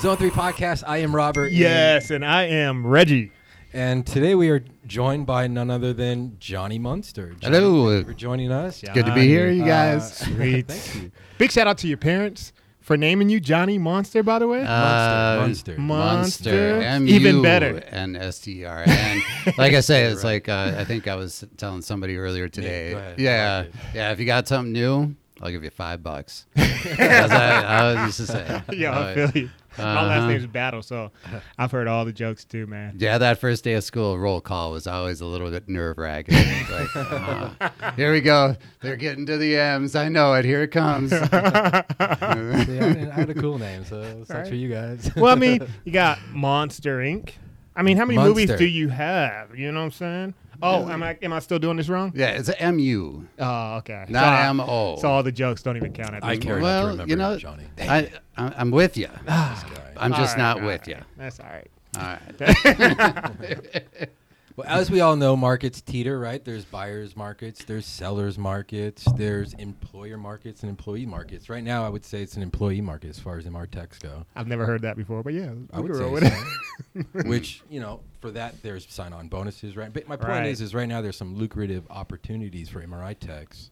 Zone 0.00 0.16
3 0.16 0.30
Podcast. 0.30 0.82
I 0.86 0.98
am 0.98 1.14
Robert. 1.14 1.52
Yes, 1.52 2.10
and 2.10 2.24
I 2.24 2.44
am 2.44 2.86
Reggie. 2.86 3.32
And 3.74 4.06
today 4.06 4.34
we 4.34 4.48
are 4.48 4.64
joined 4.86 5.26
by 5.26 5.46
none 5.46 5.70
other 5.70 5.92
than 5.92 6.36
Johnny 6.40 6.78
Munster. 6.78 7.34
Johnny, 7.38 7.56
Hello. 7.56 7.90
thank 7.96 8.06
you 8.06 8.12
for 8.14 8.18
joining 8.18 8.50
us. 8.50 8.80
Good 8.94 9.04
to 9.06 9.14
be 9.14 9.28
here, 9.28 9.50
you 9.50 9.62
Uh, 9.62 9.66
guys. 9.66 10.16
Sweet. 10.16 10.68
Thank 10.68 11.02
you. 11.04 11.10
Big 11.36 11.50
shout 11.52 11.66
out 11.66 11.76
to 11.78 11.86
your 11.86 11.98
parents 11.98 12.52
for 12.80 12.96
naming 12.96 13.28
you 13.28 13.40
Johnny 13.40 13.76
Monster, 13.76 14.22
by 14.22 14.38
the 14.38 14.48
way. 14.48 14.62
Uh, 14.62 15.36
Monster. 15.40 15.76
Monster. 15.78 16.80
M 16.80 17.06
Even 17.06 17.36
U 17.36 17.42
better. 17.42 17.80
N 17.90 18.16
S 18.16 18.40
T 18.40 18.64
R. 18.64 18.84
And 18.86 19.22
like 19.58 19.74
I 19.74 19.80
say, 19.80 20.04
it's 20.04 20.24
like 20.24 20.48
uh, 20.48 20.74
I 20.78 20.84
think 20.84 21.08
I 21.08 21.14
was 21.14 21.44
telling 21.58 21.82
somebody 21.82 22.16
earlier 22.16 22.48
today. 22.48 22.92
go 22.92 22.98
ahead. 22.98 23.14
I 23.18 23.22
Yeah, 23.22 23.64
yeah. 23.94 24.12
If 24.12 24.18
you 24.18 24.24
got 24.26 24.48
something 24.48 24.72
new, 24.72 25.14
I'll 25.42 25.50
give 25.50 25.62
you 25.62 25.70
five 25.70 26.02
bucks. 26.02 26.46
I, 26.56 27.64
I 27.66 27.92
was 28.06 28.18
used 28.18 28.30
to 28.30 28.36
say. 28.36 28.62
yeah, 28.72 28.98
I 28.98 29.02
uh, 29.12 29.28
feel 29.28 29.42
you. 29.42 29.50
My 29.78 29.84
last 29.84 30.18
uh-huh. 30.18 30.28
name's 30.28 30.46
Battle, 30.46 30.82
so 30.82 31.10
I've 31.58 31.70
heard 31.70 31.86
all 31.88 32.04
the 32.04 32.12
jokes 32.12 32.44
too, 32.44 32.66
man. 32.66 32.96
Yeah, 32.98 33.18
that 33.18 33.38
first 33.38 33.64
day 33.64 33.74
of 33.74 33.84
school 33.84 34.18
roll 34.18 34.40
call 34.40 34.72
was 34.72 34.86
always 34.86 35.20
a 35.20 35.26
little 35.26 35.50
bit 35.50 35.68
nerve 35.68 35.98
wracking. 35.98 36.34
like, 36.70 36.96
uh, 36.96 37.92
here 37.96 38.12
we 38.12 38.20
go. 38.20 38.56
They're 38.80 38.96
getting 38.96 39.26
to 39.26 39.36
the 39.36 39.56
M's. 39.56 39.94
I 39.94 40.08
know 40.08 40.34
it. 40.34 40.44
Here 40.44 40.62
it 40.62 40.68
comes. 40.68 41.10
See, 41.10 41.16
I, 41.20 41.84
I 42.00 43.14
had 43.14 43.30
a 43.30 43.34
cool 43.34 43.58
name, 43.58 43.84
so 43.84 44.00
it's 44.00 44.28
not 44.28 44.38
Right. 44.38 44.48
for 44.48 44.54
you 44.54 44.68
guys. 44.68 45.10
well, 45.16 45.32
I 45.32 45.38
mean, 45.38 45.66
you 45.84 45.92
got 45.92 46.18
Monster 46.32 46.98
Inc. 46.98 47.32
I 47.76 47.82
mean, 47.82 47.96
how 47.96 48.04
many 48.04 48.18
movies 48.18 48.50
do 48.56 48.66
you 48.66 48.88
have? 48.88 49.56
You 49.56 49.70
know 49.72 49.80
what 49.80 49.86
I'm 49.86 49.90
saying? 49.92 50.34
Oh, 50.62 50.88
am 50.88 51.02
I 51.02 51.16
am 51.22 51.32
I 51.32 51.38
still 51.38 51.58
doing 51.58 51.76
this 51.76 51.88
wrong? 51.88 52.12
yeah, 52.14 52.30
it's 52.30 52.48
a 52.48 52.60
M 52.60 52.78
U, 52.78 53.26
Oh, 53.38 53.76
okay. 53.78 54.04
not 54.08 54.20
so, 54.22 54.26
I- 54.26 54.46
M 54.48 54.60
O. 54.60 54.96
So 55.00 55.08
all 55.08 55.22
the 55.22 55.32
jokes 55.32 55.62
don't 55.62 55.76
even 55.76 55.92
count 55.92 56.14
at 56.14 56.22
this 56.22 56.28
I 56.28 56.34
point. 56.34 56.42
care 56.44 56.60
Well, 56.60 56.80
not 56.80 56.80
to 56.80 56.90
remember 56.92 57.10
you 57.10 57.16
know, 57.16 57.38
Johnny. 57.38 57.64
I, 57.78 58.10
I 58.36 58.54
I'm 58.56 58.70
with 58.70 58.96
you. 58.96 59.08
I'm 59.28 60.12
just 60.12 60.20
All 60.20 60.20
right, 60.20 60.38
not 60.38 60.60
all 60.60 60.66
with 60.66 60.88
you. 60.88 60.96
That's 61.16 61.40
all 61.40 61.46
right. 61.46 61.70
All 61.98 62.02
right. 62.02 64.08
Well, 64.56 64.66
as 64.68 64.90
we 64.90 65.00
all 65.00 65.14
know, 65.16 65.36
markets 65.36 65.80
teeter, 65.80 66.18
right? 66.18 66.44
There's 66.44 66.64
buyers 66.64 67.16
markets, 67.16 67.64
there's 67.64 67.86
sellers 67.86 68.36
markets, 68.36 69.06
there's 69.16 69.54
employer 69.54 70.18
markets 70.18 70.62
and 70.62 70.70
employee 70.70 71.06
markets. 71.06 71.48
Right 71.48 71.62
now, 71.62 71.86
I 71.86 71.88
would 71.88 72.04
say 72.04 72.20
it's 72.20 72.36
an 72.36 72.42
employee 72.42 72.80
market 72.80 73.10
as 73.10 73.18
far 73.18 73.38
as 73.38 73.46
MR 73.46 73.70
techs 73.70 73.98
go. 74.00 74.26
I've 74.34 74.48
never 74.48 74.66
heard 74.66 74.82
that 74.82 74.96
before, 74.96 75.22
but 75.22 75.34
yeah, 75.34 75.52
I 75.72 75.80
would 75.80 75.94
say 75.94 76.30
so. 76.30 77.02
Which 77.28 77.62
you 77.70 77.80
know, 77.80 78.00
for 78.20 78.30
that 78.32 78.62
there's 78.62 78.86
sign-on 78.90 79.28
bonuses, 79.28 79.76
right? 79.76 79.92
But 79.92 80.06
my 80.08 80.16
point 80.16 80.28
Right. 80.28 80.46
is, 80.46 80.60
is 80.60 80.74
right 80.74 80.88
now 80.88 81.00
there's 81.00 81.16
some 81.16 81.34
lucrative 81.36 81.84
opportunities 81.90 82.68
for 82.68 82.80
MRI 82.82 83.14
techs. 83.18 83.70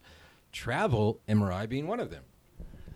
Travel 0.53 1.21
MRI 1.29 1.69
being 1.69 1.87
one 1.87 2.01
of 2.01 2.11
them. 2.11 2.25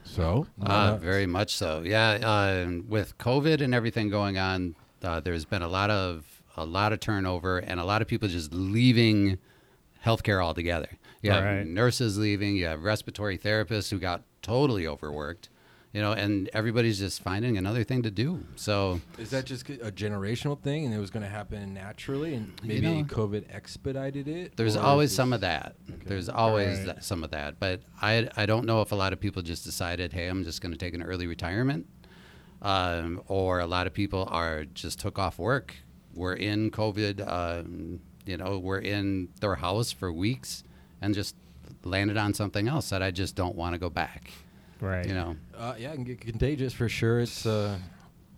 So, 0.05 0.47
Uh, 0.61 0.97
very 0.97 1.27
much 1.27 1.55
so. 1.55 1.83
Yeah, 1.84 2.11
uh, 2.12 2.80
with 2.89 3.17
COVID 3.19 3.61
and 3.61 3.75
everything 3.75 4.08
going 4.08 4.36
on, 4.39 4.75
uh, 5.03 5.20
there's 5.20 5.45
been 5.45 5.62
a 5.62 5.69
lot 5.69 5.91
of 5.91 6.27
a 6.55 6.67
lot 6.67 6.92
of 6.92 7.00
turnover 7.00 7.58
and 7.61 7.80
a 7.80 7.84
lot 7.84 8.03
of 8.03 8.08
people 8.08 8.28
just 8.28 8.53
leaving 8.53 9.39
healthcare 10.05 10.42
altogether. 10.45 10.98
You 11.23 11.30
have 11.30 11.45
Right. 11.45 11.67
nurses 11.67 12.19
leaving. 12.19 12.56
You 12.56 12.67
have 12.67 12.83
respiratory 12.84 13.39
therapists 13.39 13.90
who 13.90 13.98
got 13.98 14.23
totally 14.42 14.86
overworked. 14.86 15.48
You 15.92 16.01
know, 16.01 16.13
and 16.13 16.48
everybody's 16.55 16.98
just 16.98 17.23
finding 17.23 17.58
another 17.58 17.85
thing 17.85 18.03
to 18.05 18.11
do. 18.11 18.42
So 18.57 19.03
is 19.19 19.29
that 19.29 19.45
just 19.45 19.69
a 19.69 19.92
generational 19.92 20.58
thing, 20.58 20.86
and 20.86 20.95
it 20.95 20.98
was 20.98 21.11
going 21.11 21.23
to 21.23 21.29
happen 21.29 21.75
naturally, 21.75 22.33
and 22.35 22.47
You 22.63 22.69
maybe 22.69 22.80
know, 23.03 23.05
COVID 23.05 23.55
expedited 23.55 24.27
it? 24.27 24.57
There's 24.57 24.75
always 24.75 25.11
this- 25.11 25.17
some 25.17 25.35
of 25.35 25.42
that. 25.42 25.77
There's 26.07 26.31
always 26.31 26.79
Right. 26.79 26.86
that, 26.86 27.05
some 27.05 27.23
of 27.23 27.31
that. 27.33 27.61
But 27.61 27.83
I, 28.01 28.27
I 28.39 28.47
don't 28.47 28.64
know 28.64 28.81
if 28.81 28.92
a 28.92 28.95
lot 28.95 29.13
of 29.13 29.20
people 29.20 29.42
just 29.42 29.64
decided, 29.64 30.14
hey, 30.14 30.29
I'm 30.29 30.45
just 30.45 30.63
going 30.63 30.73
to 30.73 30.79
take 30.79 30.95
an 30.95 31.02
early 31.02 31.27
retirement. 31.27 31.86
Um, 32.63 33.20
or 33.27 33.58
a 33.61 33.67
lot 33.67 33.86
of 33.86 33.92
people 33.92 34.27
are 34.31 34.64
just 34.64 34.98
took 35.01 35.19
off 35.19 35.39
work. 35.39 35.75
We're 36.14 36.35
in 36.35 36.70
COVID, 36.70 37.27
um, 37.29 38.01
you 38.25 38.36
know, 38.39 38.58
we're 38.58 38.79
in 38.79 39.29
their 39.41 39.57
house 39.57 39.91
for 39.92 40.13
weeks 40.13 40.63
and 41.02 41.13
just 41.14 41.35
landed 41.85 42.17
on 42.17 42.33
something 42.35 42.69
else 42.69 42.89
that 42.91 43.02
I 43.02 43.11
just 43.11 43.35
don't 43.35 43.57
want 43.57 43.75
to 43.75 43.79
go 43.79 43.91
back. 43.91 44.31
Right. 44.83 45.07
You 45.07 45.15
know, 45.15 45.37
Uh, 45.57 45.75
yeah, 45.79 45.93
it 45.93 45.95
can 45.95 46.05
get 46.05 46.20
contagious 46.20 46.73
for 46.75 46.89
sure. 46.89 47.20
It's 47.20 47.47
uh, 47.47 47.79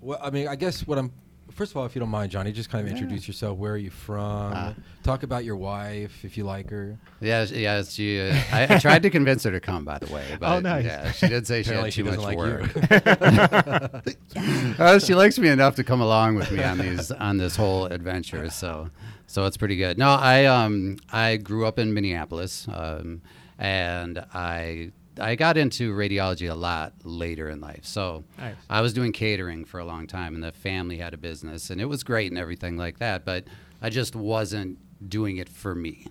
well, 0.01 0.19
I 0.23 0.29
mean, 0.31 0.47
I 0.47 0.57
guess 0.57 0.87
what 0.87 0.99
I'm. 0.99 1.11
First 1.53 1.71
of 1.73 1.77
all, 1.77 1.85
if 1.87 1.95
you 1.95 2.01
don't 2.01 2.09
mind, 2.11 2.33
Johnny, 2.33 2.53
just 2.53 2.69
kind 2.69 2.83
of 2.85 2.89
Yeah. 2.93 2.99
introduce 2.99 3.29
yourself. 3.29 3.57
Where 3.59 3.73
are 3.73 3.77
you 3.79 3.91
from? 3.91 4.53
Ah. 4.55 4.75
Talk 5.05 5.23
about 5.23 5.45
your 5.45 5.57
wife, 5.57 6.25
if 6.25 6.37
you 6.37 6.45
like 6.45 6.69
her. 6.71 6.99
yeah, 7.21 7.45
she- 7.47 7.63
yeah. 7.63 7.83
She, 7.85 8.21
uh, 8.21 8.35
I, 8.53 8.75
I 8.75 8.79
tried 8.79 9.03
to 9.05 9.11
convince 9.11 9.45
her 9.45 9.53
to 9.53 9.61
come, 9.61 9.85
by 9.85 9.99
the 9.99 10.13
way. 10.13 10.25
But, 10.41 10.53
Oh, 10.57 10.61
nice. 10.61 10.85
Yeah, 10.85 11.13
she 11.13 11.29
did 11.29 11.47
say 11.47 11.63
she 11.63 11.73
had 11.73 11.93
too 11.93 12.03
doesn't 12.03 12.21
much 12.21 12.25
like 12.25 12.37
work. 12.37 14.05
Uh, 14.79 14.99
she 14.99 15.15
likes 15.15 15.39
me 15.39 15.49
enough 15.49 15.77
to 15.77 15.85
come 15.85 16.01
along 16.01 16.35
with 16.35 16.51
me 16.51 16.63
on 16.63 16.79
these 16.79 17.11
on 17.13 17.37
this 17.39 17.55
whole 17.57 17.87
adventure. 17.87 18.51
So, 18.51 18.91
so 19.27 19.45
it's 19.47 19.57
pretty 19.57 19.77
good. 19.77 19.97
No, 19.97 20.09
I 20.11 20.45
um 20.47 20.97
I 21.13 21.37
grew 21.37 21.65
up 21.67 21.79
in 21.79 21.95
Minneapolis, 21.95 22.67
um, 22.73 23.23
and 23.59 24.19
I 24.35 24.91
I 25.19 25.35
got 25.37 25.57
into 25.57 25.93
radiology 25.95 26.51
a 26.51 26.55
lot 26.55 26.93
later 27.05 27.49
in 27.49 27.61
life. 27.61 27.85
So 27.85 28.25
Nice. 28.39 28.57
I 28.69 28.81
was 28.81 28.93
doing 28.93 29.13
catering 29.13 29.65
for 29.65 29.79
a 29.81 29.85
long 29.85 30.07
time, 30.07 30.35
and 30.35 30.43
the 30.43 30.53
family 30.53 30.99
had 30.99 31.15
a 31.15 31.17
business, 31.19 31.71
and 31.71 31.81
it 31.81 31.87
was 31.87 32.03
great 32.03 32.31
and 32.33 32.39
everything 32.39 32.77
like 32.77 32.99
that. 32.99 33.25
But 33.25 33.45
I 33.81 33.91
just 33.91 34.17
wasn't 34.17 34.79
doing 35.09 35.37
it 35.37 35.49
for 35.49 35.75
me. 35.75 36.07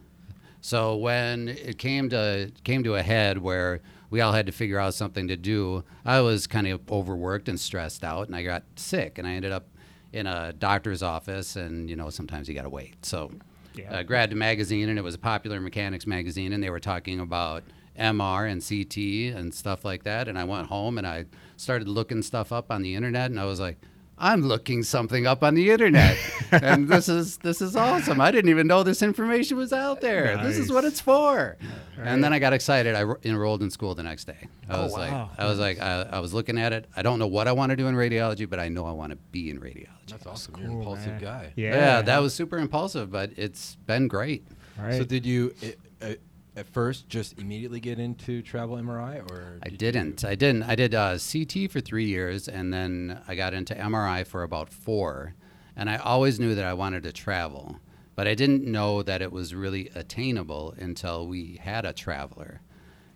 So 0.62 0.96
when 0.96 1.50
it 1.50 1.78
came 1.78 2.10
to 2.10 2.52
came 2.64 2.84
to 2.84 2.96
a 2.96 3.02
head 3.02 3.40
where 3.40 3.82
we 4.10 4.22
all 4.22 4.32
had 4.32 4.46
to 4.46 4.52
figure 4.52 4.80
out 4.80 4.94
something 4.94 5.28
to 5.28 5.36
do, 5.36 5.84
I 6.06 6.22
was 6.22 6.48
kind 6.48 6.68
of 6.68 6.80
overworked 6.90 7.50
and 7.50 7.60
stressed 7.60 8.04
out, 8.04 8.28
and 8.28 8.36
I 8.36 8.44
got 8.44 8.64
sick, 8.76 9.18
and 9.18 9.28
I 9.28 9.32
ended 9.32 9.52
up 9.52 9.68
in 10.14 10.28
a 10.28 10.54
doctor's 10.54 11.04
office, 11.04 11.56
and 11.56 11.90
you 11.90 11.96
know 11.96 12.10
sometimes 12.10 12.48
you 12.48 12.54
got 12.56 12.62
to 12.62 12.70
wait. 12.70 13.04
So 13.06 13.32
Yeah. 13.76 13.98
I 13.98 14.04
grabbed 14.04 14.32
a 14.32 14.36
magazine, 14.36 14.88
and 14.88 14.98
it 14.98 15.02
was 15.02 15.16
a 15.16 15.20
popular 15.20 15.60
mechanics 15.60 16.06
magazine, 16.08 16.54
and 16.54 16.64
they 16.64 16.70
were 16.70 16.80
talking 16.80 17.20
about 17.20 17.64
MR 18.00 18.50
and 18.50 18.62
CT 18.62 19.38
and 19.40 19.54
stuff 19.54 19.84
like 19.86 20.04
that. 20.04 20.28
And 20.28 20.38
I 20.38 20.44
went 20.44 20.68
home 20.68 20.98
and 20.98 21.06
I 21.08 21.26
started 21.58 21.88
looking 21.88 22.22
stuff 22.22 22.52
up 22.52 22.72
on 22.72 22.82
the 22.82 22.96
internet, 22.96 23.32
and 23.32 23.40
I 23.40 23.46
was 23.46 23.60
like. 23.60 23.78
I'm 24.16 24.44
looking 24.44 24.84
something 24.84 25.26
up 25.26 25.44
on 25.44 25.56
the 25.56 25.72
internet, 25.72 26.16
and 26.52 26.88
this 26.88 27.10
is 27.10 27.38
this 27.40 27.62
is 27.64 27.76
awesome. 27.76 28.22
I 28.22 28.30
didn't 28.30 28.52
even 28.52 28.68
know 28.68 28.84
this 28.84 29.02
information 29.02 29.58
was 29.58 29.74
out 29.74 30.02
there. 30.02 30.38
This 30.38 30.60
is 30.60 30.72
what 30.72 30.86
it's 30.86 31.02
for. 31.02 31.58
And 31.98 32.24
then 32.24 32.32
I 32.32 32.38
got 32.38 32.54
excited. 32.54 32.94
I 32.94 33.04
ro- 33.04 33.18
enrolled 33.24 33.64
in 33.64 33.72
school 33.72 33.96
the 33.96 34.04
next 34.04 34.26
day. 34.26 34.48
I 34.70 34.78
Oh, 34.78 34.84
was 34.84 34.94
wow. 34.94 35.00
like, 35.00 35.40
I 35.40 35.46
was 35.50 35.60
like, 35.60 35.82
I, 35.82 36.04
I 36.04 36.20
was 36.20 36.32
looking 36.32 36.60
at 36.60 36.74
it. 36.74 36.86
I 36.96 37.02
don't 37.02 37.18
know 37.18 37.28
what 37.28 37.48
I 37.48 37.54
want 37.54 37.72
to 37.72 37.76
do 37.76 37.88
in 37.88 37.96
radiology, 37.96 38.48
but 38.48 38.60
I 38.60 38.70
know 38.70 38.86
I 38.86 38.92
want 38.92 39.10
to 39.14 39.16
be 39.32 39.50
in 39.50 39.60
radiology. 39.60 39.88
That's 40.08 40.28
awesome. 40.28 40.56
You're 40.60 40.70
an 40.70 40.78
impulsive 40.78 41.08
man. 41.14 41.22
guy. 41.22 41.54
Yeah. 41.56 41.76
Yeah, 41.76 42.02
that 42.04 42.20
was 42.22 42.36
super 42.36 42.60
impulsive, 42.60 43.10
but 43.12 43.32
it's 43.36 43.78
been 43.88 44.08
great. 44.08 44.46
Right. 44.80 44.94
So 44.94 45.06
did 45.06 45.26
you 45.26 45.56
uh, 46.02 46.06
uh, 46.06 46.14
at 46.56 46.68
first 46.68 47.10
just 47.10 47.40
immediately 47.40 47.80
get 47.80 48.00
into 48.00 48.42
travel 48.42 48.78
MRI, 48.78 49.20
or 49.32 49.60
I 49.64 49.70
did 49.70 49.78
didn't. 49.80 50.24
I 50.24 50.36
didn't. 50.36 50.64
I 50.64 50.76
did 50.76 50.94
uh, 50.94 51.18
CT 51.18 51.72
for 51.72 51.80
three 51.80 52.06
years, 52.06 52.48
and 52.48 52.74
then 52.74 53.22
I 53.28 53.36
got 53.36 53.54
into 53.54 53.74
MRI 53.74 54.26
for 54.26 54.44
about 54.44 54.70
four. 54.70 55.36
And 55.76 55.90
I 55.90 55.98
always 55.98 56.40
knew 56.40 56.54
that 56.54 56.66
I 56.66 56.74
wanted 56.74 57.04
to 57.04 57.12
travel, 57.12 57.80
but 58.16 58.28
I 58.28 58.36
didn't 58.36 58.64
know 58.64 59.02
that 59.02 59.24
it 59.24 59.32
was 59.32 59.56
really 59.56 59.90
attainable 59.96 60.76
until 60.78 61.28
we 61.28 61.60
had 61.64 61.86
a 61.86 61.94
traveler, 61.94 62.62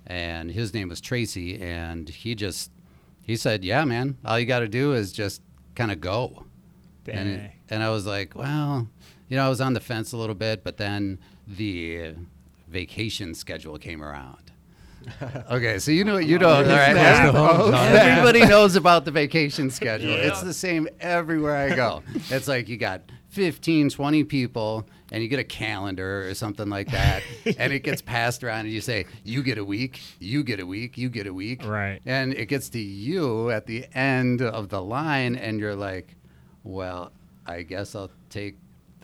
and 0.07 0.49
his 0.49 0.73
name 0.73 0.89
was 0.89 0.99
Tracy, 0.99 1.61
and 1.61 2.09
he 2.09 2.33
just 2.33 2.71
he 3.21 3.35
said, 3.35 3.63
"Yeah, 3.63 3.85
man, 3.85 4.17
all 4.25 4.39
you 4.39 4.47
got 4.47 4.59
to 4.59 4.67
do 4.67 4.93
is 4.93 5.11
just 5.11 5.41
kind 5.75 5.91
of 5.91 6.01
go." 6.01 6.45
And, 7.09 7.29
it, 7.29 7.51
and 7.69 7.83
I 7.83 7.89
was 7.89 8.05
like, 8.05 8.35
well, 8.35 8.89
you 9.29 9.37
know, 9.37 9.45
I 9.45 9.49
was 9.49 9.61
on 9.61 9.73
the 9.73 9.79
fence 9.79 10.11
a 10.11 10.17
little 10.17 10.35
bit, 10.35 10.63
but 10.63 10.77
then 10.77 11.19
the 11.47 12.15
vacation 12.77 13.33
schedule 13.33 13.79
came 13.79 14.03
around. 14.03 14.51
okay, 15.51 15.79
so 15.79 15.89
you 15.89 16.03
know, 16.03 16.17
you 16.17 16.37
know, 16.37 16.49
all 16.49 16.61
right, 16.61 16.93
That's 16.93 17.31
the 17.31 17.39
home, 17.39 17.73
everybody 17.73 18.45
knows 18.45 18.75
about 18.75 19.03
the 19.03 19.09
vacation 19.09 19.69
schedule. 19.79 20.11
Yeah. 20.11 20.27
It's 20.27 20.43
the 20.43 20.53
same 20.53 20.87
everywhere 20.99 21.55
I 21.55 21.75
go. 21.75 22.03
It's 22.29 22.47
like 22.47 22.69
you 22.69 22.77
got 22.77 23.01
15, 23.29 23.89
20 23.89 24.23
people, 24.25 24.87
and 25.11 25.23
you 25.23 25.27
get 25.27 25.39
a 25.39 25.43
calendar 25.43 26.29
or 26.29 26.35
something 26.35 26.69
like 26.69 26.91
that, 26.91 27.23
and 27.57 27.73
it 27.73 27.79
gets 27.79 28.03
passed 28.03 28.43
around, 28.43 28.65
and 28.65 28.69
you 28.69 28.81
say, 28.81 29.07
you 29.23 29.41
get 29.41 29.57
a 29.57 29.65
week, 29.65 29.99
you 30.19 30.43
get 30.43 30.59
a 30.59 30.65
week, 30.65 30.99
you 30.99 31.09
get 31.09 31.25
a 31.25 31.33
week. 31.33 31.65
Right. 31.65 31.99
And 32.05 32.31
it 32.35 32.45
gets 32.45 32.69
to 32.69 32.79
you 32.79 33.49
at 33.49 33.65
the 33.65 33.87
end 33.95 34.43
of 34.43 34.69
the 34.69 34.83
line, 34.83 35.35
and 35.35 35.59
you're 35.59 35.75
like, 35.75 36.15
well, 36.63 37.11
I 37.43 37.63
guess 37.63 37.95
I'll 37.95 38.11
take 38.29 38.57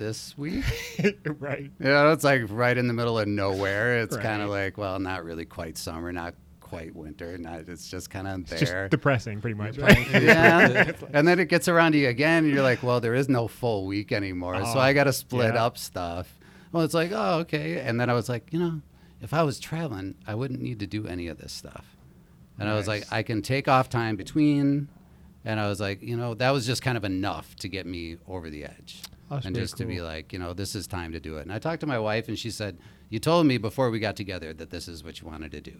this 0.03 0.37
week. 0.37 0.65
right. 1.39 1.71
You 1.79 1.85
know, 1.85 2.11
it's 2.11 2.23
like 2.23 2.41
right 2.49 2.77
in 2.77 2.87
the 2.87 2.93
middle 2.93 3.17
of 3.17 3.27
nowhere. 3.27 3.99
It's 3.99 4.17
kind 4.17 4.41
of 4.41 4.49
like, 4.49 4.77
well, 4.77 4.99
not 4.99 5.23
really 5.23 5.45
quite 5.45 5.77
summer, 5.77 6.11
not 6.11 6.35
quite 6.59 6.93
winter. 6.93 7.37
Not, 7.37 7.69
it's 7.69 7.87
just 7.89 8.09
kind 8.09 8.27
of 8.27 8.41
It's 8.41 8.49
there. 8.49 8.83
just 8.83 8.91
depressing, 8.91 9.39
pretty 9.39 9.55
much. 9.55 9.77
Right? 9.77 10.09
yeah. 10.21 10.91
and 11.13 11.27
then 11.27 11.39
it 11.39 11.47
gets 11.47 11.67
around 11.67 11.93
to 11.93 11.97
you 11.99 12.09
again, 12.09 12.43
and 12.43 12.53
you're 12.53 12.63
like, 12.63 12.83
well, 12.83 12.99
there 12.99 13.15
is 13.15 13.29
no 13.29 13.47
full 13.47 13.85
week 13.85 14.11
anymore. 14.11 14.55
so 14.55 14.73
Oh, 14.75 14.79
I 14.79 14.89
ah, 14.89 14.93
got 14.93 15.05
to 15.05 15.13
split 15.13 15.53
yeah. 15.53 15.65
up 15.65 15.77
stuff. 15.77 16.37
Well, 16.71 16.83
it's 16.83 16.93
like, 16.93 17.11
oh, 17.13 17.39
okay. 17.39 17.79
And 17.79 17.99
then 17.99 18.09
I 18.09 18.13
was 18.13 18.27
like, 18.27 18.51
you 18.51 18.59
know, 18.59 18.81
if 19.21 19.33
I 19.33 19.43
was 19.43 19.59
traveling, 19.59 20.15
I 20.27 20.35
wouldn't 20.35 20.61
need 20.61 20.79
to 20.79 20.87
do 20.87 21.07
any 21.07 21.27
of 21.27 21.37
this 21.37 21.53
stuff. 21.53 21.85
And 22.59 22.69
I 22.69 22.75
was 22.75 22.87
like, 22.87 23.05
I 23.11 23.23
can 23.23 23.41
take 23.41 23.67
off 23.67 23.89
time 23.89 24.15
between 24.15 24.89
And 25.45 25.59
I 25.59 25.67
was 25.67 25.79
like, 25.79 26.01
you 26.01 26.15
know, 26.15 26.33
that 26.35 26.51
was 26.51 26.65
just 26.65 26.81
kind 26.81 26.97
of 26.97 27.03
enough 27.03 27.55
to 27.57 27.67
get 27.67 27.85
me 27.85 28.17
over 28.27 28.49
the 28.49 28.65
edge. 28.65 29.01
That's 29.35 29.45
and 29.45 29.55
just 29.55 29.77
to 29.77 29.85
be 29.85 30.01
like, 30.01 30.33
you 30.33 30.39
know, 30.39 30.53
this 30.53 30.75
is 30.75 30.87
time 30.87 31.11
to 31.13 31.19
do 31.19 31.37
it. 31.37 31.41
And 31.41 31.53
I 31.53 31.59
talked 31.59 31.81
to 31.81 31.87
my 31.87 31.99
wife, 31.99 32.27
and 32.27 32.37
she 32.37 32.51
said, 32.51 32.77
You 33.09 33.19
told 33.19 33.45
me 33.45 33.57
before 33.57 33.89
we 33.89 33.99
got 33.99 34.15
together 34.15 34.53
that 34.53 34.69
this 34.69 34.87
is 34.87 35.03
what 35.03 35.21
you 35.21 35.27
wanted 35.27 35.51
to 35.51 35.61
do. 35.61 35.73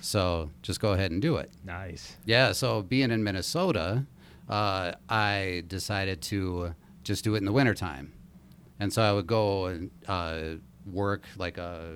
So 0.00 0.50
just 0.62 0.80
go 0.80 0.92
ahead 0.92 1.10
and 1.10 1.22
do 1.22 1.36
it. 1.36 1.50
Nice. 1.64 2.16
Yeah, 2.24 2.52
so 2.52 2.82
being 2.82 3.10
in 3.10 3.22
Minnesota, 3.22 4.04
uh, 4.48 4.92
I 5.08 5.64
decided 5.68 6.22
to 6.22 6.74
just 7.04 7.24
do 7.24 7.34
it 7.34 7.38
in 7.38 7.44
the 7.44 7.52
wintertime. 7.52 8.12
And 8.80 8.92
so 8.92 9.02
I 9.02 9.12
would 9.12 9.26
go 9.26 9.66
and 9.66 9.90
uh, 10.08 10.40
work 10.90 11.24
like 11.36 11.58
a, 11.58 11.94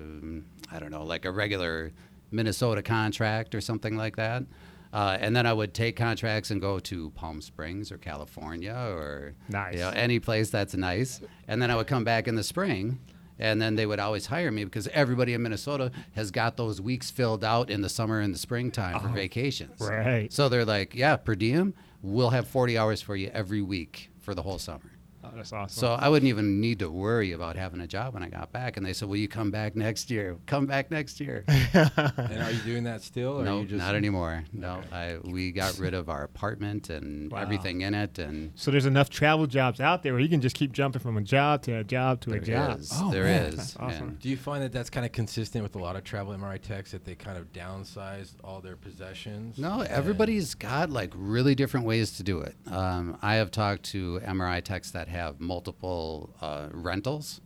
I 0.71 0.79
don't 0.79 0.91
know, 0.91 1.03
like 1.03 1.25
a 1.25 1.31
regular 1.31 1.91
Minnesota 2.31 2.81
contract 2.81 3.55
or 3.55 3.61
something 3.61 3.97
like 3.97 4.15
that. 4.15 4.43
Uh, 4.93 5.17
and 5.19 5.35
then 5.35 5.45
I 5.45 5.53
would 5.53 5.73
take 5.73 5.95
contracts 5.95 6.49
and 6.51 6.59
go 6.61 6.79
to 6.79 7.09
Palm 7.11 7.41
Springs 7.41 7.91
or 7.91 7.97
California 7.97 8.73
or 8.73 9.33
Nice. 9.49 9.73
you 9.75 9.79
know, 9.81 9.89
any 9.89 10.19
place 10.19 10.49
that's 10.49 10.75
nice. 10.75 11.21
And 11.47 11.61
then 11.61 11.69
I 11.71 11.75
would 11.75 11.87
come 11.87 12.03
back 12.03 12.27
in 12.27 12.35
the 12.35 12.43
spring. 12.43 12.99
And 13.39 13.61
then 13.61 13.75
they 13.75 13.85
would 13.85 13.99
always 13.99 14.25
hire 14.25 14.49
me 14.51 14.63
because 14.63 14.87
everybody 14.87 15.35
in 15.35 15.43
Minnesota 15.43 15.91
has 16.13 16.31
got 16.31 16.57
those 16.57 16.81
weeks 16.81 17.11
filled 17.11 17.43
out 17.43 17.69
in 17.69 17.81
the 17.81 17.89
summer 17.89 18.19
and 18.19 18.33
the 18.33 18.39
springtime 18.39 18.99
for 18.99 19.09
vacations. 19.09 19.79
Right. 19.79 20.33
So 20.33 20.49
they're 20.49 20.65
like, 20.65 20.95
yeah, 20.95 21.17
per 21.17 21.35
diem, 21.35 21.75
we'll 22.01 22.31
have 22.31 22.47
40 22.47 22.79
hours 22.79 22.99
for 22.99 23.15
you 23.15 23.29
every 23.33 23.61
week 23.61 24.09
for 24.21 24.33
the 24.33 24.41
whole 24.41 24.57
summer. 24.57 24.89
That's 25.37 25.53
awesome. 25.53 25.79
So 25.79 25.93
I 25.93 26.09
wouldn't 26.09 26.27
even 26.29 26.59
need 26.59 26.79
to 26.79 26.89
worry 26.89 27.31
about 27.31 27.55
having 27.55 27.79
a 27.81 27.87
job 27.87 28.13
when 28.15 28.23
I 28.23 28.29
got 28.29 28.51
back. 28.51 28.75
And 28.75 28.85
they 28.85 28.91
said, 28.93 29.07
will 29.07 29.17
you 29.17 29.27
come 29.27 29.51
back 29.51 29.75
next 29.75 30.09
year? 30.09 30.35
Come 30.47 30.65
back 30.65 30.89
next 30.91 31.19
year. 31.19 31.45
And 31.77 32.41
are 32.41 32.51
you 32.51 32.59
doing 32.61 32.83
that 32.85 33.01
still? 33.03 33.39
No, 33.39 33.61
are 33.61 33.65
just 33.65 33.77
not 33.77 33.95
anymore. 33.95 34.43
No, 34.51 34.81
I, 34.91 35.17
we 35.23 35.51
got 35.51 35.77
rid 35.79 35.93
of 35.93 36.09
our 36.09 36.23
apartment 36.23 36.89
and 36.89 37.31
Wow. 37.31 37.39
everything 37.41 37.81
in 37.81 37.93
it. 37.93 38.17
And 38.19 38.51
So 38.55 38.71
there's 38.71 38.85
enough 38.85 39.09
travel 39.09 39.45
jobs 39.47 39.79
out 39.79 40.01
there 40.03 40.13
where 40.13 40.21
you 40.21 40.29
can 40.29 40.41
just 40.41 40.55
keep 40.55 40.71
jumping 40.71 41.01
from 41.01 41.17
a 41.17 41.21
job 41.21 41.61
to 41.63 41.77
a 41.77 41.83
job 41.83 42.21
to 42.21 42.33
a 42.33 42.39
job. 42.39 42.79
is. 42.79 42.91
Oh, 42.95 43.11
there 43.11 43.23
man, 43.25 43.43
is. 43.47 43.55
that's 43.55 43.75
awesome. 43.77 44.07
And 44.09 44.19
Do 44.19 44.29
you 44.29 44.37
find 44.37 44.63
that 44.63 44.71
that's 44.71 44.89
kind 44.89 45.05
of 45.05 45.11
consistent 45.11 45.63
with 45.63 45.75
a 45.75 45.79
lot 45.79 45.95
of 45.95 46.03
travel 46.03 46.33
MRI 46.33 46.59
techs 46.61 46.91
that 46.91 47.05
they 47.05 47.15
kind 47.15 47.37
of 47.37 47.51
downsized 47.53 48.33
all 48.43 48.59
their 48.61 48.75
possessions? 48.75 49.57
No, 49.57 49.81
everybody's 49.81 50.55
got 50.55 50.89
like 50.89 51.11
really 51.15 51.53
different 51.55 51.85
ways 51.85 52.11
to 52.17 52.23
do 52.23 52.39
it. 52.41 52.55
Um, 52.71 53.17
I 53.21 53.35
have 53.35 53.51
talked 53.51 53.83
to 53.91 54.19
MRI 54.25 54.63
techs 54.63 54.91
that 54.91 55.07
have 55.09 55.26
multiple 55.39 56.29
uh, 56.41 56.67
rentals, 56.71 57.41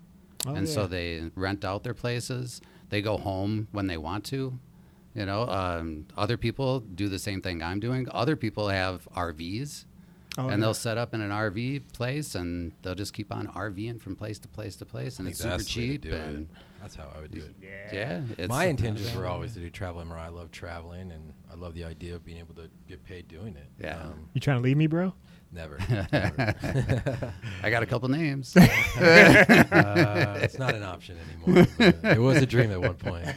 Oh, 0.47 0.55
and 0.55 0.67
so 0.67 0.87
they 0.87 1.29
rent 1.35 1.63
out 1.63 1.83
their 1.83 1.93
places. 1.93 2.61
They 2.89 3.01
go 3.01 3.17
home 3.17 3.67
when 3.71 3.85
they 3.87 3.97
want 3.97 4.23
to. 4.25 4.57
You 5.13 5.25
know, 5.25 5.47
um, 5.47 6.05
other 6.17 6.35
people 6.37 6.79
do 6.79 7.07
the 7.09 7.19
same 7.19 7.41
thing 7.41 7.61
I'm 7.61 7.79
doing. 7.79 8.07
Other 8.11 8.35
people 8.35 8.69
have 8.69 9.07
RVs, 9.15 9.85
Oh, 10.37 10.43
and 10.43 10.51
yeah. 10.51 10.57
they'll 10.57 10.73
set 10.73 10.97
up 10.97 11.13
in 11.13 11.19
an 11.21 11.29
RV 11.29 11.81
place, 11.93 12.33
and 12.35 12.71
they'll 12.81 12.95
just 12.95 13.13
keep 13.13 13.31
on 13.33 13.47
RVing 13.47 13.99
from 14.01 14.15
place 14.15 14.39
to 14.39 14.47
place 14.47 14.75
to 14.77 14.85
place, 14.85 15.19
and 15.19 15.27
it's 15.27 15.37
super 15.39 15.57
that's 15.57 15.73
the 15.73 15.79
way 15.81 15.87
to 15.87 15.91
cheap. 15.93 16.01
do 16.03 16.09
it. 16.13 16.21
And 16.27 16.47
That's 16.81 16.95
how 16.95 17.11
I 17.15 17.19
would 17.21 17.31
do 17.31 17.41
it. 17.41 17.55
Yeah. 17.61 17.69
yeah, 17.93 18.21
it's 18.37 18.47
My 18.49 18.65
intentions 18.65 19.13
were 19.15 19.27
always 19.27 19.53
to 19.53 19.59
do 19.59 19.69
travel 19.69 20.01
MRI. 20.01 20.21
I 20.25 20.29
love 20.29 20.49
traveling, 20.51 21.11
and 21.11 21.33
I 21.51 21.55
love 21.55 21.73
the 21.75 21.83
idea 21.83 22.15
of 22.15 22.23
being 22.25 22.39
able 22.39 22.55
to 22.55 22.69
get 22.87 23.03
paid 23.03 23.27
doing 23.27 23.55
it. 23.57 23.67
Yeah. 23.79 24.01
Um, 24.01 24.29
You 24.33 24.39
trying 24.41 24.57
to 24.57 24.63
leave 24.63 24.77
me, 24.77 24.87
bro? 24.87 25.13
Never. 25.51 25.77
never. 26.11 27.33
I 27.63 27.69
got 27.69 27.83
a 27.83 27.85
couple 27.85 28.09
names. 28.09 28.55
uh, 28.57 30.39
it's 30.41 30.57
not 30.59 30.75
an 30.75 30.83
option 30.83 31.17
anymore. 31.45 31.67
it 31.79 32.19
was 32.19 32.37
a 32.41 32.45
dream 32.45 32.71
at 32.71 32.81
one 32.81 32.95
point. 32.95 33.27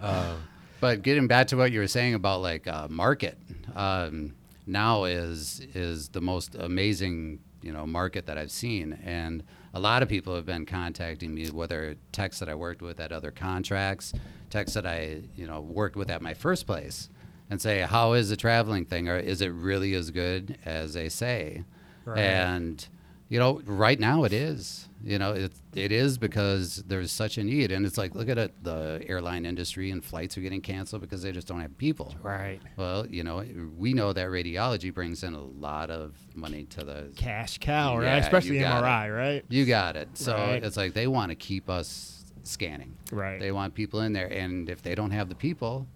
Um, 0.00 0.36
But 0.80 1.02
getting 1.02 1.28
back 1.28 1.46
to 1.48 1.56
what 1.56 1.70
you 1.70 1.78
were 1.78 1.86
saying 1.86 2.14
about 2.14 2.40
like 2.42 2.66
uh, 2.66 2.88
market, 2.90 3.38
um, 3.76 4.34
now 4.66 5.04
is 5.04 5.60
is 5.74 6.08
the 6.08 6.20
most 6.20 6.56
amazing 6.56 7.38
you 7.62 7.72
know 7.72 7.86
market 7.86 8.26
that 8.26 8.36
I've 8.36 8.50
seen, 8.50 8.98
and 9.04 9.44
a 9.74 9.78
lot 9.78 10.02
of 10.02 10.08
people 10.08 10.34
have 10.34 10.44
been 10.44 10.66
contacting 10.66 11.32
me, 11.34 11.46
whether 11.50 11.94
techs 12.10 12.40
that 12.40 12.48
I 12.48 12.56
worked 12.56 12.82
with 12.82 12.98
at 12.98 13.12
other 13.12 13.30
contracts, 13.30 14.12
techs 14.50 14.74
that 14.74 14.84
I 14.84 15.20
you 15.36 15.46
know 15.46 15.60
worked 15.60 15.94
with 15.94 16.10
at 16.10 16.20
my 16.20 16.34
first 16.34 16.66
place, 16.66 17.08
and 17.52 17.60
say, 17.60 17.80
how 17.82 18.14
is 18.14 18.30
the 18.30 18.36
traveling 18.36 18.86
thing, 18.86 19.08
or 19.08 19.16
is 19.18 19.42
it 19.42 19.48
really 19.52 19.92
as 19.94 20.10
good 20.10 20.56
as 20.64 20.94
they 20.94 21.08
say? 21.08 21.64
Right. 22.06 22.18
And 22.18 22.84
you 23.28 23.38
know, 23.38 23.62
right 23.64 23.98
now 24.00 24.24
it 24.24 24.32
is. 24.32 24.88
You 25.04 25.18
know, 25.18 25.32
it 25.32 25.52
it 25.74 25.90
is 25.92 26.16
because 26.16 26.76
there's 26.86 27.10
such 27.10 27.36
a 27.38 27.44
need, 27.44 27.72
and 27.72 27.84
it's 27.84 27.98
like 27.98 28.14
look 28.14 28.28
at 28.28 28.38
it, 28.38 28.52
the 28.62 29.04
airline 29.06 29.44
industry 29.46 29.90
and 29.90 30.02
flights 30.04 30.36
are 30.38 30.40
getting 30.40 30.60
canceled 30.60 31.02
because 31.02 31.22
they 31.22 31.32
just 31.32 31.46
don't 31.48 31.60
have 31.60 31.76
people. 31.76 32.14
Right. 32.22 32.60
Well, 32.76 33.06
you 33.06 33.22
know, 33.24 33.44
we 33.76 33.92
know 33.94 34.12
that 34.12 34.28
radiology 34.28 34.92
brings 34.94 35.22
in 35.24 35.34
a 35.34 35.40
lot 35.40 35.90
of 35.90 36.14
money 36.34 36.64
to 36.70 36.84
the. 36.84 37.10
Cash 37.16 37.58
cow, 37.58 37.98
right? 37.98 38.16
Especially 38.18 38.58
MRI, 38.58 39.14
right? 39.14 39.44
You 39.48 39.64
got 39.66 39.96
it. 39.96 40.08
So 40.14 40.34
Right. 40.36 40.62
it's 40.64 40.76
like 40.76 40.94
they 40.94 41.06
want 41.06 41.30
to 41.30 41.34
keep 41.34 41.68
us 41.68 42.24
scanning. 42.44 42.96
Right. 43.10 43.40
They 43.40 43.50
want 43.52 43.74
people 43.74 44.00
in 44.00 44.12
there, 44.12 44.28
and 44.28 44.68
if 44.70 44.82
they 44.82 44.94
don't 44.94 45.10
have 45.10 45.28
the 45.28 45.34
people, 45.34 45.86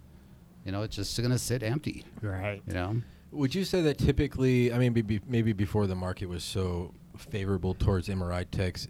you 0.66 0.72
know, 0.72 0.82
it's 0.82 0.96
just 0.96 1.16
going 1.18 1.30
to 1.30 1.38
sit 1.38 1.62
empty. 1.62 2.04
Right. 2.20 2.60
You 2.66 2.74
know. 2.74 3.02
Would 3.30 3.54
you 3.54 3.64
say 3.64 3.80
that 3.82 3.98
typically, 3.98 4.72
I 4.72 4.78
mean, 4.78 4.92
maybe, 4.92 5.20
maybe 5.26 5.52
before 5.52 5.86
the 5.86 5.94
market 5.94 6.26
was 6.28 6.44
so 6.44 6.92
favorable 7.16 7.74
towards 7.74 8.08
MRI 8.08 8.44
techs, 8.50 8.88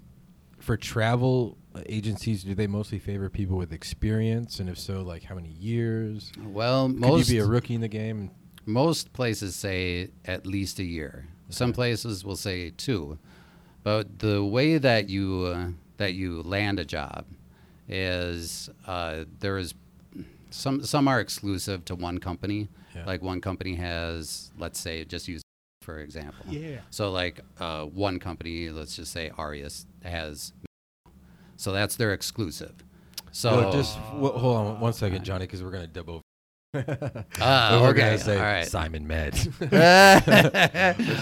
for 0.59 0.77
travel 0.77 1.59
agencies, 1.87 2.43
do 2.43 2.55
they 2.55 2.67
mostly 2.67 2.99
favor 2.99 3.29
people 3.29 3.57
with 3.57 3.73
experience? 3.73 4.59
And 4.59 4.69
if 4.69 4.79
so, 4.79 5.03
like 5.03 5.23
how 5.25 5.35
many 5.35 5.51
years? 5.51 6.33
Well, 6.43 6.89
Could 6.89 7.01
most 7.01 7.29
you 7.29 7.35
be 7.35 7.39
a 7.41 7.47
rookie 7.47 7.75
in 7.75 7.81
the 7.83 7.89
game? 7.89 8.31
most 8.67 9.13
places 9.13 9.55
say 9.55 10.11
at 10.25 10.47
least 10.47 10.79
a 10.81 10.85
year. 10.85 11.29
Some 11.49 11.73
places 11.73 12.25
will 12.25 12.37
say 12.37 12.71
two, 12.71 13.19
but 13.85 14.19
the 14.19 14.45
way 14.45 14.79
that 14.79 15.09
you 15.09 15.53
uh, 15.55 15.69
that 15.99 16.15
you 16.15 16.43
land 16.43 16.81
a 16.81 16.85
job 16.85 17.25
is 17.89 18.69
uh, 18.87 19.25
there 19.39 19.57
is 19.57 19.73
some 20.51 20.83
some 20.85 21.09
are 21.09 21.21
exclusive 21.21 21.85
to 21.87 21.95
one 21.95 22.19
company. 22.19 22.69
Yeah. 22.95 23.05
Like 23.07 23.23
one 23.23 23.41
company 23.41 23.75
has, 23.77 24.51
let's 24.59 24.79
say, 24.81 25.05
just 25.05 25.29
use 25.29 25.43
for 25.83 25.99
example. 26.01 26.47
Yeah. 26.49 26.79
So 26.91 27.11
like 27.11 27.41
uh, 27.61 27.85
one 27.85 28.19
company, 28.19 28.71
let's 28.71 28.97
just 28.97 29.13
say 29.13 29.31
Arias 29.39 29.87
has, 30.03 30.53
so 31.57 31.73
that's 31.73 31.97
their 31.97 32.13
exclusive. 32.13 32.75
So 33.33 33.61
No, 33.63 33.73
just 33.73 33.97
w- 34.13 34.33
hold 34.33 34.57
on 34.57 34.81
one 34.81 34.93
second, 34.95 35.25
Johnny, 35.25 35.45
because 35.47 35.63
we're 35.63 35.71
gonna 35.71 35.87
dub 35.87 36.09
over. 36.09 36.23
And 36.75 36.85
we're 37.41 37.89
okay, 37.91 38.01
gonna 38.01 38.19
say 38.19 38.39
right. 38.41 38.67
SimonMed. 38.67 39.53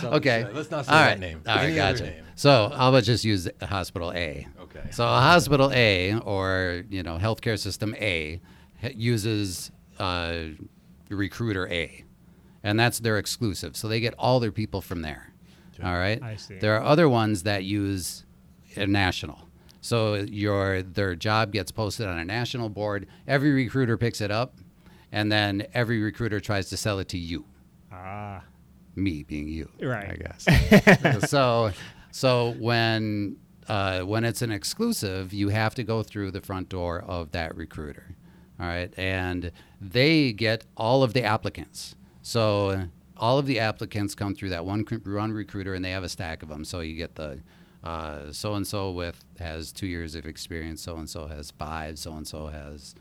okay. 0.14 0.46
Let's 0.52 0.70
not 0.70 0.86
say 0.86 0.92
All 0.92 0.98
that 0.98 1.06
right. 1.10 1.18
name. 1.18 1.42
All 1.46 1.56
right, 1.56 1.64
Any 1.66 1.74
gotcha. 1.76 2.04
name. 2.04 2.24
So 2.36 2.70
how 2.74 2.88
about 2.88 3.04
just 3.04 3.24
use 3.24 3.48
Hospital 3.62 4.12
A? 4.12 4.46
Okay. 4.60 4.82
So 4.90 5.04
Hospital 5.04 5.70
A 5.72 6.14
or 6.20 6.84
you 6.88 7.02
know 7.02 7.18
Healthcare 7.18 7.58
System 7.58 7.94
A 7.96 8.40
uses 8.82 9.70
uh, 9.98 10.44
Recruiter 11.08 11.68
A, 11.68 12.04
and 12.62 12.78
that's 12.78 12.98
their 13.00 13.18
exclusive. 13.18 13.76
So 13.76 13.88
they 13.88 14.00
get 14.00 14.14
all 14.18 14.40
their 14.40 14.52
people 14.52 14.80
from 14.80 15.02
there. 15.02 15.32
Okay. 15.78 15.86
All 15.88 15.94
right. 15.96 16.22
I 16.22 16.36
see. 16.36 16.58
There 16.58 16.76
are 16.76 16.82
other 16.84 17.08
ones 17.08 17.42
that 17.44 17.64
use 17.64 18.24
a 18.76 18.86
national. 18.86 19.48
So 19.80 20.14
your 20.14 20.82
their 20.82 21.14
job 21.14 21.52
gets 21.52 21.70
posted 21.70 22.06
on 22.06 22.18
a 22.18 22.24
national 22.24 22.68
board. 22.68 23.06
Every 23.26 23.52
recruiter 23.52 23.96
picks 23.98 24.20
it 24.20 24.30
up, 24.30 24.58
and 25.12 25.30
then 25.30 25.66
every 25.74 26.00
recruiter 26.02 26.40
tries 26.40 26.68
to 26.70 26.76
sell 26.76 26.98
it 26.98 27.08
to 27.08 27.18
you. 27.18 27.44
Ah. 27.92 28.42
Me 28.96 29.24
being 29.24 29.48
you, 29.48 29.68
Right. 29.82 30.10
I 30.10 30.14
guess. 30.16 31.28
so, 31.30 31.72
so 32.12 32.54
when 32.60 33.36
uh, 33.68 34.02
when 34.02 34.24
it's 34.24 34.40
an 34.40 34.52
exclusive, 34.52 35.32
you 35.32 35.48
have 35.48 35.74
to 35.74 35.82
go 35.82 36.02
through 36.04 36.30
the 36.30 36.40
front 36.40 36.68
door 36.68 37.00
of 37.00 37.32
that 37.32 37.56
recruiter. 37.56 38.14
All 38.60 38.66
right, 38.66 38.92
and 38.96 39.50
they 39.80 40.32
get 40.32 40.64
all 40.76 41.02
of 41.02 41.12
the 41.12 41.22
applicants. 41.24 41.96
So 42.22 42.88
all 43.16 43.38
of 43.38 43.46
the 43.46 43.58
applicants 43.58 44.14
come 44.14 44.34
through 44.34 44.50
that 44.50 44.64
one 44.64 44.84
one 45.04 45.32
recruiter, 45.32 45.74
and 45.74 45.84
they 45.84 45.90
have 45.90 46.04
a 46.04 46.08
stack 46.08 46.42
of 46.42 46.48
them. 46.48 46.64
So 46.64 46.80
you 46.80 46.96
get 46.96 47.16
the 47.16 47.40
so 48.32 48.54
and 48.54 48.66
so 48.66 48.90
with 48.92 49.24
has 49.38 49.72
two 49.72 49.86
years 49.86 50.14
of 50.14 50.24
experience. 50.24 50.82
So 50.82 50.96
and 50.96 51.10
so 51.10 51.26
has 51.26 51.50
five. 51.50 51.98
So 51.98 52.12
and 52.14 52.26
so 52.26 52.46
has 52.46 52.94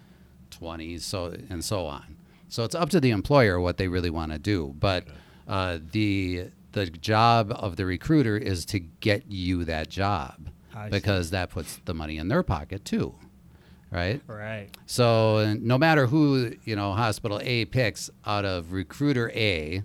20 0.53 0.99
so 0.99 1.35
and 1.49 1.65
so 1.65 1.85
on 1.87 2.15
so 2.47 2.63
it's 2.63 2.75
up 2.75 2.89
to 2.89 2.99
the 2.99 3.09
employer 3.09 3.59
what 3.59 3.77
they 3.77 3.87
really 3.87 4.09
want 4.11 4.31
to 4.31 4.37
do 4.37 4.73
but 4.79 5.05
uh, 5.47 5.79
the 5.91 6.45
the 6.73 6.85
job 6.85 7.51
of 7.55 7.75
the 7.75 7.85
recruiter 7.85 8.37
is 8.37 8.65
to 8.65 8.79
get 8.79 9.23
you 9.27 9.65
that 9.65 9.89
job 9.89 10.49
I 10.73 10.85
see. 10.85 10.91
because 10.91 11.31
that 11.31 11.49
puts 11.49 11.79
the 11.85 11.93
money 11.93 12.17
in 12.17 12.27
their 12.27 12.43
pocket 12.43 12.85
too 12.85 13.15
right 13.93 14.21
Right. 14.27 14.69
so 14.85 15.55
no 15.61 15.77
matter 15.77 16.07
who 16.07 16.53
you 16.65 16.75
know 16.75 16.93
hospital 16.93 17.39
a 17.43 17.65
picks 17.65 18.09
out 18.25 18.43
of 18.45 18.71
recruiter 18.73 19.31
a 19.35 19.83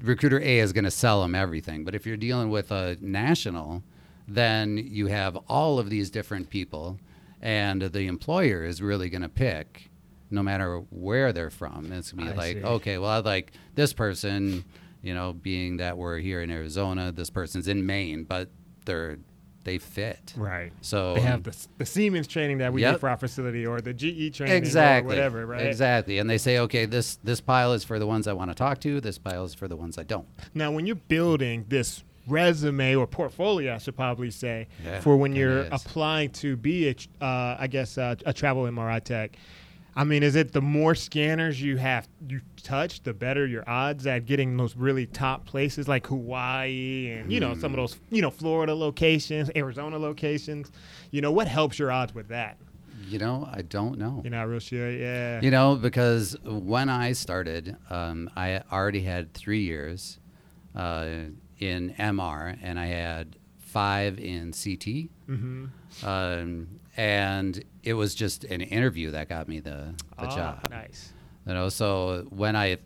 recruiter 0.00 0.40
a 0.40 0.58
is 0.58 0.72
going 0.72 0.84
to 0.84 0.90
sell 0.90 1.22
them 1.22 1.34
everything 1.34 1.84
but 1.84 1.94
if 1.94 2.06
you're 2.06 2.16
dealing 2.16 2.50
with 2.50 2.70
a 2.70 2.96
national 3.00 3.82
then 4.28 4.76
you 4.78 5.06
have 5.06 5.36
all 5.48 5.78
of 5.78 5.90
these 5.90 6.10
different 6.10 6.50
people 6.50 6.98
and 7.40 7.82
the 7.82 8.06
employer 8.06 8.64
is 8.64 8.80
really 8.82 9.08
going 9.08 9.22
to 9.22 9.28
pick 9.28 9.90
no 10.30 10.42
matter 10.42 10.78
where 10.90 11.32
they're 11.32 11.50
from 11.50 11.92
it's 11.92 12.12
going 12.12 12.26
to 12.26 12.32
be 12.32 12.38
I 12.38 12.42
like 12.44 12.56
see. 12.56 12.62
okay 12.64 12.98
well 12.98 13.10
i 13.10 13.18
like 13.18 13.52
this 13.74 13.92
person 13.92 14.64
You 15.04 15.14
know, 15.14 15.32
being 15.32 15.78
that 15.78 15.96
we're 15.98 16.18
here 16.18 16.42
in 16.42 16.48
Arizona, 16.52 17.10
this 17.10 17.28
person's 17.28 17.66
in 17.66 17.84
Maine, 17.84 18.22
but 18.22 18.50
they're 18.84 19.18
they 19.64 19.78
fit. 19.78 20.34
Right. 20.36 20.72
So 20.80 21.14
They 21.14 21.20
have 21.20 21.42
the, 21.44 21.56
the 21.78 21.86
Siemens 21.86 22.26
training 22.26 22.58
that 22.58 22.72
we 22.72 22.82
Yep. 22.82 22.94
do 22.94 22.98
for 22.98 23.08
our 23.08 23.16
facility 23.16 23.64
or 23.66 23.80
the 23.80 23.92
GE 23.94 24.34
training 24.36 24.56
exactly 24.56 25.12
or 25.12 25.16
whatever, 25.16 25.46
right? 25.46 25.66
Exactly, 25.66 26.18
and 26.18 26.28
they 26.28 26.38
say, 26.38 26.58
okay, 26.58 26.84
this 26.84 27.16
this 27.22 27.40
pile 27.40 27.72
is 27.72 27.84
for 27.84 27.98
the 27.98 28.06
ones 28.06 28.26
I 28.26 28.32
want 28.32 28.50
to 28.50 28.54
talk 28.54 28.80
to. 28.80 29.00
This 29.00 29.18
pile 29.18 29.44
is 29.44 29.54
for 29.54 29.68
the 29.68 29.76
ones 29.76 29.98
I 29.98 30.02
don't. 30.02 30.26
Now, 30.54 30.72
when 30.72 30.86
you're 30.86 30.96
building 30.96 31.64
this 31.68 32.02
resume 32.28 32.94
or 32.94 33.06
portfolio, 33.06 33.74
I 33.74 33.78
should 33.78 33.96
probably 33.96 34.30
say, 34.30 34.68
Yeah, 34.84 35.00
for 35.00 35.16
when 35.16 35.34
you're 35.34 35.60
is. 35.64 35.68
applying 35.72 36.30
to 36.30 36.56
be 36.56 36.88
a, 36.88 37.24
uh, 37.24 37.56
I 37.58 37.66
guess, 37.66 37.98
uh, 37.98 38.14
a 38.24 38.32
travel 38.32 38.62
MRI 38.64 39.02
tech. 39.02 39.36
I 39.94 40.04
mean, 40.04 40.22
is 40.22 40.36
it 40.36 40.52
the 40.52 40.62
more 40.62 40.94
scanners 40.94 41.60
you 41.60 41.76
have 41.76 42.08
you 42.26 42.40
touch, 42.62 43.02
the 43.02 43.12
better 43.12 43.46
your 43.46 43.62
odds 43.68 44.06
at 44.06 44.24
getting 44.24 44.56
those 44.56 44.74
really 44.76 45.04
top 45.06 45.44
places 45.44 45.86
like 45.86 46.06
Hawaii 46.06 47.10
and 47.10 47.30
you 47.30 47.40
know 47.40 47.52
Hmm. 47.54 47.60
some 47.60 47.72
of 47.72 47.76
those 47.76 47.96
you 48.10 48.22
know 48.22 48.30
Florida 48.30 48.74
locations, 48.74 49.50
Arizona 49.54 49.98
locations. 49.98 50.72
You 51.10 51.20
know 51.20 51.30
what 51.30 51.46
helps 51.46 51.78
your 51.78 51.90
odds 51.92 52.14
with 52.14 52.28
that? 52.28 52.56
You 53.08 53.18
know, 53.18 53.48
I 53.52 53.62
don't 53.62 53.98
know. 53.98 54.20
You're 54.24 54.30
not 54.30 54.48
real 54.48 54.60
sure, 54.60 54.90
yeah. 54.90 55.40
You 55.42 55.50
know, 55.50 55.74
because 55.76 56.36
when 56.44 56.88
I 56.88 57.12
started, 57.12 57.76
um, 57.90 58.30
I 58.36 58.62
already 58.72 59.02
had 59.02 59.34
three 59.34 59.62
years 59.62 60.18
uh, 60.74 61.08
in 61.58 61.94
MR, 61.98 62.56
and 62.62 62.78
I 62.78 62.86
had 62.86 63.36
five 63.72 64.18
in 64.18 64.52
CT. 64.52 65.08
mm-hmm. 65.28 65.64
Um, 66.04 66.80
and 66.96 67.64
it 67.82 67.94
was 67.94 68.14
just 68.14 68.44
an 68.44 68.60
interview 68.60 69.10
that 69.12 69.28
got 69.28 69.48
me 69.48 69.60
the, 69.60 69.94
the 70.18 70.26
job. 70.26 70.60
Ah, 70.64 70.68
Nice. 70.68 71.12
You 71.46 71.54
know, 71.54 71.68
so 71.70 72.26
when 72.30 72.54
I 72.54 72.78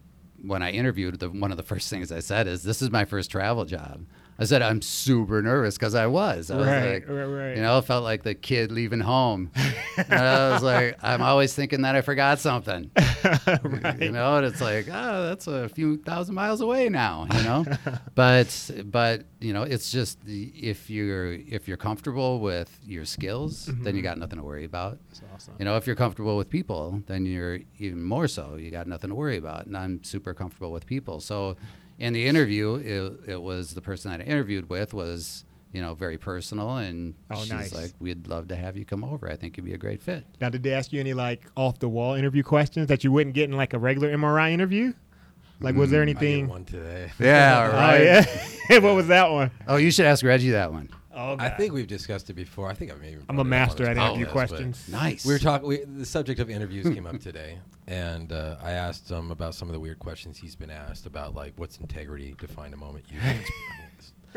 when 0.42 0.62
I 0.62 0.70
interviewed, 0.70 1.18
the, 1.18 1.28
one 1.28 1.50
of 1.50 1.56
the 1.56 1.62
first 1.62 1.90
things 1.90 2.12
I 2.12 2.20
said 2.20 2.46
is, 2.46 2.62
"This 2.62 2.80
is 2.82 2.90
my 2.90 3.04
first 3.04 3.30
travel 3.30 3.64
job." 3.64 4.06
I 4.38 4.44
said, 4.44 4.60
"I'm 4.60 4.82
super 4.82 5.40
nervous 5.40 5.76
because 5.76 5.94
I 5.94 6.06
was. 6.06 6.50
I 6.50 6.56
was 6.56 6.66
Right, 6.66 6.94
like, 6.94 7.08
right, 7.08 7.24
right. 7.24 7.56
You 7.56 7.62
know, 7.62 7.78
it 7.78 7.84
felt 7.86 8.04
like 8.04 8.22
the 8.22 8.34
kid 8.34 8.70
leaving 8.70 9.00
home. 9.00 9.50
and 9.96 10.12
I 10.12 10.52
was 10.52 10.62
like, 10.74 10.98
I'm 11.02 11.22
always 11.22 11.54
thinking 11.54 11.82
that 11.82 11.96
I 11.96 12.02
forgot 12.02 12.38
something. 12.38 12.90
right. 13.46 14.00
You 14.00 14.12
know, 14.12 14.36
and 14.36 14.46
it's 14.46 14.60
like, 14.60 14.88
oh, 14.92 15.26
that's 15.28 15.46
a 15.46 15.68
few 15.70 15.96
thousand 15.98 16.34
miles 16.34 16.60
away 16.60 16.88
now. 16.88 17.26
You 17.34 17.42
know, 17.42 17.64
but 18.14 18.70
but 18.84 19.24
you 19.40 19.52
know, 19.52 19.62
it's 19.62 19.90
just 19.90 20.18
if 20.26 20.90
you're 20.90 21.32
if 21.32 21.66
you're 21.66 21.76
comfortable 21.78 22.40
with 22.40 22.78
your 22.84 23.04
skills, 23.04 23.66
then 23.66 23.96
you 23.96 24.02
mm-hmm. 24.02 24.02
got 24.02 24.18
nothing 24.18 24.38
to 24.38 24.44
worry 24.44 24.64
about. 24.64 24.98
That's 25.08 25.22
awesome. 25.34 25.54
You 25.58 25.64
know, 25.64 25.76
if 25.76 25.86
you're 25.86 25.96
comfortable 25.96 26.36
with 26.36 26.50
people, 26.50 27.02
then 27.06 27.24
you're 27.24 27.60
even 27.78 28.02
more 28.02 28.28
so. 28.28 28.56
You 28.56 28.70
got 28.70 28.86
nothing 28.86 29.10
to 29.10 29.16
worry 29.16 29.38
about. 29.38 29.66
And 29.66 29.76
I'm 29.76 30.04
super 30.04 30.34
comfortable 30.34 30.72
with 30.72 30.84
people. 30.84 31.20
So 31.20 31.56
in 31.98 32.12
the 32.12 32.26
interview, 32.26 32.74
it, 32.76 33.30
it 33.32 33.42
was 33.42 33.74
the 33.74 33.80
person 33.80 34.10
that 34.10 34.20
I 34.20 34.24
interviewed 34.24 34.68
with 34.68 34.92
was, 34.94 35.44
you 35.72 35.80
know, 35.80 35.94
very 35.94 36.18
personal. 36.18 36.76
And 36.76 37.14
Oh, 37.30 37.40
she's 37.40 37.52
nice. 37.52 37.74
like, 37.74 37.92
we'd 38.00 38.28
love 38.28 38.48
to 38.48 38.56
have 38.56 38.76
you 38.76 38.84
come 38.84 39.02
over. 39.04 39.30
I 39.30 39.36
think 39.36 39.56
you'd 39.56 39.64
be 39.66 39.74
a 39.74 39.78
great 39.78 40.02
fit. 40.02 40.24
Now, 40.40 40.48
did 40.50 40.62
they 40.62 40.72
ask 40.72 40.92
you 40.92 41.00
any 41.00 41.14
like 41.14 41.44
off 41.56 41.78
the 41.78 41.88
wall 41.88 42.14
interview 42.14 42.42
questions 42.42 42.88
that 42.88 43.02
you 43.04 43.12
wouldn't 43.12 43.34
get 43.34 43.48
in 43.50 43.56
like 43.56 43.72
a 43.74 43.78
regular 43.78 44.14
MRI 44.16 44.52
interview? 44.52 44.92
Like, 45.58 45.74
was 45.74 45.90
there 45.90 46.00
mm, 46.04 46.10
I 46.10 46.12
get 46.12 46.18
anything? 46.20 46.48
one 46.48 46.64
today. 46.66 47.10
Yeah, 47.18 47.70
Oh 47.98 48.02
yeah. 48.02 48.78
what 48.80 48.94
was 48.94 49.08
that 49.08 49.30
one? 49.30 49.50
Oh, 49.66 49.76
you 49.76 49.90
should 49.90 50.04
ask 50.04 50.22
Reggie 50.24 50.50
that 50.50 50.70
one. 50.70 50.90
Oh, 51.18 51.36
I 51.38 51.48
think 51.48 51.72
we've 51.72 51.86
discussed 51.86 52.28
it 52.28 52.34
before. 52.34 52.68
I 52.68 52.74
think 52.74 52.92
I 52.92 52.94
maybe. 52.96 53.22
I'm 53.30 53.38
a 53.38 53.44
master 53.44 53.84
at 53.84 53.96
interview 53.96 54.26
yes, 54.26 54.32
questions. 54.32 54.88
Nice. 54.88 55.24
We 55.24 55.32
were 55.32 55.38
talking. 55.38 55.66
We, 55.66 55.82
the 55.84 56.04
subject 56.04 56.40
of 56.40 56.50
interviews 56.50 56.92
came 56.94 57.06
up 57.06 57.20
today, 57.20 57.58
and 57.86 58.30
uh, 58.32 58.56
I 58.62 58.72
asked 58.72 59.10
him 59.10 59.30
about 59.30 59.54
some 59.54 59.68
of 59.68 59.72
the 59.72 59.80
weird 59.80 59.98
questions 59.98 60.36
he's 60.36 60.54
been 60.54 60.70
asked 60.70 61.06
about, 61.06 61.34
like 61.34 61.54
what's 61.56 61.78
integrity. 61.78 62.34
Define 62.38 62.74
a 62.74 62.76
moment 62.76 63.06
you. 63.10 63.18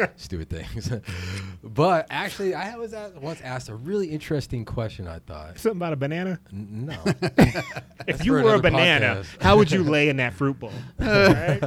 Stupid 0.15 0.49
things, 0.49 0.91
but 1.63 2.07
actually, 2.09 2.53
I 2.53 2.75
was 2.77 2.93
asked, 2.93 3.15
once 3.15 3.41
asked 3.41 3.69
a 3.69 3.75
really 3.75 4.07
interesting 4.07 4.65
question. 4.65 5.07
I 5.07 5.19
thought, 5.19 5.57
Something 5.59 5.77
about 5.79 5.93
a 5.93 5.97
banana. 5.97 6.39
N- 6.53 6.85
no, 6.87 7.03
If 8.07 8.25
you 8.25 8.33
were 8.33 8.55
a 8.55 8.59
banana, 8.59 9.21
podcast. 9.23 9.41
how 9.41 9.57
would 9.57 9.71
you 9.71 9.83
lay 9.83 10.09
in 10.09 10.17
that 10.17 10.33
fruit 10.33 10.59
bowl? 10.59 10.71
Right? 10.99 11.61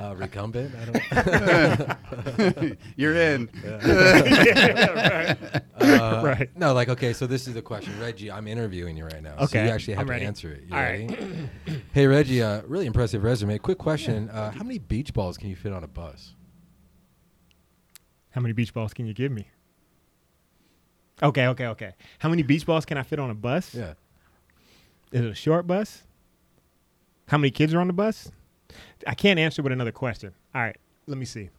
uh, 0.00 0.14
recumbent. 0.16 0.72
I 0.74 0.84
don't. 0.84 2.78
You're 2.96 3.14
in. 3.16 3.48
Yeah, 3.64 4.90
right. 5.00 5.62
Uh, 5.80 6.22
Right. 6.24 6.50
No, 6.56 6.72
like 6.74 6.88
okay. 6.88 7.12
So 7.12 7.26
this 7.26 7.46
is 7.48 7.54
the 7.54 7.62
question, 7.62 7.98
Reggie. 8.00 8.30
I'm 8.30 8.46
interviewing 8.48 8.96
you 8.96 9.04
right 9.04 9.22
now. 9.22 9.44
So 9.46 9.58
you 9.62 9.68
actually 9.70 9.94
have 9.94 10.00
I'm 10.02 10.06
to 10.08 10.12
ready. 10.12 10.24
answer 10.26 10.52
it. 10.52 10.64
You 10.68 10.74
All 10.74 10.80
ready? 10.82 11.06
right. 11.06 11.80
hey, 11.92 12.06
Reggie. 12.06 12.42
Uh, 12.42 12.62
really 12.66 12.86
impressive 12.86 13.22
resume. 13.24 13.56
Quick 13.58 13.78
question. 13.78 14.28
Uh, 14.30 14.50
how 14.50 14.62
many 14.64 14.78
beach 14.78 15.12
balls 15.14 15.38
can 15.38 15.48
you 15.48 15.56
fit 15.56 15.72
on 15.72 15.84
a 15.84 15.88
bus? 15.88 16.34
How 18.30 18.40
many 18.40 18.52
beach 18.52 18.72
balls 18.72 18.92
can 18.92 19.06
you 19.06 19.14
give 19.14 19.32
me? 19.32 19.48
Okay, 21.22 21.46
okay, 21.48 21.66
okay. 21.66 21.94
How 22.18 22.28
many 22.28 22.42
beach 22.42 22.64
balls 22.64 22.84
can 22.84 22.96
I 22.96 23.02
fit 23.02 23.18
on 23.18 23.30
a 23.30 23.34
bus? 23.34 23.74
Yeah. 23.74 23.94
Is 25.10 25.24
it 25.24 25.30
a 25.30 25.34
short 25.34 25.66
bus? 25.66 26.04
How 27.26 27.38
many 27.38 27.50
kids 27.50 27.74
are 27.74 27.80
on 27.80 27.86
the 27.86 27.92
bus? 27.92 28.30
I 29.06 29.14
can't 29.14 29.38
answer 29.38 29.62
with 29.62 29.72
another 29.72 29.92
question. 29.92 30.32
All 30.54 30.60
right, 30.62 30.76
let 31.06 31.18
me 31.18 31.24
see. 31.24 31.50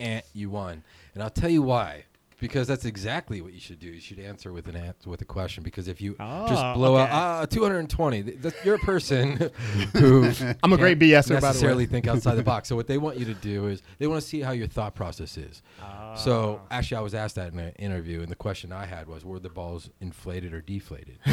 And 0.00 0.22
you 0.32 0.50
won. 0.50 0.82
And 1.14 1.22
I'll 1.22 1.30
tell 1.30 1.50
you 1.50 1.62
why. 1.62 2.04
Because 2.44 2.68
that's 2.68 2.84
exactly 2.84 3.40
what 3.40 3.54
you 3.54 3.58
should 3.60 3.78
do. 3.78 3.86
You 3.86 4.00
should 4.00 4.18
answer 4.18 4.52
with 4.52 4.68
an 4.68 4.76
answer 4.76 5.08
with 5.08 5.22
a 5.22 5.24
question. 5.24 5.62
Because 5.64 5.88
if 5.88 6.00
you 6.02 6.14
Oh, 6.20 6.46
just 6.46 6.62
blow 6.74 6.96
okay. 6.98 7.10
out 7.10 7.42
uh, 7.44 7.46
220, 7.46 8.22
th- 8.22 8.42
th- 8.42 8.54
you're 8.64 8.74
a 8.74 8.78
person 8.80 9.50
who 9.96 10.30
I'm 10.62 10.72
a 10.74 10.76
great 10.76 10.98
can't 11.00 11.10
BSer, 11.10 11.12
by 11.12 11.22
the 11.24 11.34
way. 11.34 11.40
necessarily 11.40 11.86
think 11.86 12.06
outside 12.06 12.34
the 12.34 12.42
box. 12.42 12.68
So 12.68 12.76
what 12.76 12.86
they 12.86 12.98
want 12.98 13.16
you 13.18 13.24
to 13.24 13.34
do 13.34 13.68
is 13.68 13.82
they 13.98 14.06
want 14.06 14.20
to 14.20 14.28
see 14.28 14.40
how 14.40 14.50
your 14.52 14.66
thought 14.66 14.94
process 14.94 15.38
is. 15.38 15.62
So 16.16 16.60
Ah. 16.62 16.66
actually, 16.76 16.98
I 16.98 17.00
was 17.00 17.14
asked 17.14 17.36
that 17.36 17.52
in 17.54 17.58
an 17.58 17.72
interview, 17.78 18.20
and 18.20 18.28
the 18.28 18.36
question 18.36 18.72
I 18.72 18.84
had 18.84 19.08
was, 19.08 19.24
were 19.24 19.38
the 19.38 19.48
balls 19.48 19.88
inflated 20.00 20.52
or 20.52 20.60
deflated? 20.60 21.18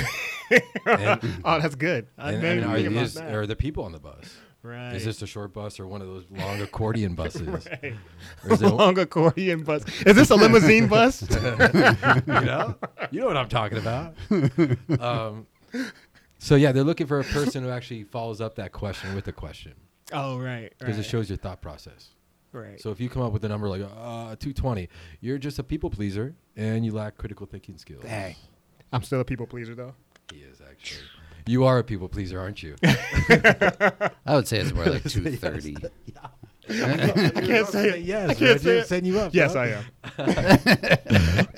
and, 0.85 1.41
oh, 1.43 1.59
that's 1.59 1.75
good. 1.75 2.07
And, 2.17 2.41
didn't 2.41 2.63
and 2.63 2.71
are, 2.71 2.89
these, 2.89 3.13
that. 3.15 3.33
are 3.33 3.45
the 3.45 3.55
people 3.55 3.83
on 3.83 3.91
the 3.91 3.99
bus? 3.99 4.37
Right. 4.63 4.93
Is 4.93 5.05
this 5.05 5.21
a 5.21 5.27
short 5.27 5.53
bus 5.53 5.79
or 5.79 5.87
one 5.87 6.01
of 6.01 6.07
those 6.07 6.25
long 6.29 6.61
accordion 6.61 7.15
buses? 7.15 7.41
right. 7.41 7.93
Or 8.43 8.53
is 8.53 8.61
it, 8.61 8.69
long 8.73 8.97
accordion 8.99 9.63
bus? 9.63 9.83
Is 10.05 10.15
this 10.15 10.29
a 10.29 10.35
limousine 10.37 10.87
bus? 10.87 11.21
you 11.29 11.39
know, 12.27 12.75
you 13.11 13.21
know 13.21 13.27
what 13.27 13.37
I'm 13.37 13.49
talking 13.49 13.77
about. 13.77 14.15
Um, 14.99 15.47
so 16.39 16.55
yeah, 16.55 16.71
they're 16.71 16.83
looking 16.83 17.07
for 17.07 17.19
a 17.19 17.23
person 17.23 17.63
who 17.63 17.69
actually 17.69 18.03
follows 18.03 18.41
up 18.41 18.55
that 18.55 18.71
question 18.71 19.13
with 19.15 19.27
a 19.27 19.31
question 19.31 19.73
oh, 20.13 20.39
right. 20.39 20.73
because 20.79 20.97
right, 20.97 21.05
it 21.05 21.09
shows 21.09 21.29
your 21.29 21.37
thought 21.37 21.61
process. 21.61 22.09
Right. 22.53 22.81
So 22.81 22.91
if 22.91 22.99
you 22.99 23.09
come 23.09 23.21
up 23.21 23.31
with 23.31 23.45
a 23.45 23.49
number 23.49 23.69
like 23.69 23.81
uh, 23.81 24.35
220, 24.35 24.89
you're 25.21 25.37
just 25.37 25.59
a 25.59 25.63
people 25.63 25.89
pleaser 25.89 26.35
and 26.55 26.85
you 26.85 26.91
lack 26.91 27.17
critical 27.17 27.45
thinking 27.45 27.77
skills. 27.77 28.03
Dang. 28.03 28.35
I'm 28.91 29.03
still 29.03 29.21
a 29.21 29.25
people 29.25 29.47
pleaser 29.47 29.75
though. 29.75 29.93
He 30.33 30.39
is 30.39 30.61
actually. 30.69 31.07
You 31.47 31.65
are 31.65 31.79
a 31.79 31.83
people 31.83 32.07
pleaser, 32.09 32.39
aren't 32.39 32.61
you? 32.63 32.75
I 32.83 34.11
would 34.35 34.47
say 34.47 34.59
it's 34.59 34.73
more 34.73 34.85
like 34.85 35.03
230. 35.09 35.77
I 36.69 37.31
can't 37.41 37.67
say 37.67 37.89
it. 37.89 38.01
yes. 38.01 38.29
I 38.29 38.33
can't 38.33 38.61
say 38.61 38.77
it. 38.79 38.87
Setting 38.87 39.05
you 39.05 39.19
up. 39.19 39.33
Yes, 39.33 39.53
bro. 39.53 39.61
I 39.63 39.67
am. 39.67 39.85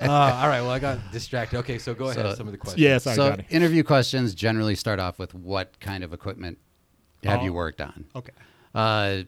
Uh, 0.01 0.09
all 0.09 0.47
right. 0.47 0.61
Well, 0.61 0.69
I 0.71 0.79
got 0.79 0.99
distracted. 1.11 1.57
Okay, 1.59 1.77
so 1.77 1.93
go 1.93 2.05
ahead. 2.05 2.15
So- 2.25 2.35
some 2.35 2.47
of 2.47 2.51
the 2.51 2.57
questions. 2.57 2.81
Yes, 2.81 3.05
I 3.07 3.15
so 3.15 3.29
got 3.31 3.39
it. 3.39 3.45
interview 3.49 3.83
questions 3.83 4.33
generally 4.33 4.75
start 4.75 4.99
off 4.99 5.19
with 5.19 5.33
what 5.33 5.79
kind 5.79 6.03
of 6.03 6.13
equipment 6.13 6.57
have 7.23 7.41
Oh. 7.41 7.43
you 7.43 7.53
worked 7.53 7.81
on? 7.81 8.05
Okay. 8.15 8.31
Uh, 8.73 9.23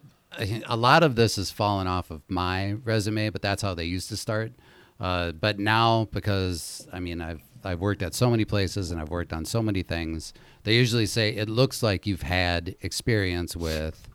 a 0.68 0.76
lot 0.76 1.04
of 1.04 1.16
this 1.16 1.36
has 1.38 1.50
fallen 1.52 1.88
off 1.88 2.12
of 2.12 2.22
my 2.28 2.74
resume, 2.84 3.30
but 3.30 3.42
that's 3.42 3.62
how 3.62 3.74
they 3.74 3.86
used 3.86 4.10
to 4.10 4.18
start. 4.18 4.52
Uh, 5.00 5.32
but 5.32 5.60
now, 5.60 6.08
because 6.12 6.88
I 6.92 7.00
mean, 7.00 7.22
I've 7.22 7.42
I've 7.66 7.82
worked 7.82 8.02
at 8.02 8.14
so 8.14 8.30
many 8.30 8.46
places 8.46 8.92
and 8.92 9.02
I've 9.02 9.10
worked 9.10 9.34
on 9.34 9.46
so 9.46 9.62
many 9.62 9.82
things, 9.82 10.34
they 10.64 10.76
usually 10.76 11.06
say 11.06 11.30
it 11.30 11.50
looks 11.50 11.82
like 11.82 12.06
you've 12.06 12.22
had 12.22 12.76
experience 12.82 13.56
with 13.56 14.08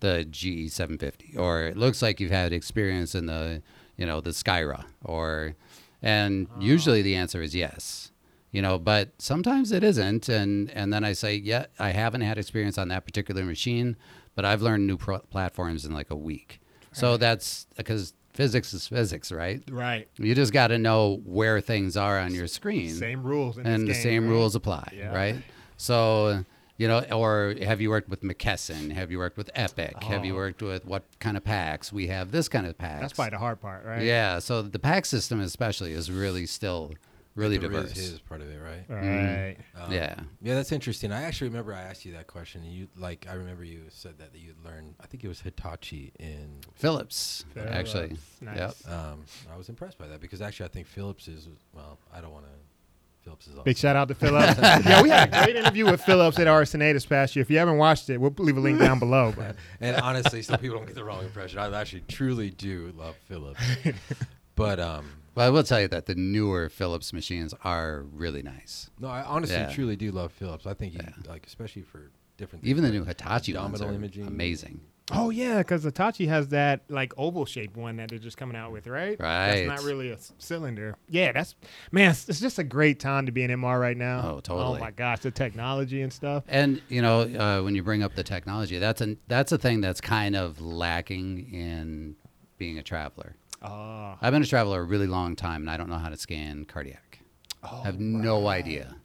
the 0.00 0.24
GE 0.24 0.70
750, 0.70 1.36
or 1.36 1.62
it 1.62 1.76
looks 1.76 2.02
like 2.02 2.20
you've 2.20 2.30
had 2.30 2.52
experience 2.52 3.14
in 3.14 3.26
the 3.26 3.62
you 3.96 4.06
know 4.06 4.20
the 4.20 4.30
Skyra, 4.30 4.84
or 5.04 5.54
and 6.02 6.48
oh. 6.56 6.60
usually 6.60 7.02
the 7.02 7.14
answer 7.14 7.42
is 7.42 7.54
yes. 7.54 8.10
You 8.50 8.60
know 8.60 8.78
but 8.78 9.12
sometimes 9.18 9.72
it 9.72 9.82
isn't 9.82 10.28
and 10.28 10.68
and 10.72 10.92
then 10.92 11.04
i 11.04 11.14
say 11.14 11.36
yeah 11.36 11.66
i 11.78 11.88
haven't 11.88 12.20
had 12.20 12.36
experience 12.36 12.76
on 12.76 12.88
that 12.88 13.06
particular 13.06 13.44
machine 13.44 13.96
but 14.34 14.44
i've 14.44 14.60
learned 14.60 14.86
new 14.86 14.98
pro- 14.98 15.20
platforms 15.20 15.86
in 15.86 15.94
like 15.94 16.10
a 16.10 16.16
week. 16.16 16.60
So 16.92 17.16
that's 17.16 17.66
because 17.76 18.12
physics 18.32 18.72
is 18.72 18.86
physics 18.88 19.30
right 19.30 19.62
Right. 19.70 20.08
you 20.18 20.34
just 20.34 20.52
got 20.52 20.68
to 20.68 20.78
know 20.78 21.20
where 21.24 21.60
things 21.60 21.96
are 21.96 22.18
on 22.18 22.34
your 22.34 22.46
screen 22.46 22.90
Same 22.90 23.22
rules. 23.22 23.58
In 23.58 23.66
and 23.66 23.82
the 23.88 23.92
game, 23.92 24.02
same 24.02 24.24
right? 24.24 24.30
rules 24.30 24.54
apply 24.54 24.88
Yeah. 24.96 25.14
right 25.14 25.36
so 25.76 26.44
you 26.78 26.88
know 26.88 27.00
or 27.12 27.54
have 27.62 27.80
you 27.80 27.90
worked 27.90 28.08
with 28.08 28.22
mckesson 28.22 28.90
have 28.92 29.10
you 29.10 29.18
worked 29.18 29.36
with 29.36 29.50
epic 29.54 30.02
have 30.02 30.24
you 30.24 30.32
Oh. 30.34 30.36
worked 30.36 30.62
with 30.62 30.84
what 30.86 31.04
kind 31.20 31.36
of 31.36 31.44
PACS 31.44 31.92
we 31.92 32.06
have 32.08 32.30
this 32.32 32.48
kind 32.48 32.66
of 32.66 32.76
PACS 32.78 33.00
That's 33.00 33.12
probably 33.12 33.30
the 33.30 33.38
hard 33.38 33.60
part, 33.60 33.84
right? 33.84 34.02
yeah, 34.02 34.38
so 34.38 34.62
the 34.62 34.78
PACS 34.78 35.06
system 35.10 35.40
especially 35.40 35.92
is 35.92 36.10
really 36.10 36.46
still 36.46 36.94
really 37.34 37.56
the 37.58 37.68
RIS 37.68 37.82
diverse. 37.82 38.10
His 38.10 38.20
part 38.20 38.40
of 38.40 38.50
it, 38.50 38.58
right? 38.58 38.84
Right. 38.88 39.56
Um, 39.80 39.92
Yeah. 39.92 40.14
Yeah, 40.40 40.54
that's 40.54 40.72
interesting. 40.72 41.12
I 41.12 41.22
actually 41.22 41.48
remember 41.48 41.74
I 41.74 41.82
asked 41.82 42.04
you 42.04 42.12
that 42.12 42.26
question, 42.26 42.62
and 42.62 42.72
you 42.72 42.88
like 42.96 43.26
I 43.28 43.34
remember 43.34 43.64
you 43.64 43.84
said 43.88 44.18
that, 44.18 44.32
that 44.32 44.38
you 44.38 44.54
learned. 44.64 44.94
I 45.00 45.06
think 45.06 45.24
it 45.24 45.28
was 45.28 45.40
Hitachi 45.40 46.12
in. 46.18 46.60
Philips, 46.74 47.44
actually. 47.56 48.16
Nice. 48.40 48.58
Yep. 48.58 48.94
Um, 48.94 49.24
I 49.52 49.56
was 49.56 49.68
impressed 49.68 49.98
by 49.98 50.08
that 50.08 50.20
because 50.20 50.42
actually 50.42 50.66
I 50.66 50.70
think 50.70 50.86
Philips 50.86 51.28
is 51.28 51.48
well. 51.72 51.98
I 52.12 52.20
don't 52.20 52.32
want 52.32 52.44
to. 52.46 52.50
Philips 53.24 53.46
is 53.46 53.52
awesome. 53.52 53.62
Big 53.64 53.76
shout 53.76 53.94
out 53.94 54.08
to 54.08 54.16
Philips. 54.16 54.58
yeah, 54.60 55.00
we 55.00 55.08
had 55.08 55.32
a 55.32 55.44
great 55.44 55.54
interview 55.54 55.84
with 55.88 56.02
Philips 56.02 56.40
at 56.40 56.48
RSNA 56.48 56.92
this 56.92 57.06
past 57.06 57.36
year. 57.36 57.40
If 57.42 57.50
you 57.50 57.58
haven't 57.58 57.78
watched 57.78 58.10
it, 58.10 58.18
we'll 58.18 58.34
leave 58.38 58.56
a 58.56 58.60
link 58.60 58.80
down 58.80 58.98
below. 58.98 59.32
But 59.36 59.54
and 59.80 59.96
honestly, 59.98 60.42
some 60.42 60.58
people 60.58 60.76
don't 60.78 60.86
get 60.86 60.96
the 60.96 61.04
wrong 61.04 61.22
impression. 61.22 61.60
I 61.60 61.72
actually 61.80 62.02
truly 62.08 62.50
do 62.50 62.92
love 62.96 63.14
Philips, 63.28 63.60
but 64.56 64.80
um, 64.80 65.08
Well, 65.34 65.46
I 65.46 65.50
will 65.50 65.62
tell 65.62 65.80
you 65.80 65.88
that 65.88 66.06
the 66.06 66.14
newer 66.14 66.68
Philips 66.68 67.12
machines 67.12 67.54
are 67.64 68.02
really 68.12 68.42
nice. 68.42 68.90
no, 69.00 69.08
I 69.08 69.22
honestly 69.22 69.56
Yeah. 69.56 69.68
truly 69.72 69.96
do 69.96 70.10
love 70.12 70.32
Philips. 70.32 70.66
I 70.66 70.74
think 70.74 70.92
you 70.94 71.00
Yeah. 71.02 71.10
like 71.26 71.46
especially 71.46 71.82
for 71.82 72.10
different. 72.36 72.62
Things, 72.64 72.70
Even 72.70 72.82
the 72.82 72.88
things 72.90 73.00
new 73.00 73.06
like 73.06 73.18
Hitachi 73.20 73.54
ones 73.54 73.74
abdominal 73.74 73.90
are 73.90 73.94
imaging. 73.98 74.26
amazing. 74.26 74.80
oh 75.10 75.30
yeah, 75.30 75.58
because 75.58 75.82
Hitachi 75.82 76.26
has 76.26 76.48
that 76.48 76.82
like 76.88 77.12
oval 77.18 77.44
shaped 77.44 77.76
one 77.76 77.96
that 77.96 78.08
they're 78.10 78.18
just 78.18 78.36
coming 78.36 78.56
out 78.56 78.72
with, 78.72 78.86
right? 78.86 79.18
Right. 79.20 79.66
That's 79.66 79.82
not 79.82 79.82
really 79.86 80.10
a 80.10 80.14
s- 80.14 80.32
cylinder. 80.38 80.96
Yeah, 81.08 81.32
that's 81.32 81.54
man. 81.90 82.10
It's, 82.12 82.28
it's 82.28 82.40
just 82.40 82.58
a 82.58 82.64
great 82.64 83.00
time 83.00 83.26
to 83.26 83.32
be 83.32 83.42
an 83.42 83.50
MR 83.50 83.80
right 83.80 83.96
now. 83.96 84.22
Oh, 84.36 84.40
totally. 84.40 84.78
Oh 84.78 84.80
my 84.80 84.90
gosh, 84.92 85.18
the 85.20 85.30
technology 85.30 86.02
and 86.02 86.12
stuff. 86.12 86.44
And 86.48 86.80
you 86.88 87.02
know, 87.02 87.20
uh, 87.22 87.62
when 87.62 87.74
you 87.74 87.82
bring 87.82 88.02
up 88.02 88.14
the 88.14 88.22
technology, 88.22 88.78
that's 88.78 89.00
a 89.00 89.16
that's 89.28 89.50
a 89.52 89.58
thing 89.58 89.80
that's 89.80 90.00
kind 90.00 90.36
of 90.36 90.60
lacking 90.60 91.52
in 91.52 92.16
being 92.58 92.78
a 92.78 92.82
traveler. 92.82 93.34
Oh, 93.62 94.14
I've 94.20 94.32
been 94.32 94.42
a 94.42 94.46
traveler 94.46 94.80
a 94.80 94.84
really 94.84 95.06
long 95.06 95.36
time, 95.36 95.62
and 95.62 95.70
I 95.70 95.76
don't 95.76 95.88
know 95.88 95.98
how 95.98 96.08
to 96.08 96.16
scan 96.16 96.64
cardiac. 96.64 97.20
I 97.62 97.84
have 97.84 98.00
no 98.00 98.48
idea. 98.48 98.96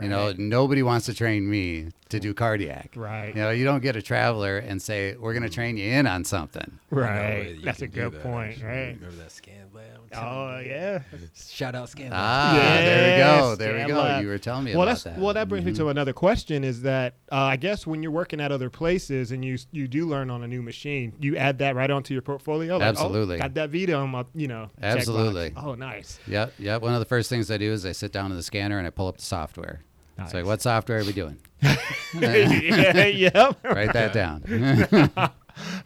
You 0.00 0.08
know, 0.08 0.32
nobody 0.38 0.82
wants 0.84 1.06
to 1.06 1.14
train 1.14 1.50
me 1.50 1.88
to 2.10 2.20
do 2.20 2.32
cardiac. 2.32 2.92
Right. 2.94 3.34
You 3.34 3.42
know, 3.42 3.50
you 3.50 3.64
don't 3.64 3.80
get 3.80 3.96
a 3.96 4.02
traveler 4.02 4.58
and 4.58 4.80
say, 4.80 5.16
"We're 5.16 5.32
going 5.32 5.42
to 5.42 5.48
mm. 5.48 5.54
train 5.54 5.76
you 5.76 5.90
in 5.90 6.06
on 6.06 6.24
something." 6.24 6.78
Right. 6.90 7.56
that 7.56 7.64
That's 7.64 7.82
a 7.82 7.88
good 7.88 8.12
that, 8.12 8.22
point. 8.22 8.52
actually. 8.52 8.66
Right. 8.68 8.94
Remember 8.94 9.16
that 9.16 9.32
scan 9.32 9.56
lab? 9.56 9.69
Oh 10.14 10.58
yeah. 10.58 11.02
Shout 11.34 11.74
out 11.74 11.88
scan 11.88 12.10
lab. 12.10 12.20
Ah, 12.20 12.52
there 12.54 13.12
we 13.12 13.22
go. 13.22 13.48
Yes, 13.50 13.58
There 13.58 13.86
we 13.86 13.92
go. 13.92 14.18
You 14.18 14.28
were 14.28 14.38
telling 14.38 14.64
me 14.64 14.74
well, 14.74 14.88
about 14.88 15.04
that. 15.04 15.18
well. 15.18 15.34
That 15.34 15.48
brings 15.48 15.64
me 15.64 15.72
to 15.74 15.88
another 15.88 16.12
question: 16.12 16.64
Is 16.64 16.82
that 16.82 17.14
uh, 17.30 17.36
I 17.36 17.56
guess 17.56 17.86
when 17.86 18.02
you're 18.02 18.12
working 18.12 18.40
at 18.40 18.50
other 18.50 18.70
places 18.70 19.30
and 19.30 19.44
you 19.44 19.58
you 19.70 19.86
do 19.86 20.06
learn 20.06 20.30
on 20.30 20.42
a 20.42 20.48
new 20.48 20.62
machine, 20.62 21.12
you 21.20 21.36
add 21.36 21.58
that 21.58 21.76
right 21.76 21.90
onto 21.90 22.12
your 22.12 22.22
portfolio. 22.22 22.76
Like, 22.76 22.86
oh, 22.86 22.88
Absolutely. 22.88 23.38
got 23.38 23.54
that 23.54 23.70
Vida 23.70 23.94
on 23.94 24.10
my 24.10 24.24
you 24.34 24.48
know. 24.48 24.70
checkbox. 24.80 24.96
Absolutely. 24.96 25.52
Oh, 25.56 25.74
nice. 25.74 26.18
Yep, 26.26 26.54
yep. 26.58 26.82
One 26.82 26.94
of 26.94 27.00
the 27.00 27.06
first 27.06 27.30
things 27.30 27.50
I 27.50 27.58
do 27.58 27.72
is 27.72 27.86
I 27.86 27.92
sit 27.92 28.12
down 28.12 28.30
in 28.30 28.36
the 28.36 28.42
scanner 28.42 28.78
and 28.78 28.86
I 28.86 28.90
pull 28.90 29.06
up 29.06 29.16
the 29.18 29.24
software. 29.24 29.82
It's 30.18 30.34
like, 30.34 30.44
what 30.44 30.60
software 30.60 30.98
are 30.98 31.04
we 31.04 31.12
doing? 31.12 31.38
yeah, 31.62 33.06
yep. 33.06 33.58
Write 33.64 33.92
that 33.94 34.12
down. 34.12 34.42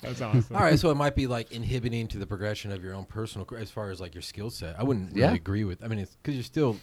That's 0.01 0.21
awesome. 0.21 0.57
All 0.57 0.63
right, 0.63 0.79
so 0.79 0.91
it 0.91 0.95
might 0.97 1.15
be 1.15 1.27
like 1.27 1.53
inhibiting 1.53 2.09
to 2.09 2.19
the 2.19 2.27
progression 2.27 2.73
of 2.73 2.83
your 2.83 2.95
own 2.95 3.05
personal, 3.05 3.47
as 3.57 3.71
far 3.71 3.91
as 3.91 4.01
like 4.01 4.15
your 4.15 4.23
skill 4.23 4.51
set. 4.51 4.79
I 4.79 4.83
wouldn't 4.83 5.11
really 5.11 5.21
Yeah. 5.21 5.33
agree 5.35 5.65
with. 5.65 5.83
I 5.85 5.89
mean, 5.89 5.99
it's 5.99 6.17
because 6.17 6.35
you're 6.35 6.45
still, 6.45 6.79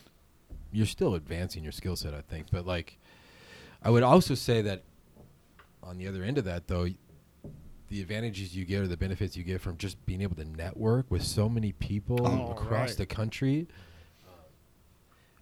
you're 0.72 0.86
still 0.86 1.16
advancing 1.16 1.64
your 1.64 1.72
skill 1.72 1.96
set. 1.96 2.14
I 2.14 2.22
think, 2.22 2.48
but 2.52 2.66
like, 2.66 2.98
I 3.84 3.90
would 3.90 4.04
also 4.04 4.36
say 4.36 4.62
that, 4.64 4.84
on 5.84 5.98
the 5.98 6.08
other 6.08 6.24
end 6.24 6.38
of 6.38 6.46
that, 6.46 6.68
though, 6.68 6.88
the 7.90 8.02
advantages 8.02 8.56
you 8.56 8.64
get 8.66 8.82
or 8.82 8.88
the 8.88 8.96
benefits 8.96 9.36
you 9.36 9.44
get 9.44 9.60
from 9.60 9.78
just 9.78 10.04
being 10.06 10.22
able 10.22 10.36
to 10.36 10.46
network 10.46 11.10
with 11.10 11.24
so 11.24 11.50
many 11.50 11.72
people 11.74 12.26
Oh, 12.26 12.52
across 12.52 12.90
right. 12.90 12.98
the 12.98 13.06
country, 13.06 13.68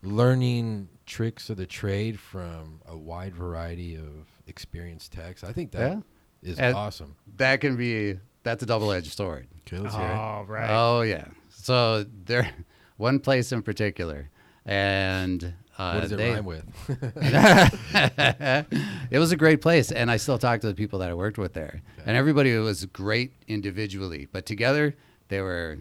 learning 0.01 0.89
tricks 1.05 1.49
of 1.49 1.57
the 1.57 1.65
trade 1.65 2.19
from 2.19 2.81
a 2.85 2.95
wide 2.97 3.35
variety 3.35 3.95
of 3.95 4.27
experienced 4.47 5.11
techs. 5.11 5.43
I 5.43 5.51
think 5.51 5.71
that 5.71 6.01
is 6.43 6.59
And- 6.59 6.75
awesome. 6.75 7.15
that 7.37 7.61
can 7.61 7.75
be 7.77 8.19
that's 8.43 8.63
a 8.63 8.65
double-edged 8.65 9.15
sword. 9.15 9.47
Okay, 9.67 9.77
let's 9.79 9.95
hear 9.95 10.05
it. 10.05 10.09
Oh, 10.11 10.45
right. 10.47 10.69
Oh 10.69 11.01
yeah. 11.01 11.25
So 11.49 12.05
there, 12.25 12.51
one 12.97 13.19
place 13.19 13.51
in 13.51 13.61
particular, 13.61 14.29
and 14.65 15.53
uh, 15.77 15.91
What 15.93 16.01
does 16.01 16.11
it 16.11 16.17
they- 16.17 16.31
rhyme 16.31 16.45
with? 16.45 16.65
it 19.11 19.19
was 19.19 19.31
a 19.31 19.37
great 19.37 19.61
place, 19.61 19.91
and 19.91 20.09
I 20.11 20.17
still 20.17 20.37
talk 20.37 20.61
to 20.61 20.67
the 20.67 20.73
people 20.73 20.99
that 20.99 21.09
I 21.09 21.13
worked 21.13 21.37
with 21.37 21.53
there, 21.53 21.81
Okay. 21.99 22.03
and 22.05 22.17
everybody 22.17 22.55
was 22.57 22.85
great 22.85 23.33
individually, 23.47 24.27
but 24.31 24.45
together 24.45 24.95
they 25.27 25.41
were. 25.41 25.79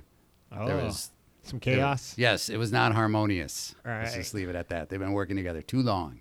There 0.51 0.61
Oh, 0.63 0.85
was 0.87 1.11
some 1.43 1.59
there- 1.59 1.77
chaos. 1.77 2.15
yes, 2.17 2.49
it 2.49 2.57
was 2.57 2.73
not 2.73 2.95
harmonious. 2.95 3.75
Let's 3.85 4.15
just 4.15 4.33
leave 4.35 4.49
it 4.49 4.57
at 4.57 4.69
that. 4.71 4.89
They've 4.89 4.99
been 4.99 5.13
working 5.13 5.37
together 5.37 5.61
too 5.63 5.83
long. 5.83 6.21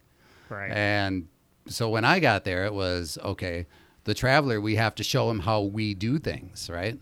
Right. 0.50 0.72
And 0.72 1.28
so 1.68 1.90
when 1.90 2.04
I 2.06 2.20
got 2.20 2.44
there, 2.44 2.66
it 2.66 2.74
was 2.74 3.18
okay, 3.24 3.68
the 4.08 4.14
traveler, 4.16 4.60
we 4.60 4.76
have 4.76 4.96
to 4.96 5.04
show 5.04 5.30
him 5.30 5.40
how 5.40 5.62
we 5.62 5.94
do 5.94 6.18
things, 6.18 6.70
right? 6.70 6.98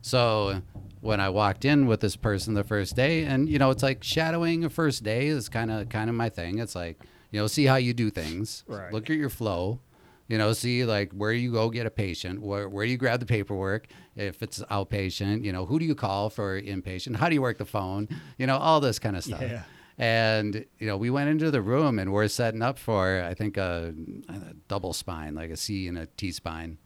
So 0.00 0.62
when 1.00 1.20
I 1.20 1.28
walked 1.28 1.64
in 1.64 1.86
with 1.86 2.00
this 2.00 2.16
person 2.16 2.54
the 2.54 2.64
first 2.64 2.96
day, 2.96 3.24
and 3.24 3.48
you 3.48 3.58
know, 3.58 3.70
it's 3.70 3.82
like 3.82 4.02
shadowing 4.04 4.64
a 4.64 4.70
first 4.70 5.02
day 5.02 5.26
is 5.26 5.48
kind 5.48 5.70
of 5.70 5.88
kind 5.88 6.08
of 6.08 6.16
my 6.16 6.28
thing. 6.28 6.58
It's 6.58 6.74
like 6.74 6.98
you 7.32 7.40
know, 7.40 7.46
see 7.48 7.64
how 7.66 7.76
you 7.76 7.92
do 7.92 8.08
things, 8.10 8.64
Right. 8.68 8.92
look 8.92 9.10
at 9.10 9.16
your 9.16 9.28
flow, 9.28 9.80
you 10.28 10.38
know, 10.38 10.52
see 10.52 10.84
like 10.84 11.12
where 11.12 11.32
you 11.32 11.50
go 11.52 11.68
get 11.70 11.84
a 11.86 11.90
patient, 11.90 12.40
where 12.40 12.68
where 12.68 12.84
you 12.84 12.96
grab 12.96 13.18
the 13.20 13.26
paperwork, 13.26 13.88
if 14.14 14.42
it's 14.42 14.60
outpatient, 14.70 15.44
you 15.44 15.52
know, 15.52 15.66
who 15.66 15.78
do 15.80 15.84
you 15.84 15.94
call 15.96 16.30
for 16.30 16.60
inpatient, 16.62 17.16
how 17.16 17.28
do 17.28 17.34
you 17.34 17.42
work 17.42 17.58
the 17.58 17.64
phone, 17.66 18.08
you 18.38 18.46
know, 18.46 18.56
all 18.56 18.80
this 18.80 18.98
kind 19.00 19.16
of 19.16 19.24
stuff. 19.24 19.40
Yeah. 19.42 19.62
And 19.98 20.66
you 20.78 20.86
know, 20.86 20.96
we 20.96 21.10
went 21.10 21.30
into 21.30 21.50
the 21.50 21.62
room 21.62 21.98
and 21.98 22.12
we're 22.12 22.28
setting 22.28 22.62
up 22.62 22.78
for 22.78 23.22
I 23.22 23.34
think 23.34 23.56
a, 23.56 23.94
a 24.28 24.54
double 24.68 24.92
spine, 24.92 25.34
like 25.34 25.50
a 25.50 25.56
C 25.56 25.88
and 25.88 25.96
a 25.96 26.06
T 26.06 26.32
spine, 26.32 26.78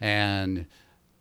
and 0.00 0.66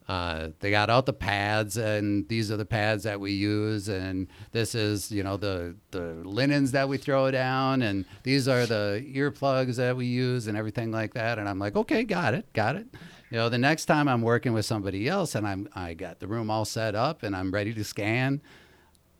uh, 0.07 0.49
they 0.61 0.71
got 0.71 0.89
out 0.89 1.05
the 1.05 1.13
pads, 1.13 1.75
and 1.75 2.27
these 2.29 2.49
are 2.49 2.55
the 2.55 2.65
pads 2.65 3.03
that 3.03 3.19
we 3.19 3.33
use, 3.33 3.89
and 3.89 4.27
this 4.51 4.73
is 4.73 5.11
you 5.11 5.21
know 5.21 5.35
the 5.35 5.75
the 5.91 6.13
linens 6.23 6.71
that 6.71 6.87
we 6.87 6.97
throw 6.97 7.29
down, 7.29 7.81
and 7.81 8.05
these 8.23 8.47
are 8.47 8.65
the 8.65 9.05
earplugs 9.13 9.75
that 9.75 9.97
we 9.97 10.05
use, 10.05 10.47
and 10.47 10.57
everything 10.57 10.91
like 10.91 11.13
that. 11.13 11.39
And 11.39 11.49
I'm 11.49 11.59
like, 11.59 11.75
okay, 11.75 12.03
got 12.03 12.33
it, 12.33 12.51
got 12.53 12.77
it. 12.77 12.87
You 13.29 13.37
know, 13.37 13.49
the 13.49 13.57
next 13.57 13.85
time 13.85 14.07
I'm 14.07 14.21
working 14.21 14.53
with 14.53 14.65
somebody 14.65 15.09
else, 15.09 15.35
and 15.35 15.45
I'm 15.45 15.67
I 15.75 15.93
got 15.93 16.19
the 16.19 16.27
room 16.27 16.49
all 16.49 16.63
set 16.63 16.95
up, 16.95 17.21
and 17.21 17.35
I'm 17.35 17.51
ready 17.51 17.73
to 17.73 17.83
scan. 17.83 18.41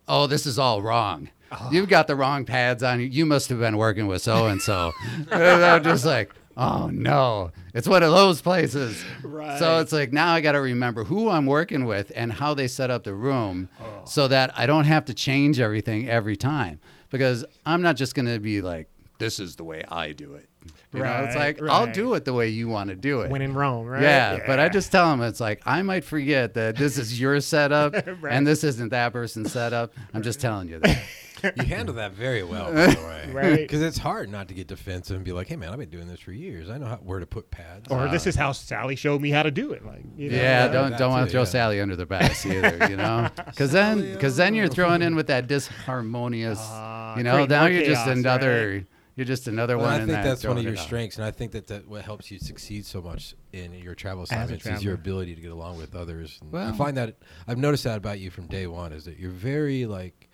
Oh, 0.08 0.26
this 0.26 0.46
is 0.46 0.58
all 0.58 0.82
wrong. 0.82 1.30
Uh-huh. 1.52 1.70
You've 1.72 1.90
got 1.90 2.08
the 2.08 2.16
wrong 2.16 2.46
pads 2.46 2.84
on. 2.84 3.00
You 3.12 3.26
must 3.26 3.50
have 3.50 3.60
been 3.60 3.78
working 3.78 4.08
with 4.08 4.22
so 4.22 4.46
and 4.48 4.62
so. 4.62 4.92
I'm 5.32 5.84
just 5.84 6.06
like, 6.06 6.34
oh 6.58 6.88
no, 6.88 7.52
it's 7.74 7.88
one 7.88 8.04
of 8.04 8.12
those 8.12 8.42
places. 8.42 9.04
Right. 9.24 9.58
So 9.60 9.80
it's 9.80 9.92
like 9.94 10.12
now 10.12 10.34
I 10.34 10.42
got 10.42 10.54
to 10.54 10.62
remember 10.62 11.04
who 11.04 11.30
I'm 11.30 11.46
working 11.46 11.86
with 11.86 12.12
and 12.16 12.34
how 12.34 12.54
they 12.54 12.68
set 12.68 12.90
up 12.90 13.04
the 13.04 13.14
room, 13.14 13.70
oh. 13.82 14.02
so 14.06 14.28
that 14.28 14.58
I 14.58 14.66
don't 14.66 14.86
have 14.86 15.06
to 15.06 15.14
change 15.14 15.60
everything 15.60 16.10
every 16.10 16.36
time. 16.36 16.80
Because 17.10 17.46
I'm 17.66 17.82
not 17.82 17.96
just 17.96 18.16
going 18.16 18.26
to 18.26 18.40
be 18.40 18.62
like, 18.62 18.90
this 19.18 19.40
is 19.40 19.56
the 19.56 19.64
way 19.64 19.84
I 19.88 20.12
do 20.12 20.34
it. 20.34 20.50
You 20.94 21.02
know, 21.04 21.24
it's 21.26 21.36
Right, 21.36 21.60
like 21.60 21.70
I'll 21.72 21.92
do 21.92 22.14
it 22.16 22.26
the 22.26 22.34
way 22.34 22.50
you 22.50 22.68
want 22.68 22.90
to 22.90 22.96
do 22.96 23.22
it. 23.22 23.30
when 23.32 23.42
in 23.42 23.54
Rome, 23.54 23.86
right? 23.88 24.02
Yeah, 24.02 24.44
but 24.46 24.60
I 24.60 24.68
just 24.68 24.92
tell 24.92 25.10
them 25.10 25.22
it's 25.22 25.40
like 25.40 25.62
I 25.66 25.82
might 25.82 26.04
forget 26.04 26.54
that 26.56 26.76
this 26.76 26.98
is 26.98 27.20
your 27.20 27.40
setup 27.40 27.94
Right. 28.22 28.34
and 28.34 28.46
this 28.46 28.64
isn't 28.66 28.90
that 28.90 29.14
person's 29.14 29.52
setup. 29.54 29.94
I'm 30.14 30.22
just 30.24 30.42
telling 30.42 30.68
you 30.68 30.80
that. 30.80 31.02
you 31.44 31.64
handle 31.66 31.96
that 31.96 32.14
very 32.14 32.44
well, 32.44 32.74
by 32.74 32.88
the 32.94 33.02
way. 33.08 33.30
Right. 33.32 33.56
Because 33.58 33.82
it's 33.82 33.98
hard 33.98 34.30
not 34.30 34.48
to 34.48 34.54
get 34.54 34.68
defensive 34.68 35.16
and 35.16 35.26
be 35.26 35.32
like, 35.32 35.48
"Hey, 35.48 35.56
man, 35.56 35.70
I've 35.72 35.80
been 35.80 35.90
doing 35.90 36.08
this 36.08 36.20
for 36.20 36.32
years. 36.32 36.70
I 36.70 36.78
know 36.78 36.86
how, 36.88 36.96
where 36.98 37.20
to 37.20 37.26
put 37.28 37.52
pads." 37.52 37.88
Or 37.92 38.08
this 38.08 38.26
is 38.28 38.36
how 38.36 38.52
Sally 38.52 38.96
showed 38.96 39.22
me 39.22 39.30
how 39.30 39.44
to 39.44 39.52
do 39.52 39.72
it. 39.74 39.86
Like, 39.86 40.04
you 40.16 40.30
know, 40.30 40.36
Yeah, 40.38 40.66
yeah, 40.66 40.68
don't 40.68 40.98
don't 40.98 41.12
want 41.12 41.26
to 41.28 41.32
throw 41.32 41.42
yeah. 41.42 41.46
Sally 41.46 41.82
under 41.82 41.96
the 41.96 42.06
bus 42.06 42.46
either, 42.46 42.88
you 42.90 42.96
know, 42.98 43.30
because 43.46 43.72
then 43.72 44.14
because 44.14 44.36
then 44.38 44.56
you're 44.56 44.68
throwing 44.68 45.02
in 45.02 45.16
with 45.16 45.28
that 45.28 45.48
disharmonious, 45.48 46.58
Ah, 46.60 47.18
you 47.18 47.24
know. 47.24 47.46
Now 47.46 47.66
you're 47.66 47.84
just 47.86 48.06
chaos, 48.06 48.18
another 48.18 48.86
you're 49.16 49.26
just 49.26 49.48
another 49.48 49.78
Well, 49.78 49.88
one. 49.88 49.94
I 49.94 49.98
in 50.04 50.08
think 50.08 50.12
that 50.18 50.24
that's 50.26 50.46
one 50.46 50.60
of 50.60 50.64
your 50.64 50.76
strengths, 50.78 51.18
and 51.18 51.26
I 51.26 51.32
think 51.32 51.52
that, 51.54 51.66
that 51.68 51.88
what 51.88 52.04
helps 52.04 52.30
you 52.30 52.38
succeed 52.38 52.86
so 52.86 53.02
much 53.02 53.34
in 53.52 53.74
your 53.74 53.96
travel 53.96 54.24
assignments 54.24 54.66
is 54.68 54.84
your 54.84 54.94
ability 54.94 55.34
to 55.34 55.42
get 55.42 55.52
along 55.52 55.78
with 55.78 55.96
others. 55.96 56.40
And 56.42 56.56
I 56.56 56.72
find 56.74 56.96
that 56.98 57.16
I've 57.48 57.58
noticed 57.58 57.84
that 57.86 57.98
about 57.98 58.20
you 58.20 58.30
from 58.30 58.46
day 58.46 58.68
one 58.68 58.94
is 58.94 59.06
that 59.06 59.18
you're 59.18 59.32
very 59.32 59.88
like 59.88 60.27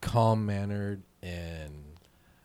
calm 0.00 0.46
mannered 0.46 1.02
and 1.22 1.84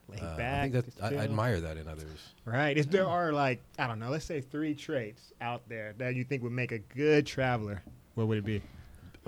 Laid 0.10 0.22
uh, 0.22 0.34
I 0.34 0.38
back, 0.38 0.72
think 0.72 0.86
that 1.00 1.04
I, 1.04 1.16
I 1.16 1.24
admire 1.24 1.60
that 1.62 1.78
in 1.78 1.88
others. 1.88 2.34
Right. 2.46 2.78
If 2.78 2.90
there 2.90 3.08
are 3.08 3.32
like 3.32 3.62
I 3.80 3.88
don't 3.88 4.00
know, 4.00 4.10
let's 4.10 4.26
say 4.26 4.42
three 4.42 4.74
traits 4.76 5.32
out 5.42 5.68
there 5.70 5.94
that 5.98 6.16
you 6.16 6.24
think 6.24 6.44
would 6.44 6.52
make 6.52 6.72
a 6.72 6.80
good 6.80 7.26
traveler, 7.26 7.82
what 8.16 8.28
would 8.28 8.38
it 8.40 8.46
be? 8.46 8.62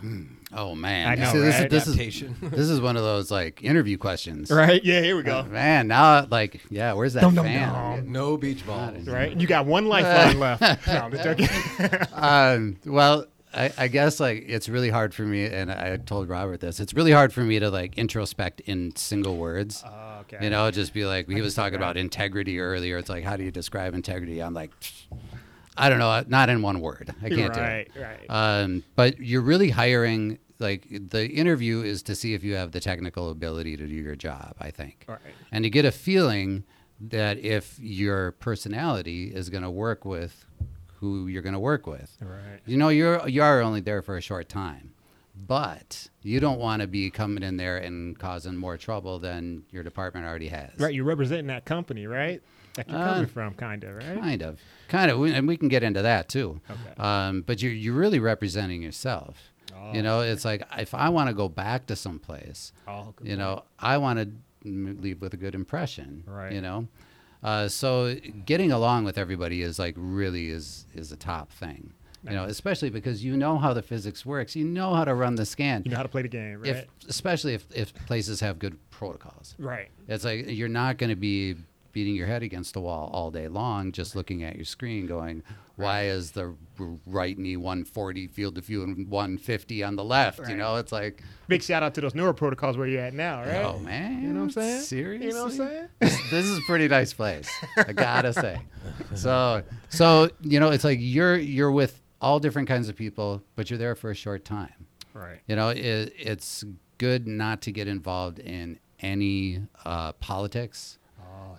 Oh 0.54 0.76
man, 0.76 1.08
I 1.08 1.16
know, 1.16 1.32
See, 1.32 1.40
this, 1.40 1.56
right? 1.56 1.66
is, 1.66 1.72
this 1.72 1.84
is 1.88 1.94
Adaptation. 1.96 2.36
this 2.42 2.70
is 2.70 2.80
one 2.80 2.96
of 2.98 3.04
those 3.04 3.32
like 3.32 3.64
interview 3.64 3.98
questions. 3.98 4.50
Right. 4.52 4.84
Yeah. 4.84 5.02
Here 5.02 5.16
we 5.18 5.24
go. 5.24 5.44
man, 5.44 5.88
now 5.88 6.26
like 6.30 6.62
yeah, 6.70 6.94
where's 6.94 7.14
that 7.14 7.22
Dum, 7.22 7.36
dum, 7.36 7.46
fan? 7.46 7.74
dum. 7.74 8.12
no 8.12 8.38
beach 8.38 8.66
balls. 8.66 9.06
Right. 9.08 9.36
You 9.36 9.48
got 9.48 9.66
one 9.66 9.88
lifeline 9.88 10.40
left. 10.40 10.62
No, 10.88 10.94
I'm 10.94 11.12
just 11.12 12.14
um, 12.14 12.78
well, 12.86 13.26
I, 13.56 13.72
I 13.78 13.88
guess 13.88 14.20
like 14.20 14.46
it's 14.48 14.68
really 14.70 14.90
hard 14.90 15.14
for 15.14 15.24
me, 15.24 15.46
and 15.46 15.72
I 15.72 15.98
told 15.98 16.28
Robert 16.30 16.60
this. 16.60 16.80
It's 16.80 16.94
really 16.94 17.12
hard 17.12 17.32
for 17.34 17.42
me 17.42 17.58
to 17.60 17.70
like 17.70 17.98
introspect 17.98 18.60
in 18.62 18.96
single 18.96 19.38
words. 19.38 19.84
Oh, 19.86 20.18
okay. 20.22 20.44
You 20.44 20.50
know, 20.50 20.70
just 20.72 20.94
be 20.94 21.06
like 21.06 21.30
he 21.30 21.42
was 21.42 21.56
talking 21.56 21.76
about 21.78 21.98
integrity 21.98 22.60
earlier. 22.60 22.98
It's 22.98 23.10
like 23.10 23.24
how 23.24 23.38
do 23.38 23.44
you 23.44 23.52
describe 23.52 23.94
integrity? 23.94 24.42
I'm 24.42 24.54
like, 24.54 24.72
I 25.78 25.90
don't 25.90 26.00
know, 26.00 26.24
not 26.28 26.50
in 26.50 26.62
one 26.62 26.82
word. 26.82 27.14
I 27.24 27.30
can't 27.30 27.56
right, 27.56 27.90
do 27.94 28.00
it. 28.00 28.04
right. 28.04 28.26
Um, 28.30 28.84
but 28.96 29.20
you're 29.20 29.42
really 29.42 29.70
hiring. 29.70 30.40
Like 30.58 30.88
the 31.10 31.28
interview 31.28 31.82
is 31.82 32.02
to 32.04 32.16
see 32.16 32.34
if 32.34 32.42
you 32.44 32.56
have 32.56 32.72
the 32.72 32.80
technical 32.80 33.30
ability 33.30 33.76
to 33.78 33.86
do 33.88 33.94
your 33.94 34.16
job. 34.16 34.56
I 34.60 34.72
think, 34.72 35.04
Right. 35.08 35.20
and 35.52 35.64
to 35.66 35.70
get 35.70 35.84
a 35.84 35.92
feeling 35.92 36.64
that 37.02 37.38
if 37.40 37.78
your 37.78 38.32
personality 38.34 39.26
is 39.36 39.50
going 39.50 39.64
to 39.64 39.70
work 39.70 40.06
with 40.06 40.46
who 41.00 41.28
you're 41.28 41.42
going 41.42 41.54
to 41.54 41.60
work 41.60 41.86
with. 41.88 42.16
Right. 42.22 42.60
You 42.66 42.78
know, 42.78 42.90
you're 42.90 43.28
you 43.28 43.42
are 43.42 43.62
only 43.62 43.82
there 43.82 44.02
for 44.02 44.18
a 44.18 44.22
short 44.22 44.50
time, 44.50 44.94
but 45.36 46.08
you 46.24 46.40
don't 46.40 46.60
want 46.60 46.82
to 46.82 46.88
be 46.88 47.10
coming 47.10 47.44
in 47.44 47.58
there 47.58 47.78
and 47.78 48.18
causing 48.18 48.56
more 48.56 48.78
trouble 48.78 49.20
than 49.20 49.64
your 49.72 49.84
department 49.84 50.26
already 50.26 50.48
has. 50.48 50.72
Right, 50.80 50.94
you're 50.94 51.04
representing 51.06 51.48
that 51.48 51.66
company, 51.66 52.08
right? 52.08 52.42
That 52.76 52.90
you're 52.90 52.98
Uh, 52.98 53.14
coming 53.14 53.26
from, 53.28 53.54
kind 53.54 53.84
of, 53.84 53.96
right? 53.96 54.20
Kind 54.20 54.42
of, 54.42 54.60
kind 54.90 55.10
of, 55.12 55.22
and 55.24 55.48
we 55.48 55.56
can 55.58 55.68
get 55.70 55.84
into 55.84 56.02
that 56.02 56.28
too. 56.30 56.60
Okay. 56.70 57.02
Um, 57.02 57.42
but 57.42 57.62
you're 57.62 57.72
you're 57.72 57.94
really 57.94 58.20
representing 58.20 58.82
yourself. 58.82 59.52
Oh, 59.78 59.94
you 59.94 60.02
know, 60.02 60.22
it's 60.22 60.46
like 60.46 60.64
if 60.78 60.94
I 60.94 61.10
want 61.10 61.30
to 61.30 61.34
go 61.36 61.48
back 61.50 61.86
to 61.88 61.96
some 61.96 62.20
place, 62.20 62.72
Oh, 62.88 63.14
you 63.22 63.28
point. 63.28 63.40
know, 63.40 63.64
I 63.80 63.98
want 63.98 64.20
to 64.20 64.30
leave 64.70 65.22
with 65.22 65.34
a 65.34 65.38
good 65.38 65.54
impression. 65.56 66.24
Right. 66.26 66.52
You 66.54 66.62
know, 66.62 66.88
uh, 67.46 67.68
so 67.68 68.16
getting 68.46 68.72
along 68.72 69.06
with 69.06 69.18
everybody 69.18 69.62
is 69.62 69.78
like 69.78 69.94
really 69.98 70.50
is 70.50 70.88
is 70.96 71.12
a 71.12 71.16
top 71.16 71.52
thing. 71.52 71.94
You 72.24 72.32
know, 72.32 72.46
especially 72.46 72.90
because 72.90 73.24
you 73.24 73.38
know 73.38 73.60
how 73.60 73.72
the 73.72 73.84
physics 73.84 74.26
works. 74.26 74.56
You 74.56 74.66
know 74.66 74.96
how 74.96 75.06
to 75.06 75.14
run 75.14 75.36
the 75.36 75.46
scan. 75.46 75.84
You 75.86 75.92
know 75.92 75.98
how 75.98 76.04
to 76.04 76.10
play 76.10 76.24
the 76.24 76.28
game, 76.28 76.60
right? 76.60 76.70
If 76.72 76.88
especially 77.08 77.54
if 77.54 77.68
if 77.72 77.94
places 78.08 78.40
have 78.40 78.58
good 78.58 78.80
protocols. 78.90 79.54
right. 79.60 79.90
It's 80.08 80.26
like 80.26 80.50
you're 80.50 80.68
not 80.68 80.98
going 80.98 81.12
to 81.12 81.16
be 81.16 81.56
beating 81.92 82.16
your 82.16 82.26
head 82.26 82.42
against 82.42 82.74
the 82.74 82.82
wall 82.82 83.12
all 83.14 83.30
day 83.30 83.48
long, 83.48 83.92
just 83.92 84.16
looking 84.16 84.44
at 84.44 84.56
your 84.56 84.66
screen, 84.66 85.06
going, 85.06 85.44
"Why 85.76 86.06
is 86.06 86.32
the 86.32 86.56
right 87.06 87.38
knee 87.38 87.58
140 87.58 88.28
field 88.28 88.58
of 88.58 88.66
view 88.66 88.84
and 88.84 89.08
150 89.10 89.84
on 89.84 89.96
the 89.96 90.04
left?" 90.04 90.48
You 90.50 90.56
know, 90.56 90.76
it's 90.78 90.92
like, 90.92 91.24
Big 91.48 91.62
shout 91.62 91.84
out 91.84 91.94
to 91.96 92.02
those 92.02 92.16
neuro 92.16 92.34
protocols 92.34 92.78
where 92.78 92.88
you're 92.88 93.02
at 93.02 93.14
now, 93.14 93.40
right? 93.42 93.64
oh 93.64 93.80
man, 93.80 94.22
You 94.24 94.30
know 94.30 94.40
what 94.40 94.44
I'm 94.46 94.52
saying? 94.52 94.82
Seriously, 94.82 95.28
You 95.28 95.34
know 95.34 95.44
what 95.44 95.52
I'm 95.52 95.58
saying? 95.58 95.88
this, 96.00 96.32
this 96.32 96.46
is 96.46 96.58
a 96.58 96.62
pretty 96.62 96.88
nice 96.88 97.14
place. 97.14 97.50
I 97.78 97.94
gotta 97.94 98.34
say. 98.34 98.60
So, 99.16 99.64
so 99.90 100.30
you 100.42 100.60
know, 100.60 100.72
it's 100.72 100.84
like 100.84 101.00
you're 101.02 101.38
you're 101.38 101.72
with 101.72 102.02
all 102.22 102.40
different 102.40 102.68
kinds 102.68 102.90
of 102.90 102.96
people, 102.96 103.44
but 103.56 103.70
you're 103.70 103.80
there 103.80 103.96
for 103.96 104.10
a 104.10 104.16
short 104.16 104.46
time. 104.46 104.88
Right. 105.14 105.40
You 105.48 105.56
know, 105.56 105.70
it, 105.70 106.14
it's 106.18 106.64
good 106.98 107.28
not 107.28 107.62
to 107.64 107.72
get 107.72 107.88
involved 107.88 108.40
in 108.40 108.80
any 109.00 109.62
uh, 109.86 110.14
politics. 110.14 110.98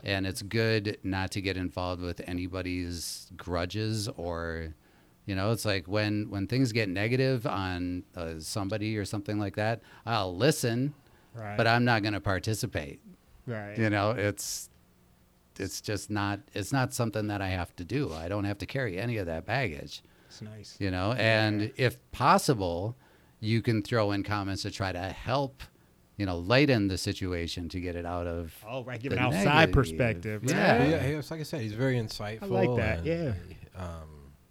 And 0.06 0.26
it's 0.26 0.40
good 0.40 0.98
not 1.02 1.32
to 1.32 1.40
get 1.42 1.56
involved 1.56 2.00
with 2.00 2.20
anybody's 2.26 3.28
grudges 3.36 4.08
or, 4.16 4.72
you 5.26 5.34
know, 5.34 5.50
it's 5.50 5.64
like 5.64 5.86
when, 5.88 6.30
when 6.30 6.46
things 6.46 6.70
get 6.72 6.88
negative 6.88 7.44
on 7.46 8.04
uh, 8.16 8.34
somebody 8.38 8.96
or 8.96 9.04
something 9.04 9.38
like 9.38 9.56
that, 9.56 9.82
I'll 10.06 10.34
listen, 10.34 10.94
Right. 11.34 11.56
but 11.56 11.66
I'm 11.66 11.84
not 11.84 12.02
going 12.02 12.14
to 12.14 12.20
participate. 12.20 13.00
right. 13.46 13.76
You 13.76 13.90
know, 13.90 14.12
it's, 14.12 14.70
it's 15.58 15.80
just 15.80 16.08
not, 16.08 16.38
it's 16.54 16.72
not 16.72 16.94
something 16.94 17.26
that 17.26 17.42
I 17.42 17.48
have 17.48 17.74
to 17.76 17.84
do. 17.84 18.12
I 18.12 18.28
don't 18.28 18.44
have 18.44 18.58
to 18.58 18.66
carry 18.66 18.98
any 18.98 19.16
of 19.18 19.26
that 19.26 19.44
baggage 19.44 20.02
It's 20.28 20.40
nice. 20.40 20.76
you 20.78 20.90
know 20.90 21.12
and 21.12 21.72
if 21.76 21.98
possible 22.12 22.96
you 23.40 23.60
can 23.60 23.82
throw 23.82 24.12
in 24.12 24.22
comments 24.22 24.62
to 24.62 24.70
try 24.70 24.92
to 24.92 25.00
help 25.00 25.62
you 26.16 26.26
know 26.26 26.38
lighten 26.38 26.88
the 26.88 26.96
situation 26.98 27.68
to 27.70 27.80
get 27.80 27.96
it 27.96 28.06
out 28.06 28.26
of 28.26 28.54
Oh, 28.66 28.82
right. 28.84 29.00
Give 29.00 29.12
the 29.12 29.18
an 29.18 29.24
outside 29.24 29.44
negative. 29.44 29.74
perspective. 29.74 30.42
Yeah. 30.44 30.78
Right? 30.78 30.88
Yeah, 30.90 31.02
he- 31.06 31.12
it's 31.14 31.30
like 31.30 31.40
I 31.40 31.44
said, 31.44 31.60
he's 31.60 31.72
very 31.74 31.96
insightful. 31.96 32.44
I 32.44 32.46
like 32.46 32.74
that, 32.76 32.98
and, 32.98 33.06
yeah. 33.06 33.32
Um, 33.78 34.08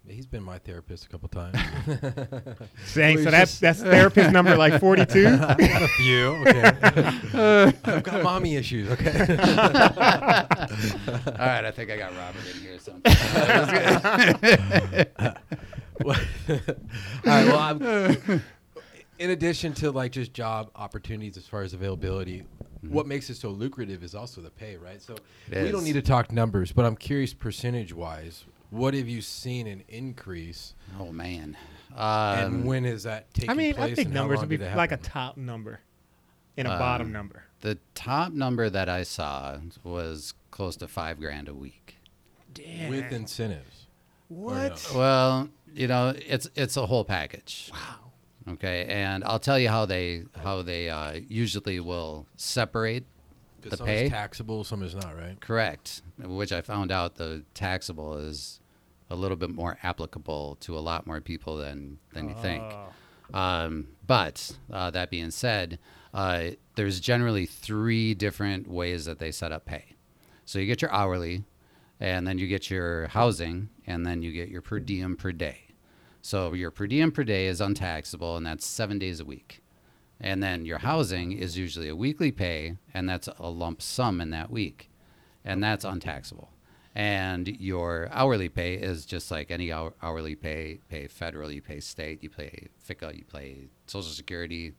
he's 0.08 0.28
been 0.28 0.43
my 0.43 0.60
therapist 0.60 1.06
a 1.06 1.10
couple 1.10 1.28
times. 1.30 1.58
Saying 2.86 3.23
so 3.23 3.32
that's 3.32 3.58
that's 3.60 3.82
therapist 3.82 4.32
number 4.32 4.56
like 4.56 4.80
42. 4.80 5.25
I've 5.41 5.58
got 5.58 5.82
a 5.82 5.88
few. 5.88 6.28
Okay. 6.47 7.73
I've 7.86 8.04
got 8.04 8.21
mommy 8.21 8.56
issues. 8.56 8.88
Okay. 8.91 9.10
all 9.10 9.15
right 11.47 11.65
i 11.65 11.71
think 11.71 11.89
i 11.91 11.97
got 11.97 12.15
robert 12.15 12.45
in 12.54 12.62
here 12.62 12.75
or 12.75 12.80
something 12.80 13.12
All 16.06 16.13
right. 17.25 17.45
Well, 17.47 17.60
I'm, 17.60 18.41
in 19.19 19.30
addition 19.32 19.73
to 19.75 19.91
like 19.91 20.12
just 20.12 20.34
job 20.34 20.69
opportunities 20.75 21.38
as 21.38 21.45
far 21.47 21.62
as 21.62 21.73
availability, 21.73 22.43
what 22.82 23.08
makes 23.08 23.30
it 23.30 23.36
so 23.38 23.49
lucrative 23.49 24.04
is 24.04 24.13
also 24.13 24.41
the 24.41 24.49
pay, 24.51 24.78
right? 24.78 25.01
So 25.01 25.15
It 25.51 25.63
we 25.63 25.71
don't 25.71 25.84
need 25.84 25.93
to 25.93 26.01
talk 26.01 26.32
numbers, 26.32 26.71
but 26.71 26.86
I'm 26.86 26.95
curious 26.95 27.34
percentage 27.34 27.93
wise, 27.93 28.45
what 28.69 28.93
have 28.93 29.08
you 29.08 29.21
seen 29.21 29.67
an 29.67 29.84
increase, 29.88 30.73
oh 30.99 31.12
man 31.12 31.56
and 31.97 32.45
um, 32.56 32.65
when 32.65 32.84
is 32.84 33.04
that 33.04 33.34
taking 33.34 33.47
place? 33.47 33.56
I 33.56 33.58
mean, 33.58 33.73
place? 33.75 33.91
I 33.91 33.95
think 33.95 34.10
numbers 34.10 34.41
would 34.41 34.49
be 34.49 34.58
like 34.58 34.91
a 34.91 34.97
top 34.97 35.38
number 35.38 35.80
and 36.58 36.67
a 36.67 36.73
Um, 36.73 36.80
bottom 36.80 37.12
number. 37.12 37.43
the 37.62 37.78
top 37.93 38.34
number 38.34 38.69
that 38.69 38.89
i 38.89 39.04
saw 39.04 39.58
was 39.84 40.34
close 40.51 40.75
to 40.78 40.88
five 40.89 41.19
grand 41.19 41.47
a 41.47 41.54
week 41.54 41.97
Damn. 42.54 42.89
with 42.89 43.12
incentives. 43.13 43.86
what? 44.28 44.91
well 44.93 45.47
you 45.73 45.88
know 45.88 46.13
it's 46.28 46.49
it's 46.56 46.75
a 46.75 46.86
whole 46.86 47.06
package 47.06 47.69
wow 47.73 48.05
okay 48.47 48.86
and 48.89 49.23
i'll 49.23 49.39
tell 49.39 49.58
you 49.58 49.69
how 49.69 49.86
they 49.86 50.23
how 50.43 50.62
they 50.62 50.89
uh, 50.89 51.19
usually 51.27 51.79
will 51.79 52.27
separate 52.36 53.05
the 53.69 53.77
some 53.77 53.88
pay 53.88 54.05
is 54.05 54.12
taxable, 54.12 54.63
some 54.63 54.84
is 54.84 54.95
not, 54.95 55.17
right? 55.17 55.39
Correct. 55.39 56.01
Which 56.19 56.51
I 56.51 56.62
found 56.62 56.91
out 56.91 57.15
the 57.15 57.43
taxable 57.53 58.17
is 58.17 58.60
a 59.10 59.15
little 59.15 59.38
bit 59.38 59.49
more 59.49 59.77
applicable 59.84 60.58
to 60.62 60.77
a 60.77 60.79
lot 60.79 61.05
more 61.05 61.21
people 61.21 61.58
than 61.58 61.97
than 62.13 62.29
you 62.29 62.36
think. 62.36 62.63
Oh. 62.63 63.38
Um, 63.38 63.88
but 64.05 64.51
uh, 64.71 64.91
that 64.91 65.10
being 65.10 65.31
said, 65.31 65.79
uh, 66.13 66.51
there's 66.75 66.99
generally 66.99 67.45
three 67.45 68.13
different 68.13 68.67
ways 68.67 69.05
that 69.05 69.19
they 69.19 69.31
set 69.31 69.51
up 69.51 69.65
pay. 69.65 69.95
So 70.45 70.60
you 70.60 70.67
get 70.67 70.81
your 70.81 70.91
hourly, 70.91 71.43
and 71.99 72.27
then 72.27 72.38
you 72.38 72.47
get 72.47 72.69
your 72.69 73.08
housing, 73.08 73.69
and 73.88 74.05
then 74.05 74.21
you 74.21 74.31
get 74.31 74.49
your 74.49 74.62
per 74.62 74.79
diem 74.79 75.17
per 75.17 75.31
day. 75.31 75.64
So 76.25 76.53
your 76.53 76.71
per 76.71 76.88
diem 76.88 77.11
per 77.11 77.23
day 77.23 77.45
is 77.45 77.61
untaxable, 77.61 78.35
and 78.35 78.43
that's 78.43 78.65
seven 78.65 78.97
days 78.97 79.19
a 79.19 79.25
week. 79.25 79.61
And 80.19 80.41
then 80.41 80.65
your 80.65 80.79
housing 80.79 81.33
is 81.33 81.55
usually 81.55 81.88
a 81.88 81.95
weekly 81.95 82.31
pay, 82.31 82.77
and 82.95 83.07
that's 83.07 83.29
a 83.38 83.51
lump 83.51 83.79
sum 83.79 84.19
in 84.19 84.31
that 84.31 84.49
week, 84.49 84.89
and 85.43 85.63
that's 85.63 85.85
untaxable. 85.85 86.49
And 86.95 87.47
your 87.47 88.09
hourly 88.11 88.49
pay 88.49 88.73
is 88.73 89.05
just 89.05 89.29
like 89.29 89.51
any 89.51 89.71
hour, 89.71 89.93
hourly 90.01 90.33
pay. 90.33 90.79
Pay 90.89 91.05
federal, 91.05 91.51
you 91.51 91.61
pay 91.61 91.79
state, 91.79 92.23
you 92.23 92.31
pay 92.31 92.69
FICA, 92.89 93.15
you 93.15 93.25
pay 93.31 93.67
Social 93.85 94.11
Security. 94.11 94.73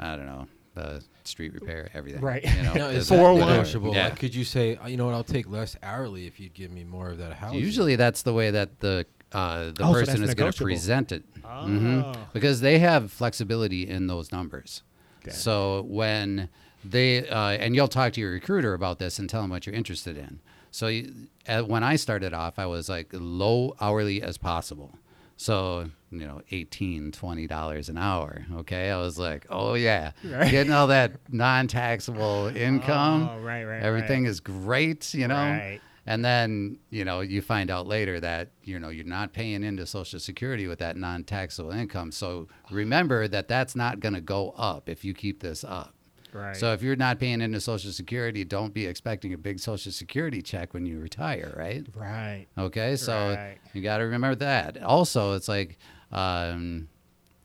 I 0.00 0.16
don't 0.16 0.26
know 0.26 0.48
the 0.76 1.02
street 1.24 1.54
repair, 1.54 1.88
everything. 1.94 2.20
Right. 2.20 2.44
You 2.44 2.62
know, 2.62 2.74
Now, 2.74 2.88
it's 2.88 3.08
that 3.08 3.16
401. 3.16 3.48
negotiable? 3.50 3.94
Yeah. 3.94 4.04
Like, 4.08 4.18
could 4.18 4.34
you 4.34 4.44
say, 4.44 4.76
"Uh, 4.76 4.88
you 4.88 4.96
know 4.96 5.06
what, 5.06 5.14
I'll 5.14 5.24
take 5.24 5.48
less 5.48 5.76
hourly 5.82 6.26
if 6.26 6.38
you'd 6.38 6.54
give 6.54 6.70
me 6.70 6.84
more 6.84 7.08
of 7.10 7.18
that 7.18 7.32
house? 7.32 7.54
Usually, 7.54 7.96
that's 7.96 8.22
the 8.22 8.32
way 8.32 8.50
that 8.50 8.80
the 8.80 9.06
uh, 9.36 9.70
the 9.72 9.84
Oh, 9.84 9.92
person 9.92 10.20
that's 10.20 10.30
is 10.30 10.34
going 10.34 10.52
to 10.52 10.64
present 10.64 11.12
it. 11.12 11.24
Oh. 11.44 12.12
because 12.32 12.60
they 12.60 12.78
have 12.80 13.10
flexibility 13.12 13.86
in 13.88 14.06
those 14.08 14.32
numbers. 14.32 14.82
Okay. 15.22 15.30
So 15.34 15.82
when 15.88 16.48
they 16.84 17.28
uh, 17.28 17.50
and 17.62 17.74
you'll 17.74 17.88
talk 17.88 18.12
to 18.14 18.20
your 18.20 18.32
recruiter 18.32 18.74
about 18.74 18.98
this 18.98 19.18
and 19.18 19.28
tell 19.28 19.42
them 19.42 19.50
what 19.50 19.66
you're 19.66 19.74
interested 19.74 20.16
in. 20.16 20.40
So 20.70 20.88
you, 20.88 21.12
uh, 21.48 21.62
when 21.62 21.82
I 21.82 21.96
started 21.96 22.32
off, 22.34 22.58
I 22.58 22.66
was 22.66 22.88
like 22.88 23.08
low 23.12 23.74
hourly 23.80 24.22
as 24.22 24.36
possible. 24.38 24.90
So 25.36 25.90
you 26.10 26.26
know, 26.26 26.40
18 26.50 27.12
20 27.12 27.46
dollars 27.46 27.88
an 27.88 27.98
hour. 27.98 28.46
Okay, 28.60 28.90
I 28.90 28.96
was 28.98 29.18
like, 29.18 29.46
oh 29.50 29.74
yeah, 29.74 30.12
Right. 30.24 30.50
getting 30.50 30.72
all 30.72 30.86
that 30.88 31.12
non-taxable 31.30 32.48
income. 32.56 33.28
Oh, 33.32 33.40
right, 33.40 33.64
right, 33.64 33.82
Everything 33.82 34.22
right. 34.24 34.30
is 34.30 34.40
great, 34.40 35.12
you 35.14 35.28
know. 35.28 35.34
Right. 35.34 35.80
And 36.08 36.24
then, 36.24 36.78
you 36.90 37.04
know, 37.04 37.20
you 37.20 37.42
find 37.42 37.68
out 37.70 37.88
later 37.88 38.20
that, 38.20 38.50
you 38.62 38.78
know, 38.78 38.90
you're 38.90 39.04
not 39.04 39.32
paying 39.32 39.64
into 39.64 39.86
Social 39.86 40.20
Security 40.20 40.68
with 40.68 40.78
that 40.78 40.96
non 40.96 41.24
taxable 41.24 41.72
income. 41.72 42.12
So 42.12 42.46
remember 42.70 43.26
that 43.28 43.48
that's 43.48 43.74
not 43.74 43.98
going 44.00 44.14
to 44.14 44.20
go 44.20 44.54
up 44.56 44.88
if 44.88 45.04
you 45.04 45.14
keep 45.14 45.40
this 45.40 45.64
up. 45.64 45.94
Right. 46.32 46.54
So 46.56 46.72
if 46.72 46.82
you're 46.82 46.96
not 46.96 47.18
paying 47.18 47.40
into 47.40 47.60
Social 47.60 47.90
Security, 47.90 48.44
don't 48.44 48.72
be 48.72 48.86
expecting 48.86 49.32
a 49.32 49.38
big 49.38 49.58
Social 49.58 49.90
Security 49.90 50.42
check 50.42 50.74
when 50.74 50.86
you 50.86 51.00
retire, 51.00 51.52
right? 51.56 51.84
right. 51.96 52.46
Okay, 52.56 52.94
so 52.96 53.34
Right. 53.34 53.58
you 53.72 53.82
got 53.82 53.98
to 53.98 54.04
remember 54.04 54.34
that. 54.36 54.82
Also, 54.82 55.32
it's 55.32 55.48
like, 55.48 55.78
um, 56.12 56.88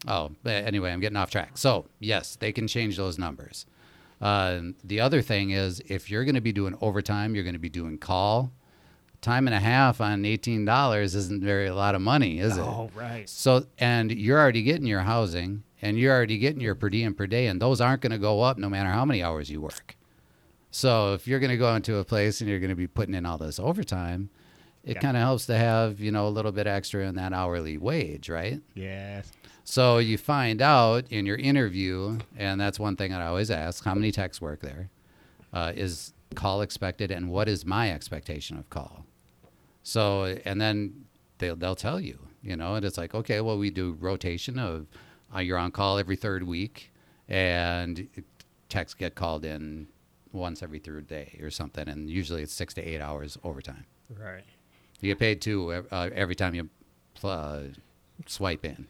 oh, 0.07 0.31
but 0.43 0.65
anyway, 0.65 0.91
I'm 0.91 0.99
getting 0.99 1.17
off 1.17 1.31
track. 1.31 1.57
So 1.57 1.85
yes, 1.99 2.35
they 2.35 2.51
can 2.51 2.67
change 2.67 2.97
those 2.97 3.17
numbers. 3.17 3.65
Um, 4.21 4.75
the 4.83 4.99
other 4.99 5.21
thing 5.21 5.49
is, 5.51 5.81
if 5.87 6.11
you're 6.11 6.23
going 6.25 6.35
to 6.35 6.41
be 6.41 6.51
doing 6.53 6.77
overtime, 6.81 7.33
you're 7.33 7.43
going 7.43 7.53
to 7.55 7.59
be 7.59 7.69
doing 7.69 7.97
call, 7.97 8.51
time 9.21 9.47
and 9.47 9.55
a 9.55 9.59
half 9.59 9.99
on 10.01 10.25
eighteen 10.25 10.63
dollars 10.65 11.15
isn't 11.15 11.43
very 11.43 11.67
a 11.67 11.75
lot 11.75 11.95
of 11.95 12.01
money, 12.01 12.39
is 12.39 12.55
it? 12.57 12.61
Oh, 12.61 12.89
right. 12.95 13.27
So 13.27 13.65
and 13.79 14.11
you're 14.11 14.39
already 14.39 14.61
getting 14.63 14.85
your 14.85 15.01
housing 15.01 15.63
and 15.81 15.97
you're 15.97 16.13
already 16.15 16.37
getting 16.37 16.61
your 16.61 16.75
per 16.75 16.89
diem 16.89 17.15
per 17.15 17.25
day, 17.25 17.47
and 17.47 17.59
those 17.61 17.81
aren't 17.81 18.01
going 18.01 18.11
to 18.11 18.19
go 18.19 18.41
up 18.41 18.57
no 18.59 18.69
matter 18.69 18.89
how 18.91 19.05
many 19.05 19.23
hours 19.23 19.49
you 19.49 19.59
work. 19.61 19.95
So 20.69 21.13
if 21.15 21.27
you're 21.27 21.39
going 21.39 21.49
to 21.51 21.57
go 21.57 21.73
into 21.75 21.97
a 21.97 22.03
place 22.05 22.39
and 22.41 22.49
you're 22.49 22.59
going 22.59 22.69
to 22.69 22.75
be 22.75 22.87
putting 22.87 23.15
in 23.15 23.25
all 23.25 23.37
this 23.37 23.59
overtime, 23.59 24.29
it 24.83 24.95
Yeah. 24.95 25.01
kind 25.01 25.17
of 25.17 25.23
helps 25.23 25.47
to 25.47 25.57
have 25.57 25.99
you 25.99 26.11
know 26.11 26.27
a 26.27 26.29
little 26.29 26.51
bit 26.51 26.67
extra 26.67 27.05
in 27.07 27.15
that 27.15 27.33
hourly 27.33 27.77
wage, 27.77 28.29
right? 28.29 28.61
Yes. 28.75 29.31
So 29.63 29.99
you 29.99 30.17
find 30.17 30.61
out 30.61 31.05
in 31.09 31.25
your 31.25 31.37
interview, 31.37 32.19
and 32.37 32.59
that's 32.59 32.79
one 32.79 32.95
thing 32.95 33.11
that 33.11 33.21
I 33.21 33.27
always 33.27 33.51
ask: 33.51 33.83
how 33.83 33.93
many 33.93 34.11
techs 34.11 34.41
work 34.41 34.61
there? 34.61 34.89
Uh, 35.53 35.73
is 35.75 36.13
call 36.35 36.61
expected, 36.61 37.11
and 37.11 37.29
what 37.29 37.47
is 37.47 37.65
my 37.65 37.91
expectation 37.91 38.57
of 38.57 38.69
call? 38.69 39.05
So, 39.83 40.37
and 40.45 40.59
then 40.59 41.05
they'll 41.37 41.55
they'll 41.55 41.75
tell 41.75 41.99
you, 41.99 42.19
you 42.41 42.55
know, 42.55 42.75
and 42.75 42.85
it's 42.85 42.97
like, 42.97 43.13
okay, 43.13 43.41
well, 43.41 43.57
we 43.57 43.69
do 43.69 43.97
rotation 43.99 44.59
of 44.59 44.87
uh, 45.33 45.39
you're 45.39 45.57
on 45.57 45.71
call 45.71 45.97
every 45.97 46.15
third 46.15 46.43
week, 46.43 46.91
and 47.27 48.07
techs 48.69 48.93
get 48.93 49.15
called 49.15 49.45
in 49.45 49.87
once 50.31 50.63
every 50.63 50.79
third 50.79 51.07
day 51.07 51.37
or 51.41 51.49
something, 51.49 51.87
and 51.87 52.09
usually 52.09 52.41
it's 52.41 52.53
six 52.53 52.73
to 52.75 52.81
eight 52.81 53.01
hours 53.01 53.37
overtime. 53.43 53.85
Right. 54.09 54.43
You 55.01 55.09
get 55.09 55.19
paid 55.19 55.41
too 55.41 55.85
uh, 55.91 56.09
every 56.13 56.35
time 56.35 56.53
you 56.55 56.69
uh, 57.23 57.61
swipe 58.27 58.65
in, 58.65 58.87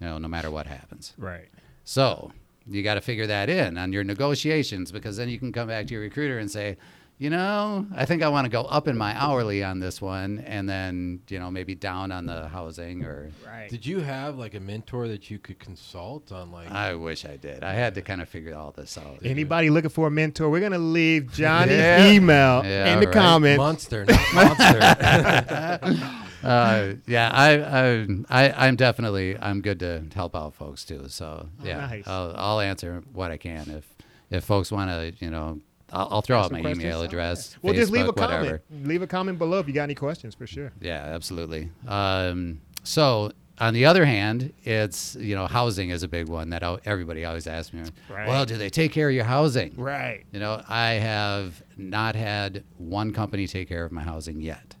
you 0.00 0.06
know, 0.06 0.18
no 0.18 0.28
matter 0.28 0.50
what 0.50 0.66
happens. 0.66 1.14
Right. 1.16 1.48
So 1.84 2.32
you 2.66 2.82
got 2.82 2.94
to 2.94 3.00
figure 3.00 3.26
that 3.26 3.48
in 3.48 3.78
on 3.78 3.92
your 3.92 4.04
negotiations 4.04 4.90
because 4.90 5.16
then 5.16 5.28
you 5.28 5.38
can 5.38 5.52
come 5.52 5.68
back 5.68 5.86
to 5.86 5.94
your 5.94 6.02
recruiter 6.02 6.38
and 6.38 6.50
say, 6.50 6.76
you 7.18 7.30
know, 7.30 7.86
I 7.94 8.04
think 8.04 8.22
I 8.22 8.28
want 8.28 8.44
to 8.44 8.50
go 8.50 8.62
up 8.62 8.88
in 8.88 8.96
my 8.96 9.14
hourly 9.18 9.64
on 9.64 9.80
this 9.80 10.02
one, 10.02 10.40
and 10.46 10.68
then 10.68 11.20
you 11.28 11.38
know 11.38 11.50
maybe 11.50 11.74
down 11.74 12.12
on 12.12 12.26
the 12.26 12.48
housing 12.48 13.04
or. 13.04 13.30
Right. 13.46 13.68
Did 13.70 13.86
you 13.86 14.00
have 14.00 14.36
like 14.36 14.54
a 14.54 14.60
mentor 14.60 15.08
that 15.08 15.30
you 15.30 15.38
could 15.38 15.58
consult 15.58 16.30
on 16.30 16.52
like? 16.52 16.70
I 16.70 16.94
wish 16.94 17.24
I 17.24 17.36
did. 17.36 17.64
I 17.64 17.72
had 17.72 17.94
to 17.94 18.02
kind 18.02 18.20
of 18.20 18.28
figure 18.28 18.54
all 18.54 18.72
this 18.72 18.96
out. 18.98 19.18
Anybody 19.24 19.70
looking 19.70 19.90
for 19.90 20.06
a 20.08 20.10
mentor? 20.10 20.50
We're 20.50 20.60
gonna 20.60 20.78
leave 20.78 21.32
Johnny's 21.32 21.78
Yeah. 21.78 22.10
email 22.10 22.62
Yeah, 22.64 22.92
in 22.94 23.00
the 23.00 23.06
right. 23.06 23.14
comments. 23.14 23.58
monster, 23.58 24.04
not 24.04 24.34
monster. 24.34 26.22
Uh, 26.44 26.94
yeah, 27.08 27.28
I, 27.32 27.58
I, 27.58 28.06
I, 28.28 28.66
I'm 28.68 28.76
definitely 28.76 29.36
I'm 29.36 29.62
good 29.62 29.80
to 29.80 30.04
help 30.14 30.36
out 30.36 30.54
folks 30.54 30.84
too. 30.84 31.06
So 31.08 31.48
yeah, 31.64 31.78
nice. 31.78 32.06
I'll, 32.06 32.34
I'll 32.36 32.60
answer 32.60 33.02
what 33.12 33.32
I 33.32 33.36
can 33.36 33.68
if 33.70 33.84
if 34.30 34.44
folks 34.44 34.70
want 34.70 34.90
to, 34.90 35.12
you 35.24 35.30
know, 35.30 35.60
I'll, 35.92 36.08
I'll 36.10 36.22
throw 36.22 36.38
out 36.38 36.50
my 36.52 36.60
questions? 36.60 36.84
email 36.84 37.02
address. 37.02 37.56
Well, 37.62 37.72
just 37.74 37.92
leave 37.92 38.06
a 38.08 38.12
Facebook, 38.12 38.20
whatever. 38.20 38.58
comment. 38.68 38.88
Leave 38.88 39.02
a 39.02 39.06
comment 39.06 39.38
below 39.38 39.58
if 39.60 39.68
you 39.68 39.74
got 39.74 39.84
any 39.84 39.94
questions 39.94 40.34
for 40.34 40.46
sure. 40.46 40.72
Yeah, 40.80 40.96
absolutely. 41.04 41.70
Um, 41.86 42.60
so 42.82 43.30
on 43.58 43.72
the 43.72 43.84
other 43.86 44.04
hand, 44.04 44.52
it's 44.64 45.16
you 45.16 45.34
know 45.34 45.46
housing 45.46 45.90
is 45.90 46.02
a 46.02 46.08
big 46.08 46.28
one 46.28 46.50
that 46.50 46.62
everybody 46.84 47.24
always 47.24 47.46
asks 47.46 47.72
me. 47.72 47.82
Right. 48.10 48.28
Well, 48.28 48.44
do 48.44 48.56
they 48.56 48.68
take 48.68 48.92
care 48.92 49.08
of 49.08 49.14
your 49.14 49.24
housing? 49.24 49.74
Right. 49.76 50.24
You 50.32 50.40
know, 50.40 50.62
I 50.68 50.90
have 50.94 51.62
not 51.76 52.16
had 52.16 52.64
one 52.78 53.12
company 53.12 53.46
take 53.46 53.68
care 53.68 53.84
of 53.84 53.92
my 53.92 54.02
housing 54.02 54.40
yet. 54.40 54.74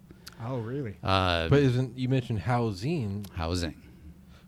Oh, 0.44 0.58
really? 0.58 0.96
Uh, 1.02 1.48
but 1.48 1.60
isn't 1.60 1.96
you 1.96 2.08
mentioned 2.10 2.40
housing? 2.40 3.24
housing, 3.34 3.74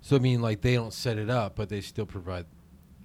So 0.02 0.16
I 0.16 0.18
mean, 0.18 0.42
like 0.42 0.60
they 0.60 0.74
don't 0.74 0.92
set 0.92 1.16
it 1.16 1.30
up, 1.30 1.56
but 1.56 1.68
they 1.70 1.80
still 1.80 2.04
provide. 2.04 2.44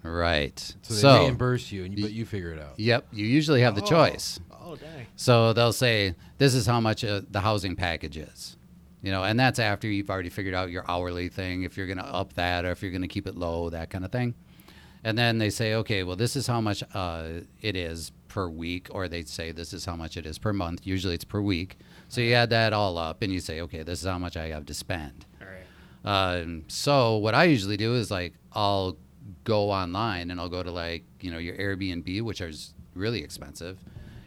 Right? 0.04 0.60
So 0.82 0.94
they 0.94 1.00
so 1.00 1.24
reimburse 1.24 1.72
you, 1.72 1.86
and 1.86 1.98
you, 1.98 2.04
but 2.06 2.12
you 2.14 2.26
figure 2.26 2.52
it 2.52 2.60
out. 2.60 2.80
Yep, 2.80 3.08
you 3.14 3.26
usually 3.26 3.62
have 3.62 3.76
the 3.76 3.82
Oh. 3.82 3.86
choice. 3.86 4.40
Oh, 4.52 4.76
dang. 4.76 5.08
So 5.16 5.54
they'll 5.54 5.74
say, 5.74 6.16
"This 6.38 6.54
is 6.54 6.66
how 6.66 6.80
much 6.80 7.04
uh, 7.04 7.22
the 7.30 7.42
housing 7.42 7.76
package 7.76 8.18
is," 8.18 8.58
you 9.02 9.12
know, 9.12 9.24
and 9.24 9.40
that's 9.40 9.60
after 9.60 9.88
you've 9.88 10.10
already 10.10 10.30
figured 10.30 10.54
out 10.56 10.70
your 10.72 10.84
hourly 10.90 11.30
thing, 11.30 11.64
if 11.64 11.78
you're 11.78 11.88
going 11.88 11.98
to 12.00 12.06
up 12.06 12.34
that 12.34 12.66
or 12.66 12.72
if 12.72 12.82
you're 12.82 12.92
going 12.92 13.02
to 13.02 13.08
keep 13.08 13.28
it 13.28 13.36
low, 13.36 13.70
that 13.70 13.90
kind 13.90 14.06
of 14.06 14.12
thing. 14.12 14.34
And 15.06 15.18
then 15.18 15.38
they 15.38 15.50
say, 15.50 15.74
"Okay, 15.76 16.04
well, 16.04 16.16
this 16.16 16.36
is 16.36 16.48
how 16.48 16.62
much 16.62 16.82
uh, 16.94 17.42
it 17.62 17.76
is 17.76 18.12
per 18.30 18.48
week," 18.48 18.88
or 18.92 19.08
they 19.10 19.24
say, 19.24 19.52
"This 19.52 19.74
is 19.74 19.84
how 19.86 19.96
much 19.98 20.16
it 20.18 20.26
is 20.26 20.38
per 20.40 20.54
month." 20.54 20.88
Usually, 20.88 21.14
it's 21.16 21.26
per 21.26 21.42
week. 21.42 21.78
So 22.08 22.22
you 22.22 22.34
add 22.34 22.50
that 22.52 22.72
all 22.74 22.98
up, 22.98 23.22
and 23.22 23.32
you 23.34 23.40
say, 23.42 23.60
"Okay, 23.62 23.84
this 23.84 24.00
is 24.02 24.08
how 24.08 24.18
much 24.18 24.38
I 24.38 24.48
have 24.48 24.66
to 24.68 24.74
spend." 24.74 25.26
All 25.42 25.48
right. 25.48 26.38
Um, 26.40 26.64
so 26.70 27.18
what 27.18 27.36
I 27.36 27.44
usually 27.46 27.78
do 27.78 27.96
is 27.96 28.10
like 28.12 28.34
I'll 28.54 28.98
go 29.44 29.72
online 29.72 30.32
and 30.32 30.40
I'll 30.40 30.50
go 30.50 30.64
to 30.64 30.72
like 30.72 31.04
you 31.22 31.32
know 31.32 31.38
your 31.38 31.56
Airbnb, 31.56 32.22
which 32.22 32.42
is 32.42 32.74
really 32.96 33.24
expensive, 33.24 33.78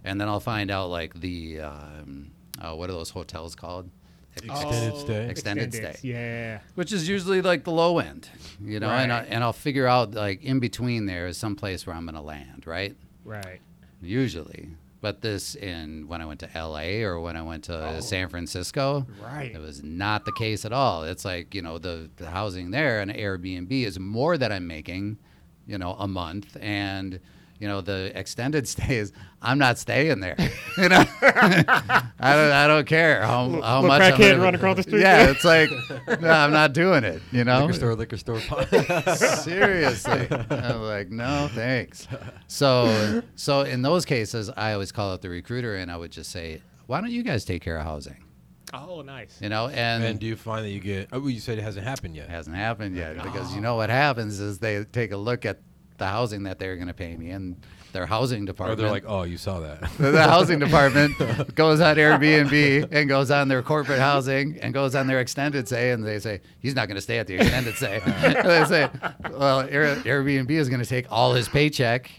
and 0.04 0.20
then 0.20 0.28
I'll 0.28 0.40
find 0.40 0.70
out 0.70 0.90
like 0.90 1.20
the 1.20 1.60
um, 1.60 2.30
uh, 2.60 2.74
what 2.74 2.90
are 2.90 2.94
those 2.94 3.10
hotels 3.10 3.54
called? 3.54 3.90
Extended 4.36 4.92
Oh, 4.92 4.98
stay. 4.98 5.28
Extended 5.30 5.74
stay. 5.74 5.96
Yeah. 6.02 6.58
Which 6.74 6.92
is 6.92 7.08
usually 7.08 7.40
like 7.40 7.64
the 7.64 7.70
low 7.72 7.98
end, 7.98 8.28
you 8.62 8.78
know, 8.80 8.90
and 8.90 9.10
I, 9.10 9.22
and 9.24 9.42
I'll 9.42 9.54
figure 9.54 9.86
out 9.86 10.12
like 10.12 10.42
in 10.42 10.60
between 10.60 11.06
there 11.06 11.26
is 11.26 11.38
some 11.38 11.56
place 11.56 11.86
where 11.86 11.96
I'm 11.96 12.04
gonna 12.04 12.22
land, 12.22 12.66
right? 12.66 12.94
Right. 13.24 13.60
Usually. 14.02 14.68
But 15.06 15.20
this 15.20 15.54
in 15.54 16.08
when 16.08 16.20
I 16.20 16.26
went 16.26 16.40
to 16.40 16.48
LA 16.52 17.04
or 17.06 17.20
when 17.20 17.36
I 17.36 17.42
went 17.42 17.62
to 17.70 17.96
Oh. 17.98 18.00
San 18.00 18.28
Francisco, 18.28 19.06
Right. 19.22 19.52
it 19.54 19.60
was 19.60 19.80
not 19.84 20.24
the 20.24 20.32
case 20.32 20.64
at 20.64 20.72
all. 20.72 21.04
It's 21.04 21.24
like, 21.24 21.54
you 21.54 21.62
know, 21.62 21.78
the, 21.78 22.10
the 22.16 22.28
housing 22.28 22.72
there 22.72 22.98
and 22.98 23.08
Airbnb 23.12 23.70
is 23.70 24.00
more 24.00 24.36
that 24.36 24.50
I'm 24.50 24.66
making, 24.66 25.18
you 25.64 25.78
know, 25.78 25.92
a 25.92 26.08
month. 26.08 26.56
And, 26.60 27.20
you 27.58 27.68
know, 27.68 27.80
the 27.80 28.12
extended 28.14 28.66
stays, 28.76 29.12
I'm 29.42 29.58
not 29.58 29.78
staying 29.78 30.20
there. 30.20 30.36
you 30.78 30.88
know, 30.88 31.04
I 31.22 32.06
don't, 32.20 32.52
I 32.52 32.66
don't 32.66 32.86
care 32.86 33.22
how, 33.22 33.48
how 33.48 33.80
little 33.80 33.82
much. 33.82 34.02
I'm 34.02 34.12
crackhead 34.12 34.40
run 34.42 34.54
across 34.54 34.76
the 34.76 34.82
street 34.82 35.00
Yeah, 35.00 35.24
there. 35.24 35.32
it's 35.32 35.44
like, 35.44 35.70
no, 36.20 36.30
I'm 36.30 36.52
not 36.52 36.72
doing 36.72 37.04
it, 37.04 37.22
you 37.32 37.44
know? 37.44 37.60
Liquor 37.66 37.72
store, 37.72 37.94
liquor 37.94 38.16
store. 38.16 38.40
Seriously. 39.16 40.28
I'm 40.50 40.82
like, 40.82 41.10
no, 41.10 41.48
thanks. 41.52 42.08
So, 42.48 43.22
so 43.34 43.62
in 43.62 43.82
those 43.82 44.04
cases, 44.04 44.50
I 44.56 44.72
always 44.72 44.92
call 44.92 45.12
up 45.12 45.20
the 45.20 45.28
recruiter 45.28 45.76
and 45.76 45.90
I 45.90 45.96
would 45.96 46.12
just 46.12 46.30
say, 46.30 46.62
why 46.86 47.00
don't 47.00 47.10
you 47.10 47.22
guys 47.22 47.44
take 47.44 47.62
care 47.62 47.78
of 47.78 47.84
housing? 47.84 48.22
Oh, 48.74 49.02
nice. 49.02 49.40
You 49.40 49.48
know, 49.48 49.68
and, 49.68 50.02
and 50.02 50.18
do 50.18 50.26
you 50.26 50.36
find 50.36 50.64
that 50.64 50.70
you 50.70 50.80
get? 50.80 51.08
Oh, 51.12 51.26
you 51.28 51.38
said 51.38 51.58
it 51.58 51.62
hasn't 51.62 51.86
happened 51.86 52.16
yet. 52.16 52.28
hasn't 52.28 52.56
happened 52.56 52.96
yet 52.96 53.16
oh, 53.18 53.22
because 53.22 53.54
you 53.54 53.60
know 53.60 53.76
what 53.76 53.90
happens 53.90 54.40
is 54.40 54.58
they 54.58 54.84
take 54.84 55.12
a 55.12 55.16
look 55.16 55.46
at 55.46 55.60
the 55.98 56.06
housing 56.06 56.44
that 56.44 56.58
they're 56.58 56.76
going 56.76 56.88
to 56.88 56.94
pay 56.94 57.16
me 57.16 57.30
and 57.30 57.56
their 57.92 58.06
housing 58.06 58.44
department. 58.44 58.80
Or 58.80 58.82
department. 58.82 59.04
they're 59.04 59.10
like, 59.10 59.20
oh, 59.20 59.24
you 59.24 59.38
saw 59.38 59.60
that. 59.60 59.80
the, 59.98 60.10
the 60.12 60.22
housing 60.22 60.58
department 60.58 61.16
goes 61.54 61.80
on 61.80 61.96
Airbnb 61.96 62.88
and 62.92 63.08
goes 63.08 63.30
on 63.30 63.48
their 63.48 63.62
corporate 63.62 63.98
housing 63.98 64.58
and 64.60 64.74
goes 64.74 64.94
on 64.94 65.06
their 65.06 65.20
extended 65.20 65.66
stay, 65.66 65.92
and 65.92 66.04
they 66.04 66.18
say 66.18 66.40
he's 66.58 66.74
not 66.74 66.88
going 66.88 66.96
to 66.96 67.02
stay 67.02 67.18
at 67.18 67.26
the 67.26 67.36
extended 67.36 67.74
stay. 67.76 68.00
they 68.04 68.64
say, 68.64 68.88
well, 69.30 69.60
Air, 69.60 69.96
Airbnb 69.96 70.50
is 70.50 70.68
going 70.68 70.82
to 70.82 70.88
take 70.88 71.10
all 71.10 71.34
his 71.34 71.48
paycheck. 71.48 72.10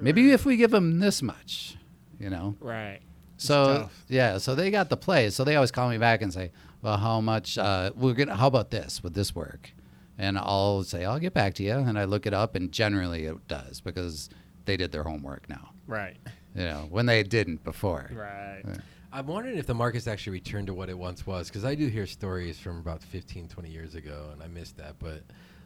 Maybe 0.00 0.30
if 0.32 0.44
we 0.44 0.56
give 0.56 0.72
him 0.72 0.98
this 1.00 1.22
much, 1.22 1.76
you 2.20 2.30
know. 2.30 2.56
Right. 2.60 3.00
So 3.38 3.90
yeah, 4.08 4.38
so 4.38 4.54
they 4.54 4.70
got 4.70 4.88
the 4.88 4.96
play. 4.96 5.30
So 5.30 5.44
they 5.44 5.56
always 5.56 5.70
call 5.70 5.88
me 5.88 5.98
back 5.98 6.22
and 6.22 6.32
say, 6.32 6.52
"Well, 6.82 6.96
how 6.96 7.20
much? 7.20 7.58
Uh, 7.58 7.90
we're 7.94 8.14
gonna. 8.14 8.34
How 8.34 8.46
about 8.46 8.70
this? 8.70 9.02
Would 9.02 9.14
this 9.14 9.34
work?" 9.34 9.72
And 10.18 10.38
I'll 10.38 10.82
say, 10.82 11.04
"I'll 11.04 11.18
get 11.18 11.34
back 11.34 11.54
to 11.54 11.62
you." 11.62 11.74
And 11.74 11.98
I 11.98 12.04
look 12.04 12.26
it 12.26 12.32
up, 12.32 12.54
and 12.54 12.72
generally 12.72 13.26
it 13.26 13.48
does 13.48 13.80
because 13.80 14.30
they 14.64 14.76
did 14.76 14.92
their 14.92 15.04
homework 15.04 15.48
now. 15.48 15.70
Right. 15.86 16.16
You 16.54 16.64
know, 16.64 16.86
when 16.90 17.06
they 17.06 17.22
didn't 17.22 17.64
before. 17.64 18.10
Right. 18.12 18.62
Yeah. 18.66 18.76
I'm 19.12 19.26
wondering 19.26 19.56
if 19.56 19.66
the 19.66 19.74
market's 19.74 20.06
actually 20.06 20.34
returned 20.34 20.66
to 20.66 20.74
what 20.74 20.88
it 20.90 20.98
once 20.98 21.26
was 21.26 21.48
because 21.48 21.64
I 21.64 21.74
do 21.74 21.86
hear 21.86 22.06
stories 22.06 22.58
from 22.58 22.78
about 22.78 23.02
15, 23.02 23.48
20 23.48 23.70
years 23.70 23.94
ago, 23.94 24.28
and 24.32 24.42
I 24.42 24.48
missed 24.48 24.76
that. 24.76 24.98
But 24.98 25.22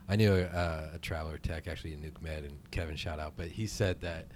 I 0.09 0.17
knew 0.17 0.33
a, 0.35 0.43
uh, 0.43 0.91
a 0.95 0.99
traveler 0.99 1.39
tech 1.39 1.67
actually 1.67 1.95
in 1.95 2.01
Nuke 2.01 2.21
Med, 2.23 2.45
and 2.45 2.59
Kevin 2.71 2.97
shout 2.97 3.19
out. 3.19 3.33
But 3.37 3.49
he 3.49 3.67
said 3.67 4.01
that, 4.03 4.27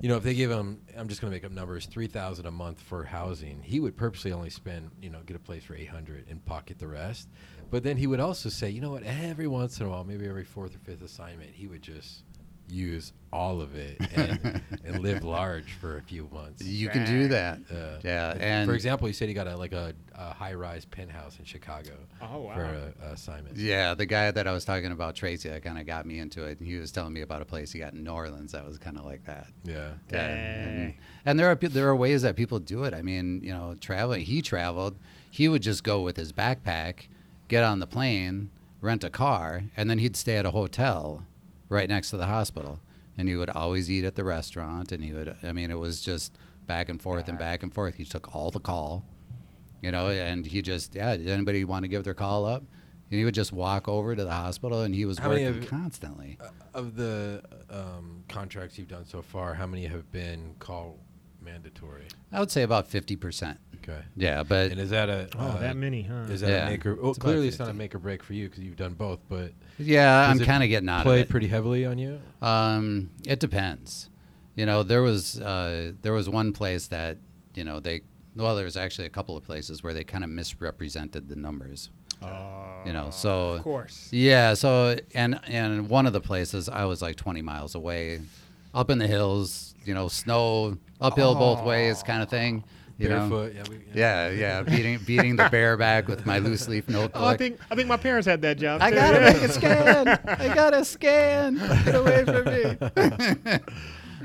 you 0.00 0.08
know, 0.08 0.16
if 0.16 0.24
they 0.24 0.34
give 0.34 0.50
him, 0.50 0.80
I'm 0.96 1.08
just 1.08 1.20
going 1.20 1.30
to 1.30 1.36
make 1.36 1.44
up 1.44 1.52
numbers, 1.52 1.86
three 1.86 2.06
thousand 2.06 2.46
a 2.46 2.50
month 2.50 2.80
for 2.80 3.04
housing, 3.04 3.62
he 3.62 3.80
would 3.80 3.96
purposely 3.96 4.32
only 4.32 4.50
spend, 4.50 4.90
you 5.00 5.10
know, 5.10 5.20
get 5.24 5.36
a 5.36 5.40
place 5.40 5.62
for 5.62 5.74
800 5.74 6.26
and 6.28 6.44
pocket 6.44 6.78
the 6.78 6.88
rest. 6.88 7.28
But 7.70 7.82
then 7.82 7.96
he 7.96 8.06
would 8.06 8.20
also 8.20 8.48
say, 8.48 8.70
you 8.70 8.80
know 8.80 8.90
what, 8.92 9.02
every 9.02 9.46
once 9.48 9.80
in 9.80 9.86
a 9.86 9.88
while, 9.90 10.04
maybe 10.04 10.26
every 10.28 10.44
fourth 10.44 10.74
or 10.74 10.78
fifth 10.78 11.02
assignment, 11.02 11.50
he 11.54 11.66
would 11.66 11.82
just 11.82 12.22
use 12.66 13.12
all 13.30 13.60
of 13.60 13.74
it 13.74 13.98
and, 14.16 14.62
and 14.86 15.00
live 15.02 15.22
large 15.22 15.74
for 15.74 15.98
a 15.98 16.02
few 16.02 16.26
months. 16.32 16.62
You 16.64 16.88
can 16.88 17.04
do 17.04 17.28
that. 17.28 17.58
Uh, 17.70 17.98
Yeah, 18.02 18.34
and- 18.40 18.66
for 18.66 18.74
example, 18.74 19.06
he 19.06 19.12
said 19.12 19.28
he 19.28 19.34
got 19.34 19.46
a 19.46 19.54
like 19.56 19.72
a, 19.72 19.92
a 20.14 20.32
high-rise 20.32 20.86
penthouse 20.86 21.38
in 21.38 21.44
Chicago 21.44 21.90
Oh, 22.22 22.38
wow. 22.42 22.54
for 22.54 22.62
a, 22.64 22.94
a 23.02 23.12
assignment. 23.12 23.56
Yeah, 23.58 23.92
the 23.94 24.06
guy 24.06 24.30
that 24.30 24.46
I 24.46 24.52
was 24.52 24.64
talking 24.64 24.92
about, 24.92 25.14
Tracy, 25.14 25.50
that 25.50 25.62
kind 25.62 25.78
of 25.78 25.84
got 25.86 26.06
me 26.06 26.18
into 26.20 26.44
it. 26.44 26.58
and 26.58 26.66
He 26.66 26.76
was 26.76 26.90
telling 26.90 27.12
me 27.12 27.20
about 27.20 27.42
a 27.42 27.44
place 27.44 27.70
he 27.72 27.80
got 27.80 27.92
in 27.92 28.02
New 28.02 28.10
Orleans 28.12 28.52
that 28.52 28.64
was 28.66 28.78
kind 28.78 28.96
of 28.96 29.04
like 29.04 29.24
that. 29.26 29.48
Yeah. 29.64 29.90
Yeah, 30.10 30.20
and, 30.26 30.94
and 31.26 31.38
there 31.38 31.50
are 31.50 31.56
there 31.56 31.88
are 31.88 31.96
ways 31.96 32.22
that 32.22 32.34
people 32.34 32.60
do 32.60 32.84
it. 32.84 32.94
I 32.94 33.02
mean, 33.02 33.42
you 33.42 33.52
know, 33.52 33.74
traveling. 33.78 34.22
He 34.24 34.40
traveled. 34.40 34.96
He 35.30 35.48
would 35.48 35.62
just 35.62 35.82
go 35.84 36.00
with 36.00 36.16
his 36.16 36.32
backpack, 36.32 37.08
get 37.48 37.62
on 37.64 37.78
the 37.80 37.86
plane, 37.86 38.50
rent 38.80 39.04
a 39.04 39.10
car, 39.10 39.64
and 39.76 39.88
then 39.90 39.98
he'd 39.98 40.16
stay 40.16 40.36
at 40.36 40.46
a 40.46 40.50
hotel 40.50 41.24
right 41.68 41.88
next 41.88 42.10
to 42.10 42.16
the 42.16 42.26
hospital. 42.26 42.80
And 43.16 43.28
he 43.28 43.36
would 43.36 43.50
always 43.50 43.90
eat 43.90 44.04
at 44.04 44.16
the 44.16 44.24
restaurant. 44.24 44.90
And 44.92 45.02
he 45.04 45.12
would. 45.12 45.36
I 45.42 45.52
mean, 45.52 45.70
it 45.70 45.78
was 45.78 46.00
just 46.00 46.36
back 46.66 46.88
and 46.88 47.00
forth 47.00 47.28
and 47.28 47.38
back 47.38 47.62
and 47.62 47.72
forth. 47.72 47.94
He 47.94 48.04
took 48.04 48.34
all 48.34 48.50
the 48.50 48.58
call. 48.60 49.04
you 49.82 49.92
know, 49.92 50.08
and 50.08 50.46
he 50.46 50.62
just, 50.62 50.94
yeah, 50.94 51.16
did 51.16 51.28
anybody 51.28 51.62
want 51.64 51.84
to 51.84 51.88
give 51.88 52.04
their 52.04 52.14
call 52.14 52.44
up? 52.46 52.62
And 53.10 53.18
he 53.18 53.24
would 53.26 53.34
just 53.34 53.52
walk 53.52 53.86
over 53.86 54.16
to 54.16 54.24
the 54.24 54.30
hospital, 54.32 54.80
and 54.80 54.94
he 54.94 55.04
was 55.04 55.18
How 55.18 55.28
working 55.28 55.44
have- 55.44 55.68
constantly. 55.68 56.38
Uh, 56.40 56.48
of 56.72 56.96
the 56.96 57.42
um, 57.70 58.24
contracts 58.28 58.78
you've 58.78 58.88
done 58.88 59.04
so 59.04 59.20
far, 59.22 59.52
how 59.54 59.66
many 59.66 59.84
have 59.86 60.10
been 60.10 60.54
call 60.58 60.98
mandatory? 61.42 62.06
I 62.32 62.40
would 62.40 62.50
say 62.50 62.62
about 62.62 62.88
fifty 62.88 63.14
percent. 63.14 63.60
Okay. 63.88 64.00
Yeah, 64.16 64.42
but 64.42 64.70
And 64.70 64.80
is 64.80 64.90
that 64.90 65.08
a 65.10 65.28
Oh, 65.38 65.48
uh, 65.48 65.58
that 65.60 65.76
many, 65.76 66.02
huh? 66.02 66.24
Is 66.30 66.40
that 66.40 66.48
Yeah. 66.50 66.66
a 66.66 66.70
make 66.70 66.86
or 66.86 66.94
well, 66.94 67.10
It's 67.10 67.18
clearly 67.18 67.48
it's 67.48 67.58
not 67.58 67.68
a 67.68 67.74
make 67.74 67.94
or 67.94 67.98
break 67.98 68.22
for 68.22 68.32
you 68.32 68.48
because 68.48 68.64
you've 68.64 68.76
done 68.76 68.94
both, 68.94 69.20
but 69.28 69.52
yeah, 69.78 70.28
I'm 70.28 70.38
kind 70.38 70.62
of 70.62 70.68
getting 70.70 70.88
out 70.88 71.02
play 71.02 71.20
of 71.20 71.26
it. 71.26 71.28
pretty 71.28 71.48
heavily 71.48 71.84
on 71.84 71.98
you. 71.98 72.18
Um, 72.40 73.10
it 73.26 73.40
depends. 73.40 74.08
You 74.56 74.64
know, 74.66 74.82
there 74.82 75.02
was 75.02 75.38
uh, 75.40 75.92
there 76.02 76.12
was 76.12 76.28
one 76.28 76.52
place 76.52 76.86
that 76.88 77.18
you 77.54 77.64
know 77.64 77.78
they 77.80 78.02
well, 78.36 78.56
there 78.56 78.64
was 78.64 78.76
actually 78.76 79.06
a 79.06 79.10
couple 79.10 79.36
of 79.36 79.44
places 79.44 79.82
where 79.82 79.92
they 79.94 80.02
kind 80.04 80.24
of 80.24 80.30
misrepresented 80.30 81.28
the 81.28 81.36
numbers. 81.36 81.90
You 82.86 82.92
know, 82.92 83.10
so 83.10 83.54
of 83.54 83.62
course. 83.62 84.08
yeah, 84.12 84.54
so 84.54 84.96
and 85.14 85.38
and 85.46 85.88
one 85.90 86.06
of 86.06 86.12
the 86.12 86.20
places 86.20 86.68
I 86.68 86.84
was 86.84 87.00
like 87.02 87.16
20 87.16 87.42
miles 87.42 87.74
away, 87.74 88.20
up 88.74 88.88
in 88.90 88.98
the 88.98 89.06
hills. 89.06 89.74
You 89.84 89.92
know, 89.94 90.08
snow 90.08 90.78
uphill 91.00 91.34
both 91.34 91.62
ways, 91.62 92.02
kind 92.02 92.22
of 92.22 92.30
thing. 92.30 92.64
You 92.96 93.08
know? 93.08 93.50
Yeah, 93.52 93.64
we, 93.68 93.80
Yeah, 93.92 94.30
yeah, 94.30 94.62
beating 94.62 95.00
beating 95.04 95.36
the 95.36 95.48
bear 95.48 95.76
back 95.76 96.06
with 96.06 96.26
my 96.26 96.38
loose 96.38 96.68
leaf 96.68 96.88
notebook. 96.88 97.20
Oh, 97.20 97.26
I 97.26 97.36
think 97.36 97.58
I 97.70 97.74
think 97.74 97.88
my 97.88 97.96
parents 97.96 98.26
had 98.26 98.40
that 98.42 98.56
job. 98.56 98.82
I 98.82 98.90
too. 98.90 98.96
gotta 98.96 99.20
make 99.20 99.42
a 99.42 99.48
scan. 99.48 100.08
I 100.08 100.54
gotta 100.54 100.84
scan. 100.84 101.56
Get 101.84 101.94
away 101.96 102.24
from 102.24 102.44
me. 102.44 102.76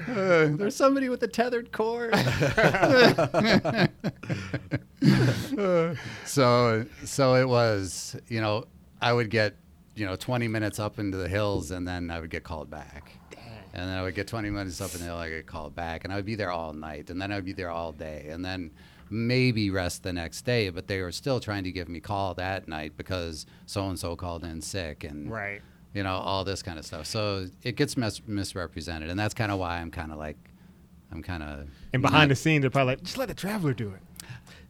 Uh, 0.08 0.50
there's 0.58 0.76
somebody 0.76 1.10
with 1.10 1.22
a 1.24 1.28
tethered 1.28 1.72
cord. 1.72 2.16
so, 6.26 6.86
so 7.04 7.36
it 7.36 7.48
was. 7.48 8.16
You 8.28 8.42
know, 8.42 8.66
I 9.02 9.14
would 9.14 9.30
get, 9.30 9.56
you 9.96 10.06
know, 10.06 10.16
20 10.16 10.48
minutes 10.48 10.80
up 10.80 11.00
into 11.00 11.18
the 11.18 11.28
hills, 11.28 11.72
and 11.72 11.88
then 11.88 12.12
I 12.12 12.20
would 12.20 12.30
get 12.30 12.44
called 12.44 12.70
back. 12.70 13.19
And 13.74 13.88
then 13.90 13.98
I 13.98 14.02
would 14.02 14.16
get 14.16 14.28
20 14.28 14.50
minutes 14.50 14.82
up 14.82 14.92
and 14.94 15.02
the 15.02 15.06
hill, 15.06 15.16
I 15.18 15.30
get 15.30 15.46
called 15.46 15.76
back, 15.76 16.04
and 16.04 16.12
I 16.12 16.16
would 16.16 16.26
be 16.26 16.36
there 16.36 16.52
all 16.52 16.74
night, 16.74 17.10
and 17.10 17.22
then 17.22 17.32
I 17.32 17.36
would 17.36 17.46
be 17.46 17.54
there 17.54 17.70
all 17.70 17.92
day, 17.92 18.28
and 18.30 18.44
then 18.44 18.72
maybe 19.12 19.70
rest 19.70 20.04
the 20.04 20.14
next 20.14 20.42
day. 20.44 20.70
But 20.70 20.88
they 20.88 21.02
were 21.02 21.12
still 21.12 21.40
trying 21.40 21.64
to 21.66 21.72
give 21.72 21.88
me 21.88 22.00
call 22.00 22.34
that 22.36 22.68
night 22.68 22.94
because 22.98 23.46
so 23.66 23.88
and 23.88 23.98
so 24.00 24.16
called 24.16 24.44
in 24.44 24.62
sick, 24.62 25.04
and 25.04 25.30
Right. 25.32 25.62
you 25.94 26.04
know 26.04 26.14
all 26.14 26.44
this 26.44 26.64
kind 26.64 26.80
of 26.80 26.86
stuff. 26.86 27.06
So 27.06 27.48
it 27.64 27.76
gets 27.76 27.96
mis- 27.96 28.22
misrepresented, 28.28 29.10
and 29.10 29.20
that's 29.20 29.34
kind 29.36 29.52
of 29.52 29.60
why 29.60 29.78
I'm 29.80 29.92
kind 29.92 30.12
of 30.12 30.18
like, 30.18 30.38
I'm 31.12 31.22
kind 31.24 31.44
of 31.44 31.68
And 31.94 32.02
behind 32.02 32.32
the 32.32 32.36
scenes, 32.36 32.62
they're 32.62 32.70
probably 32.72 32.94
like, 32.96 33.04
just 33.04 33.18
let 33.18 33.28
the 33.28 33.34
traveler 33.36 33.74
do 33.74 33.90
it. 33.90 34.02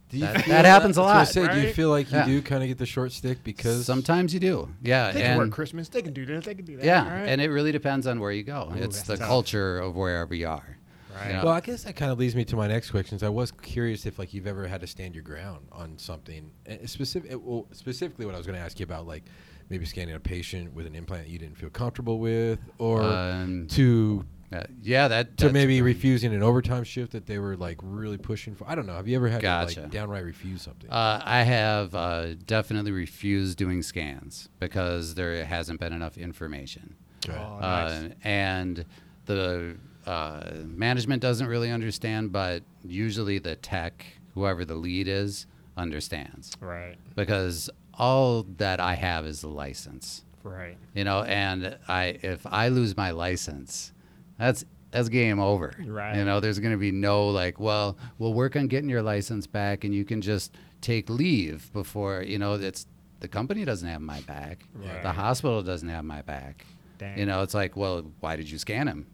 Do 0.10 0.18
you 0.18 0.26
That- 0.26 0.42
feel 0.44 0.54
that 0.56 0.66
happens 0.66 0.98
a 0.98 1.02
I 1.02 1.04
was 1.04 1.08
lot, 1.08 1.14
gonna 1.14 1.26
Say, 1.48 1.54
Do 1.54 1.60
you 1.62 1.66
right? 1.68 1.76
feel 1.76 1.90
like 1.90 2.12
you 2.12 2.18
Yeah. 2.18 2.26
do 2.26 2.42
kind 2.42 2.64
of 2.64 2.68
get 2.68 2.78
the 2.80 2.86
short 2.86 3.12
stick 3.12 3.44
because 3.44 3.86
Sometimes 3.86 4.34
you 4.34 4.40
do, 4.40 4.70
yeah, 4.82 5.12
They 5.12 5.22
can 5.22 5.32
and 5.32 5.40
work 5.40 5.52
Christmas. 5.52 5.88
They 5.90 6.02
can 6.02 6.14
do 6.14 6.26
this. 6.26 6.46
They 6.46 6.56
can 6.56 6.66
do 6.66 6.78
that. 6.78 6.86
yeah, 6.86 7.04
right? 7.22 7.28
and 7.30 7.40
it 7.40 7.50
really 7.50 7.72
depends 7.72 8.08
on 8.08 8.20
where 8.20 8.32
you 8.32 8.44
go. 8.44 8.72
it's 8.76 8.98
that's 8.98 9.08
the 9.08 9.18
tough. 9.18 9.28
culture 9.28 9.78
of 9.80 9.96
wherever 9.96 10.34
you 10.34 10.48
are. 10.48 10.78
Right. 11.16 11.32
Yeah. 11.32 11.44
Well, 11.44 11.54
I 11.54 11.60
guess 11.60 11.84
that 11.84 11.96
kind 11.96 12.12
of 12.12 12.18
leads 12.18 12.36
me 12.36 12.46
to 12.46 12.56
my 12.56 12.68
next 12.68 12.92
questions. 12.92 13.24
I 13.24 13.30
was 13.30 13.52
curious 13.52 14.06
if 14.06 14.18
like 14.18 14.34
you've 14.34 14.48
ever 14.48 14.68
had 14.68 14.80
to 14.82 14.88
stand 14.88 15.14
your 15.16 15.24
ground 15.24 15.68
on 15.72 15.98
something 15.98 16.50
specific. 16.86 17.32
Well, 17.44 17.68
specifically, 17.74 18.26
what 18.26 18.36
I 18.36 18.38
was 18.38 18.48
going 18.48 18.58
to 18.58 18.64
ask 18.64 18.80
you 18.80 18.86
about, 18.86 19.06
like 19.06 19.24
maybe 19.70 19.86
scanning 19.86 20.16
a 20.16 20.20
patient 20.20 20.74
with 20.74 20.86
an 20.88 20.96
implant 20.96 21.28
you 21.28 21.38
didn't 21.38 21.58
feel 21.58 21.70
comfortable 21.70 22.20
with, 22.20 22.60
or 22.78 23.02
Um, 23.04 23.68
to 23.72 24.24
Uh, 24.52 24.64
yeah, 24.82 25.08
that 25.08 25.38
to 25.38 25.46
that's- 25.46 25.54
maybe 25.54 25.82
refusing 25.82 26.34
an 26.34 26.42
overtime 26.42 26.84
shift 26.84 27.12
that 27.12 27.28
they 27.28 27.38
were 27.38 27.56
like 27.56 27.78
really 27.84 28.18
pushing 28.18 28.56
for. 28.56 28.68
I 28.68 28.74
don't 28.76 28.88
know. 28.88 28.96
Have 28.96 29.08
you 29.08 29.16
ever 29.16 29.30
had 29.30 29.42
to 29.42 29.66
like 29.82 29.92
downright 29.92 30.26
refuse 30.26 30.64
something? 30.64 30.90
Uh, 30.90 31.22
I 31.24 31.44
have 31.44 31.94
uh, 31.94 32.34
definitely 32.48 32.92
refused 32.92 33.58
doing 33.60 33.84
scans 33.84 34.50
because 34.60 35.14
there 35.16 35.46
hasn't 35.46 35.80
been 35.80 35.94
enough 35.94 36.18
information. 36.18 36.96
Okay. 37.28 37.38
Oh, 37.38 37.58
Uh, 37.58 38.00
nice. 38.02 38.12
and 38.24 38.86
the 39.26 39.76
uh, 40.08 40.52
management 40.66 41.22
doesn't 41.22 41.46
really 41.46 41.70
understand, 41.70 42.32
but 42.32 42.64
usually 42.84 43.38
the 43.38 43.56
tech, 43.56 44.04
whoever 44.34 44.66
the 44.66 44.74
lead 44.76 45.08
is, 45.08 45.46
understands 45.78 46.54
Right. 46.60 46.96
because 47.16 47.70
all 47.94 48.44
that 48.58 48.80
I 48.80 48.96
have 48.96 49.26
is 49.28 49.42
the 49.42 49.48
license. 49.50 50.24
Right. 50.44 50.78
You 50.96 51.04
know, 51.04 51.22
and 51.24 51.78
I 51.88 52.18
if 52.24 52.48
I 52.48 52.70
lose 52.70 52.96
my 52.98 53.12
license, 53.12 53.92
that's 54.40 54.66
that's 54.92 55.10
game 55.10 55.40
over. 55.40 55.74
Right. 55.86 56.16
You 56.18 56.26
know, 56.26 56.40
there's 56.40 56.58
going 56.58 56.72
to 56.72 56.78
be 56.80 56.92
no 56.92 57.28
like, 57.28 57.60
well, 57.60 57.96
we'll 58.18 58.34
work 58.34 58.56
on 58.56 58.68
getting 58.68 58.90
your 58.90 59.04
license 59.04 59.46
back, 59.46 59.84
and 59.84 59.94
you 59.94 60.04
can 60.06 60.22
just 60.22 60.56
take 60.82 61.10
leave 61.10 61.72
before. 61.74 62.24
You 62.24 62.40
know, 62.40 62.54
it's 62.54 62.88
the 63.20 63.28
company 63.28 63.66
doesn't 63.66 63.88
have 63.88 64.02
my 64.02 64.22
back. 64.22 64.64
Right. 64.74 65.04
The 65.04 65.12
hospital 65.12 65.62
doesn't 65.62 65.90
have 65.90 66.06
my 66.06 66.24
back. 66.24 66.66
Dang. 66.98 67.20
You 67.20 67.26
know, 67.28 67.44
it's 67.44 67.54
like, 67.54 67.76
well, 67.78 68.12
why 68.22 68.36
did 68.36 68.50
you 68.50 68.58
scan 68.58 68.88
him? 68.88 69.06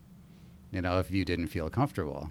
You 0.72 0.82
know, 0.82 1.00
if 1.00 1.12
you 1.12 1.26
didn't 1.26 1.48
feel 1.48 1.70
comfortable, 1.70 2.30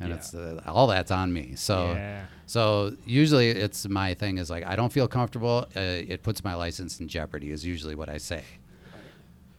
and 0.00 0.08
Yeah. 0.08 0.16
it's 0.16 0.34
uh, 0.34 0.60
all 0.66 0.86
that's 0.88 1.10
on 1.10 1.32
me. 1.32 1.52
So. 1.56 1.92
yeah. 1.92 2.24
So 2.46 2.96
usually 3.06 3.50
it's 3.50 3.86
my 3.88 4.14
thing 4.14 4.38
is 4.38 4.50
like 4.50 4.66
I 4.66 4.74
don't 4.74 4.92
feel 4.92 5.06
comfortable. 5.06 5.66
Uh, 5.76 5.80
it 6.14 6.24
puts 6.24 6.42
my 6.42 6.54
license 6.56 6.98
in 6.98 7.06
jeopardy. 7.06 7.52
Is 7.52 7.64
usually 7.64 7.94
what 7.94 8.08
I 8.08 8.18
say. 8.18 8.42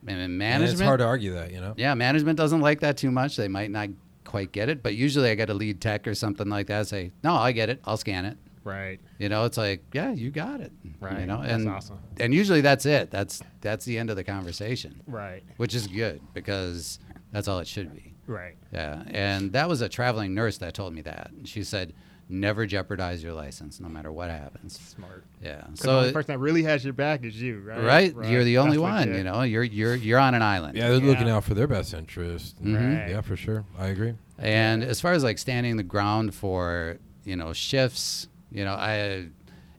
And 0.07 0.17
in 0.17 0.23
and 0.23 0.37
management, 0.37 0.73
it's 0.73 0.81
hard 0.81 0.99
to 0.99 1.05
argue 1.05 1.33
that, 1.33 1.51
you 1.51 1.61
know. 1.61 1.73
yeah, 1.77 1.93
management 1.93 2.37
doesn't 2.37 2.61
like 2.61 2.79
that 2.81 2.97
too 2.97 3.11
much. 3.11 3.35
They 3.37 3.47
might 3.47 3.69
not 3.71 3.89
quite 4.25 4.51
get 4.51 4.69
it, 4.69 4.81
but 4.81 4.95
usually 4.95 5.29
I 5.29 5.35
get 5.35 5.49
a 5.49 5.53
lead 5.53 5.79
tech 5.81 6.07
or 6.07 6.15
something 6.15 6.49
like 6.49 6.67
that. 6.67 6.87
Say, 6.87 7.11
no, 7.23 7.35
I 7.35 7.51
get 7.51 7.69
it. 7.69 7.81
I'll 7.85 7.97
scan 7.97 8.25
it. 8.25 8.37
Right. 8.63 8.99
You 9.17 9.27
know, 9.29 9.45
it's 9.45 9.57
like, 9.57 9.83
yeah, 9.93 10.11
you 10.11 10.29
got 10.31 10.61
it. 10.61 10.71
Right. 10.99 11.21
You 11.21 11.25
know, 11.25 11.41
That's 11.41 11.53
and 11.53 11.69
awesome. 11.69 11.99
and 12.19 12.33
usually 12.33 12.61
that's 12.61 12.85
it. 12.85 13.09
That's 13.09 13.41
that's 13.61 13.85
the 13.85 13.97
end 13.97 14.09
of 14.11 14.15
the 14.15 14.23
conversation, 14.23 15.01
Right. 15.07 15.43
which 15.57 15.73
is 15.73 15.87
good 15.87 16.21
because 16.35 16.99
that's 17.31 17.47
all 17.47 17.57
it 17.59 17.67
should 17.67 17.93
be. 17.93 18.13
Right. 18.27 18.55
Yeah, 18.71 19.03
and 19.07 19.51
that 19.53 19.67
was 19.67 19.81
a 19.81 19.89
traveling 19.89 20.33
nurse 20.35 20.59
that 20.59 20.73
told 20.75 20.93
me 20.93 21.01
that. 21.01 21.31
She 21.45 21.63
said, 21.63 21.93
"Never 22.32 22.65
jeopardize 22.65 23.22
your 23.24 23.34
license, 23.34 23.80
no 23.80 23.89
matter 23.89 24.12
what 24.12 24.30
happens." 24.30 24.80
Smart. 24.80 25.24
Yeah. 25.44 25.63
So 25.76 25.88
the 25.88 25.98
only 25.98 26.13
person 26.13 26.34
that 26.34 26.39
really 26.39 26.63
has 26.63 26.84
your 26.84 26.94
back 26.94 27.24
is 27.24 27.39
you, 27.39 27.60
right? 27.60 28.13
right, 28.15 28.30
you're 28.32 28.44
the 28.44 28.58
only 28.58 28.78
That's 28.78 29.08
one. 29.08 29.13
You 29.13 29.24
know, 29.24 29.41
you're 29.44 29.63
you're 29.63 29.96
you're 29.96 30.20
on 30.20 30.34
an 30.34 30.41
island. 30.41 30.78
Yeah, 30.78 30.89
they're 30.89 31.00
looking 31.00 31.30
out 31.30 31.44
for 31.44 31.54
their 31.54 31.67
best 31.67 31.94
interest. 31.94 32.63
Mhm. 32.63 33.00
Right. 33.00 33.10
Yeah, 33.10 33.22
for 33.22 33.36
sure. 33.36 33.65
I 33.78 33.88
agree. 33.88 34.13
And 34.39 34.84
as 34.84 35.02
far 35.02 35.13
as 35.13 35.24
like 35.24 35.38
standing 35.38 35.78
the 35.78 35.84
ground 35.84 36.34
for 36.34 36.98
you 37.26 37.36
know 37.36 37.54
shifts, 37.54 38.28
you 38.52 38.63
know, 38.65 38.74
I 38.74 39.28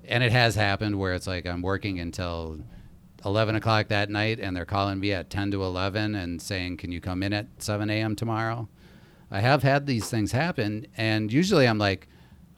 and 0.07 0.23
it 0.23 0.33
has 0.33 0.55
happened 0.55 0.99
where 0.99 1.15
it's 1.15 1.27
like 1.27 1.47
I'm 1.47 1.63
working 1.63 1.99
until. 2.01 2.59
11 3.25 3.55
o'clock 3.55 3.87
that 3.87 4.11
night, 4.11 4.41
and 4.41 4.57
they're 4.57 4.65
calling 4.65 4.99
me 4.99 5.13
at 5.13 5.31
10 5.31 5.53
to 5.53 5.63
11 5.63 6.17
and 6.17 6.43
saying, 6.43 6.77
Can 6.77 6.91
you 6.91 7.01
come 7.01 7.23
in 7.23 7.33
at 7.33 7.47
7 7.59 7.89
a.m. 7.89 8.17
tomorrow? 8.17 8.69
I 9.31 9.39
have 9.39 9.63
had 9.63 9.87
these 9.87 10.11
things 10.11 10.33
happen, 10.33 10.89
and 10.97 11.33
usually 11.33 11.69
I'm 11.69 11.79
like, 11.79 12.09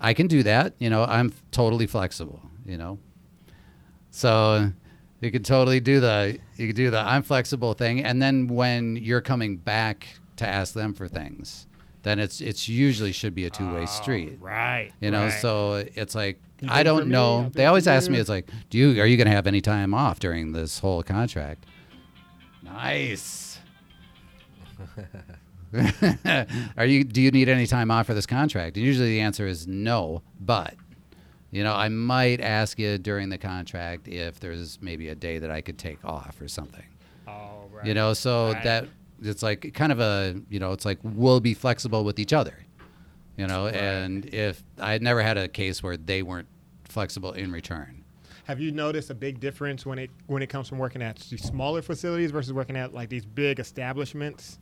I 0.05 0.15
can 0.15 0.27
do 0.27 0.43
that. 0.43 0.75
You 0.79 0.91
know, 0.91 1.05
I'm 1.05 1.33
totally 1.51 1.87
flexible, 1.87 2.41
you 2.67 2.77
know. 2.77 2.99
So 4.11 4.71
you 5.21 5.31
could 5.31 5.45
totally 5.45 5.81
do 5.81 6.01
the 6.01 6.39
you 6.57 6.67
could 6.69 6.77
do 6.77 6.91
the 6.91 6.99
I'm 7.01 7.23
flexible 7.23 7.75
thing, 7.75 8.05
and 8.05 8.21
then 8.23 8.47
when 8.49 8.97
you're 8.97 9.21
coming 9.23 9.57
back 9.57 10.07
to 10.37 10.47
ask 10.47 10.75
them 10.75 10.95
for 10.95 11.09
things, 11.09 11.67
then 12.03 12.19
it's 12.19 12.41
it's 12.41 12.69
usually 12.69 13.13
should 13.13 13.35
be 13.35 13.45
a 13.47 13.51
two 13.51 13.73
way 13.73 13.83
Oh, 13.83 13.87
street. 13.87 14.39
Right. 14.41 14.93
You 15.01 15.11
know, 15.11 15.25
right. 15.25 15.41
so 15.41 15.85
it's 15.95 16.15
like 16.15 16.39
You 16.61 16.69
I 16.71 16.83
don't 16.83 17.09
know. 17.09 17.45
I'll 17.45 17.51
They 17.51 17.67
always 17.67 17.85
for 17.85 17.91
ask 17.91 18.11
me, 18.11 18.19
it's 18.19 18.29
like, 18.29 18.49
do 18.71 18.79
you 18.79 19.01
are 19.03 19.07
you 19.07 19.17
going 19.17 19.27
to 19.27 19.33
have 19.35 19.47
any 19.47 19.61
time 19.61 19.95
off 19.95 20.19
during 20.21 20.53
this 20.53 20.79
whole 20.81 21.03
contract? 21.03 21.67
Nice. 22.63 23.59
are 26.77 26.87
you? 26.87 27.05
Do 27.05 27.21
you 27.21 27.31
need 27.31 27.49
any 27.49 27.67
time 27.67 27.91
off 27.91 28.07
for 28.07 28.15
this 28.15 28.27
contract? 28.27 28.77
And 28.77 28.85
usually 28.85 29.09
the 29.09 29.21
answer 29.21 29.47
is 29.47 29.67
no. 29.67 30.23
But 30.41 30.75
you 31.51 31.63
know, 31.65 31.73
I 31.75 31.89
might 31.89 32.41
ask 32.41 32.79
you 32.79 32.99
during 32.99 33.29
the 33.29 33.39
contract 33.39 34.09
if 34.09 34.41
there's 34.41 34.79
maybe 34.81 35.09
a 35.09 35.15
day 35.15 35.39
that 35.39 35.51
I 35.51 35.61
could 35.61 35.79
take 35.79 36.05
off 36.05 36.41
or 36.41 36.49
something. 36.49 36.85
Oh, 37.29 37.69
right. 37.73 37.87
You 37.87 37.95
know, 37.95 38.13
so 38.13 38.53
Right. 38.53 38.65
that 38.65 38.89
it's 39.23 39.43
like 39.43 39.73
kind 39.75 39.93
of 39.93 40.01
a 40.01 40.41
you 40.51 40.59
know, 40.59 40.73
it's 40.73 40.85
like 40.85 40.99
we'll 41.03 41.41
be 41.41 41.55
flexible 41.55 42.05
with 42.05 42.19
each 42.19 42.33
other. 42.33 42.55
You 43.37 43.49
know, 43.49 43.67
and 43.67 44.27
if 44.27 44.63
I 44.79 44.93
had 44.93 45.03
never 45.03 45.21
had 45.23 45.37
a 45.37 45.49
case 45.49 45.83
where 45.83 45.97
they 45.97 46.23
weren't 46.23 46.47
flexible 46.85 47.33
in 47.33 47.51
return. 47.51 48.05
Have 48.45 48.61
you 48.61 48.71
noticed 48.71 49.11
a 49.11 49.15
big 49.15 49.41
difference 49.41 49.87
when 49.87 49.99
it 49.99 50.11
when 50.27 50.43
it 50.43 50.49
comes 50.49 50.69
from 50.69 50.79
working 50.79 51.03
at 51.03 51.17
these 51.17 51.43
smaller 51.43 51.83
facilities 51.83 52.31
versus 52.31 52.53
working 52.53 52.77
at 52.77 52.93
like 52.95 53.09
these 53.09 53.25
big 53.25 53.59
establishments? 53.59 54.59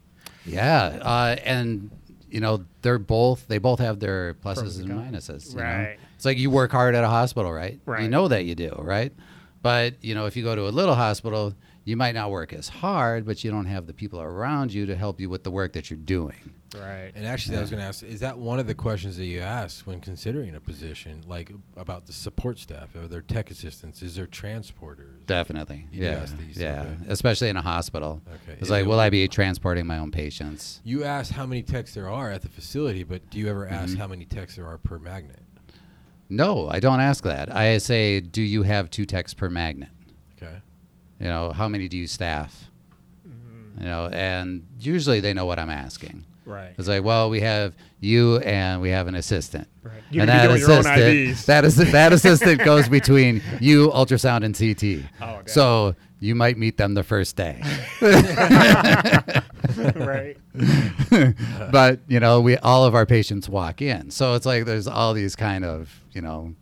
Yeah, 0.46 0.98
uh, 1.02 1.36
and 1.44 1.90
you 2.30 2.40
know 2.40 2.64
they're 2.82 2.98
both 2.98 3.46
they 3.48 3.58
both 3.58 3.78
have 3.78 4.00
their 4.00 4.34
pluses 4.34 4.80
and 4.80 4.88
minuses. 4.90 5.50
you 5.50 5.56
know? 5.58 5.62
Right. 5.62 5.98
It's 6.16 6.24
like 6.24 6.38
you 6.38 6.50
work 6.50 6.72
hard 6.72 6.94
at 6.94 7.04
a 7.04 7.08
hospital, 7.08 7.52
right? 7.52 7.74
You 7.74 7.80
Right. 7.92 8.10
know 8.10 8.28
that 8.28 8.44
you 8.44 8.54
do, 8.54 8.74
right? 8.78 9.12
But 9.62 10.02
you 10.04 10.14
know 10.14 10.26
if 10.26 10.36
you 10.36 10.42
go 10.42 10.54
to 10.54 10.68
a 10.68 10.70
little 10.70 10.94
hospital, 10.94 11.54
you 11.84 11.96
might 11.96 12.14
not 12.14 12.30
work 12.30 12.52
as 12.52 12.68
hard, 12.68 13.24
but 13.26 13.42
you 13.44 13.50
don't 13.50 13.66
have 13.66 13.86
the 13.86 13.92
people 13.92 14.20
around 14.20 14.72
you 14.72 14.86
to 14.86 14.96
help 14.96 15.20
you 15.20 15.28
with 15.28 15.42
the 15.44 15.50
work 15.50 15.72
that 15.74 15.90
you're 15.90 15.98
doing. 15.98 16.54
Right. 16.74 17.12
And 17.14 17.26
actually, 17.26 17.58
I 17.58 17.60
was 17.60 17.70
going 17.70 17.80
to 17.80 17.86
ask: 17.86 18.02
Is 18.02 18.20
that 18.20 18.38
one 18.38 18.58
of 18.58 18.66
the 18.66 18.74
questions 18.74 19.16
that 19.18 19.26
you 19.26 19.40
ask 19.40 19.86
when 19.86 20.00
considering 20.00 20.54
a 20.54 20.60
position, 20.60 21.22
like 21.26 21.52
about 21.76 22.06
the 22.06 22.12
support 22.12 22.58
staff? 22.58 22.94
Are 22.96 23.06
there 23.06 23.20
tech 23.20 23.50
assistants? 23.50 24.00
Is 24.00 24.16
there 24.16 24.26
transporters? 24.26 25.26
Definitely. 25.26 25.86
You 25.92 26.04
yeah. 26.04 26.10
ask 26.12 26.36
these, 26.38 26.56
yeah. 26.56 26.82
okay. 26.82 26.96
Especially 27.08 27.48
in 27.50 27.56
a 27.56 27.62
hospital. 27.62 28.22
Okay. 28.26 28.54
It's 28.54 28.62
Is 28.62 28.70
like, 28.70 28.86
will 28.86 29.00
I 29.00 29.10
be 29.10 29.28
transporting 29.28 29.86
my 29.86 29.98
own 29.98 30.10
patients? 30.10 30.80
You 30.84 31.04
ask 31.04 31.30
how 31.32 31.44
many 31.44 31.62
techs 31.62 31.92
there 31.92 32.08
are 32.08 32.30
at 32.30 32.40
the 32.42 32.48
facility, 32.48 33.02
but 33.04 33.28
do 33.30 33.38
you 33.38 33.48
ever 33.48 33.66
ask 33.66 33.94
Mhm. 33.94 33.98
how 33.98 34.06
many 34.06 34.24
techs 34.24 34.56
there 34.56 34.66
are 34.66 34.78
per 34.78 34.98
magnet? 34.98 35.40
No, 36.30 36.68
I 36.70 36.80
don't 36.80 37.00
ask 37.00 37.22
that. 37.24 37.54
I 37.54 37.76
say, 37.78 38.20
do 38.20 38.40
you 38.40 38.62
have 38.62 38.88
two 38.88 39.04
techs 39.04 39.34
per 39.34 39.50
magnet? 39.50 39.90
Okay. 40.40 40.56
You 41.20 41.26
know, 41.26 41.52
how 41.52 41.68
many 41.68 41.88
do 41.88 41.98
you 41.98 42.06
staff? 42.06 42.70
Mhm. 43.28 43.80
You 43.80 43.84
know, 43.84 44.06
and 44.08 44.66
usually 44.80 45.20
they 45.20 45.34
know 45.34 45.44
what 45.44 45.58
I'm 45.58 45.68
asking. 45.68 46.24
Right. 46.52 46.74
It's 46.76 46.86
like, 46.88 47.02
well, 47.02 47.30
we 47.30 47.40
have 47.40 47.74
you 48.00 48.36
and 48.38 48.82
we 48.82 48.90
have 48.90 49.06
an 49.08 49.14
assistant. 49.14 49.68
Right. 49.82 49.94
You 50.10 50.20
and 50.20 50.30
can 50.30 50.36
be 50.36 50.42
that 50.42 50.48
doing 50.48 50.60
your 50.60 50.70
own 50.72 50.78
assistant, 50.80 51.28
IDs. 51.28 51.46
that 51.46 51.64
is 51.64 51.76
that 51.92 52.12
assistant 52.18 52.64
goes 52.64 52.88
between 52.88 53.42
you, 53.60 53.88
ultrasound, 53.90 54.44
and 54.44 54.54
CT. 54.56 55.10
Oh, 55.22 55.36
okay. 55.36 55.50
So 55.50 55.94
you 56.20 56.34
might 56.34 56.58
meet 56.58 56.76
them 56.76 56.92
the 56.94 57.02
first 57.02 57.36
day. 57.36 57.62
right. 59.96 60.36
but 61.72 62.00
you 62.06 62.20
know, 62.20 62.40
we 62.40 62.58
all 62.58 62.84
of 62.84 62.94
our 62.94 63.06
patients 63.06 63.48
walk 63.48 63.80
in, 63.80 64.10
so 64.10 64.34
it's 64.34 64.44
like 64.44 64.66
there's 64.66 64.86
all 64.86 65.14
these 65.14 65.34
kind 65.34 65.64
of 65.64 65.90
you 66.12 66.20
know 66.20 66.54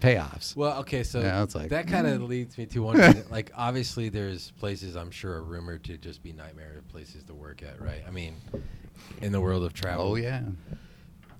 payoffs. 0.00 0.56
Well, 0.56 0.78
okay, 0.80 1.02
so 1.02 1.20
Yeah, 1.20 1.42
it's 1.42 1.54
like- 1.54 1.70
that 1.70 1.86
kind 1.86 2.06
of 2.06 2.22
leads 2.22 2.56
me 2.58 2.66
to 2.66 2.80
one. 2.82 3.24
like, 3.30 3.50
obviously, 3.56 4.08
there's 4.08 4.50
places 4.52 4.96
I'm 4.96 5.10
sure 5.10 5.32
are 5.34 5.42
rumored 5.42 5.84
to 5.84 5.96
just 5.96 6.22
be 6.22 6.32
nightmare 6.32 6.82
places 6.90 7.24
to 7.24 7.34
work 7.34 7.62
at, 7.62 7.80
right? 7.80 8.02
I 8.06 8.10
mean, 8.10 8.36
in 9.20 9.32
the 9.32 9.40
world 9.40 9.64
of 9.64 9.72
travel. 9.72 10.12
Oh 10.12 10.14
yeah. 10.16 10.42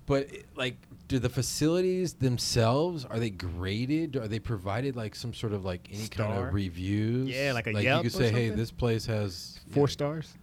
But 0.05 0.29
like, 0.55 0.77
do 1.07 1.17
the 1.17 1.29
facilities 1.29 2.13
themselves 2.13 3.05
are 3.05 3.19
they 3.19 3.31
graded? 3.31 4.15
Are 4.15 4.27
they 4.27 4.39
provided 4.39 4.95
like 4.95 5.15
some 5.15 5.33
sort 5.33 5.53
of 5.53 5.65
like 5.65 5.87
any 5.91 6.07
kind 6.07 6.33
of 6.37 6.53
reviews? 6.53 7.27
Yeah, 7.29 7.53
like 7.53 7.67
a 7.67 7.71
like 7.71 7.83
Yelp 7.83 8.03
you 8.03 8.09
could 8.11 8.21
or 8.21 8.23
say, 8.25 8.31
hey, 8.31 8.49
this 8.49 8.71
place 8.71 9.05
has 9.07 9.59
Four 9.71 9.87
yeah. 9.87 9.91
stars. 9.91 10.33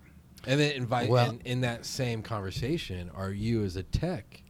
And 0.46 0.58
then 0.58 0.72
invite 0.72 1.08
Well- 1.08 1.30
in, 1.30 1.40
in 1.44 1.60
that 1.60 1.86
same 1.86 2.22
conversation, 2.22 3.10
are 3.14 3.30
you 3.30 3.62
as 3.64 3.76
a 3.76 3.82
tech 3.84 4.42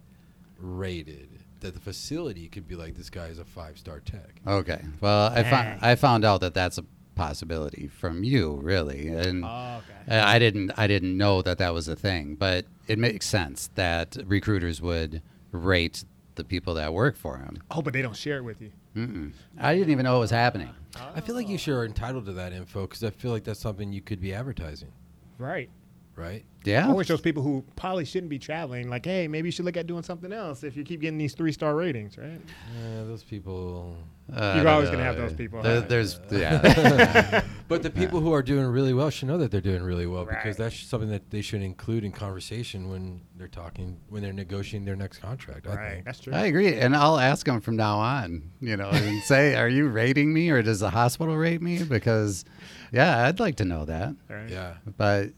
rated? 0.59 1.29
That 1.61 1.75
the 1.75 1.81
facility 1.81 2.49
could 2.49 2.67
be 2.67 2.75
like 2.75 2.97
this 2.97 3.09
guy 3.09 3.27
is 3.27 3.39
a 3.39 3.45
five 3.45 3.79
star 3.79 4.01
tech. 4.01 4.41
Okay. 4.45 4.81
Well, 5.01 5.31
I 5.31 5.43
Dang. 5.43 5.51
found 5.51 5.79
I 5.81 5.95
found 5.95 6.25
out 6.25 6.41
that 6.41 6.55
that's 6.55 6.79
a 6.79 6.85
possibility 7.15 7.89
from 7.89 8.25
you, 8.25 8.59
really, 8.63 9.09
and 9.09 9.45
Oh, 9.45 9.83
okay. 10.09 10.17
I 10.21 10.37
I 10.37 10.39
didn't 10.39 10.73
I 10.77 10.87
didn't 10.87 11.17
know 11.17 11.43
that 11.43 11.59
that 11.59 11.73
was 11.75 11.89
a 11.89 11.97
thing, 11.97 12.35
but 12.35 12.67
it 12.89 12.99
makes 12.99 13.27
sense 13.27 13.71
that 13.75 14.17
recruiters 14.27 14.81
would 14.83 15.23
rate 15.53 16.05
the 16.35 16.45
people 16.45 16.75
that 16.75 16.93
work 16.95 17.17
for 17.17 17.37
them. 17.39 17.59
Oh, 17.71 17.83
but 17.83 17.93
they 17.93 18.03
don't 18.03 18.17
share 18.17 18.39
it 18.39 18.43
with 18.45 18.61
you. 18.63 18.73
Mm-mm. 18.97 19.33
I 19.59 19.75
didn't 19.75 19.91
even 19.91 20.05
know 20.05 20.17
it 20.17 20.21
was 20.21 20.31
happening. 20.31 20.71
I 21.15 21.21
feel 21.21 21.35
like 21.35 21.49
you 21.49 21.55
Oh. 21.55 21.59
sure 21.59 21.79
are 21.81 21.85
entitled 21.87 22.27
to 22.27 22.33
that 22.33 22.53
info 22.53 22.83
because 22.83 23.03
I 23.05 23.11
feel 23.11 23.31
like 23.31 23.45
that's 23.45 23.61
something 23.61 23.93
you 23.93 24.01
could 24.03 24.21
be 24.21 24.33
advertising, 24.35 24.93
Right. 25.39 25.71
Right? 26.17 26.45
Yeah. 26.65 26.87
Always 26.89 27.09
those 27.09 27.21
people 27.21 27.43
who 27.43 27.65
probably 27.75 28.05
shouldn't 28.05 28.31
be 28.31 28.39
traveling. 28.39 28.89
Like, 28.89 29.05
hey, 29.05 29.27
maybe 29.27 29.49
you 29.49 29.53
should 29.53 29.65
look 29.65 29.77
at 29.77 29.87
doing 29.87 30.03
something 30.03 30.33
else 30.33 30.63
if 30.63 30.77
you 30.77 30.85
keep 30.85 31.01
getting 31.01 31.19
these 31.19 31.35
three 31.35 31.53
star 31.53 31.75
ratings, 31.75 32.17
right? 32.17 32.41
Yeah, 32.81 33.03
those 33.05 33.25
people. 33.25 33.97
Uh, 34.33 34.55
You're 34.57 34.69
always 34.69 34.89
gonna 34.89 35.03
have 35.03 35.17
those 35.17 35.33
people, 35.33 35.61
There- 35.63 35.81
huh? 35.81 35.87
there's 35.89 36.21
yeah. 36.31 37.43
But 37.69 37.83
the 37.83 37.91
people 37.91 38.21
who 38.21 38.33
are 38.33 38.43
doing 38.43 38.67
really 38.67 38.93
well 38.93 39.09
should 39.11 39.29
know 39.29 39.39
that 39.39 39.51
they're 39.51 39.61
doing 39.63 39.83
really 39.83 40.07
well 40.07 40.25
because 40.27 40.57
that's 40.59 40.79
something 40.79 41.09
that 41.09 41.31
they 41.31 41.41
should 41.41 41.63
include 41.63 42.05
in 42.05 42.13
conversation 42.13 42.91
when 42.91 43.23
they're 43.37 43.49
talking, 43.49 43.99
when 44.11 44.23
they're 44.23 44.33
negotiating 44.33 44.85
their 44.85 44.95
next 44.95 45.19
contract. 45.19 45.67
I 45.67 45.75
right. 45.75 45.93
think. 45.95 46.05
That's 46.05 46.21
true. 46.21 46.35
I 46.35 46.47
agree, 46.47 46.75
and 46.75 46.95
I'll 46.95 47.19
ask 47.19 47.47
them 47.47 47.61
from 47.63 47.77
now 47.77 47.97
on. 47.99 48.51
You 48.61 48.77
know, 48.77 48.91
and 48.91 49.23
say, 49.25 49.55
"Are 49.57 49.69
you 49.69 49.89
rating 49.89 50.33
me, 50.35 50.51
or 50.51 50.61
does 50.63 50.81
the 50.81 50.91
hospital 50.91 51.35
rate 51.37 51.63
me?" 51.63 51.83
Because, 51.83 52.45
yeah, 52.93 53.27
I'd 53.27 53.41
like 53.41 53.57
to 53.57 53.65
know 53.65 53.87
that. 53.87 54.15
Right. 54.29 54.51
Yeah. 54.51 54.75
But 54.99 55.31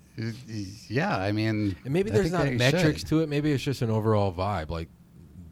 yeah, 0.88 1.16
I 1.16 1.32
mean, 1.32 1.76
And 1.84 1.92
maybe 1.92 2.10
I 2.10 2.14
there's 2.14 2.32
not 2.32 2.50
metrics 2.52 3.00
should. 3.00 3.08
to 3.08 3.20
it. 3.20 3.28
Maybe 3.28 3.52
it's 3.52 3.62
just 3.62 3.82
an 3.82 3.90
overall 3.90 4.32
vibe. 4.32 4.70
Like, 4.70 4.88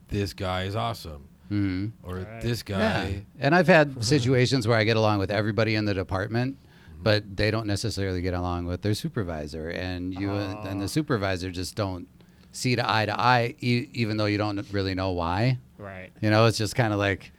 this 0.08 0.32
guy 0.34 0.64
is 0.64 0.76
awesome, 0.76 1.24
Mhm. 1.50 1.92
or 2.02 2.16
Right. 2.16 2.40
this 2.40 2.62
Yeah, 2.68 2.78
guy. 2.78 3.24
and 3.40 3.54
I've 3.54 3.66
had 3.66 4.04
situations 4.04 4.68
where 4.68 4.76
I 4.78 4.84
get 4.84 4.96
along 4.96 5.18
with 5.18 5.30
everybody 5.30 5.74
in 5.74 5.84
the 5.84 5.94
department, 5.94 6.58
but 7.02 7.36
they 7.36 7.50
don't 7.50 7.66
necessarily 7.66 8.20
get 8.22 8.34
along 8.34 8.66
with 8.66 8.82
their 8.82 8.94
supervisor, 8.94 9.68
and 9.68 10.14
you 10.14 10.30
and 10.32 10.58
Oh. 10.78 10.80
the 10.80 10.88
supervisor 10.88 11.50
just 11.50 11.74
don't 11.74 12.06
see 12.52 12.76
to 12.76 12.88
eye 12.90 13.06
to 13.06 13.18
eye, 13.18 13.54
e- 13.60 13.88
even 13.94 14.18
though 14.18 14.26
you 14.26 14.38
don't 14.38 14.64
really 14.72 14.94
know 14.94 15.10
why. 15.12 15.58
Right. 15.78 16.10
You 16.20 16.30
know, 16.30 16.46
it's 16.46 16.58
just 16.58 16.76
kind 16.76 16.92
of 16.92 16.98
like 16.98 17.32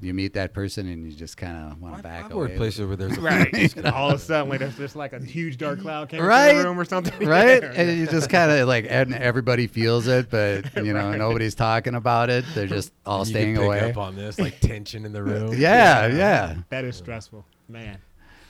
you 0.00 0.12
meet 0.14 0.34
that 0.34 0.52
person 0.54 0.88
and 0.88 1.04
you 1.10 1.16
just 1.16 1.36
kind 1.36 1.72
of 1.72 1.80
want 1.80 1.94
to 1.94 1.98
I've, 1.98 2.02
back 2.02 2.24
I've 2.26 2.30
away. 2.32 2.42
worked 2.44 2.56
places 2.56 2.86
where 2.86 2.96
there's 2.96 3.18
Right. 3.18 3.84
All 3.92 4.10
of 4.10 4.16
a 4.16 4.18
sudden, 4.18 4.48
like, 4.48 4.60
there's 4.60 4.76
just 4.76 4.96
like 4.96 5.12
a 5.12 5.20
huge 5.20 5.56
dark 5.58 5.80
cloud 5.80 6.08
came 6.08 6.18
into 6.20 6.28
Right. 6.28 6.54
the 6.58 6.64
room 6.64 6.78
or 6.78 6.84
something. 6.84 7.26
right? 7.26 7.62
Yeah. 7.62 7.72
And 7.74 7.98
you 7.98 8.06
just 8.06 8.28
kind 8.30 8.50
of 8.50 8.68
like, 8.68 8.86
and 8.88 9.14
everybody 9.14 9.66
feels 9.66 10.06
it, 10.06 10.30
but 10.30 10.74
you 10.76 10.92
know, 10.92 11.08
Right. 11.10 11.18
nobody's 11.18 11.54
talking 11.54 11.94
about 11.94 12.30
it. 12.30 12.44
They're 12.54 12.66
just 12.66 12.92
all 13.04 13.20
you 13.20 13.24
staying 13.26 13.54
can 13.54 13.62
pick 13.62 13.66
away. 13.66 13.90
up 13.90 13.96
on 13.98 14.16
this 14.16 14.38
like 14.38 14.60
tension 14.60 15.04
in 15.04 15.12
the 15.12 15.22
room. 15.22 15.52
Yeah, 15.56 16.06
yeah. 16.06 16.56
That 16.70 16.84
is 16.84 16.96
stressful, 16.96 17.44
man. 17.68 17.98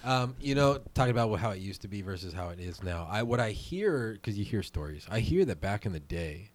Um, 0.04 0.36
you 0.40 0.54
know, 0.54 0.78
talking 0.94 1.10
about 1.10 1.34
how 1.40 1.50
it 1.50 1.58
used 1.58 1.82
to 1.82 1.88
be 1.88 2.00
versus 2.00 2.32
how 2.32 2.50
it 2.50 2.60
is 2.60 2.80
now. 2.82 3.08
I 3.10 3.24
what 3.24 3.40
I 3.40 3.50
hear 3.50 4.12
because 4.12 4.38
you 4.38 4.44
hear 4.44 4.62
stories. 4.62 5.04
I 5.10 5.18
hear 5.18 5.44
that 5.46 5.60
back 5.60 5.84
in 5.84 5.92
the 5.92 5.98
day, 5.98 6.50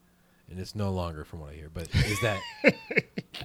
and 0.50 0.58
it's 0.58 0.74
no 0.74 0.90
longer 0.92 1.26
from 1.26 1.42
what 1.42 1.50
I 1.50 1.56
hear, 1.56 1.70
but 1.74 1.90
is 1.94 2.20
that 2.22 2.40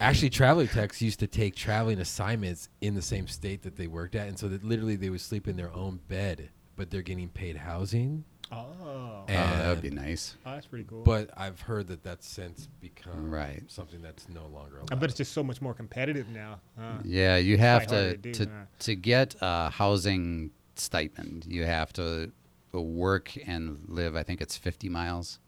actually 0.01 0.31
traveling 0.31 0.69
techs 0.69 1.01
used 1.01 1.21
to 1.21 1.27
take 1.27 1.55
traveling 1.55 1.99
assignments 2.01 2.69
in 2.81 2.95
the 2.95 3.03
same 3.03 3.27
state 3.29 3.63
that 3.63 3.77
they 3.77 3.87
worked 3.87 4.15
at, 4.15 4.29
and 4.29 4.39
so 4.39 4.49
that 4.49 4.65
literally 4.65 4.97
they 4.97 5.11
would 5.11 5.21
sleep 5.21 5.47
in 5.49 5.57
their 5.57 5.73
own 5.75 6.01
bed, 6.09 6.51
but 6.77 6.91
they're 6.91 7.03
getting 7.03 7.29
paid 7.29 7.57
housing. 7.57 8.25
Oh. 8.53 9.25
Oh, 9.29 9.33
that 9.33 9.69
would 9.71 9.83
be 9.83 9.91
nice. 9.91 10.37
Oh, 10.47 10.53
that's 10.53 10.67
pretty 10.67 10.85
cool. 10.85 11.03
But 11.03 11.31
I've 11.37 11.61
heard 11.61 11.89
that 11.89 12.05
that's 12.05 12.29
since 12.29 12.69
become 12.81 13.29
Right. 13.29 13.65
something 13.67 14.01
that's 14.01 14.29
no 14.29 14.47
longer. 14.47 14.77
Allowed. 14.79 14.93
I 14.93 14.95
bet 14.95 15.09
it's 15.11 15.17
just 15.19 15.33
so 15.33 15.43
much 15.43 15.61
more 15.61 15.75
competitive 15.75 16.29
now. 16.29 16.61
huh? 16.79 16.99
Yeah, 17.05 17.39
you 17.39 17.59
have 17.59 17.89
to 17.89 18.13
to 18.13 18.17
do, 18.17 18.33
to 18.35 18.45
huh? 18.47 18.51
to 18.81 18.95
get 18.95 19.35
a 19.41 19.71
housing 19.71 20.53
stipend. 20.77 21.45
You 21.49 21.65
have 21.65 21.93
to 21.95 22.31
work 22.73 23.33
and 23.49 23.81
live. 23.89 24.15
I 24.15 24.23
think 24.23 24.41
it's 24.41 24.57
fifty 24.57 24.89
miles 24.89 25.41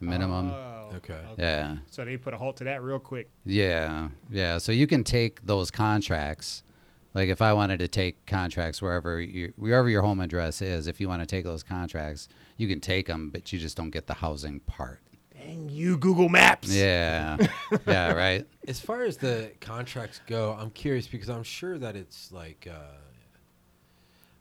minimum. 0.00 0.50
Oh, 0.50 0.64
Okay. 0.96 1.20
Yeah. 1.36 1.76
So 1.90 2.04
they 2.04 2.16
put 2.16 2.32
a 2.32 2.38
halt 2.38 2.56
to 2.58 2.64
that 2.64 2.82
real 2.82 2.98
quick. 2.98 3.28
Yeah, 3.44 4.08
yeah. 4.30 4.56
So 4.58 4.72
you 4.72 4.86
can 4.86 5.04
take 5.04 5.44
those 5.44 5.70
contracts. 5.70 6.62
Like 7.14 7.28
if 7.28 7.42
I 7.42 7.52
wanted 7.52 7.78
to 7.80 7.88
take 7.88 8.24
contracts 8.26 8.80
wherever 8.80 9.20
you, 9.20 9.52
wherever 9.56 9.88
your 9.88 10.02
home 10.02 10.20
address 10.20 10.62
is, 10.62 10.86
if 10.86 11.00
you 11.00 11.08
want 11.08 11.20
to 11.22 11.26
take 11.26 11.44
those 11.44 11.62
contracts, 11.62 12.28
you 12.56 12.68
can 12.68 12.80
take 12.80 13.06
them, 13.06 13.30
but 13.30 13.52
you 13.52 13.58
just 13.58 13.76
don't 13.76 13.90
get 13.90 14.06
the 14.06 14.14
housing 14.14 14.60
part. 14.60 15.00
Dang 15.34 15.68
you, 15.68 15.96
Google 15.98 16.28
Maps. 16.28 16.68
Yeah, 16.74 17.36
yeah, 17.86 18.12
right. 18.12 18.46
As 18.66 18.80
far 18.80 19.04
as 19.04 19.16
the 19.18 19.52
contracts 19.60 20.20
go, 20.26 20.56
I'm 20.58 20.70
curious 20.70 21.06
because 21.06 21.28
I'm 21.28 21.42
sure 21.44 21.78
that 21.78 21.96
it's 21.96 22.32
like, 22.32 22.66
uh, 22.70 22.74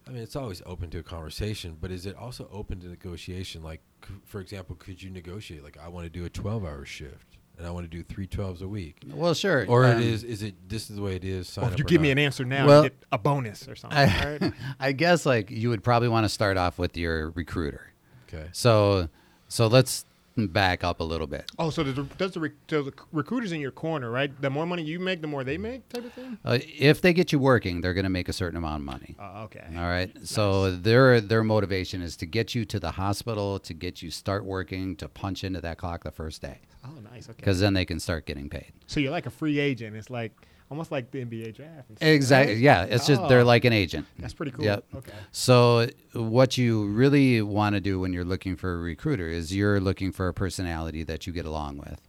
I 0.08 0.12
mean, 0.12 0.22
it's 0.22 0.36
always 0.36 0.62
open 0.66 0.90
to 0.92 1.00
a 1.00 1.04
conversation, 1.04 1.78
but 1.80 1.92
is 1.92 2.06
it 2.06 2.16
also 2.16 2.48
open 2.52 2.80
to 2.82 2.88
negotiation? 2.88 3.62
Like, 3.64 3.82
c- 3.97 3.97
for 4.26 4.42
example, 4.42 4.76
could 4.76 5.02
you 5.02 5.10
negotiate? 5.10 5.64
Like, 5.64 5.78
I 5.78 5.88
want 5.88 6.06
to 6.06 6.10
do 6.10 6.26
a 6.26 6.30
12 6.30 6.64
hour 6.66 6.86
shift 6.86 7.38
and 7.58 7.66
I 7.66 7.72
want 7.72 7.90
to 7.90 7.98
do 7.98 8.04
three 8.04 8.28
12s 8.28 8.62
a 8.62 8.68
week. 8.68 9.02
Well, 9.12 9.34
sure. 9.34 9.66
Or 9.68 9.86
um, 9.86 9.98
it 9.98 10.04
is, 10.04 10.24
is 10.24 10.44
it, 10.44 10.70
this 10.70 10.90
is 10.90 10.96
the 10.96 11.02
way 11.02 11.16
it 11.16 11.24
is? 11.24 11.50
Sign 11.50 11.64
Or 11.64 11.68
if 11.68 11.74
up 11.74 11.80
you 11.80 11.86
or 11.86 11.88
give 11.88 12.02
me 12.02 12.12
an 12.12 12.20
answer 12.20 12.46
now, 12.46 12.68
Well- 12.68 12.84
you 12.84 12.90
get 12.90 13.04
a 13.12 13.18
bonus 13.18 13.68
or 13.68 13.76
something. 13.76 13.98
I, 13.98 14.38
right? 14.38 14.54
I 14.80 14.92
guess 14.92 15.26
like 15.26 15.50
you 15.50 15.70
would 15.70 15.84
probably 15.84 16.10
want 16.10 16.26
to 16.26 16.30
start 16.30 16.58
off 16.58 16.78
with 16.78 16.96
your 16.98 17.32
recruiter. 17.32 17.92
Okay. 18.28 18.50
So, 18.52 19.10
so 19.48 19.68
let's 19.68 20.06
back 20.46 20.84
up 20.84 21.00
a 21.00 21.04
little 21.04 21.26
bit. 21.26 21.50
Oh, 21.58 21.72
so 21.72 21.84
does 21.84 21.96
the, 21.96 22.04
does 22.04 22.32
the, 22.34 22.40
rec- 22.40 22.68
the 22.68 22.94
recruiter's 23.12 23.52
in 23.52 23.60
your 23.60 23.72
corner, 23.72 24.12
right? 24.12 24.30
The 24.40 24.52
more 24.52 24.68
money 24.68 24.84
you 24.84 25.00
make, 25.00 25.22
the 25.22 25.28
more 25.28 25.44
they 25.44 25.58
make, 25.58 25.90
type 25.90 26.06
of 26.06 26.14
thing. 26.14 26.38
Uh, 26.46 26.60
if 26.78 27.02
they 27.02 27.12
get 27.14 27.32
you 27.32 27.40
working, 27.40 27.82
they're 27.82 27.96
going 27.96 28.04
to 28.04 28.10
make 28.12 28.30
a 28.30 28.34
certain 28.34 28.58
amount 28.58 28.82
of 28.82 28.86
money. 28.86 29.16
Oh, 29.20 29.44
okay. 29.46 29.66
All 29.76 29.82
right. 29.82 30.12
So 30.24 30.70
their 30.70 31.20
their 31.20 31.44
motivation 31.44 32.04
is 32.04 32.16
to 32.18 32.28
get 32.28 32.54
you 32.54 32.66
to 32.66 32.80
the 32.80 32.92
hospital, 32.92 33.58
to 33.60 33.74
get 33.74 34.04
you 34.04 34.12
start 34.12 34.46
working, 34.46 34.96
to 34.98 35.08
punch 35.10 35.44
into 35.44 35.60
that 35.62 35.78
clock 35.80 36.04
the 36.04 36.12
first 36.12 36.42
day, 36.44 36.60
Oh, 36.86 37.00
nice. 37.12 37.28
Okay. 37.30 37.38
because 37.38 37.60
then 37.60 37.74
they 37.74 37.86
can 37.86 38.00
start 38.00 38.28
getting 38.28 38.48
paid. 38.50 38.72
So 38.86 39.00
you're 39.00 39.12
like 39.12 39.26
a 39.26 39.32
free 39.32 39.58
agent. 39.58 39.96
It's 39.96 40.12
like 40.12 40.34
almost 40.70 40.92
like 40.92 41.12
the 41.12 41.24
NBA 41.24 41.56
draft. 41.56 41.90
Exactly. 42.02 42.54
right? 42.56 42.62
Yeah. 42.62 42.84
It's 42.84 43.08
just 43.08 43.28
they're 43.28 43.42
Oh, 43.42 43.46
like 43.46 43.66
an 43.66 43.74
agent. 43.74 44.06
That's 44.20 44.34
pretty 44.34 44.52
cool. 44.52 44.66
Yep. 44.66 44.86
Okay. 44.96 45.12
So 45.32 45.88
what 46.14 46.58
you 46.58 46.88
really 46.88 47.42
want 47.42 47.76
to 47.76 47.80
do 47.82 48.00
when 48.00 48.14
you're 48.14 48.26
looking 48.26 48.56
for 48.56 48.74
a 48.74 48.78
recruiter 48.78 49.28
is 49.30 49.56
you're 49.56 49.80
looking 49.80 50.12
for 50.12 50.28
a 50.28 50.34
personality 50.34 51.04
that 51.04 51.26
you 51.28 51.34
get 51.34 51.46
along 51.46 51.78
with. 51.78 52.02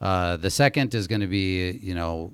Uh, 0.00 0.36
the 0.36 0.50
second 0.50 0.94
is 0.94 1.06
going 1.06 1.22
to 1.22 1.26
be, 1.26 1.70
you 1.82 1.94
know, 1.94 2.32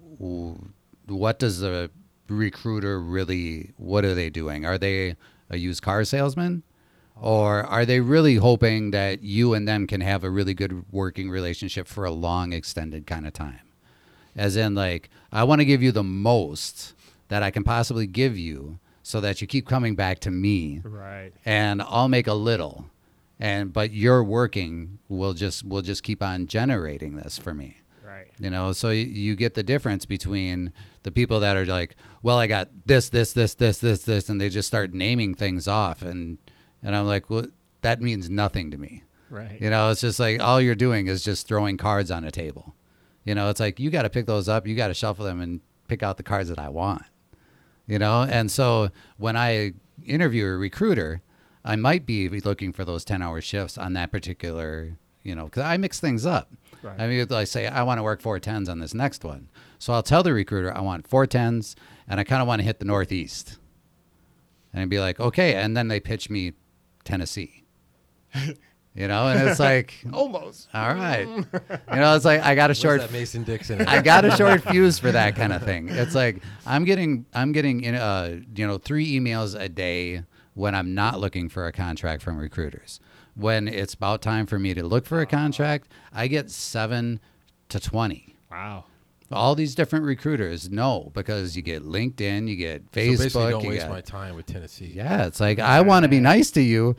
what 1.06 1.38
does 1.38 1.60
the 1.60 1.90
recruiter 2.28 3.00
really? 3.00 3.72
What 3.76 4.04
are 4.04 4.14
they 4.14 4.30
doing? 4.30 4.64
Are 4.66 4.78
they 4.78 5.16
a 5.50 5.56
used 5.58 5.82
car 5.82 6.02
salesman, 6.04 6.62
Or 7.14 7.62
are 7.64 7.84
they 7.84 8.00
really 8.00 8.36
hoping 8.36 8.90
that 8.92 9.22
you 9.22 9.54
and 9.54 9.68
them 9.68 9.86
can 9.86 10.00
have 10.00 10.24
a 10.24 10.30
really 10.30 10.54
good 10.54 10.84
working 10.90 11.30
relationship 11.30 11.86
for 11.86 12.04
a 12.04 12.10
long, 12.10 12.52
extended 12.52 13.06
kind 13.06 13.26
of 13.26 13.32
time? 13.34 13.60
As 14.36 14.56
in, 14.56 14.74
like, 14.74 15.10
I 15.30 15.44
want 15.44 15.60
to 15.60 15.64
give 15.64 15.82
you 15.82 15.92
the 15.92 16.02
most 16.02 16.94
that 17.28 17.42
I 17.42 17.50
can 17.50 17.64
possibly 17.64 18.06
give 18.06 18.36
you 18.38 18.78
so 19.02 19.20
that 19.20 19.40
you 19.40 19.46
keep 19.46 19.66
coming 19.66 19.94
back 19.94 20.20
to 20.20 20.30
me 20.30 20.80
Right. 20.84 21.32
and 21.44 21.82
I'll 21.82 22.08
make 22.08 22.26
a 22.26 22.34
little. 22.34 22.86
And 23.40 23.72
but 23.72 23.92
your 23.92 24.22
working 24.22 24.98
will 25.08 25.32
just 25.34 25.64
will 25.64 25.82
just 25.82 26.02
keep 26.04 26.22
on 26.22 26.46
generating 26.46 27.16
this 27.16 27.38
for 27.38 27.52
me. 27.52 27.78
Right. 28.06 28.28
You 28.38 28.50
know, 28.50 28.72
so 28.72 28.88
y- 28.88 28.94
you 28.94 29.34
get 29.34 29.54
the 29.54 29.62
difference 29.64 30.06
between 30.06 30.72
the 31.02 31.10
people 31.10 31.40
that 31.40 31.56
are 31.56 31.66
like, 31.66 31.96
well, 32.22 32.38
I 32.38 32.46
got 32.46 32.68
this, 32.86 33.08
this, 33.08 33.32
this, 33.32 33.54
this, 33.54 33.78
this, 33.78 34.02
this, 34.04 34.28
and 34.28 34.40
they 34.40 34.48
just 34.48 34.68
start 34.68 34.94
naming 34.94 35.34
things 35.34 35.66
off, 35.66 36.02
and 36.02 36.38
and 36.82 36.94
I'm 36.94 37.06
like, 37.06 37.28
well, 37.30 37.46
that 37.80 38.00
means 38.00 38.30
nothing 38.30 38.70
to 38.70 38.78
me. 38.78 39.02
Right. 39.28 39.60
You 39.60 39.70
know, 39.70 39.90
it's 39.90 40.02
just 40.02 40.20
like 40.20 40.40
all 40.40 40.60
you're 40.60 40.74
doing 40.76 41.08
is 41.08 41.24
just 41.24 41.48
throwing 41.48 41.76
cards 41.76 42.10
on 42.12 42.22
a 42.24 42.30
table. 42.30 42.74
You 43.24 43.34
know, 43.34 43.48
it's 43.50 43.60
like 43.60 43.78
you 43.78 43.90
got 43.90 44.02
to 44.02 44.10
pick 44.10 44.26
those 44.26 44.48
up, 44.48 44.66
you 44.66 44.74
got 44.74 44.88
to 44.88 44.94
shuffle 44.94 45.24
them 45.24 45.40
and 45.40 45.60
pick 45.88 46.02
out 46.02 46.16
the 46.16 46.22
cards 46.22 46.48
that 46.48 46.58
I 46.58 46.68
want. 46.68 47.02
You 47.86 47.98
know, 47.98 48.22
and 48.22 48.50
so 48.50 48.90
when 49.16 49.36
I 49.36 49.72
interview 50.04 50.46
a 50.46 50.56
recruiter, 50.56 51.20
I 51.64 51.76
might 51.76 52.06
be 52.06 52.28
looking 52.28 52.72
for 52.72 52.84
those 52.84 53.04
10 53.04 53.22
hour 53.22 53.40
shifts 53.40 53.76
on 53.78 53.92
that 53.94 54.10
particular, 54.10 54.96
you 55.22 55.34
know, 55.34 55.44
because 55.44 55.62
I 55.64 55.76
mix 55.76 56.00
things 56.00 56.26
up. 56.26 56.52
Right. 56.82 56.98
I 56.98 57.06
mean, 57.06 57.32
I 57.32 57.44
say 57.44 57.66
I 57.66 57.82
want 57.82 57.98
to 57.98 58.02
work 58.02 58.20
four 58.20 58.38
tens 58.40 58.68
on 58.68 58.80
this 58.80 58.94
next 58.94 59.24
one. 59.24 59.48
So 59.78 59.92
I'll 59.92 60.02
tell 60.02 60.22
the 60.22 60.32
recruiter 60.32 60.76
I 60.76 60.80
want 60.80 61.06
four 61.06 61.26
tens 61.26 61.76
and 62.08 62.18
I 62.18 62.24
kind 62.24 62.42
of 62.42 62.48
want 62.48 62.60
to 62.60 62.64
hit 62.64 62.78
the 62.78 62.84
Northeast. 62.84 63.58
And 64.72 64.82
I'd 64.82 64.88
be 64.88 65.00
like, 65.00 65.20
okay. 65.20 65.54
And 65.54 65.76
then 65.76 65.88
they 65.88 66.00
pitch 66.00 66.30
me 66.30 66.54
Tennessee. 67.04 67.64
You 68.94 69.08
know, 69.08 69.28
and 69.28 69.48
it's 69.48 69.58
like, 69.58 69.94
Almost. 70.12 70.68
all 70.74 70.94
right. 70.94 71.26
You 71.26 71.46
know, 71.96 72.14
it's 72.14 72.26
like 72.26 72.42
I 72.42 72.54
got 72.54 72.70
a 72.70 72.74
short 72.74 73.00
that 73.00 73.10
Mason 73.10 73.42
Dixon? 73.42 73.80
I 73.86 74.02
got 74.02 74.26
a 74.26 74.32
short 74.32 74.62
fuse 74.64 74.98
for 74.98 75.10
that 75.10 75.34
kind 75.34 75.52
of 75.52 75.62
thing. 75.62 75.88
It's 75.88 76.14
like 76.14 76.42
I'm 76.66 76.84
getting 76.84 77.24
I'm 77.32 77.52
getting 77.52 77.82
in 77.84 77.94
uh 77.94 78.40
you 78.54 78.66
know 78.66 78.76
three 78.76 79.18
emails 79.18 79.58
a 79.58 79.68
day 79.70 80.24
when 80.54 80.74
I'm 80.74 80.94
not 80.94 81.18
looking 81.20 81.48
for 81.48 81.66
a 81.66 81.72
contract 81.72 82.22
from 82.22 82.36
recruiters. 82.36 83.00
When 83.34 83.66
it's 83.66 83.94
about 83.94 84.20
time 84.20 84.44
for 84.44 84.58
me 84.58 84.74
to 84.74 84.82
look 84.82 85.06
for 85.06 85.22
a 85.22 85.26
contract, 85.26 85.88
I 86.12 86.26
get 86.26 86.50
seven 86.50 87.18
to 87.70 87.80
twenty. 87.80 88.36
Wow. 88.50 88.84
All 89.32 89.54
these 89.54 89.74
different 89.74 90.04
recruiters 90.04 90.70
No, 90.70 91.10
because 91.14 91.56
you 91.56 91.62
get 91.62 91.82
LinkedIn, 91.84 92.48
you 92.48 92.56
get 92.56 92.90
Facebook. 92.92 92.92
so 92.92 93.00
Facebook. 93.02 93.18
basically, 93.18 93.50
don't 93.50 93.64
you 93.64 93.70
waste 93.70 93.82
get- 93.82 93.90
my 93.90 94.00
time 94.00 94.34
with 94.36 94.46
Tennessee. 94.46 94.92
yeah, 94.94 95.26
it's 95.26 95.40
like 95.40 95.58
I 95.58 95.80
want 95.80 96.04
to 96.04 96.08
be 96.08 96.20
nice 96.20 96.50
to 96.52 96.60
you, 96.62 96.96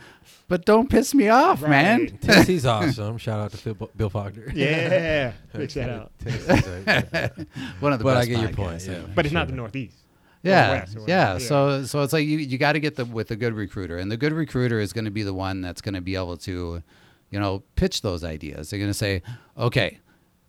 but 0.47 0.65
don't 0.65 0.89
piss 0.89 1.13
me 1.13 1.29
off, 1.29 1.61
man. 1.61 2.17
Tennessee's 2.21 2.65
awesome. 2.65 3.17
Shout 3.17 3.39
out 3.39 3.51
to 3.51 3.57
Phil, 3.57 3.89
Bill 3.95 4.09
Faulkner. 4.09 4.51
Yeah. 4.53 5.31
Big 5.55 5.69
that 5.71 5.89
out. 5.89 6.11
Tennessee's 6.19 6.67
a- 6.67 7.47
One 7.79 7.93
of 7.93 7.99
the 7.99 8.03
But 8.05 8.17
I 8.17 8.25
get 8.25 8.39
your 8.39 8.49
point, 8.51 8.86
yeah. 8.86 8.93
anyway. 8.93 9.11
But 9.15 9.25
it's 9.25 9.34
not 9.34 9.47
the 9.47 9.53
Northeast. 9.53 9.97
Yeah, 10.43 10.71
West 10.71 10.97
or 10.97 11.05
yeah. 11.07 11.38
So 11.38 11.86
so 11.86 12.01
it's 12.01 12.11
like 12.11 12.25
you 12.27 12.38
you 12.38 12.57
got 12.57 12.73
to 12.73 12.81
get 12.81 12.97
the 12.97 13.05
with 13.05 13.31
a 13.31 13.36
good 13.38 13.53
recruiter, 13.53 13.97
and 13.97 14.11
the 14.11 14.17
good 14.17 14.34
recruiter 14.34 14.77
is 14.81 14.91
going 14.91 15.05
to 15.05 15.11
be 15.11 15.23
the 15.23 15.34
one 15.34 15.61
that's 15.61 15.79
going 15.81 15.93
to 15.95 16.01
be 16.01 16.15
able 16.15 16.36
to, 16.39 16.84
you 17.29 17.39
know, 17.39 17.63
pitch 17.77 18.01
those 18.01 18.25
ideas. 18.25 18.69
They're 18.69 18.77
going 18.79 18.89
to 18.91 18.93
say, 18.93 19.21
okay, 19.57 19.99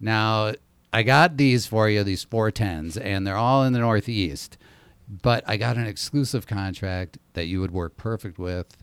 now 0.00 0.52
I 0.94 1.02
got 1.02 1.36
these 1.36 1.66
for 1.66 1.88
you, 1.88 2.04
these 2.04 2.22
four 2.22 2.52
tens, 2.52 2.96
and 2.96 3.26
they're 3.26 3.36
all 3.36 3.64
in 3.64 3.72
the 3.72 3.80
Northeast, 3.80 4.56
but 5.08 5.42
I 5.44 5.56
got 5.56 5.76
an 5.76 5.86
exclusive 5.88 6.46
contract 6.46 7.18
that 7.32 7.46
you 7.46 7.60
would 7.60 7.72
work 7.72 7.96
perfect 7.96 8.38
with, 8.38 8.76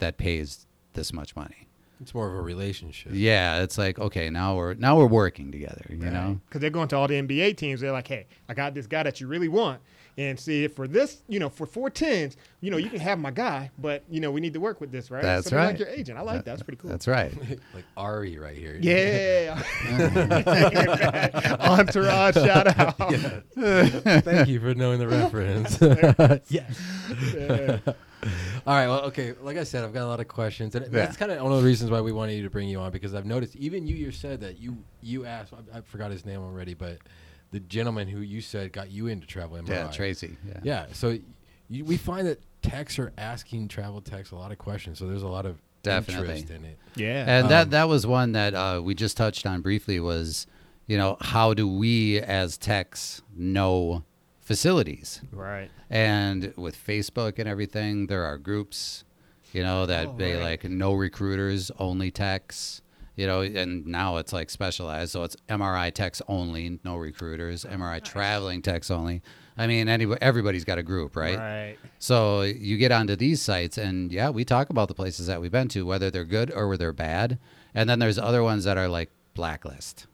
that 0.00 0.18
pays 0.18 0.66
this 0.94 1.12
much 1.12 1.36
money. 1.36 1.68
it's 2.00 2.12
more 2.12 2.26
of 2.26 2.34
a 2.34 2.42
relationship. 2.42 3.12
Yeah, 3.14 3.62
it's 3.62 3.78
like 3.78 4.00
okay, 4.00 4.30
now 4.30 4.56
we're 4.56 4.74
now 4.74 4.98
we're 4.98 5.06
working 5.06 5.52
together. 5.52 5.86
You 5.88 5.96
know. 5.96 6.40
Because 6.48 6.60
they're 6.60 6.70
going 6.70 6.88
to 6.88 6.96
all 6.96 7.06
the 7.06 7.22
NBA 7.22 7.56
teams. 7.56 7.80
They're 7.80 7.92
like, 7.92 8.08
hey, 8.08 8.26
I 8.48 8.54
got 8.54 8.74
this 8.74 8.88
guy 8.88 9.04
that 9.04 9.20
you 9.20 9.28
really 9.28 9.48
want. 9.48 9.80
And 10.16 10.38
see, 10.38 10.68
for 10.68 10.86
this, 10.86 11.22
you 11.26 11.40
know, 11.40 11.48
for 11.48 11.66
four 11.66 11.90
tens, 11.90 12.36
you 12.60 12.70
know, 12.70 12.76
you 12.76 12.88
can 12.88 13.00
have 13.00 13.18
my 13.18 13.32
guy, 13.32 13.72
but, 13.78 14.04
you 14.08 14.20
know, 14.20 14.30
we 14.30 14.40
need 14.40 14.54
to 14.54 14.60
work 14.60 14.80
with 14.80 14.92
this, 14.92 15.10
right? 15.10 15.22
That's 15.22 15.44
so 15.44 15.50
they're 15.50 15.58
right. 15.58 15.66
like 15.72 15.78
your 15.80 15.88
agent. 15.88 16.16
I 16.16 16.22
like 16.22 16.36
that. 16.36 16.44
That's 16.44 16.62
pretty 16.62 16.76
cool. 16.80 16.88
That's 16.90 17.08
right. 17.08 17.32
like 17.74 17.84
Ari 17.96 18.38
right 18.38 18.56
here. 18.56 18.78
Yeah. 18.80 19.60
Entourage 21.60 22.34
shout 22.34 22.78
out. 22.78 22.96
Thank 24.24 24.48
you 24.48 24.60
for 24.60 24.74
knowing 24.74 25.00
the 25.00 25.08
reference. 25.08 25.78
yes. 26.48 26.80
Yeah. 27.34 27.78
All 28.66 28.74
right. 28.74 28.86
Well, 28.88 29.00
okay. 29.06 29.34
Like 29.42 29.56
I 29.56 29.64
said, 29.64 29.84
I've 29.84 29.92
got 29.92 30.04
a 30.04 30.08
lot 30.08 30.20
of 30.20 30.28
questions, 30.28 30.74
and 30.74 30.84
Yeah. 30.86 30.90
that's 30.92 31.16
kind 31.16 31.30
of 31.32 31.42
one 31.42 31.52
of 31.52 31.58
the 31.58 31.64
reasons 31.66 31.90
why 31.90 32.00
we 32.00 32.12
wanted 32.12 32.34
you 32.34 32.42
to 32.44 32.50
bring 32.50 32.68
you 32.68 32.80
on 32.80 32.90
because 32.92 33.14
I've 33.14 33.26
noticed 33.26 33.56
even 33.56 33.86
you, 33.86 33.96
you 33.96 34.10
said 34.12 34.40
that 34.40 34.58
you 34.58 34.78
you 35.02 35.26
asked. 35.26 35.52
I, 35.52 35.78
I 35.78 35.80
forgot 35.82 36.10
his 36.10 36.24
name 36.24 36.40
already, 36.40 36.74
but 36.74 36.98
the 37.54 37.60
gentleman 37.60 38.08
who 38.08 38.18
you 38.18 38.40
said 38.40 38.72
got 38.72 38.90
you 38.90 39.06
into 39.06 39.26
travel 39.28 39.56
MRI. 39.56 39.68
Yeah, 39.68 39.86
Tracy. 39.88 40.36
Yeah. 40.46 40.60
Yeah. 40.64 40.86
So 40.92 41.16
you, 41.70 41.84
we 41.84 41.96
find 41.96 42.26
that 42.26 42.40
techs 42.62 42.98
are 42.98 43.12
asking 43.16 43.68
travel 43.68 44.00
techs 44.00 44.32
a 44.32 44.34
lot 44.34 44.50
of 44.50 44.58
questions. 44.58 44.98
So 44.98 45.06
there's 45.06 45.22
a 45.22 45.28
lot 45.28 45.46
of 45.46 45.58
Definitely. 45.84 46.38
interest 46.40 46.50
in 46.50 46.64
it. 46.64 46.78
Yeah. 46.96 47.24
And 47.38 47.48
that 47.50 47.64
Um, 47.66 47.70
that 47.70 47.88
was 47.88 48.06
one 48.08 48.32
that 48.32 48.54
uh, 48.54 48.80
we 48.82 48.94
just 48.94 49.16
touched 49.16 49.46
on 49.46 49.60
briefly 49.60 50.00
was, 50.00 50.48
you 50.88 50.96
know, 50.98 51.16
how 51.20 51.54
do 51.54 51.68
we 51.68 52.18
as 52.20 52.58
techs 52.58 53.22
know 53.36 54.02
facilities? 54.40 55.20
right. 55.30 55.70
And 55.90 56.52
with 56.56 56.76
Facebook 56.76 57.38
and 57.38 57.48
everything, 57.48 58.08
there 58.08 58.24
are 58.24 58.36
groups, 58.36 59.04
you 59.52 59.62
know, 59.62 59.86
that 59.86 60.06
Oh, 60.08 60.14
they 60.18 60.34
right. 60.34 60.42
like 60.42 60.64
no 60.64 60.92
recruiters, 60.92 61.70
only 61.78 62.10
techs. 62.10 62.82
You 63.16 63.26
know, 63.28 63.42
and 63.42 63.86
now 63.86 64.16
it's 64.16 64.32
like 64.32 64.50
specialized, 64.50 65.12
so 65.12 65.22
it's 65.22 65.36
MRI 65.48 65.92
techs 65.92 66.20
only, 66.26 66.80
no 66.84 66.96
recruiters. 66.96 67.64
Oh, 67.64 67.68
MRI 67.68 68.02
traveling 68.02 68.60
techs 68.60 68.90
only. 68.90 69.22
I 69.56 69.68
mean, 69.68 69.88
anybody, 69.88 70.20
everybody's 70.20 70.64
got 70.64 70.78
a 70.78 70.82
group, 70.82 71.14
right? 71.14 71.38
Right. 71.38 71.76
So 72.00 72.42
you 72.42 72.76
get 72.76 72.90
onto 72.90 73.14
these 73.14 73.40
sites, 73.40 73.78
and 73.78 74.10
yeah, 74.10 74.30
we 74.30 74.44
talk 74.44 74.70
about 74.70 74.88
the 74.88 74.94
places 74.94 75.28
that 75.28 75.40
we've 75.40 75.52
been 75.52 75.68
to, 75.68 75.86
whether 75.86 76.10
they're 76.10 76.24
good 76.24 76.50
or 76.52 76.68
whether 76.68 76.78
they're 76.78 76.92
bad. 76.92 77.38
And 77.72 77.88
then 77.88 78.00
there's 78.00 78.18
other 78.18 78.42
ones 78.42 78.64
that 78.64 78.76
are 78.76 78.88
like 78.88 79.10
blacklist. 79.34 80.06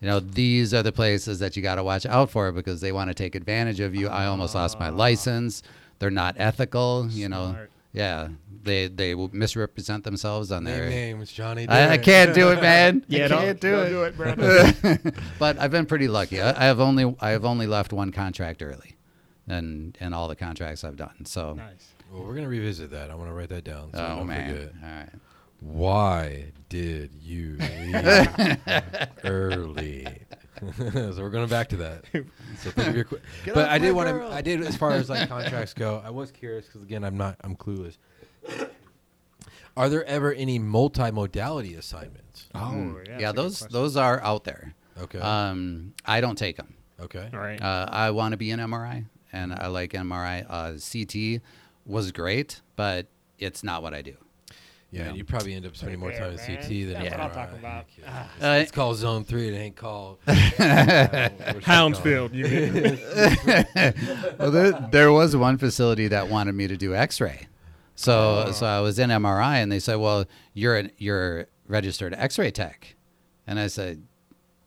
You 0.00 0.08
know, 0.08 0.20
these 0.20 0.74
are 0.74 0.82
the 0.82 0.92
places 0.92 1.38
that 1.38 1.56
you 1.56 1.62
got 1.62 1.76
to 1.76 1.84
watch 1.84 2.04
out 2.06 2.30
for 2.30 2.52
because 2.52 2.80
they 2.80 2.92
want 2.92 3.08
to 3.08 3.14
take 3.14 3.34
advantage 3.34 3.80
of 3.80 3.94
you. 3.94 4.08
I 4.08 4.26
almost 4.26 4.54
lost 4.54 4.78
my 4.78 4.88
ah. 4.88 4.94
license. 4.94 5.62
They're 5.98 6.10
not 6.10 6.36
ethical. 6.38 7.08
You 7.10 7.28
know, 7.28 7.50
Smart. 7.50 7.70
yeah, 7.92 8.28
they 8.64 8.88
they 8.88 9.14
will 9.14 9.30
misrepresent 9.32 10.04
themselves 10.04 10.50
on 10.50 10.64
Name 10.64 10.74
their. 10.74 10.88
names, 10.90 11.30
Johnny. 11.32 11.68
I, 11.68 11.90
I 11.92 11.98
can't 11.98 12.34
do 12.34 12.50
it, 12.50 12.60
man. 12.60 13.04
Yeah, 13.08 13.26
I 13.26 13.28
don't, 13.28 13.40
can't 13.42 13.60
do 13.60 13.70
don't 13.70 13.86
it. 13.86 13.90
do 13.90 14.02
it, 14.04 14.16
bro. 14.16 15.12
but 15.38 15.58
I've 15.58 15.70
been 15.70 15.86
pretty 15.86 16.08
lucky. 16.08 16.40
I, 16.40 16.50
I 16.62 16.64
have 16.66 16.80
only 16.80 17.14
I 17.20 17.30
have 17.30 17.44
only 17.44 17.66
left 17.66 17.92
one 17.92 18.10
contract 18.12 18.62
early, 18.62 18.96
and 19.46 19.96
and 20.00 20.14
all 20.14 20.28
the 20.28 20.36
contracts 20.36 20.82
I've 20.84 20.96
done. 20.96 21.24
So. 21.26 21.54
nice. 21.54 21.88
Well, 22.12 22.22
we're 22.24 22.34
gonna 22.34 22.48
revisit 22.48 22.90
that. 22.92 23.10
I 23.10 23.14
want 23.16 23.28
to 23.30 23.34
write 23.34 23.48
that 23.48 23.64
down. 23.64 23.90
So 23.92 24.16
Oh 24.20 24.24
man! 24.24 24.52
forget. 24.54 24.72
All 24.82 24.88
right. 24.88 25.08
Why 25.60 26.52
did 26.68 27.10
you 27.22 27.56
leave 27.60 28.58
early? 29.24 30.06
so 30.84 31.16
we're 31.18 31.30
going 31.30 31.48
back 31.48 31.68
to 31.70 31.76
that. 31.78 32.04
So 32.60 32.70
think 32.70 32.88
of 32.88 32.94
your 32.94 33.04
que- 33.04 33.20
but 33.54 33.68
I 33.68 33.78
did 33.78 33.92
want 33.92 34.08
to. 34.08 34.26
I 34.32 34.40
did 34.42 34.62
as 34.62 34.76
far 34.76 34.92
as 34.92 35.10
like 35.10 35.28
contracts 35.28 35.74
go. 35.74 36.02
I 36.04 36.10
was 36.10 36.30
curious 36.30 36.66
because 36.66 36.82
again, 36.82 37.04
I'm 37.04 37.16
not. 37.16 37.36
I'm 37.42 37.56
clueless. 37.56 37.96
Are 39.76 39.88
there 39.88 40.04
ever 40.04 40.32
any 40.32 40.58
multimodality 40.60 41.76
assignments? 41.76 42.46
Oh, 42.54 42.58
Mm. 42.58 43.06
yeah. 43.08 43.18
yeah, 43.18 43.32
that's 43.32 43.62
a 43.62 43.64
good 43.64 43.72
those 43.72 43.94
those 43.94 43.96
are 43.96 44.22
out 44.22 44.44
there. 44.44 44.74
Okay. 45.00 45.18
Um, 45.18 45.94
I 46.04 46.20
don't 46.20 46.36
take 46.38 46.56
them. 46.56 46.74
okay. 47.00 47.28
All 47.32 47.40
right. 47.40 47.60
Uh, 47.60 47.86
I 47.90 48.10
want 48.12 48.32
to 48.32 48.36
be 48.36 48.50
an 48.52 48.60
MRI, 48.60 49.06
and 49.32 49.52
I 49.52 49.66
like 49.66 49.92
MRI. 49.92 50.46
Uh, 50.48 50.74
CT 50.78 51.42
was 51.84 52.12
great, 52.12 52.60
but 52.76 53.08
it's 53.40 53.64
not 53.64 53.82
what 53.82 53.92
I 53.94 54.02
do. 54.02 54.14
Yeah, 54.92 55.02
Yeah. 55.02 55.08
and 55.08 55.16
you 55.18 55.24
probably 55.24 55.54
end 55.54 55.66
up 55.66 55.74
spending 55.76 55.98
more 55.98 56.12
time 56.12 56.34
in. 56.34 56.38
CT 56.38 56.68
than 56.84 56.92
That's 56.92 57.10
what 57.10 57.20
I'm 57.20 57.30
MRI. 57.30 57.34
talking 57.34 57.58
about. 57.58 57.74
Heck 57.74 57.86
yeah. 57.98 58.04
Ah. 58.08 58.30
It's, 58.36 58.44
Uh, 58.44 58.58
it's 58.62 58.70
called 58.70 58.96
Zone 58.96 59.24
Three. 59.24 59.48
It 59.48 59.58
ain't 59.58 59.74
called 59.74 60.18
uh, 60.28 61.28
Hounsfield. 61.64 62.32
You 62.32 62.44
well, 64.38 64.50
there, 64.52 64.88
there 64.92 65.10
was 65.12 65.34
one 65.34 65.58
facility 65.58 66.06
that 66.08 66.28
wanted 66.28 66.54
me 66.54 66.68
to 66.68 66.76
do 66.76 66.94
X-ray, 66.94 67.48
so 67.94 68.44
Oh. 68.48 68.52
so 68.52 68.66
I 68.66 68.80
was 68.80 68.98
in 68.98 69.10
MRI, 69.10 69.56
and 69.62 69.70
they 69.70 69.78
said, 69.78 69.96
"Well, 69.96 70.24
you're 70.52 70.76
an, 70.76 70.90
you're 70.98 71.46
registered 71.68 72.14
X-ray 72.14 72.50
tech," 72.50 72.94
and 73.46 73.58
I 73.58 73.66
said, 73.68 74.02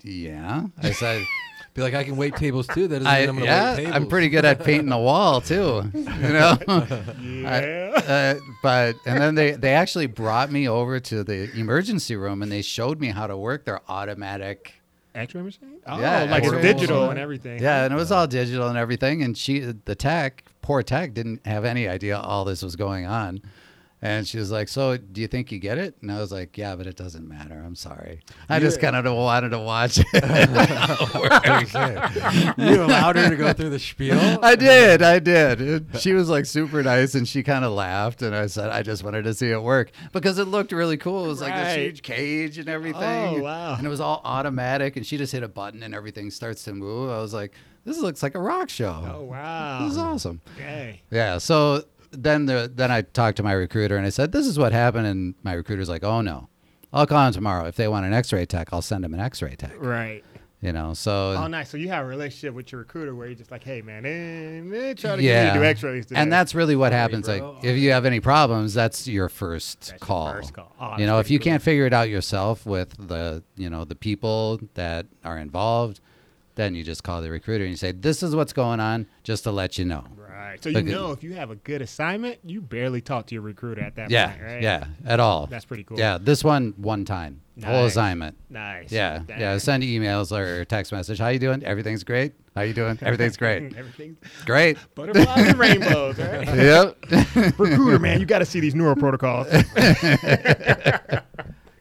"Yeah." 0.03 0.67
I 0.81 0.91
said. 0.91 1.23
Be 1.73 1.83
like, 1.83 1.93
I 1.93 2.03
can 2.03 2.17
wait 2.17 2.35
tables 2.35 2.65
too. 2.65 2.87
That 2.87 3.03
doesn't 3.03 3.07
I, 3.07 3.19
mean 3.19 3.29
I'm 3.29 3.35
gonna 3.35 3.45
yeah, 3.45 3.69
wait 3.69 3.77
tables. 3.83 3.95
I'm 3.95 4.07
pretty 4.07 4.29
good 4.29 4.45
at 4.45 4.63
painting 4.63 4.89
the 4.89 4.97
wall 4.97 5.41
too, 5.41 5.83
you 5.93 6.01
know. 6.03 6.57
Yeah. 7.21 8.01
uh, 8.07 8.39
but 8.63 8.95
and 9.05 9.21
then 9.21 9.35
they 9.35 9.51
they 9.51 9.73
actually 9.75 10.07
brought 10.07 10.51
me 10.51 10.67
over 10.67 10.99
to 10.99 11.23
the 11.23 11.51
emergency 11.55 12.15
room 12.15 12.41
and 12.41 12.51
they 12.51 12.63
showed 12.63 12.99
me 12.99 13.09
how 13.09 13.27
to 13.27 13.37
work 13.37 13.65
their 13.65 13.81
automatic. 13.87 14.73
X-ray 15.13 15.43
machine? 15.43 15.77
Oh, 15.85 15.99
Yeah, 15.99 16.23
like 16.23 16.43
it's 16.45 16.53
X-ray 16.53 16.61
digital 16.73 17.09
and 17.11 17.19
everything. 17.19 17.61
Yeah, 17.61 17.83
and 17.85 17.93
it 17.93 17.97
was 17.97 18.11
all 18.11 18.25
digital 18.25 18.69
and 18.69 18.77
everything. 18.77 19.21
And 19.21 19.37
she, 19.37 19.59
the 19.59 19.93
tech, 19.95 20.43
poor 20.67 20.83
tech, 20.83 21.13
didn't 21.13 21.47
have 21.47 21.63
any 21.63 21.87
idea 21.87 22.17
all 22.19 22.43
this 22.43 22.61
was 22.61 22.75
going 22.75 23.05
on. 23.05 23.41
And 23.99 24.27
she 24.27 24.37
was 24.37 24.51
like, 24.51 24.67
"So, 24.67 24.95
do 24.97 25.21
you 25.21 25.27
think 25.27 25.51
you 25.51 25.57
get 25.57 25.79
it?" 25.79 25.95
And 26.03 26.11
I 26.11 26.19
was 26.19 26.31
like, 26.31 26.55
"Yeah, 26.55 26.75
but 26.75 26.85
it 26.85 26.95
doesn't 26.95 27.27
matter. 27.27 27.59
I'm 27.65 27.73
sorry. 27.73 28.19
I 28.47 28.57
You- 28.57 28.61
just 28.61 28.79
kind 28.79 28.95
of 28.95 29.05
wanted 29.05 29.49
to 29.49 29.59
watch 29.59 29.97
it." 29.97 30.05
you 32.57 32.83
allowed 32.83 33.15
her 33.15 33.29
to 33.29 33.35
go 33.35 33.53
through 33.53 33.71
the 33.71 33.79
spiel. 33.79 34.19
I 34.43 34.55
did, 34.55 35.01
I 35.01 35.17
did. 35.19 35.61
It- 35.61 35.83
she 35.99 36.13
was 36.13 36.29
like 36.29 36.45
super 36.45 36.83
nice, 36.83 37.15
and 37.15 37.27
she 37.27 37.41
kind 37.41 37.65
of 37.65 37.71
laughed. 37.73 38.21
And 38.21 38.35
I 38.35 38.45
said, 38.47 38.69
"I 38.69 38.83
just 38.83 39.03
wanted 39.03 39.23
to 39.23 39.33
see 39.33 39.49
it 39.49 39.63
work 39.63 39.89
because 40.11 40.37
it 40.37 40.45
looked 40.45 40.71
really 40.71 40.97
cool. 40.97 41.25
It 41.25 41.29
was 41.29 41.41
like 41.41 41.55
this 41.55 41.75
huge 41.75 42.01
cage 42.03 42.57
and 42.59 42.69
everything. 42.69 43.39
Oh, 43.39 43.41
wow. 43.41 43.75
And 43.75 43.87
it 43.87 43.89
was 43.89 44.01
all 44.01 44.21
automatic. 44.23 44.97
And 44.97 45.05
she 45.05 45.17
just 45.17 45.31
hit 45.31 45.41
a 45.43 45.47
button, 45.47 45.81
and 45.81 45.95
everything 45.95 46.29
starts 46.29 46.63
to 46.65 46.73
move. 46.73 47.09
I 47.09 47.17
was 47.19 47.33
like, 47.33 47.53
"This 47.87 47.99
looks 47.99 48.21
like 48.21 48.35
a 48.35 48.39
rock 48.39 48.69
show. 48.69 49.13
Oh 49.15 49.23
wow. 49.23 49.79
This 49.83 49.93
is 49.93 49.97
awesome." 49.97 50.41
Okay. 50.55 51.01
Yeah. 51.09 51.37
So 51.39 51.83
then 52.11 52.45
the 52.45 52.71
then 52.73 52.91
I 52.91 53.01
talked 53.01 53.37
to 53.37 53.43
my 53.43 53.53
recruiter 53.53 53.97
and 53.97 54.05
I 54.05 54.09
said, 54.09 54.31
"This 54.31 54.45
is 54.45 54.59
what 54.59 54.73
happened." 54.73 55.07
And 55.07 55.35
my 55.43 55.53
recruiter's 55.53 55.89
like, 55.89 56.03
"Oh 56.03 56.21
no, 56.21 56.49
I'll 56.93 57.07
call 57.07 57.25
him 57.27 57.33
tomorrow. 57.33 57.65
If 57.65 57.75
they 57.75 57.87
want 57.87 58.05
an 58.05 58.13
X-ray 58.13 58.45
tech, 58.45 58.69
I'll 58.71 58.81
send 58.81 59.03
them 59.03 59.13
an 59.13 59.19
X-ray 59.19 59.55
tech." 59.55 59.73
Right. 59.79 60.23
You 60.59 60.73
know. 60.73 60.95
So 60.95 61.35
Oh, 61.37 61.45
nice. 61.45 61.69
So 61.69 61.77
you 61.77 61.89
have 61.89 62.03
a 62.03 62.07
relationship 62.07 62.55
with 62.55 62.71
your 62.71 62.79
recruiter 62.79 63.13
where 63.13 63.27
you're 63.27 63.35
just 63.35 63.51
like, 63.51 63.63
hey, 63.63 63.83
man, 63.83 64.05
eh, 64.07 64.89
eh, 64.89 64.93
try 64.95 65.15
to 65.15 65.21
yeah. 65.21 65.43
get 65.43 65.53
me 65.53 65.59
to 65.59 65.59
do 65.59 65.69
X-rays 65.69 66.05
today. 66.07 66.19
and 66.19 66.33
that's 66.33 66.55
really 66.55 66.75
what 66.75 66.93
happens. 66.93 67.27
bro. 67.27 67.53
Like 67.53 67.63
if 67.63 67.77
you 67.77 67.91
have 67.91 68.05
any 68.05 68.19
problems, 68.19 68.73
that's 68.73 69.07
your 69.07 69.29
first 69.29 69.81
That's 69.81 69.91
your 69.91 69.99
call. 69.99 70.31
first 70.33 70.53
call. 70.53 70.73
Oh, 70.81 70.97
you 70.97 71.05
know, 71.05 71.19
if 71.19 71.29
you 71.29 71.37
cool. 71.37 71.43
can't 71.43 71.61
figure 71.61 71.85
it 71.85 71.93
out 71.93 72.09
yourself 72.09 72.65
with 72.65 72.95
the 73.07 73.43
you 73.55 73.69
know 73.69 73.85
the 73.85 73.93
people 73.95 74.59
that 74.73 75.05
are 75.23 75.37
involved, 75.37 75.99
then 76.57 76.75
you 76.75 76.83
just 76.83 77.03
call 77.03 77.21
the 77.21 77.31
recruiter 77.31 77.63
and 77.63 77.71
you 77.71 77.77
say, 77.77 77.93
"This 77.93 78.21
is 78.21 78.35
what's 78.35 78.51
going 78.51 78.81
on," 78.81 79.07
just 79.23 79.43
to 79.45 79.51
let 79.51 79.77
you 79.77 79.85
know. 79.85 80.03
Right. 80.17 80.61
So 80.61 80.69
you 80.69 80.81
know 80.83 81.11
if 81.11 81.23
you 81.23 81.33
have 81.33 81.49
a 81.51 81.55
good 81.55 81.81
assignment, 81.81 82.39
you 82.43 82.61
barely 82.61 82.99
talk 83.01 83.27
to 83.27 83.35
your 83.35 83.41
recruiter 83.41 83.81
at 83.81 83.95
that 83.95 84.09
Yeah, 84.09 84.29
point, 84.31 84.41
right? 84.43 84.61
yeah, 84.61 84.85
at 85.05 85.19
all. 85.19 85.47
That's 85.47 85.65
pretty 85.65 85.83
cool. 85.83 85.97
Yeah, 85.99 86.17
this 86.19 86.43
one 86.43 86.73
one 86.77 87.05
time, 87.05 87.41
whole 87.63 87.85
assignment. 87.85 88.37
Nice. 88.49 88.91
Yeah, 88.91 89.19
Dang. 89.27 89.39
yeah. 89.39 89.57
Send 89.57 89.83
emails 89.83 90.35
or 90.35 90.65
text 90.65 90.91
message. 90.91 91.19
How 91.19 91.29
you 91.29 91.39
doing? 91.39 91.63
Everything's 91.63 92.03
great. 92.03 92.33
How 92.55 92.61
you 92.63 92.73
doing? 92.73 92.97
Everything's 93.01 93.37
great. 93.45 93.75
Everything's 93.75 94.17
great. 94.45 94.77
butterflies 94.95 95.47
and 95.49 95.59
rainbows, 95.59 96.17
right? 96.19 96.47
Yep. 96.47 96.97
recruiter, 97.59 97.99
man, 97.99 98.19
you 98.19 98.25
got 98.25 98.39
to 98.39 98.45
see 98.45 98.59
these 98.59 98.73
neuro 98.75 98.95
protocols. 98.95 99.47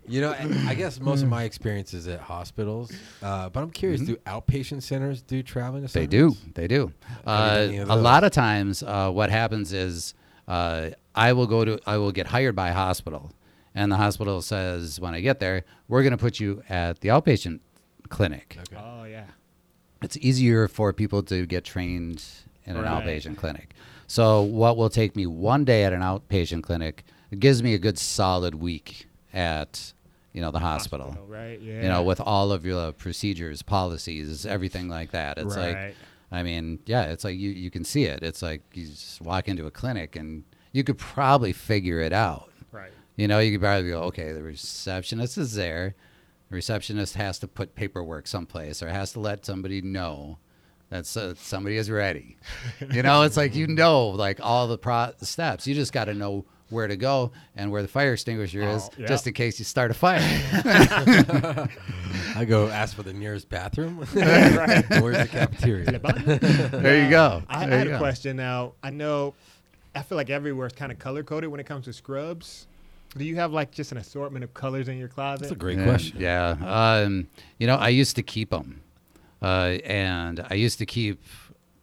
You 0.09 0.21
know, 0.21 0.31
I 0.31 0.71
I 0.71 0.75
guess 0.75 1.01
most 1.01 1.23
of 1.23 1.29
my 1.29 1.45
experience 1.45 1.95
is 1.95 2.07
at 2.09 2.21
hospitals, 2.21 2.93
uh, 3.23 3.49
but 3.49 3.63
I'm 3.63 3.71
curious: 3.71 4.01
do 4.03 4.17
outpatient 4.27 4.83
centers 4.83 5.23
do 5.23 5.43
traveling 5.43 5.85
Mm-hmm. 5.85 5.99
They 5.99 6.07
do. 6.07 6.37
They 6.55 6.67
do. 6.69 6.93
Uh, 7.27 7.55
done 7.57 7.69
any 7.69 7.79
of 7.79 7.91
a 7.91 7.97
lot 7.97 8.25
of 8.25 8.33
times, 8.33 8.83
uh, 8.83 9.11
what 9.11 9.31
happens 9.31 9.73
is 9.73 10.15
uh, 10.49 10.91
I 11.15 11.33
will 11.33 11.47
go 11.47 11.65
to, 11.65 11.79
I 11.87 11.97
will 11.99 12.13
get 12.13 12.29
hired 12.29 12.55
by 12.55 12.69
a 12.69 12.75
hospital, 12.75 13.33
and 13.75 13.91
the 13.91 13.97
hospital 13.97 14.43
says 14.43 15.01
when 15.01 15.15
I 15.15 15.21
get 15.21 15.41
there, 15.41 15.65
we're 15.89 16.03
going 16.03 16.13
to 16.13 16.17
put 16.19 16.41
you 16.41 16.63
at 16.69 17.01
the 17.01 17.09
outpatient 17.09 17.61
clinic. 18.09 18.59
Okay. 18.61 18.81
oh 18.83 19.05
yeah. 19.05 19.25
It's 20.03 20.17
easier 20.19 20.69
for 20.69 20.93
people 20.93 21.23
to 21.25 21.47
get 21.47 21.65
trained 21.65 22.23
in 22.65 22.77
an 22.77 22.83
Right. 22.83 23.05
outpatient 23.05 23.39
clinic. 23.39 23.73
So 24.07 24.43
what 24.43 24.77
will 24.77 24.91
take 24.91 25.17
me 25.17 25.27
one 25.27 25.65
day 25.65 25.85
at 25.85 25.93
an 25.93 26.01
outpatient 26.01 26.63
clinic, 26.63 27.05
it 27.31 27.41
gives 27.41 27.63
me 27.63 27.75
a 27.75 27.79
good 27.79 27.99
solid 27.99 28.55
week 28.55 29.09
at 29.33 29.93
you 30.37 30.43
know 30.43 30.51
the 30.51 30.59
hospital. 30.59 31.17
right? 31.27 31.59
Yeah. 31.61 31.83
You 31.83 31.89
know, 31.89 32.03
with 32.03 32.21
all 32.21 32.53
of 32.53 32.67
your 32.67 32.93
procedures, 32.93 33.63
policies, 33.63 34.45
everything 34.45 34.87
like 34.89 35.13
that. 35.13 35.39
It's 35.39 35.57
like 35.57 35.97
I 36.31 36.43
mean, 36.43 36.81
yeah, 36.87 37.05
it's 37.05 37.25
like 37.25 37.39
you, 37.39 37.51
you 37.51 37.71
can 37.71 37.85
see 37.85 38.05
it. 38.05 38.23
It's 38.23 38.43
like 38.43 38.63
you 38.75 38.87
just 38.87 39.23
walk 39.23 39.49
into 39.49 39.67
a 39.67 39.71
clinic 39.71 40.15
and 40.15 40.45
you 40.73 40.85
could 40.85 40.99
probably 40.99 41.53
figure 41.55 42.01
it 42.01 42.13
out. 42.13 42.53
right. 42.71 42.91
You 43.17 43.29
know, 43.29 43.39
you 43.39 43.53
could 43.53 43.63
probably 43.63 43.89
go, 43.89 44.03
okay, 44.03 44.33
the 44.33 44.43
receptionist 44.43 45.39
is 45.39 45.55
there. 45.55 45.95
The 46.51 46.57
receptionist 46.57 47.15
has 47.15 47.39
to 47.39 47.49
put 47.49 47.75
paperwork 47.75 48.27
someplace 48.27 48.83
or 48.83 48.89
has 48.89 49.13
to 49.15 49.21
let 49.21 49.47
somebody 49.47 49.81
know 49.81 50.39
that 50.91 51.17
uh, 51.17 51.35
somebody 51.35 51.77
is 51.79 51.91
ready. 51.91 52.37
You 52.93 53.03
know, 53.03 53.23
it's 53.23 53.39
like 53.39 53.55
you 53.55 53.67
know, 53.83 54.09
like 54.09 54.39
all 54.43 54.69
the 54.69 54.79
pro- 54.79 55.13
steps. 55.23 55.67
You 55.67 55.75
just 55.75 55.93
got 55.95 56.05
to 56.05 56.15
know 56.15 56.45
where 56.71 56.89
to 56.89 56.97
go 56.97 57.31
and 57.55 57.71
where 57.71 57.83
the 57.83 57.89
fire 57.89 58.13
extinguisher 58.13 58.63
is, 58.63 58.83
Oh, 58.85 58.95
yeah. 58.99 59.07
just 59.07 59.27
in 59.27 59.33
case 59.35 59.59
you 59.59 59.65
start 59.65 59.91
a 59.91 59.95
fire. 59.95 60.21
I 62.35 62.45
go 62.47 62.69
ask 62.69 62.95
for 62.95 63.03
the 63.03 63.13
nearest 63.13 63.49
bathroom. 63.49 63.97
Where's 64.13 65.19
the 65.19 65.29
cafeteria? 65.31 65.99
there 66.71 67.05
you 67.05 67.11
go. 67.11 67.43
I, 67.49 67.65
I 67.65 67.67
There 67.69 67.79
had 67.79 67.87
you 67.87 67.93
a 67.95 67.97
go. 67.97 67.99
question 68.01 68.37
now. 68.37 68.73
I 68.83 68.91
know, 68.91 69.35
I 69.95 70.03
feel 70.03 70.17
like 70.17 70.31
everywhere 70.31 70.67
is 70.67 70.73
kind 70.73 70.91
of 70.93 70.99
color 70.99 71.23
coded 71.23 71.51
when 71.51 71.61
it 71.61 71.67
comes 71.67 71.85
to 71.87 71.93
scrubs. 71.93 72.67
Do 73.17 73.25
you 73.25 73.37
have 73.37 73.53
like 73.53 73.71
just 73.71 73.93
an 73.93 73.99
assortment 73.99 74.45
of 74.45 74.53
colors 74.53 74.89
in 74.89 74.99
your 74.99 75.09
closet? 75.09 75.43
That's 75.43 75.53
a 75.53 75.57
great 75.57 75.79
yeah, 75.79 75.85
question. 75.85 76.21
Yeah. 76.21 76.57
Um, 77.05 77.29
you 77.59 77.67
know, 77.67 77.77
I 77.77 77.89
used 77.89 78.17
to 78.17 78.23
keep 78.23 78.51
them, 78.51 78.83
uh, 79.41 79.79
and 79.85 80.45
I 80.51 80.55
used 80.55 80.79
to 80.79 80.87
keep 80.87 81.23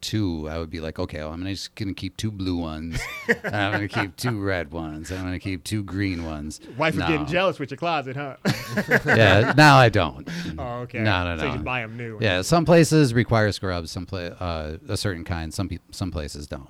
two. 0.03 0.47
I 0.47 0.59
would 0.59 0.69
be 0.69 0.79
like, 0.79 0.99
okay, 0.99 1.19
well, 1.19 1.33
I'm 1.33 1.43
just 1.45 1.73
gonna 1.73 1.95
keep 1.95 2.15
two 2.17 2.29
blue 2.31 2.57
ones. 2.57 2.99
and 3.27 3.55
I'm 3.55 3.71
gonna 3.71 3.87
keep 3.87 4.15
two 4.15 4.39
red 4.43 4.71
ones. 4.71 5.09
and 5.09 5.19
I'm 5.19 5.25
gonna 5.25 5.39
keep 5.39 5.63
two 5.63 5.81
green 5.83 6.23
ones. 6.25 6.59
Wife 6.77 6.93
is 6.93 6.99
No. 6.99 7.07
getting 7.07 7.25
jealous 7.25 7.57
with 7.57 7.71
your 7.71 7.77
closet, 7.79 8.15
huh? 8.15 8.35
Yeah. 9.07 9.53
Now 9.57 9.77
I 9.77 9.89
don't. 9.89 10.29
oh, 10.59 10.81
okay. 10.81 10.99
No, 10.99 11.23
no, 11.23 11.35
no. 11.35 11.39
So 11.41 11.45
you 11.47 11.51
just 11.53 11.63
buy 11.65 11.81
them 11.81 11.97
new. 11.97 12.19
Yeah, 12.21 12.43
some 12.43 12.65
places 12.65 13.13
require 13.15 13.51
scrubs. 13.51 13.89
Some 13.89 14.05
pla- 14.05 14.19
uh, 14.39 14.77
a 14.87 14.97
certain 14.97 15.23
kind. 15.23 15.51
Some 15.53 15.67
peop 15.69 15.81
some 15.91 16.11
places 16.11 16.45
don't. 16.45 16.69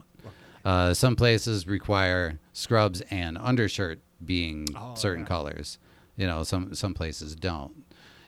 Uh, 0.63 0.93
some 0.93 1.15
places 1.17 1.67
require 1.67 2.39
scrubs 2.53 3.01
and 3.11 3.37
undershirt 3.37 3.99
being 4.25 4.65
Oh, 4.77 4.93
certain 4.95 5.23
yeah. 5.23 5.27
colors. 5.27 5.77
You 6.15 6.25
know, 6.27 6.43
some 6.43 6.73
some 6.73 6.93
places 6.93 7.35
don't. 7.35 7.73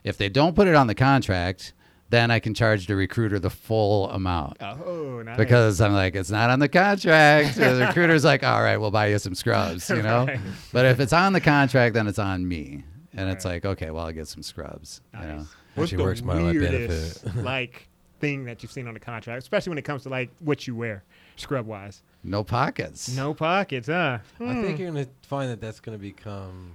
If 0.04 0.18
they 0.18 0.28
don't 0.28 0.54
put 0.54 0.68
it 0.68 0.74
on 0.74 0.86
the 0.86 0.94
contract, 0.94 1.72
then 2.10 2.30
I 2.30 2.38
can 2.38 2.54
charge 2.54 2.86
the 2.86 2.94
recruiter 2.96 3.38
the 3.38 3.50
full 3.50 4.08
amount. 4.10 4.58
Oh, 4.62 5.22
nice. 5.24 5.36
Because 5.36 5.80
I'm 5.80 5.92
like, 5.92 6.14
it's 6.14 6.30
not 6.30 6.50
on 6.50 6.58
the 6.60 6.68
contract. 6.68 7.56
the 7.56 7.84
recruiter's 7.86 8.24
like, 8.24 8.44
all 8.44 8.62
right, 8.62 8.76
we'll 8.76 8.90
buy 8.92 9.06
you 9.08 9.18
some 9.18 9.34
scrubs, 9.34 9.90
you 9.90 10.02
know? 10.02 10.26
Right. 10.28 10.40
But 10.72 10.86
if 10.86 11.00
it's 11.00 11.12
on 11.12 11.32
the 11.32 11.40
contract, 11.40 11.94
then 11.94 12.06
it's 12.06 12.18
on 12.18 12.46
me. 12.46 12.84
And 13.12 13.28
it's 13.30 13.44
Right. 13.44 13.52
like, 13.54 13.64
okay, 13.64 13.90
well, 13.90 14.06
I'll 14.06 14.12
get 14.12 14.28
some 14.28 14.42
scrubs. 14.42 15.00
You 15.14 15.26
know? 15.26 15.46
What's 15.74 15.92
Actually 15.92 15.96
the 15.96 16.02
works 16.04 16.20
to 16.20 16.26
my 16.26 16.42
weirdest 16.42 17.24
benefit. 17.24 17.44
like 17.44 17.88
thing 18.20 18.44
that 18.44 18.62
you've 18.62 18.72
seen 18.72 18.86
on 18.88 18.94
the 18.94 19.00
contract, 19.00 19.42
especially 19.42 19.70
when 19.70 19.78
it 19.78 19.84
comes 19.84 20.02
to 20.04 20.08
like 20.08 20.30
what 20.40 20.66
you 20.66 20.74
wear, 20.74 21.02
scrub 21.36 21.66
wise? 21.66 22.02
No 22.24 22.42
pockets. 22.44 23.14
No 23.16 23.34
pockets, 23.34 23.88
huh? 23.88 24.18
I 24.40 24.54
think 24.54 24.76
Hmm. 24.76 24.82
you're 24.82 24.90
going 24.92 25.04
to 25.04 25.10
find 25.22 25.50
that 25.50 25.60
that's 25.60 25.80
going 25.80 25.96
to 25.98 26.00
become 26.02 26.72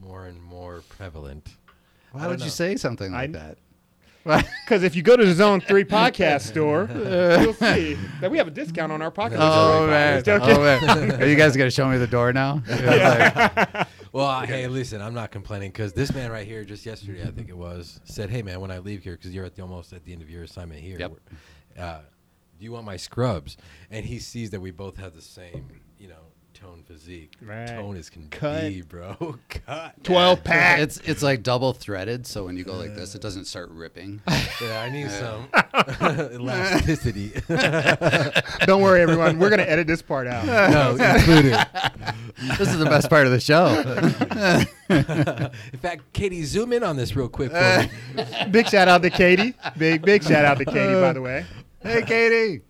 more 0.00 0.26
and 0.26 0.42
more 0.42 0.82
prevalent. 0.88 1.48
I 2.14 2.18
Why 2.18 2.22
don't 2.24 2.30
would 2.32 2.44
you 2.44 2.50
say 2.50 2.76
something 2.76 3.12
like 3.12 3.30
I- 3.30 3.32
that? 3.32 3.58
Because 4.64 4.82
if 4.84 4.96
you 4.96 5.02
go 5.02 5.16
to 5.18 5.24
the 5.26 5.34
Zone 5.34 5.60
3 5.60 5.84
podcast 5.98 6.42
store, 6.42 6.88
you'll 7.42 7.52
see 7.52 7.98
that 8.22 8.30
we 8.30 8.38
have 8.38 8.46
a 8.48 8.50
discount 8.50 8.90
on 8.90 9.02
our 9.02 9.10
pocket. 9.10 9.36
Oh 9.38 9.86
man! 9.86 10.22
Oh 10.26 10.38
man! 10.62 11.20
Are 11.22 11.26
you 11.26 11.36
guys 11.36 11.54
gonna 11.56 11.70
show 11.70 11.86
me 11.90 11.98
the 11.98 12.06
door 12.06 12.32
now? 12.32 12.62
Like, 12.66 13.86
Well, 14.12 14.24
I- 14.26 14.46
hey, 14.46 14.66
listen, 14.68 15.02
I'm 15.02 15.12
not 15.12 15.30
complaining 15.30 15.72
because 15.72 15.92
this 15.92 16.14
man 16.14 16.30
right 16.30 16.46
here, 16.46 16.64
just 16.64 16.86
yesterday, 16.86 17.22
I 17.22 17.32
think 17.32 17.48
it 17.50 17.56
was, 17.56 18.00
said, 18.04 18.30
"Hey, 18.30 18.40
man, 18.42 18.60
when 18.60 18.70
I 18.70 18.78
leave 18.78 19.02
here, 19.02 19.12
because 19.16 19.34
you're 19.34 19.44
at 19.44 19.56
the 19.56 19.62
almost 19.62 19.92
at 19.92 20.04
the 20.04 20.12
end 20.12 20.22
of 20.22 20.30
your 20.30 20.44
assignment 20.44 20.80
here, 20.80 20.98
Yep. 21.00 21.12
uh, 21.78 21.98
do 22.58 22.64
you 22.64 22.72
want 22.72 22.86
my 22.86 22.96
scrubs?" 22.96 23.56
And 23.90 24.06
he 24.06 24.18
sees 24.20 24.50
that 24.50 24.60
we 24.60 24.70
both 24.70 24.96
have 24.96 25.14
the 25.14 25.20
same, 25.20 25.66
you 25.68 25.74
know, 25.74 25.83
tone 26.64 26.82
physique. 26.86 27.32
Right. 27.42 27.66
Tone 27.66 27.96
is 27.96 28.08
can 28.08 28.28
Cut. 28.28 28.62
be, 28.62 28.80
bro. 28.80 29.36
Cut. 29.48 30.02
12 30.02 30.44
pack. 30.44 30.80
it's 30.80 30.96
it's 31.00 31.22
like 31.22 31.42
double 31.42 31.74
threaded, 31.74 32.26
so 32.26 32.46
when 32.46 32.56
you 32.56 32.64
go 32.64 32.74
like 32.74 32.94
this, 32.94 33.14
it 33.14 33.20
doesn't 33.20 33.44
start 33.44 33.70
ripping. 33.70 34.22
Yeah, 34.62 34.82
I 34.82 34.88
need 34.88 35.10
some 35.10 35.48
elasticity. 36.32 37.32
Don't 38.66 38.82
worry, 38.82 39.00
everyone. 39.00 39.40
We're 39.40 39.48
going 39.48 39.58
to 39.58 39.68
edit 39.68 39.88
this 39.88 40.00
part 40.00 40.28
out. 40.28 40.46
no, 40.46 40.90
include 40.92 41.46
it. 41.46 41.68
this 42.58 42.68
is 42.68 42.78
the 42.78 42.84
best 42.84 43.10
part 43.10 43.26
of 43.26 43.32
the 43.32 43.40
show. 43.40 43.66
In 45.72 45.78
fact, 45.80 46.12
Katie, 46.12 46.44
zoom 46.44 46.72
in 46.72 46.84
on 46.84 46.96
this 46.96 47.16
real 47.16 47.28
quick 47.28 47.50
for 47.50 47.88
me. 48.14 48.24
big 48.52 48.68
shout 48.68 48.86
out 48.86 49.02
to 49.02 49.10
Katie. 49.10 49.54
Big, 49.76 50.02
big 50.02 50.22
shout 50.22 50.44
out 50.44 50.58
to 50.58 50.64
Katie, 50.64 51.00
by 51.00 51.12
the 51.12 51.20
uh, 51.20 51.22
way. 51.22 51.46
hey, 51.82 52.02
Katie. 52.02 52.62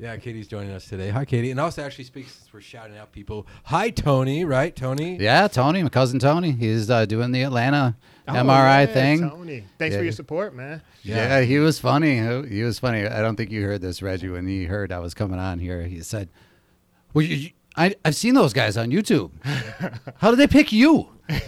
Yeah, 0.00 0.16
Katie's 0.16 0.46
joining 0.46 0.70
us 0.70 0.86
today. 0.88 1.08
Hi, 1.10 1.24
Katie. 1.24 1.50
And 1.50 1.58
also, 1.58 1.82
actually, 1.82 2.04
speaks 2.04 2.32
since 2.32 2.52
we're 2.52 2.60
shouting 2.60 2.96
out 2.96 3.10
people. 3.10 3.48
Hi, 3.64 3.90
Tony. 3.90 4.44
Right, 4.44 4.74
Tony? 4.74 5.16
Yeah, 5.16 5.48
Tony, 5.48 5.82
my 5.82 5.88
cousin 5.88 6.20
Tony. 6.20 6.52
He's 6.52 6.88
uh, 6.88 7.04
doing 7.04 7.32
the 7.32 7.42
Atlanta 7.42 7.96
Oh, 8.28 8.32
MRI 8.32 8.86
yeah, 8.86 8.86
thing. 8.86 9.28
Tony. 9.28 9.64
Thanks 9.76 9.94
Yeah. 9.94 9.98
for 10.00 10.04
your 10.04 10.12
support, 10.12 10.54
man. 10.54 10.82
Yeah. 11.02 11.40
he 11.40 11.58
was 11.58 11.80
funny. 11.80 12.16
He 12.46 12.62
was 12.62 12.78
funny. 12.78 13.06
I 13.08 13.20
don't 13.22 13.34
think 13.34 13.50
you 13.50 13.62
heard 13.64 13.80
this, 13.80 14.00
Reggie, 14.00 14.28
when 14.28 14.46
he 14.46 14.66
heard 14.66 14.92
I 14.92 15.00
was 15.00 15.14
coming 15.14 15.40
on 15.40 15.58
here. 15.58 15.82
He 15.82 16.00
said, 16.02 16.28
"Well, 17.12 17.24
you, 17.24 17.34
you- 17.34 17.50
I, 17.78 17.94
I've 18.04 18.16
seen 18.16 18.34
those 18.34 18.52
guys 18.52 18.76
on 18.76 18.90
YouTube. 18.90 19.30
How 20.16 20.30
did 20.30 20.36
they 20.38 20.46
pick 20.46 20.72
you?" 20.72 21.08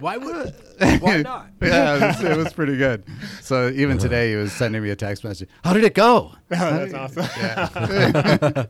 Why 0.00 0.16
would? 0.16 0.54
Why 1.00 1.22
not? 1.22 1.50
yeah, 1.62 1.94
it 1.94 2.00
was, 2.00 2.24
it 2.24 2.36
was 2.36 2.52
pretty 2.52 2.76
good. 2.76 3.04
So 3.42 3.68
even 3.68 3.96
today, 3.96 4.30
he 4.30 4.36
was 4.36 4.52
sending 4.52 4.82
me 4.82 4.90
a 4.90 4.96
text 4.96 5.22
message. 5.22 5.48
How 5.62 5.72
did 5.72 5.84
it 5.84 5.94
go? 5.94 6.32
Oh, 6.50 6.86
that's 6.86 6.94
awesome. 7.16 8.66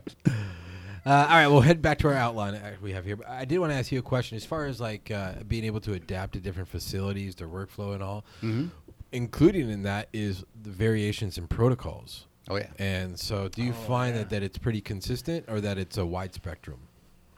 Uh, 1.03 1.09
all 1.09 1.35
right, 1.35 1.47
we'll 1.47 1.61
head 1.61 1.81
back 1.81 1.97
to 1.97 2.07
our 2.07 2.13
outline 2.13 2.61
we 2.79 2.91
have 2.91 3.05
here. 3.05 3.15
But 3.15 3.27
I 3.27 3.43
did 3.45 3.57
want 3.57 3.71
to 3.71 3.75
ask 3.75 3.91
you 3.91 3.97
a 3.97 4.03
question 4.03 4.35
as 4.37 4.45
far 4.45 4.67
as 4.67 4.79
like 4.79 5.09
uh, 5.09 5.33
being 5.47 5.63
able 5.65 5.79
to 5.81 5.93
adapt 5.93 6.33
to 6.33 6.39
different 6.39 6.69
facilities, 6.69 7.33
their 7.35 7.47
workflow, 7.47 7.95
and 7.95 8.03
all. 8.03 8.23
Mm-hmm. 8.43 8.67
Including 9.11 9.69
in 9.69 9.83
that 9.83 10.09
is 10.13 10.45
the 10.61 10.69
variations 10.69 11.37
in 11.39 11.47
protocols. 11.47 12.27
Oh 12.51 12.57
yeah. 12.57 12.67
And 12.77 13.17
so, 13.17 13.47
do 13.47 13.63
you 13.63 13.71
Oh, 13.71 13.87
find 13.87 14.13
yeah. 14.15 14.23
that, 14.23 14.29
that 14.31 14.43
it's 14.43 14.57
pretty 14.57 14.81
consistent 14.81 15.45
or 15.47 15.61
that 15.61 15.77
it's 15.77 15.97
a 15.97 16.05
wide 16.05 16.33
spectrum? 16.33 16.79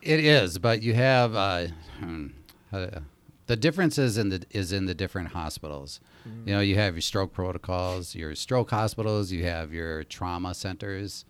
It 0.02 0.20
is, 0.20 0.58
but 0.58 0.82
you 0.82 0.96
have 0.96 1.36
uh, 1.36 1.68
hmm, 2.00 2.28
uh, 2.74 2.88
the 3.46 3.56
differences 3.56 4.18
in 4.18 4.30
the 4.30 4.44
is 4.50 4.74
in 4.74 4.86
the 4.86 4.96
different 4.96 5.30
hospitals. 5.30 6.00
You 6.46 6.54
know, 6.54 6.60
you 6.62 6.76
have 6.76 6.96
your 6.96 7.02
stroke 7.02 7.32
protocols, 7.34 8.16
your 8.16 8.34
stroke 8.36 8.72
hospitals, 8.72 9.32
you 9.32 9.44
have 9.44 9.74
your 9.74 10.04
trauma 10.06 10.54
centers. 10.54 11.26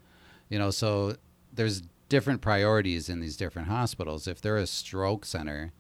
You 0.50 0.60
know, 0.60 0.70
so 0.72 1.16
there's 1.52 1.82
different 2.10 2.42
priorities 2.42 3.10
in 3.10 3.20
these 3.20 3.36
different 3.36 3.68
hospitals. 3.68 4.28
If 4.28 4.40
they're 4.42 4.58
a 4.58 4.68
stroke 4.68 5.26
center, 5.26 5.74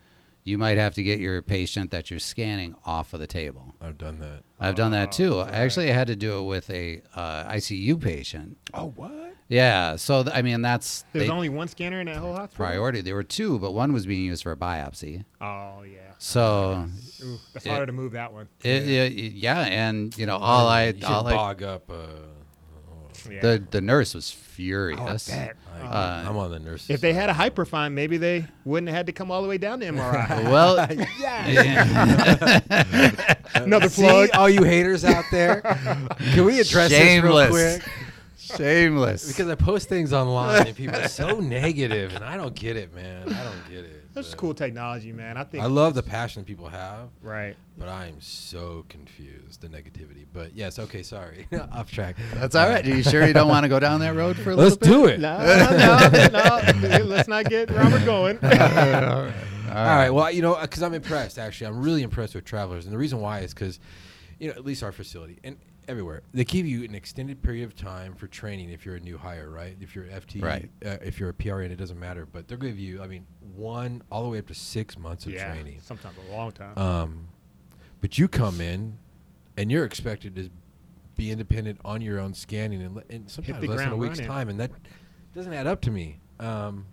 you 0.44 0.58
might 0.58 0.78
have 0.78 0.94
to 0.96 1.04
get 1.04 1.20
your 1.20 1.41
patient 1.41 1.91
that 1.91 2.10
you're 2.12 2.20
scanning 2.20 2.76
off 2.86 3.14
of 3.14 3.20
the 3.20 3.28
table. 3.28 3.76
I've 3.82 3.98
done 3.98 4.20
that. 4.20 4.44
I've 4.60 4.76
done 4.76 4.91
that 4.91 5.10
Oh, 5.10 5.12
too. 5.12 5.39
right. 5.39 5.54
Actually, 5.54 5.89
I 5.89 5.94
had 5.94 6.08
to 6.08 6.16
do 6.16 6.39
it 6.39 6.44
with 6.44 6.70
a 6.70 7.02
uh, 7.16 7.46
ICU 7.52 8.02
patient. 8.02 8.58
Oh, 8.74 8.91
what? 8.96 9.12
Yeah, 9.50 9.98
so 9.98 10.24
th- 10.24 10.36
I 10.36 10.41
mean 10.41 10.62
that's 10.62 11.04
There's 11.14 11.28
they- 11.28 11.32
only 11.32 11.50
one 11.50 11.68
scanner 11.68 12.00
in 12.00 12.08
that 12.08 12.16
whole 12.18 12.34
hospital. 12.34 12.66
priority. 12.66 13.02
There 13.02 13.14
were 13.14 13.24
two, 13.24 13.60
but 13.60 13.72
one 13.74 13.91
was 13.94 14.06
being 14.06 14.24
used 14.26 14.41
for 14.44 14.52
a 14.52 14.56
biopsy. 14.58 15.26
Oh 15.41 15.84
yeah. 15.84 16.00
So 16.18 16.88
Ooh, 17.24 17.38
that's 17.54 17.66
harder 17.68 17.86
to 17.86 17.91
move 17.91 18.14
that 18.14 18.32
one. 18.34 18.48
it, 18.64 18.88
it, 18.88 19.12
yeah, 19.34 19.60
and 19.62 20.18
you 20.18 20.26
know 20.26 20.38
all 20.38 20.68
I 20.68 20.86
you 20.88 20.94
should 20.94 21.04
all 21.04 21.28
I, 21.28 21.34
bog 21.34 21.62
up. 21.64 21.89
Uh, 21.89 21.96
Yeah. 23.30 23.42
the 23.42 23.64
the 23.72 23.82
nurse 23.82 24.14
was 24.14 24.34
Oh, 24.36 24.40
I 24.40 24.56
furious. 24.56 25.30
bet. 25.30 25.56
I, 25.82 25.86
Uh, 25.86 26.26
I'm 26.30 26.38
on 26.38 26.52
the 26.52 26.60
nurse. 26.60 26.90
If 26.90 27.02
they 27.02 27.14
had 27.14 27.30
a 27.30 27.34
Hyperfine, 27.34 27.94
maybe 27.94 28.18
they 28.18 28.46
wouldn't 28.66 28.88
have 28.90 28.98
had 28.98 29.06
to 29.08 29.12
come 29.12 29.32
all 29.32 29.42
the 29.42 29.48
way 29.48 29.58
down 29.58 29.80
to 29.80 29.86
MRI. 29.88 30.44
well, 30.52 30.78
Another 33.56 33.90
See, 33.90 34.02
plug. 34.04 34.30
all 34.34 34.50
you 34.50 34.64
haters 34.64 35.04
out 35.06 35.26
there, 35.32 35.62
can 35.62 36.46
we 36.46 36.60
address 36.60 36.92
Shameless. 36.92 37.50
this 37.50 37.56
real 37.56 37.80
quick? 37.80 37.90
shameless. 38.38 39.28
Because 39.28 39.48
I 39.50 39.56
post 39.56 39.90
things 39.90 40.14
online 40.14 40.68
and 40.68 40.76
people 40.76 40.96
are 40.98 41.08
so 41.08 41.40
negative, 41.40 42.14
and 42.16 42.24
I 42.24 42.38
don't 42.38 42.54
get 42.56 42.78
it, 42.78 42.94
man. 42.94 43.34
I 43.34 43.44
don't 43.44 43.70
get 43.70 43.86
it. 43.86 44.03
That's 44.14 44.30
But 44.30 44.38
cool 44.38 44.53
technology, 44.53 45.11
man. 45.11 45.38
I 45.38 45.43
think. 45.43 45.64
I 45.64 45.68
love 45.68 45.95
the 45.95 46.03
passion 46.03 46.43
people 46.43 46.68
have, 46.68 47.09
right. 47.22 47.55
but 47.78 47.89
I 47.89 48.07
am 48.07 48.22
so 48.22 48.86
confused 48.88 49.61
the 49.61 49.68
negativity. 49.68 50.26
But 50.32 50.55
yes, 50.55 50.78
okay, 50.78 51.01
sorry, 51.01 51.47
off 51.72 51.91
track. 51.91 52.16
That's 52.36 52.55
all 52.55 52.68
right. 52.70 52.86
Uh, 52.86 52.91
Are 52.91 52.95
you 52.95 53.03
sure 53.03 53.26
you 53.26 53.34
don't 53.34 53.47
want 53.47 53.64
to 53.64 53.70
go 53.70 53.80
down 53.80 54.01
that 54.01 54.16
road 54.16 54.38
for 54.38 54.51
a 54.51 54.55
Let's 54.55 54.80
little 54.80 55.05
bit? 55.05 55.20
Let's 55.20 55.41
do 55.41 56.18
it. 56.18 56.30
No, 56.30 56.78
no, 56.78 56.99
no. 56.99 57.05
Let's 57.05 57.28
not 57.28 57.45
get 57.49 57.72
Robert 57.72 58.05
going. 58.05 58.38
bit? 58.38 58.61
all 58.61 59.24
right. 59.24 59.34
All 59.70 59.74
right. 59.74 60.09
Well, 60.11 60.32
you 60.32 60.43
know, 60.43 60.53
uh, 60.53 60.61
because 60.61 60.84
I'm 60.84 60.93
impressed. 60.93 61.39
Actually, 61.39 61.68
I'm 61.68 61.82
really 61.82 62.03
impressed 62.03 62.36
with 62.36 62.45
travelers, 62.45 62.86
and 62.86 62.93
the 62.93 62.97
reason 62.97 63.20
why 63.20 63.39
is 63.39 63.53
because, 63.53 63.80
you 64.38 64.49
know, 64.49 64.53
at 64.53 64.64
least 64.64 64.84
our 64.84 64.91
facility 64.91 65.39
and 65.43 65.57
everywhere 65.88 66.22
they 66.34 66.44
give 66.44 66.66
you 66.66 66.84
an 66.84 66.96
extended 66.96 67.42
period 67.42 67.66
of 67.66 67.76
time 67.76 68.16
for 68.16 68.28
training 68.28 68.70
if 68.70 68.86
you're 68.86 68.96
a 68.96 69.00
new 69.00 69.18
hire, 69.18 69.50
right? 69.50 69.76
If 69.80 69.96
you're 69.96 70.06
FT, 70.06 70.42
Right. 70.42 70.70
Uh, 70.86 70.98
if 71.02 71.20
you're 71.20 71.30
a 71.30 71.34
PRN, 71.34 71.72
it 71.72 71.76
doesn't 71.78 72.00
matter, 72.00 72.26
but 72.26 72.48
they'll 72.48 72.58
give 72.58 72.80
you, 72.80 73.02
I 73.02 73.08
mean, 73.08 73.26
one 73.56 74.02
all 74.12 74.24
the 74.24 74.30
way 74.30 74.40
up 74.40 74.48
to 74.48 74.54
six 74.54 74.98
months 74.98 75.26
of 75.26 75.34
yeah. 75.34 75.52
training. 75.52 75.80
Sometimes 75.82 76.16
a 76.30 76.36
long 76.36 76.52
time. 76.52 76.78
Um, 76.78 77.28
but 78.02 78.18
you 78.18 78.28
come 78.28 78.60
in, 78.62 78.98
and 79.58 79.72
you're 79.72 79.86
expected 79.86 80.36
to 80.36 80.50
be 81.16 81.32
independent 81.32 81.80
on 81.86 82.02
your 82.02 82.20
own 82.20 82.34
scanning, 82.34 82.82
and, 82.82 82.96
le- 82.96 83.04
and 83.10 83.30
sometimes 83.30 83.66
less 83.68 83.78
than 83.78 83.88
a 83.88 83.90
ground 83.90 84.00
week's 84.00 84.20
running. 84.20 84.32
time, 84.32 84.50
and 84.50 84.60
that 84.60 84.72
doesn't 85.36 85.54
add 85.54 85.68
up 85.68 85.82
to 85.82 85.92
me. 85.92 86.20
Um, 86.40 86.86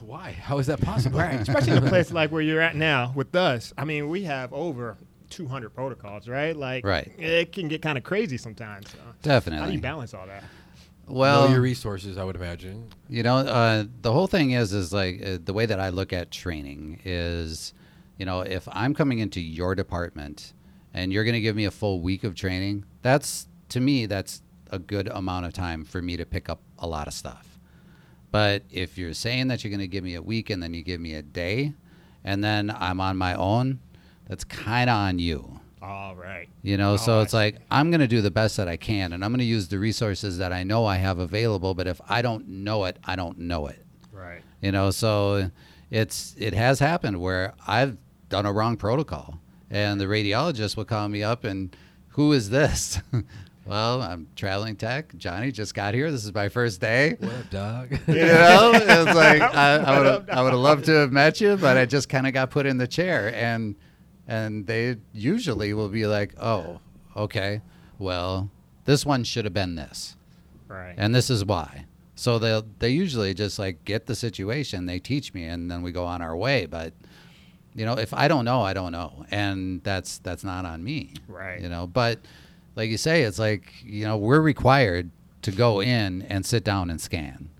why? 0.00 0.32
How 0.32 0.58
is 0.58 0.66
that 0.66 0.80
possible? 0.80 1.18
right. 1.20 1.40
Especially 1.40 1.72
in 1.76 1.84
a 1.84 1.88
place 1.88 2.10
like 2.12 2.30
where 2.30 2.42
you're 2.42 2.60
at 2.60 2.76
now 2.76 3.12
with 3.14 3.34
us. 3.34 3.72
I 3.76 3.84
mean, 3.84 4.08
we 4.08 4.24
have 4.24 4.52
over 4.52 4.96
200 5.30 5.70
protocols, 5.70 6.28
right? 6.28 6.56
Like, 6.56 6.84
Right. 6.84 7.12
it 7.18 7.52
can 7.52 7.68
get 7.68 7.82
kind 7.82 7.98
of 7.98 8.04
crazy 8.04 8.36
sometimes. 8.36 8.90
So. 8.90 8.98
Definitely. 9.22 9.60
How 9.60 9.66
do 9.66 9.72
you 9.74 9.80
balance 9.80 10.14
all 10.14 10.26
that? 10.26 10.44
well, 11.06 11.46
know 11.46 11.52
your 11.52 11.62
resources, 11.62 12.18
I 12.18 12.24
would 12.24 12.36
imagine. 12.36 12.88
You 13.08 13.22
know, 13.22 13.38
uh, 13.38 13.84
the 14.02 14.12
whole 14.12 14.26
thing 14.26 14.50
is, 14.52 14.72
is 14.72 14.92
like 14.92 15.22
uh, 15.24 15.38
the 15.42 15.52
way 15.52 15.66
that 15.66 15.80
I 15.80 15.88
look 15.88 16.12
at 16.12 16.30
training 16.30 17.00
is, 17.04 17.72
you 18.18 18.26
know, 18.26 18.40
if 18.40 18.68
I'm 18.72 18.94
coming 18.94 19.18
into 19.18 19.40
your 19.40 19.74
department 19.74 20.52
and 20.92 21.12
you're 21.12 21.24
going 21.24 21.34
to 21.34 21.40
give 21.40 21.56
me 21.56 21.64
a 21.64 21.70
full 21.70 22.00
week 22.00 22.24
of 22.24 22.34
training, 22.34 22.84
that's 23.02 23.48
to 23.70 23.80
me, 23.80 24.06
that's 24.06 24.42
a 24.70 24.78
good 24.78 25.08
amount 25.08 25.46
of 25.46 25.52
time 25.54 25.84
for 25.84 26.02
me 26.02 26.16
to 26.16 26.26
pick 26.26 26.48
up 26.48 26.60
a 26.78 26.86
lot 26.86 27.06
of 27.06 27.14
stuff. 27.14 27.58
But 28.30 28.64
if 28.70 28.98
you're 28.98 29.14
saying 29.14 29.48
that 29.48 29.64
you're 29.64 29.70
going 29.70 29.80
to 29.80 29.88
give 29.88 30.04
me 30.04 30.14
a 30.14 30.20
week 30.22 30.50
and 30.50 30.62
then 30.62 30.74
you 30.74 30.82
give 30.82 31.00
me 31.00 31.14
a 31.14 31.22
day 31.22 31.72
and 32.24 32.44
then 32.44 32.70
I'm 32.76 33.00
on 33.00 33.16
my 33.16 33.34
own, 33.34 33.80
that's 34.28 34.44
kind 34.44 34.88
of 34.90 34.94
on 34.96 35.18
you. 35.18 35.60
All 35.80 36.14
right. 36.16 36.48
You 36.62 36.76
know, 36.76 36.94
Oh, 36.94 36.96
so 36.96 37.18
I 37.18 37.22
it's 37.22 37.32
like 37.32 37.56
I'm 37.70 37.90
going 37.90 38.00
to 38.00 38.08
do 38.08 38.20
the 38.20 38.30
best 38.30 38.56
that 38.56 38.68
I 38.68 38.76
can 38.76 39.12
and 39.12 39.24
I'm 39.24 39.30
going 39.30 39.38
to 39.38 39.44
use 39.44 39.68
the 39.68 39.78
resources 39.78 40.38
that 40.38 40.52
I 40.52 40.64
know 40.64 40.84
I 40.86 40.96
have 40.96 41.18
available, 41.18 41.74
but 41.74 41.86
if 41.86 42.00
I 42.08 42.20
don't 42.22 42.48
know 42.48 42.84
it, 42.84 42.98
I 43.04 43.16
don't 43.16 43.38
know 43.38 43.68
it. 43.68 43.84
Right. 44.12 44.42
You 44.60 44.72
know, 44.72 44.90
so 44.90 45.50
it's 45.90 46.34
it 46.38 46.52
has 46.54 46.78
happened 46.80 47.20
where 47.20 47.54
I've 47.66 47.96
done 48.28 48.44
a 48.44 48.52
wrong 48.52 48.76
protocol 48.76 49.38
and 49.70 50.00
the 50.00 50.06
radiologist 50.06 50.76
will 50.76 50.84
call 50.84 51.08
me 51.08 51.22
up 51.22 51.44
and 51.44 51.74
who 52.08 52.32
is 52.32 52.50
this? 52.50 53.00
well, 53.64 54.02
I'm 54.02 54.26
traveling 54.34 54.74
tech. 54.74 55.16
Johnny 55.16 55.52
just 55.52 55.74
got 55.74 55.94
here. 55.94 56.10
This 56.10 56.24
is 56.24 56.34
my 56.34 56.48
first 56.48 56.80
day. 56.80 57.16
What 57.20 57.32
up, 57.32 57.50
dog? 57.50 57.90
You 58.08 58.14
know, 58.26 58.72
it's 58.74 59.14
like 59.14 59.40
I, 59.54 59.76
I 59.76 59.96
would 59.98 60.06
have 60.06 60.28
I 60.30 60.42
would 60.42 60.52
have 60.52 60.60
loved 60.60 60.86
to 60.86 60.92
have 60.92 61.12
met 61.12 61.40
you, 61.40 61.56
but 61.56 61.76
I 61.76 61.86
just 61.86 62.08
kind 62.08 62.26
of 62.26 62.32
got 62.32 62.50
put 62.50 62.66
in 62.66 62.78
the 62.78 62.88
chair, 62.88 63.32
and 63.34 63.76
and 64.28 64.66
they 64.66 64.96
usually 65.12 65.72
will 65.72 65.88
be 65.88 66.06
like, 66.06 66.34
oh, 66.40 66.78
okay, 67.16 67.62
well, 67.98 68.50
this 68.84 69.04
one 69.04 69.24
should 69.24 69.44
have 69.44 69.54
been 69.54 69.74
this, 69.74 70.16
Right. 70.68 70.94
and 70.96 71.14
this 71.14 71.30
is 71.30 71.44
why. 71.44 71.86
So 72.14 72.38
they 72.38 72.62
they 72.78 72.90
usually 72.90 73.32
just 73.34 73.58
like 73.58 73.84
get 73.84 74.06
the 74.06 74.14
situation, 74.14 74.86
they 74.86 74.98
teach 74.98 75.32
me, 75.34 75.44
and 75.44 75.70
then 75.70 75.82
we 75.82 75.90
go 75.92 76.04
on 76.04 76.20
our 76.22 76.36
way. 76.36 76.66
But 76.66 76.92
you 77.74 77.84
know, 77.86 77.94
if 77.94 78.12
I 78.12 78.28
don't 78.28 78.44
know, 78.44 78.60
I 78.62 78.72
don't 78.72 78.92
know, 78.92 79.24
and 79.30 79.82
that's 79.84 80.18
that's 80.18 80.44
not 80.44 80.64
on 80.64 80.82
me. 80.84 81.14
Right. 81.28 81.60
You 81.60 81.68
know, 81.68 81.86
but 81.86 82.18
like 82.76 82.90
you 82.90 82.96
say, 82.96 83.22
it's 83.22 83.38
like 83.38 83.72
you 83.84 84.04
know 84.04 84.16
we're 84.16 84.40
required 84.40 85.10
to 85.42 85.52
go 85.52 85.80
in 85.80 86.22
and 86.22 86.44
sit 86.44 86.64
down 86.64 86.90
and 86.90 87.00
scan. 87.00 87.50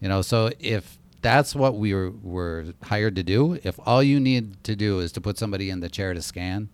You 0.00 0.08
know, 0.08 0.22
so 0.22 0.50
if 0.60 0.98
that's 1.26 1.54
what 1.54 1.76
we 1.76 1.92
were, 1.92 2.12
were 2.22 2.64
hired 2.82 3.16
to 3.16 3.22
do, 3.22 3.58
if 3.64 3.78
all 3.84 4.02
you 4.02 4.18
need 4.20 4.62
to 4.64 4.74
do 4.76 5.00
is 5.00 5.10
to 5.12 5.20
put 5.20 5.38
somebody 5.38 5.70
in 5.70 5.80
the 5.80 5.88
chair 5.88 6.14
to 6.14 6.22
scan, 6.22 6.68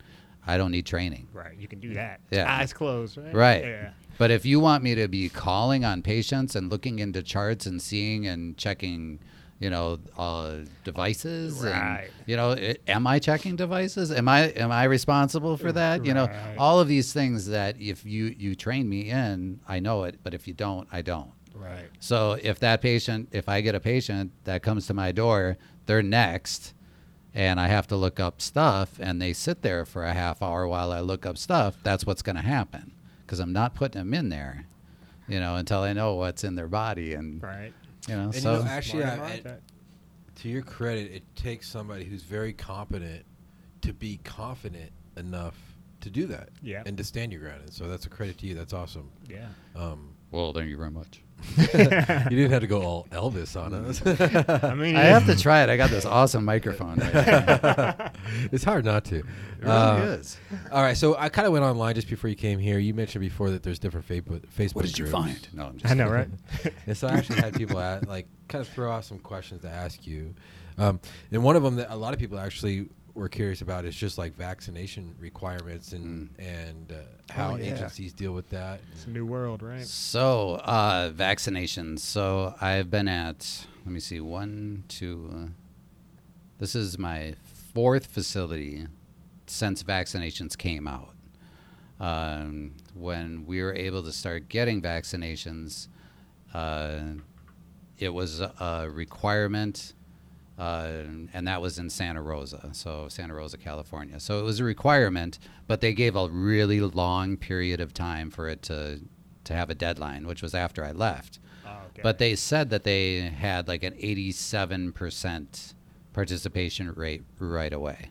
I 0.46 0.56
don't 0.58 0.72
need 0.72 0.86
training. 0.86 1.28
right. 1.32 1.56
You 1.56 1.68
can 1.68 1.80
do 1.80 1.94
that. 1.94 2.20
Yeah. 2.30 2.52
Eyes 2.58 2.72
closed, 2.72 3.16
right? 3.16 3.34
Right. 3.34 3.64
Yeah. 3.64 3.90
But 4.18 4.30
if 4.30 4.44
you 4.44 4.60
want 4.60 4.82
me 4.84 4.94
to 4.96 5.08
be 5.08 5.28
calling 5.28 5.84
on 5.84 6.02
patients 6.02 6.54
and 6.56 6.70
looking 6.70 6.98
into 6.98 7.22
charts 7.22 7.64
and 7.66 7.80
seeing 7.80 8.26
and 8.26 8.56
checking, 8.58 9.20
you 9.58 9.70
know, 9.70 9.98
uh, 10.18 10.56
devices, 10.84 11.62
Right. 11.62 12.04
and 12.04 12.10
you 12.26 12.36
know, 12.36 12.50
i 12.52 12.76
am 12.88 13.06
I 13.06 13.18
checking 13.20 13.56
devices? 13.56 14.10
Am 14.12 14.28
I 14.28 14.50
am 14.64 14.70
I 14.70 14.84
responsible 14.84 15.56
for 15.56 15.72
that? 15.72 16.04
You 16.04 16.14
know, 16.14 16.28
all 16.58 16.78
of 16.80 16.88
these 16.88 17.12
things 17.12 17.46
that 17.48 17.80
if 17.80 18.04
you 18.04 18.24
you 18.44 18.54
train 18.54 18.88
me 18.88 19.08
in, 19.10 19.60
I 19.68 19.78
know 19.80 20.04
it. 20.04 20.14
But 20.24 20.34
if 20.34 20.46
you 20.48 20.54
don't, 20.54 20.86
I 20.92 21.00
don't. 21.02 21.30
Right. 21.62 21.88
So 22.00 22.38
if 22.42 22.58
that 22.60 22.80
patient, 22.82 23.28
if 23.32 23.48
I 23.48 23.60
get 23.60 23.74
a 23.74 23.80
patient 23.80 24.32
that 24.44 24.62
comes 24.62 24.86
to 24.88 24.94
my 24.94 25.12
door, 25.12 25.56
they're 25.86 26.02
next, 26.02 26.74
and 27.34 27.60
I 27.60 27.68
have 27.68 27.86
to 27.88 27.96
look 27.96 28.18
up 28.20 28.40
stuff, 28.42 28.98
and 29.00 29.20
they 29.22 29.32
sit 29.32 29.62
there 29.62 29.84
for 29.84 30.04
a 30.04 30.12
half 30.12 30.42
hour 30.42 30.66
while 30.66 30.92
I 30.92 31.00
look 31.00 31.24
up 31.24 31.38
stuff, 31.38 31.76
that's 31.82 32.04
what's 32.04 32.22
going 32.22 32.36
to 32.36 32.42
happen 32.42 32.92
because 33.24 33.38
I'm 33.40 33.52
not 33.52 33.74
putting 33.74 34.00
them 34.00 34.12
in 34.12 34.28
there, 34.28 34.66
you 35.28 35.40
know, 35.40 35.56
until 35.56 35.80
I 35.80 35.92
know 35.92 36.16
what's 36.16 36.44
in 36.44 36.54
their 36.56 36.68
body, 36.68 37.14
and 37.14 37.42
Right. 37.42 37.72
you 38.08 38.14
know, 38.16 38.24
And 38.24 38.34
so 38.34 38.52
you 38.58 38.64
know, 38.64 38.68
actually, 38.70 39.02
Smart 39.04 39.20
I- 39.20 39.34
about 39.34 39.60
to 40.36 40.48
your 40.48 40.62
credit, 40.62 41.12
it 41.12 41.22
takes 41.36 41.68
somebody 41.68 42.04
who's 42.04 42.22
very 42.24 42.52
competent 42.52 43.24
to 43.82 43.92
be 43.92 44.18
confident 44.24 44.90
enough 45.16 45.54
to 46.00 46.10
do 46.10 46.26
that. 46.26 46.48
Yeah. 46.62 46.82
And 46.84 46.96
to 46.98 47.04
stand 47.04 47.32
your 47.32 47.40
ground. 47.42 47.62
And 47.62 47.72
so 47.72 47.86
that's 47.88 48.06
a 48.06 48.08
credit 48.08 48.38
to 48.38 48.46
you. 48.46 48.54
That's 48.54 48.72
awesome. 48.72 49.10
yeah. 49.28 49.46
Um, 49.76 50.14
well, 50.32 50.52
thank 50.52 50.68
you 50.68 50.76
very 50.76 50.90
much. 50.90 51.21
you 51.58 51.66
didn't 51.66 52.50
have 52.50 52.60
to 52.62 52.66
go 52.66 52.82
all 52.82 53.06
Elvis 53.10 53.60
on 53.60 53.74
us. 53.74 54.00
I 54.64 54.74
mean, 54.74 54.96
I 54.96 55.02
have 55.04 55.26
to 55.26 55.36
try 55.36 55.62
it. 55.62 55.70
I 55.70 55.76
got 55.76 55.90
this 55.90 56.04
awesome 56.04 56.44
microphone. 56.44 56.98
Right 56.98 58.10
it's 58.52 58.64
hard 58.64 58.84
not 58.84 59.04
to. 59.06 59.16
It 59.18 59.24
really 59.60 59.72
Uh, 59.72 59.96
is. 60.18 60.36
All 60.70 60.82
right, 60.82 60.96
so 60.96 61.16
I 61.18 61.28
kind 61.28 61.46
of 61.46 61.52
went 61.52 61.64
online 61.64 61.94
just 61.94 62.08
before 62.08 62.30
you 62.30 62.36
came 62.36 62.58
here. 62.58 62.78
You 62.78 62.94
mentioned 62.94 63.20
before 63.20 63.50
that 63.50 63.62
there's 63.62 63.78
different 63.78 64.06
Facebook 64.08 64.40
Facebook 64.56 64.74
What 64.76 64.84
did 64.86 64.98
you 64.98 65.04
groups. 65.04 65.12
find? 65.18 65.48
No, 65.52 65.66
I'm 65.66 65.78
just 65.78 65.90
I 65.90 65.94
know, 65.94 66.08
right? 66.10 66.28
and 66.86 66.96
so 66.96 67.08
I 67.08 67.12
actually 67.12 67.40
had 67.40 67.54
people 67.54 67.78
at, 67.78 68.08
like 68.08 68.26
kind 68.48 68.62
of 68.64 68.68
throw 68.72 68.90
out 68.92 69.04
some 69.04 69.18
questions 69.18 69.62
to 69.62 69.68
ask 69.68 70.06
you. 70.06 70.34
Um, 70.78 71.00
and 71.30 71.42
one 71.44 71.54
of 71.56 71.62
them 71.62 71.76
that 71.76 71.92
a 71.92 71.96
lot 71.96 72.14
of 72.14 72.18
people 72.18 72.38
actually 72.38 72.88
we're 73.14 73.28
curious 73.28 73.60
about 73.60 73.84
is 73.84 73.94
just 73.94 74.16
like 74.18 74.34
vaccination 74.34 75.14
requirements 75.18 75.92
and 75.92 76.30
and 76.38 76.92
uh, 76.92 77.32
how 77.32 77.52
Oh, 77.52 77.56
yeah. 77.56 77.74
agencies 77.74 78.12
deal 78.12 78.32
with 78.32 78.48
that. 78.50 78.80
It's 78.92 79.06
a 79.06 79.10
new 79.10 79.26
world, 79.26 79.62
right? 79.62 79.84
So, 79.86 80.54
uh, 80.64 81.10
vaccinations. 81.10 81.98
So, 82.00 82.54
I've 82.60 82.90
been 82.90 83.08
at, 83.08 83.66
let 83.84 83.92
me 83.92 84.00
see, 84.00 84.20
one, 84.20 84.84
two, 84.88 85.30
uh, 85.34 85.46
this 86.58 86.74
is 86.74 86.98
my 86.98 87.34
fourth 87.74 88.06
facility 88.06 88.86
since 89.46 89.82
vaccinations 89.82 90.56
came 90.56 90.86
out. 90.88 91.10
Um, 92.00 92.72
when 92.94 93.44
we 93.46 93.62
were 93.62 93.74
able 93.74 94.02
to 94.02 94.12
start 94.12 94.48
getting 94.48 94.80
vaccinations, 94.82 95.88
uh, 96.54 96.98
it 97.98 98.08
was 98.12 98.40
a, 98.40 98.52
a 98.60 98.90
requirement, 98.90 99.94
uh, 100.58 100.88
and 101.32 101.48
that 101.48 101.60
was 101.60 101.78
in 101.78 101.88
Santa 101.88 102.22
Rosa, 102.22 102.70
so 102.72 103.08
Santa 103.08 103.34
Rosa, 103.34 103.56
California. 103.56 104.20
So 104.20 104.38
it 104.38 104.42
was 104.42 104.60
a 104.60 104.64
requirement, 104.64 105.38
but 105.66 105.80
they 105.80 105.92
gave 105.94 106.14
a 106.14 106.28
really 106.28 106.80
long 106.80 107.36
period 107.36 107.80
of 107.80 107.94
time 107.94 108.30
for 108.30 108.48
it 108.48 108.62
to 108.62 109.00
to 109.44 109.54
have 109.54 109.70
a 109.70 109.74
deadline, 109.74 110.26
which 110.26 110.40
was 110.40 110.54
after 110.54 110.84
I 110.84 110.92
left. 110.92 111.40
Oh, 111.66 111.70
okay. 111.70 112.02
But 112.02 112.18
they 112.18 112.36
said 112.36 112.70
that 112.70 112.84
they 112.84 113.22
had 113.22 113.66
like 113.66 113.82
an 113.82 113.94
87% 113.94 115.74
participation 116.12 116.92
rate 116.92 117.24
right 117.40 117.72
away. 117.72 118.10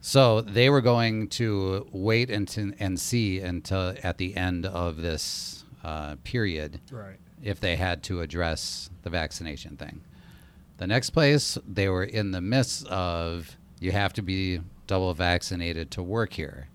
So 0.00 0.40
they 0.40 0.68
were 0.68 0.82
going 0.82 1.28
to 1.30 1.88
wait 1.90 2.30
and, 2.30 2.76
and 2.78 3.00
see 3.00 3.40
until 3.40 3.94
at 4.02 4.18
the 4.18 4.36
end 4.36 4.66
of 4.66 4.98
this 4.98 5.64
uh, 5.82 6.16
period 6.22 6.80
right. 6.90 7.16
if 7.42 7.60
they 7.60 7.76
had 7.76 8.02
to 8.04 8.20
address 8.20 8.90
the 9.02 9.10
vaccination 9.10 9.76
thing. 9.76 10.02
The 10.78 10.86
next 10.86 11.10
place, 11.10 11.56
they 11.66 11.88
were 11.88 12.04
in 12.04 12.32
the 12.32 12.40
midst 12.40 12.86
of 12.88 13.56
you 13.80 13.92
have 13.92 14.12
to 14.14 14.22
be 14.22 14.60
double 14.86 15.12
vaccinated 15.14 15.90
to 15.92 16.02
work 16.02 16.32
here. 16.32 16.68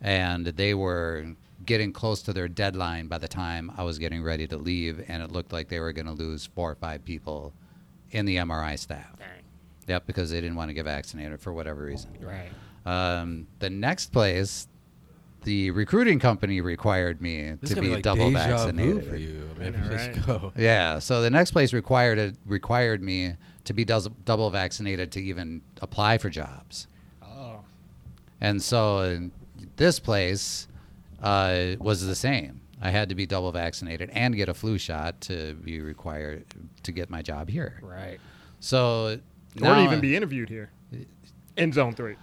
And 0.00 0.46
they 0.46 0.74
were 0.74 1.34
getting 1.64 1.92
close 1.92 2.22
to 2.22 2.32
their 2.32 2.48
deadline 2.48 3.06
by 3.06 3.18
the 3.18 3.28
time 3.28 3.72
I 3.76 3.84
was 3.84 3.98
getting 3.98 4.22
ready 4.22 4.46
to 4.48 4.56
leave, 4.56 5.04
and 5.08 5.22
it 5.22 5.30
looked 5.30 5.52
like 5.52 5.68
they 5.68 5.80
were 5.80 5.92
going 5.92 6.06
to 6.06 6.12
lose 6.12 6.46
four 6.46 6.70
or 6.70 6.74
five 6.74 7.04
people 7.04 7.52
in 8.10 8.26
the 8.26 8.36
MRI 8.36 8.78
staff. 8.78 9.18
Dang. 9.18 9.28
Yep, 9.86 10.06
because 10.06 10.30
they 10.30 10.40
didn't 10.40 10.56
want 10.56 10.70
to 10.70 10.74
get 10.74 10.84
vaccinated 10.84 11.40
for 11.40 11.52
whatever 11.52 11.84
reason. 11.84 12.16
Right. 12.20 12.50
Um, 12.84 13.46
the 13.58 13.70
next 13.70 14.12
place, 14.12 14.68
the 15.44 15.70
recruiting 15.72 16.18
company 16.18 16.60
required 16.60 17.20
me 17.20 17.52
This 17.60 17.70
to 17.70 17.76
gonna 17.76 17.88
be, 17.88 17.94
like 17.94 18.02
double 18.02 18.30
deja 18.30 18.46
vu 18.46 18.72
vaccinated. 18.72 19.06
for 19.08 19.16
you. 19.16 19.48
I 19.56 19.70
mean, 19.70 19.72
just 19.90 20.08
right? 20.08 20.26
go. 20.26 20.52
Yeah. 20.56 20.98
So 20.98 21.22
the 21.22 21.30
next 21.30 21.50
place 21.52 21.72
required 21.72 22.18
it, 22.18 22.36
required 22.46 23.02
me 23.02 23.34
to 23.64 23.72
be 23.72 23.84
dous- 23.84 24.08
double 24.24 24.50
vaccinated 24.50 25.12
to 25.12 25.22
even 25.22 25.62
apply 25.80 26.18
for 26.18 26.30
jobs. 26.30 26.86
Oh. 27.22 27.60
And 28.40 28.62
so 28.62 28.98
uh, 28.98 29.18
this 29.76 29.98
place 30.00 30.68
uh, 31.22 31.76
was 31.78 32.04
the 32.06 32.14
same. 32.14 32.60
I 32.80 32.90
had 32.90 33.08
to 33.10 33.14
be 33.14 33.26
double 33.26 33.52
vaccinated 33.52 34.10
and 34.12 34.34
get 34.34 34.48
a 34.48 34.54
flu 34.54 34.76
shot 34.78 35.20
to 35.22 35.54
be 35.54 35.80
required 35.80 36.44
to 36.82 36.92
get 36.92 37.10
my 37.10 37.22
job 37.22 37.48
here. 37.48 37.78
Right. 37.80 38.18
So 38.58 39.18
or 39.60 39.60
now, 39.60 39.84
even 39.84 40.00
be 40.00 40.16
interviewed 40.16 40.48
here 40.48 40.70
in 41.56 41.72
zone 41.72 41.94
three. 41.94 42.16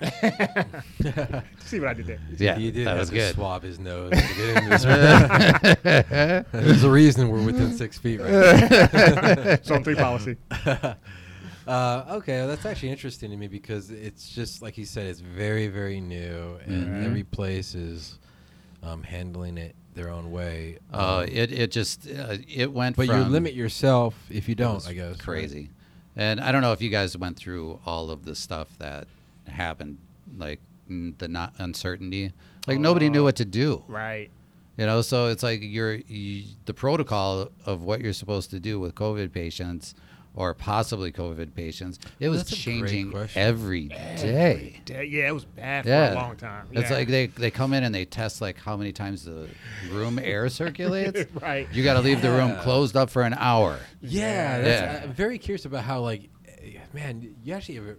See 0.00 1.80
what 1.80 1.88
I 1.88 1.94
did 1.94 2.06
there? 2.06 2.18
yeah, 2.36 2.56
he 2.56 2.70
did 2.70 2.86
that 2.86 2.90
have 2.90 2.98
was 3.00 3.08
to 3.10 3.14
good. 3.16 3.34
swab 3.34 3.62
his 3.62 3.78
nose 3.78 4.10
to 4.10 4.16
get 4.16 4.56
into 4.56 4.68
this. 4.70 6.44
There's 6.52 6.84
a 6.84 6.90
reason 6.90 7.28
we're 7.28 7.44
within 7.44 7.76
six 7.76 7.98
feet 7.98 8.20
right 8.20 8.30
now. 9.36 9.56
Zone 9.64 9.82
three 9.84 9.94
policy. 9.96 10.36
Uh, 11.66 12.04
okay, 12.12 12.38
well, 12.38 12.48
that's 12.48 12.64
actually 12.64 12.88
interesting 12.90 13.30
to 13.30 13.36
me 13.36 13.46
because 13.46 13.90
it's 13.90 14.30
just 14.30 14.62
like 14.62 14.78
you 14.78 14.86
said, 14.86 15.06
it's 15.06 15.20
very, 15.20 15.68
very 15.68 16.00
new, 16.00 16.58
and 16.64 16.86
Mm-hmm. 16.86 16.94
Mhm. 16.94 17.04
every 17.04 17.24
place 17.24 17.74
is 17.74 18.18
um, 18.82 19.02
handling 19.02 19.58
it 19.58 19.74
their 19.94 20.08
own 20.10 20.30
way. 20.30 20.78
Uh, 20.94 21.18
Um, 21.18 21.24
it 21.30 21.52
it 21.52 21.70
just 21.70 22.06
uh, 22.08 22.36
it 22.48 22.72
went. 22.72 22.96
but 22.96 23.06
you 23.06 23.14
limit 23.16 23.52
yourself 23.54 24.14
if 24.30 24.48
you 24.48 24.54
don't. 24.54 24.86
I 24.88 24.92
guess 24.94 25.10
right? 25.10 25.18
crazy. 25.18 25.70
And 26.16 26.40
I 26.40 26.52
don't 26.52 26.62
know 26.62 26.72
if 26.72 26.80
you 26.82 26.88
guys 26.90 27.16
went 27.18 27.36
through 27.36 27.80
all 27.84 28.10
of 28.10 28.24
the 28.24 28.34
stuff 28.34 28.68
that 28.78 29.06
happened, 29.58 29.98
like 30.36 30.60
the 30.88 31.28
not 31.28 31.52
uncertainty. 31.58 32.32
Like 32.66 32.78
nobody 32.80 33.10
knew 33.10 33.20
Oh. 33.20 33.24
what 33.24 33.36
to 33.36 33.44
do. 33.44 33.84
Right. 33.88 34.30
You 34.78 34.86
know, 34.86 35.02
so 35.02 35.26
it's 35.26 35.42
like 35.42 35.60
you're 35.62 35.94
you, 35.94 36.44
the 36.64 36.72
protocol 36.74 37.50
of 37.66 37.82
what 37.82 38.00
you're 38.00 38.12
supposed 38.12 38.50
to 38.50 38.60
do 38.60 38.78
with 38.80 38.94
COVID 38.94 39.32
patients 39.32 39.94
or 40.34 40.54
possibly 40.54 41.10
COVID 41.10 41.52
patients. 41.54 41.98
It 42.20 42.28
was 42.28 42.44
That's 42.44 42.56
changing 42.56 43.10
question. 43.10 43.42
every 43.42 43.88
day. 43.88 44.80
Yeah, 44.86 45.28
it 45.28 45.32
was 45.34 45.44
bad 45.44 45.82
for 45.84 45.88
Yeah, 45.90 46.12
a 46.12 46.14
long 46.14 46.36
time. 46.36 46.68
It's 46.70 46.92
like 46.92 47.08
they, 47.08 47.26
they 47.26 47.50
come 47.50 47.72
in 47.72 47.82
and 47.82 47.92
they 47.92 48.04
test 48.04 48.40
like 48.40 48.56
how 48.56 48.76
many 48.76 48.92
times 48.92 49.24
the 49.24 49.48
room 49.90 50.20
air 50.22 50.48
circulates. 50.48 51.24
right. 51.42 51.66
You 51.72 51.82
got 51.82 51.94
to 51.94 52.00
leave 52.00 52.22
the 52.22 52.30
room 52.30 52.54
closed 52.58 52.96
up 52.96 53.10
for 53.10 53.22
an 53.22 53.34
hour. 53.34 53.80
Yeah, 54.00 54.60
that's, 54.60 54.82
Yeah. 54.82 55.00
I'm 55.04 55.12
very 55.12 55.38
curious 55.38 55.64
about 55.64 55.82
how, 55.82 56.00
like, 56.02 56.28
eh, 56.46 56.78
man, 56.94 57.34
you 57.42 57.52
actually 57.54 57.74
have 57.76 57.96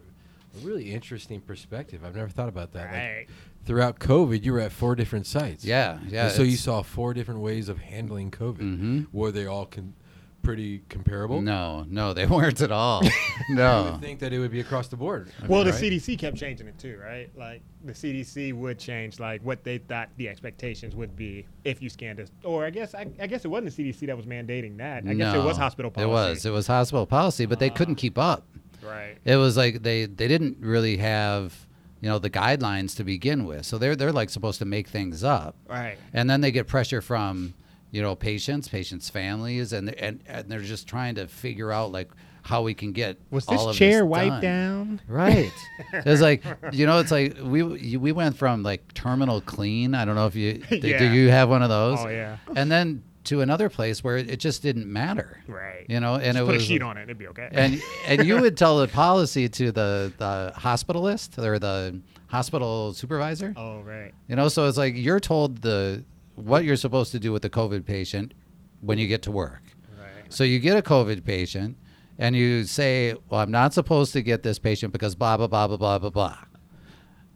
a, 0.56 0.58
a 0.58 0.68
really 0.68 0.91
interesting 0.93 1.41
perspective. 1.41 2.04
I've 2.06 2.16
never 2.16 2.30
thought 2.30 2.50
about 2.50 2.74
that. 2.74 2.86
Like, 2.91 2.93
Right. 2.93 3.28
throughout 3.66 4.00
COVID, 4.00 4.43
you 4.43 4.54
were 4.54 4.60
at 4.60 4.72
four 4.72 4.95
different 4.95 5.26
sites. 5.28 5.64
Yeah, 5.66 6.00
yeah. 6.08 6.26
And 6.26 6.34
so 6.34 6.43
you 6.43 6.58
saw 6.58 6.82
four 6.82 7.14
different 7.14 7.41
ways 7.41 7.70
of 7.70 7.80
handling 7.80 8.32
COVID. 8.32 8.58
Mhm. 8.60 9.08
Were 9.12 9.32
they 9.32 9.45
all 9.45 9.66
con- 9.66 9.93
pretty 10.41 10.82
comparable? 10.88 11.41
No, 11.41 11.86
no, 11.89 12.14
they 12.14 12.26
weren't 12.26 12.62
at 12.62 12.72
all. 12.72 13.02
no. 13.50 13.82
I 13.82 13.84
no. 13.84 13.91
would 13.91 14.02
think 14.02 14.20
that 14.20 14.32
it 14.32 14.39
would 14.39 14.52
be 14.52 14.62
across 14.62 14.88
the 14.88 14.95
board. 14.95 15.30
I 15.43 15.47
Well, 15.47 15.60
mean, 15.60 15.68
the 15.68 15.74
right? 15.74 15.82
CDC 15.91 16.18
kept 16.18 16.38
changing 16.38 16.68
it 16.68 16.80
too, 16.80 16.97
right? 17.04 17.30
Like 17.38 17.62
the 17.84 17.91
CDC 17.93 18.54
would 18.54 18.80
change 18.80 19.20
like 19.20 19.43
what 19.43 19.64
they 19.66 19.78
thought 19.80 20.10
the 20.16 20.30
expectations 20.30 20.95
would 20.95 21.16
be 21.18 21.45
if 21.66 21.82
you 21.82 21.89
scanned 21.89 22.22
us. 22.22 22.30
Or 22.45 22.66
I 22.66 22.70
guess 22.70 22.95
I, 22.95 23.06
I 23.20 23.28
guess 23.28 23.43
it 23.43 23.50
wasn't 23.50 23.76
the 23.76 23.91
CDC 23.91 24.08
that 24.08 24.16
was 24.16 24.26
mandating 24.26 24.78
that. 24.78 25.04
I 25.06 25.14
guess 25.14 25.36
it 25.36 25.43
was 25.43 25.58
hospital 25.58 25.91
policy. 25.91 26.10
It 26.10 26.12
was. 26.14 26.45
It 26.45 26.52
was 26.52 26.68
hospital 26.68 27.06
policy, 27.06 27.45
but 27.45 27.60
they 27.60 27.70
couldn't 27.70 27.95
Ah. 28.00 28.02
keep 28.02 28.18
up. 28.18 28.45
Right. 28.84 29.18
It 29.26 29.36
was 29.38 29.56
like 29.58 29.84
they 29.84 30.06
they 30.06 30.28
didn't 30.28 30.58
really 30.60 30.98
have 30.98 31.68
you 32.02 32.10
know 32.10 32.20
the 32.20 32.30
guidelines 32.30 32.96
to 32.98 33.04
begin 33.04 33.46
with. 33.46 33.66
So 33.66 33.78
they're 33.78 33.96
they're 33.96 34.12
like 34.14 34.30
supposed 34.30 34.60
to 34.60 34.66
make 34.66 34.88
things 34.88 35.24
up, 35.24 35.56
Right. 35.68 35.98
and 36.14 36.30
then 36.30 36.42
they 36.42 36.52
get 36.52 36.68
pressure 36.68 37.02
from 37.02 37.54
you 37.92 38.02
know 38.02 38.16
patients, 38.16 38.68
patients' 38.70 39.10
families, 39.10 39.74
and 39.74 39.90
and, 39.96 40.22
and 40.28 40.50
they're 40.50 40.62
just 40.62 40.88
trying 40.88 41.16
to 41.16 41.28
figure 41.28 41.72
out 41.72 41.92
like 41.92 42.10
how 42.42 42.62
we 42.64 42.74
can 42.74 42.94
get 42.94 43.18
Was 43.32 43.48
all 43.50 43.68
this 43.68 43.76
of 43.76 43.76
chair 43.76 44.00
this 44.00 44.04
wiped 44.10 44.30
done. 44.30 44.42
down? 44.42 45.02
Right. 45.08 45.52
it's 45.94 46.22
like 46.22 46.44
you 46.72 46.86
know, 46.86 47.00
it's 47.00 47.12
like 47.12 47.38
we 47.44 47.64
we 47.98 48.12
went 48.14 48.38
from 48.38 48.64
like 48.64 48.94
terminal 48.94 49.42
clean. 49.42 49.94
I 49.94 50.06
don't 50.06 50.16
know 50.16 50.26
if 50.28 50.36
you 50.36 50.54
do 50.70 50.78
Yeah. 50.78 51.12
you 51.12 51.30
have 51.30 51.50
one 51.50 51.62
of 51.64 51.70
those? 51.70 52.00
Oh 52.00 52.08
yeah. 52.08 52.38
And 52.56 52.72
then 52.72 53.04
to 53.26 53.41
another 53.41 53.70
place 53.70 54.03
where 54.03 54.17
it 54.17 54.39
just 54.39 54.61
didn't 54.61 54.91
matter. 54.91 55.41
Right. 55.47 55.86
You 55.89 55.99
know, 55.99 56.15
and 56.15 56.24
Just 56.24 56.38
it 56.38 56.45
put 56.45 56.53
was 56.55 56.63
a 56.63 56.65
sheet 56.65 56.82
on 56.82 56.97
it, 56.97 57.03
it'd 57.03 57.17
be 57.17 57.28
okay. 57.28 57.49
and 57.51 57.82
and 58.07 58.26
you 58.26 58.39
would 58.39 58.55
tell 58.57 58.80
the 58.80 58.88
policy 58.88 59.49
to 59.49 59.72
the 59.72 60.13
the 60.17 60.53
hospitalist 60.55 61.38
or 61.38 61.59
the 61.59 62.01
hospital 62.28 62.93
supervisor. 62.93 63.53
oh 63.57 63.82
right. 63.82 64.13
You 64.28 64.36
know, 64.36 64.47
so 64.47 64.67
it's 64.67 64.78
like 64.78 64.95
you're 64.95 65.20
told 65.20 65.61
the 65.61 66.03
what 66.36 66.63
you're 66.63 66.76
supposed 66.78 67.11
to 67.11 67.20
do 67.20 67.32
with 67.32 67.41
the 67.41 67.49
COVID 67.49 67.86
patient 67.86 68.34
when 68.82 68.97
you 68.97 69.07
get 69.07 69.22
to 69.24 69.32
work. 69.32 69.61
Right. 69.99 70.07
So 70.30 70.43
you 70.43 70.59
get 70.59 70.78
a 70.78 70.82
COVID 70.82 71.24
patient 71.26 71.76
and 72.17 72.36
you 72.36 72.63
say, 72.63 73.15
Well, 73.30 73.41
I'm 73.41 73.51
not 73.51 73.74
supposed 73.74 74.13
to 74.13 74.22
get 74.22 74.43
this 74.43 74.59
patient 74.59 74.93
because 74.93 75.15
blah, 75.15 75.36
blah, 75.38 75.47
blah, 75.47 75.67
blah, 75.67 75.78
blah, 75.78 75.99
blah, 75.99 76.09
blah. 76.09 76.38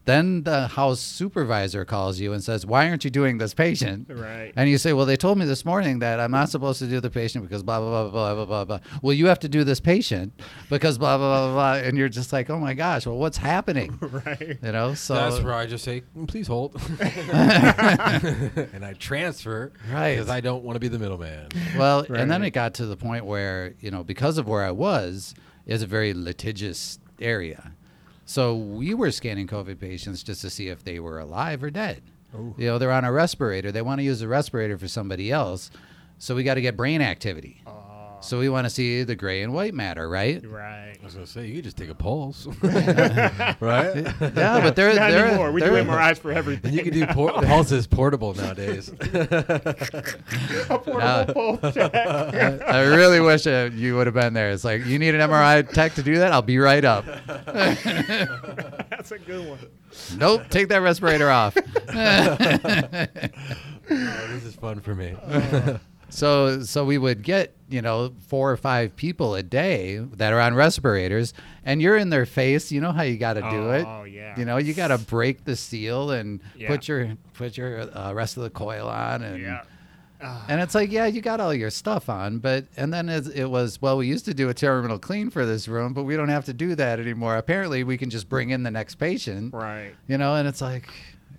Then 0.05 0.43
the 0.43 0.67
house 0.67 0.99
supervisor 0.99 1.85
calls 1.85 2.19
you 2.19 2.33
and 2.33 2.43
says, 2.43 2.65
Why 2.65 2.89
aren't 2.89 3.05
you 3.05 3.09
doing 3.09 3.37
this 3.37 3.53
patient? 3.53 4.07
Right. 4.09 4.51
And 4.55 4.69
you 4.69 4.77
say, 4.77 4.91
Well, 4.91 5.05
they 5.05 5.15
told 5.15 5.37
me 5.37 5.45
this 5.45 5.63
morning 5.63 5.99
that 5.99 6.19
I'm 6.19 6.31
not 6.31 6.49
supposed 6.49 6.79
to 6.79 6.87
do 6.87 6.99
the 6.99 7.09
patient 7.09 7.45
because 7.47 7.63
blah, 7.63 7.79
blah, 7.79 8.09
blah, 8.09 8.11
blah, 8.11 8.35
blah, 8.35 8.45
blah, 8.45 8.65
blah. 8.65 8.79
Well, 9.01 9.13
you 9.13 9.27
have 9.27 9.39
to 9.39 9.49
do 9.49 9.63
this 9.63 9.79
patient 9.79 10.33
because 10.69 10.97
blah, 10.97 11.17
blah, 11.17 11.45
blah, 11.47 11.53
blah. 11.53 11.87
And 11.87 11.97
you're 11.97 12.09
just 12.09 12.33
like, 12.33 12.49
Oh 12.49 12.59
my 12.59 12.73
gosh, 12.73 13.05
well, 13.05 13.17
what's 13.17 13.37
happening? 13.37 13.97
right. 14.01 14.57
You 14.61 14.71
know, 14.73 14.93
so. 14.93 15.13
That's 15.13 15.39
where 15.41 15.53
I 15.53 15.65
just 15.67 15.85
say, 15.85 16.03
"Mm, 16.17 16.27
please 16.27 16.47
hold. 16.47 16.75
and 16.99 18.83
I 18.85 18.93
transfer. 18.99 19.71
Right. 19.91 20.15
Because 20.15 20.29
I 20.29 20.41
don't 20.41 20.63
want 20.63 20.75
to 20.75 20.79
be 20.79 20.87
the 20.87 20.99
middleman. 20.99 21.47
Well, 21.77 22.05
Right. 22.09 22.19
and 22.19 22.29
then 22.29 22.43
it 22.43 22.51
got 22.51 22.73
to 22.75 22.85
the 22.85 22.97
point 22.97 23.25
where, 23.25 23.73
you 23.79 23.91
know, 23.91 24.03
because 24.03 24.37
of 24.37 24.47
where 24.47 24.63
I 24.63 24.71
was, 24.71 25.33
is 25.65 25.81
a 25.81 25.87
very 25.87 26.13
litigious 26.13 26.99
area. 27.21 27.72
So 28.25 28.55
we 28.55 28.93
were 28.93 29.11
scanning 29.11 29.47
COVID 29.47 29.79
patients 29.79 30.23
just 30.23 30.41
to 30.41 30.49
see 30.49 30.69
if 30.69 30.83
they 30.83 30.99
were 30.99 31.19
alive 31.19 31.63
or 31.63 31.69
dead. 31.69 32.01
Ooh. 32.35 32.55
You 32.57 32.67
know, 32.67 32.77
they're 32.77 32.91
on 32.91 33.05
a 33.05 33.11
respirator. 33.11 33.71
They 33.71 33.81
want 33.81 33.99
to 33.99 34.03
use 34.03 34.21
a 34.21 34.27
respirator 34.27 34.77
for 34.77 34.87
somebody 34.87 35.31
else. 35.31 35.69
So 36.17 36.35
we 36.35 36.43
got 36.43 36.55
to 36.55 36.61
get 36.61 36.77
brain 36.77 37.01
activity. 37.01 37.61
Uh, 37.67 37.71
So 38.23 38.39
we 38.39 38.47
want 38.47 38.65
to 38.65 38.69
see 38.69 39.03
the 39.03 39.15
gray 39.15 39.41
and 39.43 39.53
white 39.53 39.73
matter, 39.73 40.07
right? 40.07 40.41
Right. 40.49 40.95
I 40.99 41.03
was 41.05 41.13
gonna 41.13 41.27
say 41.27 41.45
you 41.45 41.55
could 41.55 41.65
just 41.65 41.75
take 41.75 41.89
a 41.89 41.93
pulse, 41.95 42.45
right? 42.63 43.59
Yeah, 43.59 44.61
but 44.61 44.75
they're 44.77 44.93
Not 44.95 45.11
they're 45.11 45.25
anymore. 45.27 45.51
We 45.51 45.59
do 45.61 45.71
they're- 45.71 45.83
MRIs 45.83 46.19
for 46.19 46.31
everything. 46.31 46.69
And 46.69 46.73
you 46.77 46.83
can 46.83 46.93
do 46.93 47.05
por- 47.07 47.33
pulses 47.33 47.85
portable 47.85 48.33
nowadays. 48.33 48.87
a 48.89 48.95
portable 50.69 51.01
Uh, 51.01 51.25
pulse 51.33 51.73
check. 51.73 51.93
I 51.93 52.83
really 52.83 53.19
wish 53.19 53.45
uh, 53.45 53.69
you 53.73 53.95
would 53.97 54.07
have 54.07 54.13
been 54.13 54.33
there. 54.33 54.51
It's 54.51 54.63
like 54.63 54.85
you 54.85 54.97
need 54.99 55.15
an 55.15 55.29
MRI 55.29 55.69
tech 55.73 55.93
to 55.95 56.03
do 56.03 56.17
that. 56.19 56.31
I'll 56.31 56.41
be 56.41 56.57
right 56.59 56.85
up. 56.85 57.05
That's 57.27 59.11
a 59.11 59.19
good 59.19 59.49
one. 59.49 59.59
Nope, 60.17 60.43
take 60.49 60.69
that 60.69 60.77
respirator 60.81 61.29
off. 61.29 61.57
oh, 61.57 61.63
this 63.89 64.45
is 64.45 64.55
fun 64.55 64.79
for 64.79 64.95
me. 64.95 65.13
So 66.13 66.61
so 66.63 66.85
we 66.85 66.97
would 66.97 67.23
get, 67.23 67.55
you 67.69 67.81
know, 67.81 68.13
four 68.27 68.51
or 68.51 68.57
five 68.57 68.95
people 68.95 69.35
a 69.35 69.43
day 69.43 69.97
that 69.97 70.31
are 70.31 70.39
on 70.39 70.53
respirators 70.53 71.33
and 71.65 71.81
you're 71.81 71.97
in 71.97 72.09
their 72.09 72.25
face, 72.25 72.71
you 72.71 72.81
know 72.81 72.91
how 72.91 73.01
you 73.03 73.17
got 73.17 73.33
to 73.33 73.41
do 73.41 73.71
it. 73.71 73.85
Oh, 73.87 74.03
yeah. 74.03 74.37
You 74.37 74.45
know, 74.45 74.57
you 74.57 74.73
got 74.73 74.89
to 74.89 74.97
break 74.97 75.45
the 75.45 75.55
seal 75.55 76.11
and 76.11 76.39
Yeah. 76.55 76.67
put 76.67 76.87
your 76.87 77.15
put 77.33 77.57
your 77.57 77.81
uh, 77.97 78.13
rest 78.13 78.37
of 78.37 78.43
the 78.43 78.49
coil 78.49 78.87
on 78.87 79.23
and 79.23 79.41
Yeah. 79.41 79.61
Ah, 80.21 80.45
and 80.49 80.61
it's 80.61 80.75
like, 80.75 80.91
yeah, 80.91 81.05
you 81.07 81.19
got 81.21 81.39
all 81.39 81.53
your 81.53 81.69
stuff 81.71 82.09
on, 82.09 82.37
but 82.39 82.65
and 82.77 82.93
then 82.93 83.09
it, 83.09 83.27
it 83.35 83.49
was, 83.49 83.81
well, 83.81 83.97
we 83.97 84.07
used 84.07 84.25
to 84.25 84.33
do 84.33 84.49
a 84.49 84.53
terminal 84.53 84.99
clean 84.99 85.29
for 85.29 85.45
this 85.45 85.67
room, 85.67 85.93
but 85.93 86.03
we 86.03 86.15
don't 86.15 86.29
have 86.29 86.45
to 86.45 86.53
do 86.53 86.75
that 86.75 86.99
anymore. 86.99 87.35
Apparently, 87.37 87.83
we 87.83 87.97
can 87.97 88.09
just 88.09 88.29
bring 88.29 88.51
in 88.51 88.63
the 88.63 88.71
next 88.71 88.95
patient, 88.95 89.53
right. 89.53 89.93
you 90.07 90.17
know, 90.17 90.35
and 90.35 90.47
it's 90.47 90.61
like, 90.61 90.87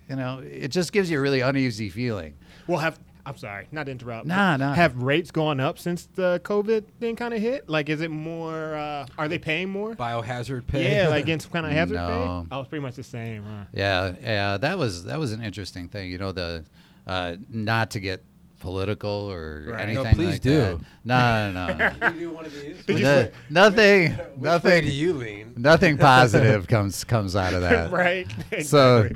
you 0.09 0.15
know, 0.15 0.39
it 0.45 0.67
just 0.67 0.91
gives 0.91 1.09
you 1.09 1.17
a 1.17 1.21
really 1.21 1.39
uneasy 1.41 1.89
feeling. 1.89 2.35
Well, 2.67 2.79
have 2.79 2.99
I'm 3.25 3.37
sorry, 3.37 3.67
not 3.71 3.85
to 3.85 3.91
interrupt. 3.91 4.27
Nah, 4.27 4.53
but 4.57 4.65
nah. 4.65 4.73
Have 4.75 5.01
rates 5.01 5.31
gone 5.31 5.59
up 5.59 5.79
since 5.79 6.07
the 6.15 6.39
COVID 6.43 6.83
thing 6.99 7.15
kind 7.15 7.33
of 7.33 7.41
hit? 7.41 7.67
Like, 7.67 7.89
is 7.89 8.01
it 8.01 8.11
more? 8.11 8.75
Uh, 8.75 9.07
are 9.17 9.27
they 9.27 9.39
paying 9.39 9.69
more? 9.69 9.95
Biohazard 9.95 10.67
pay. 10.67 10.95
Yeah, 10.95 11.07
like 11.09 11.25
getting 11.27 11.39
some 11.39 11.51
kind 11.51 11.65
of 11.65 11.71
hazard 11.71 11.95
No. 11.95 12.45
pay. 12.49 12.55
Oh, 12.55 12.59
it's 12.59 12.69
pretty 12.69 12.83
much 12.83 12.95
the 12.95 13.03
same. 13.03 13.43
Huh? 13.43 13.65
Yeah, 13.73 14.13
yeah, 14.21 14.57
that 14.57 14.77
was 14.77 15.05
that 15.05 15.17
was 15.19 15.31
an 15.31 15.41
interesting 15.43 15.89
thing. 15.89 16.11
You 16.11 16.17
know, 16.19 16.31
the 16.31 16.65
uh, 17.07 17.35
not 17.49 17.91
to 17.91 17.99
get 17.99 18.23
political 18.59 19.09
or 19.31 19.65
Right. 19.69 19.81
anything. 19.81 20.03
No, 20.03 20.11
please 20.13 20.31
like 20.33 20.41
do. 20.41 20.59
That. 20.59 20.79
No, 21.03 21.51
no, 21.51 21.67
no. 21.99 22.07
you 22.13 22.19
do 22.19 22.31
one 22.31 22.45
of 22.45 22.53
these. 22.53 22.83
Did 22.85 23.01
No- 23.01 23.29
nothing, 23.49 24.11
Which 24.37 24.63
way 24.63 24.81
do 24.81 24.87
you 24.91 25.13
lean? 25.13 25.53
nothing 25.57 25.97
positive 25.97 26.67
comes 26.67 27.03
comes 27.03 27.35
out 27.35 27.53
of 27.53 27.61
that. 27.61 27.91
right. 28.03 28.27
Exactly. 28.51 28.63
so 28.63 29.09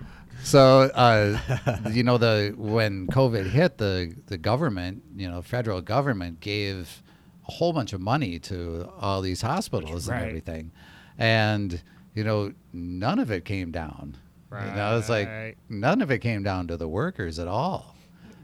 uh, 0.93 1.79
you 1.91 2.03
know 2.03 2.17
the 2.17 2.53
when 2.57 3.07
COVID 3.07 3.49
hit, 3.49 3.77
the 3.77 4.15
the 4.27 4.37
government, 4.37 5.03
you 5.15 5.29
know, 5.29 5.41
federal 5.41 5.81
government 5.81 6.39
gave 6.39 7.01
a 7.47 7.51
whole 7.51 7.73
bunch 7.73 7.93
of 7.93 8.01
money 8.01 8.39
to 8.39 8.89
all 8.99 9.21
these 9.21 9.41
hospitals 9.41 10.07
Right. 10.09 10.17
and 10.17 10.27
everything, 10.27 10.71
and 11.17 11.81
you 12.15 12.23
know 12.23 12.53
none 12.73 13.19
of 13.19 13.31
it 13.31 13.45
came 13.45 13.71
down. 13.71 14.15
Right. 14.49 14.67
You 14.67 14.75
know, 14.75 14.97
it's 14.97 15.09
like 15.09 15.57
none 15.69 16.01
of 16.01 16.09
it 16.09 16.19
came 16.19 16.41
down 16.43 16.67
to 16.67 16.77
the 16.77 16.87
workers 16.87 17.37
at 17.39 17.47
all. 17.47 17.95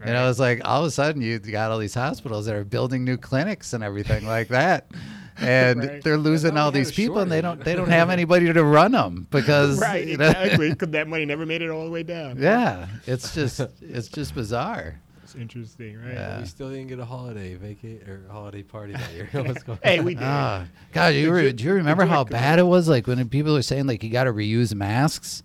And 0.02 0.14
know, 0.14 0.28
was 0.28 0.39
like 0.39 0.62
all 0.64 0.82
of 0.82 0.88
a 0.88 0.91
sudden 0.91 1.22
you 1.22 1.39
got 1.39 1.72
all 1.72 1.80
these 1.80 1.96
hospitals 1.96 2.46
that 2.46 2.54
are 2.54 2.64
building 2.66 3.04
new 3.04 3.18
clinics 3.18 3.74
and 3.74 3.84
everything 3.84 4.28
like 4.28 4.50
that. 4.50 4.91
And 5.41 5.79
Right. 5.79 6.03
they're 6.03 6.17
losing 6.17 6.53
now 6.55 6.65
all 6.65 6.71
these 6.71 6.91
people, 6.91 7.19
and 7.19 7.31
they 7.31 7.41
don't 7.41 7.63
they 7.63 7.75
don't 7.75 7.89
have 7.99 8.09
anybody 8.09 8.51
to 8.53 8.63
run 8.63 8.93
them 8.93 9.27
because 9.31 9.79
right. 9.81 10.07
you 10.07 10.17
know- 10.17 10.27
Exactly. 10.29 10.69
Because 10.69 10.89
that 10.91 11.07
money 11.07 11.25
never 11.25 11.45
made 11.45 11.61
it 11.61 11.69
all 11.69 11.83
the 11.86 11.91
way 11.91 12.03
down. 12.03 12.38
yeah, 12.39 12.88
it's 13.05 13.33
just 13.36 13.59
it's 13.81 14.07
just 14.07 14.33
bizarre. 14.33 14.99
It's 15.23 15.36
interesting, 15.36 15.99
right? 16.01 16.13
Yeah. 16.13 16.39
We 16.39 16.45
still 16.45 16.69
didn't 16.69 16.88
get 16.88 16.99
a 16.99 17.05
holiday 17.05 17.55
vacate 17.55 18.07
or 18.07 18.21
holiday 18.31 18.61
party 18.63 18.93
that 18.93 19.11
year. 19.13 19.27
What's 19.33 19.63
going 19.63 19.79
Hey, 19.83 19.97
on? 19.99 20.05
we 20.05 20.13
did. 20.13 20.23
Ah, 20.23 20.65
God, 20.93 21.15
you 21.15 21.33
re- 21.33 21.51
do 21.51 21.63
you 21.63 21.73
remember 21.73 22.05
how 22.05 22.23
bad 22.23 22.59
it 22.59 22.63
was? 22.67 22.88
Like 22.88 23.07
when 23.07 23.27
people 23.29 23.53
were 23.53 23.61
saying 23.63 23.88
like 23.88 24.03
you 24.03 24.11
got 24.11 24.25
to 24.25 24.33
reuse 24.33 24.73
masks 24.75 25.41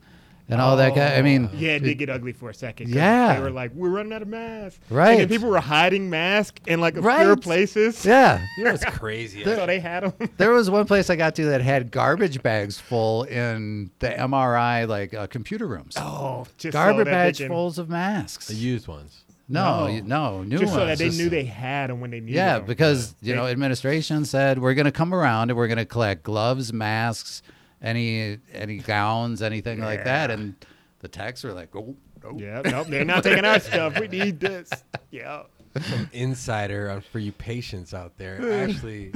and 0.50 0.60
all 0.60 0.76
that. 0.76 0.94
Guy, 0.94 1.16
I 1.16 1.22
mean, 1.22 1.48
Yeah, 1.54 1.72
it 1.72 1.80
did 1.82 1.98
get 1.98 2.10
ugly 2.10 2.32
for 2.32 2.50
a 2.50 2.54
second. 2.54 2.90
Yeah. 2.90 3.34
They 3.34 3.40
were 3.40 3.50
like, 3.50 3.72
we're 3.74 3.88
running 3.90 4.12
out 4.12 4.22
of 4.22 4.28
masks. 4.28 4.78
Right. 4.90 5.20
And 5.20 5.30
people 5.30 5.48
were 5.48 5.60
hiding 5.60 6.10
masks 6.10 6.60
in 6.66 6.80
like 6.80 6.96
obscure 6.96 7.30
Right. 7.34 7.40
places. 7.40 8.04
yeah. 8.04 8.44
You 8.58 8.64
know 8.64 8.72
what's 8.72 8.84
crazy? 8.84 9.44
So 9.44 9.66
they 9.66 9.80
had 9.80 10.02
them. 10.04 10.28
There 10.36 10.52
was 10.52 10.70
one 10.70 10.86
place 10.86 11.10
I 11.10 11.16
got 11.16 11.34
to 11.36 11.46
that 11.46 11.60
had 11.60 11.90
garbage 11.90 12.42
bags 12.42 12.78
full 12.78 13.24
in 13.24 13.90
the 14.00 14.08
MRI 14.10 14.88
like 14.88 15.14
uh, 15.14 15.26
computer 15.26 15.66
rooms. 15.66 15.94
oh, 15.98 16.46
just 16.58 16.72
garbage 16.72 17.06
so 17.06 17.10
bags 17.10 17.38
can- 17.38 17.48
fulls 17.48 17.78
of 17.78 17.88
masks. 17.88 18.48
the 18.48 18.54
used 18.54 18.88
ones. 18.88 19.22
no, 19.48 19.86
No. 19.88 20.00
no, 20.00 20.42
new 20.42 20.56
ones. 20.56 20.60
Just 20.60 20.72
so 20.74 20.86
that 20.86 20.98
they 20.98 21.06
Just- 21.06 21.18
knew 21.18 21.28
they 21.28 21.44
had 21.44 21.90
them 21.90 22.00
when 22.00 22.10
they 22.10 22.20
needed 22.20 22.34
Yeah, 22.36 22.54
them. 22.54 22.62
Yeah, 22.62 22.66
because 22.66 23.14
you 23.20 23.32
They- 23.32 23.38
know, 23.38 23.46
administration 23.46 24.24
said 24.24 24.58
we're 24.58 24.74
going 24.74 24.84
to 24.86 24.92
come 24.92 25.12
around 25.14 25.50
and 25.50 25.56
we're 25.56 25.66
going 25.68 25.78
to 25.78 25.84
collect 25.84 26.22
gloves, 26.22 26.72
masks, 26.72 27.42
any 27.82 28.38
any 28.52 28.78
gowns, 28.78 29.42
anything 29.42 29.80
like 29.80 30.04
that, 30.04 30.30
and 30.30 30.54
the 31.00 31.08
techs 31.08 31.42
were 31.44 31.52
like, 31.52 31.74
"Oh, 31.74 31.96
no." 32.22 32.38
Yeah, 32.38 32.62
nope, 32.64 32.88
they're 32.88 33.04
not 33.04 33.22
taking 33.24 33.44
our 33.44 33.60
stuff. 33.60 33.98
We 33.98 34.08
need 34.08 34.40
this. 34.40 34.70
Yeah. 35.10 35.42
Some 35.88 36.08
Insider 36.12 37.00
for 37.12 37.18
you 37.18 37.32
patients 37.32 37.94
out 37.94 38.16
there. 38.16 38.62
Actually, 38.64 39.12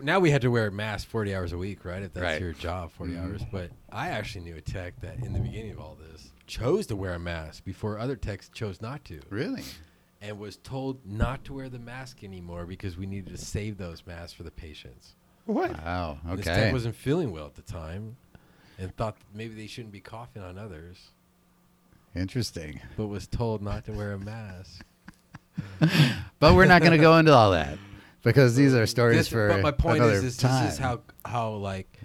now 0.00 0.18
we 0.20 0.30
had 0.30 0.42
to 0.42 0.48
wear 0.50 0.66
a 0.68 0.72
mask 0.72 1.08
40 1.08 1.34
hours 1.34 1.52
a 1.52 1.58
week, 1.58 1.84
right? 1.84 2.02
If 2.02 2.12
that's 2.14 2.22
Right. 2.22 2.40
your 2.40 2.52
job, 2.52 2.90
40 2.92 3.12
Mm-hmm. 3.14 3.24
hours. 3.24 3.42
But 3.50 3.70
I 3.90 4.10
actually 4.10 4.44
knew 4.44 4.56
a 4.56 4.60
tech 4.60 5.00
that 5.00 5.18
in 5.24 5.32
the 5.32 5.40
beginning 5.40 5.72
of 5.72 5.80
all 5.80 5.96
this 6.12 6.30
chose 6.46 6.86
to 6.88 6.96
wear 6.96 7.14
a 7.14 7.18
mask 7.18 7.64
before 7.64 7.98
other 7.98 8.14
techs 8.16 8.48
chose 8.48 8.80
not 8.80 9.04
to. 9.06 9.20
Really? 9.30 9.62
and 10.20 10.38
was 10.38 10.56
told 10.56 11.04
not 11.04 11.44
to 11.44 11.52
wear 11.52 11.68
the 11.68 11.78
mask 11.78 12.24
anymore 12.24 12.64
because 12.64 12.96
we 12.96 13.04
needed 13.06 13.30
to 13.30 13.36
save 13.44 13.76
those 13.76 14.06
masks 14.06 14.32
for 14.32 14.42
the 14.42 14.50
patients. 14.50 15.16
What? 15.46 15.72
Wow. 15.84 16.18
This 16.36 16.46
Okay. 16.46 16.72
wasn't 16.72 16.94
feeling 16.96 17.30
well 17.32 17.46
at 17.46 17.54
the 17.54 17.62
time 17.62 18.16
and 18.78 18.94
thought 18.96 19.16
maybe 19.34 19.54
they 19.54 19.66
shouldn't 19.66 19.92
be 19.92 20.00
coughing 20.00 20.42
on 20.42 20.56
others, 20.58 21.10
Interesting. 22.14 22.80
but 22.96 23.06
was 23.08 23.26
told 23.26 23.62
not 23.62 23.84
to 23.86 23.92
wear 23.92 24.12
a 24.12 24.18
mask. 24.18 24.84
But 26.40 26.54
we're 26.54 26.64
not 26.66 26.80
going 26.82 26.92
to 26.92 26.98
go 26.98 27.16
into 27.18 27.32
all 27.32 27.52
that 27.52 27.78
because 28.22 28.54
these 28.56 28.74
are 28.74 28.86
stories 28.86 29.16
This- 29.18 29.28
for 29.28 29.48
but 29.48 29.62
my 29.62 29.70
point 29.70 29.98
another 29.98 30.14
is, 30.14 30.22
this, 30.22 30.36
time. 30.36 30.64
this 30.64 30.74
is 30.74 30.78
how 30.78 31.00
how 31.24 31.50
like 31.52 31.98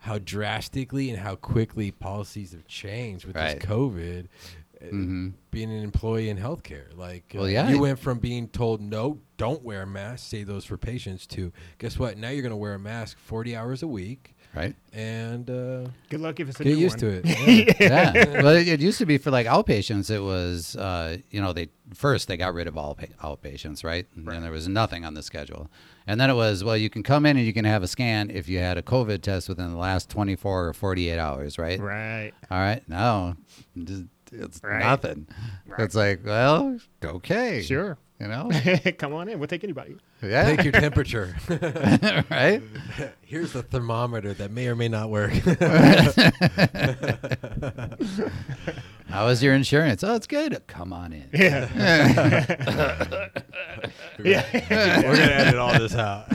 how 0.00 0.18
drastically 0.18 1.10
and 1.10 1.18
how 1.18 1.34
quickly 1.34 1.90
policies 1.90 2.52
have 2.52 2.66
changed 2.66 3.24
with 3.26 3.34
Right. 3.36 3.58
this 3.60 3.68
COVID. 3.68 4.26
Uh, 4.82 4.86
Mhm. 4.86 5.32
Being 5.50 5.72
an 5.72 5.82
employee 5.82 6.28
in 6.28 6.36
healthcare, 6.36 6.94
like 6.96 7.32
uh, 7.34 7.38
Well, 7.38 7.48
yeah. 7.48 7.68
you 7.70 7.78
went 7.78 7.98
from 7.98 8.18
being 8.18 8.48
told 8.48 8.80
no, 8.80 9.20
don't 9.38 9.62
wear 9.62 9.82
a 9.82 9.86
mask, 9.86 10.28
save 10.28 10.46
those 10.46 10.64
for 10.64 10.76
patients, 10.76 11.26
to 11.28 11.52
guess 11.78 11.98
what? 11.98 12.18
Now 12.18 12.28
you're 12.28 12.42
going 12.42 12.50
to 12.50 12.56
wear 12.56 12.74
a 12.74 12.78
mask 12.78 13.16
40 13.18 13.56
hours 13.56 13.82
a 13.82 13.86
week, 13.88 14.34
right. 14.54 14.74
and 14.92 15.48
uh, 15.48 15.88
Good 16.10 16.20
luck 16.20 16.40
if 16.40 16.50
it's 16.50 16.60
a 16.60 16.64
get 16.64 16.74
new 16.74 16.76
used 16.78 17.02
one. 17.02 17.22
to 17.22 17.28
it. 17.30 17.76
Yeah. 17.80 18.12
yeah. 18.14 18.42
Well, 18.42 18.54
it, 18.54 18.68
it 18.68 18.80
used 18.80 18.98
to 18.98 19.06
be 19.06 19.16
for 19.16 19.30
like 19.30 19.46
outpatients. 19.46 20.10
It 20.10 20.20
was, 20.20 20.76
uh, 20.76 21.18
you 21.30 21.40
know, 21.40 21.54
they 21.54 21.68
first 21.94 22.28
they 22.28 22.36
got 22.36 22.52
rid 22.52 22.66
of 22.68 22.76
all 22.76 22.94
pa- 22.94 23.06
outpatients, 23.22 23.82
right? 23.82 24.06
And 24.14 24.26
then 24.28 24.42
there 24.42 24.50
was 24.52 24.68
nothing 24.68 25.04
on 25.06 25.14
the 25.14 25.22
schedule. 25.22 25.70
And 26.06 26.20
then 26.20 26.28
it 26.30 26.34
was, 26.34 26.62
well, 26.62 26.76
you 26.76 26.90
can 26.90 27.02
come 27.02 27.24
in 27.26 27.36
and 27.38 27.46
you 27.46 27.52
can 27.54 27.64
have 27.64 27.82
a 27.82 27.88
scan 27.88 28.30
if 28.30 28.46
you 28.48 28.58
had 28.58 28.76
a 28.76 28.82
COVID 28.82 29.22
test 29.22 29.48
within 29.48 29.70
the 29.72 29.76
last 29.78 30.08
24 30.10 30.68
or 30.68 30.72
48 30.74 31.18
hours, 31.18 31.58
right? 31.58 31.80
Right. 31.80 32.32
All 32.50 32.58
right. 32.58 32.86
No, 32.88 33.36
just- 33.82 34.04
it's 34.32 34.60
Right. 34.62 34.80
nothing. 34.80 35.26
Right. 35.66 35.80
It's 35.80 35.94
like, 35.94 36.20
well, 36.24 36.78
okay. 37.04 37.62
Sure. 37.62 37.98
You 38.18 38.28
know? 38.28 38.50
Come 38.98 39.12
on 39.12 39.28
in. 39.28 39.38
We'll 39.38 39.46
take 39.48 39.62
anybody. 39.62 39.96
Yeah. 40.22 40.44
Take 40.56 40.64
your 40.64 40.72
temperature. 40.80 41.36
right? 42.30 42.62
Here's 43.22 43.52
the 43.52 43.62
thermometer 43.62 44.32
that 44.34 44.50
may 44.50 44.68
or 44.68 44.74
may 44.76 44.88
not 44.88 45.10
work. 45.10 45.32
How 49.08 49.28
is 49.28 49.42
your 49.42 49.54
insurance? 49.54 50.02
Oh, 50.02 50.14
it's 50.14 50.26
good. 50.26 50.60
Come 50.66 50.92
on 50.92 51.12
in. 51.12 51.28
Yeah. 51.32 51.68
yeah. 54.24 55.00
We're 55.02 55.16
gonna 55.16 55.32
edit 55.32 55.56
all 55.56 55.78
this 55.78 55.94
out. 55.94 56.26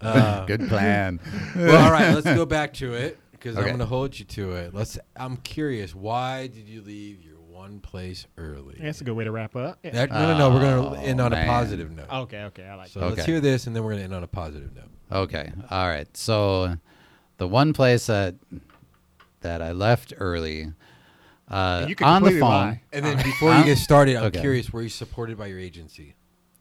Uh, 0.00 0.44
Good 0.46 0.68
plan. 0.68 1.20
well, 1.56 1.84
all 1.86 1.90
right, 1.92 2.12
let's 2.14 2.26
go 2.26 2.44
back 2.44 2.74
to 2.74 2.92
it 2.92 3.18
because 3.42 3.56
Okay. 3.56 3.66
I'm 3.70 3.72
gonna 3.72 3.86
hold 3.86 4.18
you 4.18 4.24
to 4.24 4.52
it. 4.52 4.74
Let's. 4.74 4.98
I'm 5.16 5.36
curious. 5.38 5.94
Why 5.94 6.46
did 6.46 6.68
you 6.68 6.80
leave 6.82 7.22
your 7.22 7.38
one 7.40 7.80
place 7.80 8.26
early? 8.38 8.76
That's 8.80 9.00
a 9.00 9.04
good 9.04 9.14
way 9.16 9.24
to 9.24 9.32
wrap 9.32 9.56
up. 9.56 9.78
Yeah. 9.82 9.90
That- 9.90 10.10
no, 10.10 10.28
no, 10.32 10.38
no. 10.38 10.50
We're 10.50 10.60
gonna 10.60 10.90
Oh, 10.90 10.94
end 10.94 11.20
on 11.20 11.32
man. 11.32 11.44
a 11.44 11.50
positive 11.50 11.90
note. 11.90 12.06
Okay. 12.12 12.42
Okay. 12.44 12.64
I 12.64 12.74
like 12.76 12.88
So 12.88 13.00
that. 13.00 13.06
let's 13.06 13.20
Okay. 13.22 13.32
hear 13.32 13.40
this, 13.40 13.66
and 13.66 13.74
then 13.74 13.82
we're 13.84 13.92
gonna 13.92 14.04
end 14.04 14.14
on 14.14 14.22
a 14.22 14.26
positive 14.28 14.74
note. 14.74 14.90
Okay. 15.10 15.50
All 15.70 15.88
right. 15.88 16.14
So 16.16 16.76
the 17.38 17.48
one 17.48 17.72
place 17.72 18.06
that 18.06 18.36
that 19.40 19.60
I 19.60 19.72
left 19.72 20.12
early 20.18 20.72
uh, 21.48 21.86
you 21.88 21.96
on 22.02 22.22
the 22.22 22.28
completely 22.30 22.40
phone. 22.40 22.50
lie. 22.50 22.82
And 22.92 23.04
then 23.04 23.16
before 23.16 23.54
you 23.56 23.64
get 23.64 23.76
started, 23.78 24.16
I'm 24.16 24.24
Okay. 24.26 24.40
curious. 24.40 24.72
Were 24.72 24.82
you 24.82 24.88
supported 24.88 25.36
by 25.36 25.46
your 25.48 25.58
agency? 25.58 26.14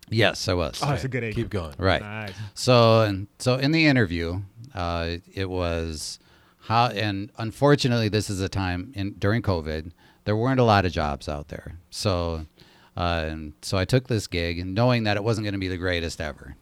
Yes, 0.09 0.49
I 0.49 0.53
was. 0.55 0.81
Oh, 0.83 0.87
that's 0.87 1.05
a 1.05 1.07
good 1.07 1.23
age. 1.23 1.35
Keep 1.35 1.51
going. 1.51 1.73
Right. 1.77 2.01
Nice. 2.01 2.33
So 2.53 3.01
and 3.03 3.27
so 3.39 3.55
in 3.55 3.71
the 3.71 3.85
interview, 3.85 4.41
uh, 4.75 5.17
it 5.33 5.49
was 5.49 6.19
how 6.61 6.87
and 6.87 7.31
unfortunately 7.37 8.09
this 8.09 8.29
is 8.29 8.41
a 8.41 8.49
time 8.49 8.91
in 8.95 9.13
during 9.13 9.41
COVID 9.41 9.91
there 10.25 10.35
weren't 10.35 10.59
a 10.59 10.63
lot 10.63 10.85
of 10.85 10.91
jobs 10.91 11.27
out 11.27 11.47
there. 11.47 11.79
So 11.89 12.45
uh, 12.95 13.25
and 13.27 13.53
so 13.61 13.77
I 13.77 13.85
took 13.85 14.07
this 14.07 14.27
gig 14.27 14.65
knowing 14.65 15.03
that 15.03 15.17
it 15.17 15.23
wasn't 15.23 15.45
going 15.45 15.53
to 15.53 15.59
be 15.59 15.67
the 15.67 15.77
greatest 15.77 16.19
ever. 16.21 16.55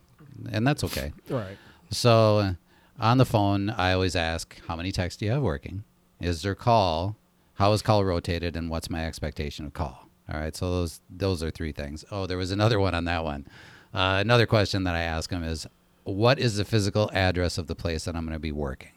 and 0.52 0.66
that's 0.66 0.84
okay. 0.84 1.12
Right. 1.30 1.58
So 1.92 2.38
uh, 2.38 2.54
on 3.00 3.18
the 3.18 3.26
phone, 3.26 3.70
I 3.72 3.94
always 3.94 4.16
ask, 4.16 4.60
how 4.68 4.76
many 4.76 4.92
texts 4.92 5.20
do 5.20 5.26
you 5.26 5.32
have 5.32 5.42
working? 5.42 5.84
Is 6.22 6.44
there 6.44 6.54
call? 6.56 7.16
How 7.56 7.74
is 7.74 7.82
call 7.82 8.06
rotated? 8.06 8.56
And 8.56 8.70
what's 8.70 8.90
my 8.90 9.06
expectation 9.06 9.66
of 9.66 9.74
call? 9.74 10.08
All 10.32 10.40
right. 10.40 10.56
So 10.56 10.70
those 10.70 11.02
those 11.10 11.42
are 11.42 11.50
three 11.50 11.72
things. 11.72 12.06
Oh, 12.12 12.28
there 12.28 12.38
was 12.38 12.52
another 12.52 12.80
one 12.80 12.94
on 12.94 13.06
that 13.06 13.24
one. 13.24 13.48
Uh, 13.94 14.20
another 14.22 14.46
question 14.46 14.84
that 14.84 14.94
I 14.96 15.02
ask 15.02 15.32
them 15.32 15.44
is, 15.44 15.66
what 16.04 16.38
is 16.38 16.58
the 16.58 16.66
physical 16.66 17.10
address 17.12 17.58
of 17.58 17.66
the 17.66 17.76
place 17.76 18.06
that 18.06 18.16
I'm 18.16 18.24
going 18.24 18.36
to 18.36 18.40
be 18.40 18.52
working? 18.52 18.92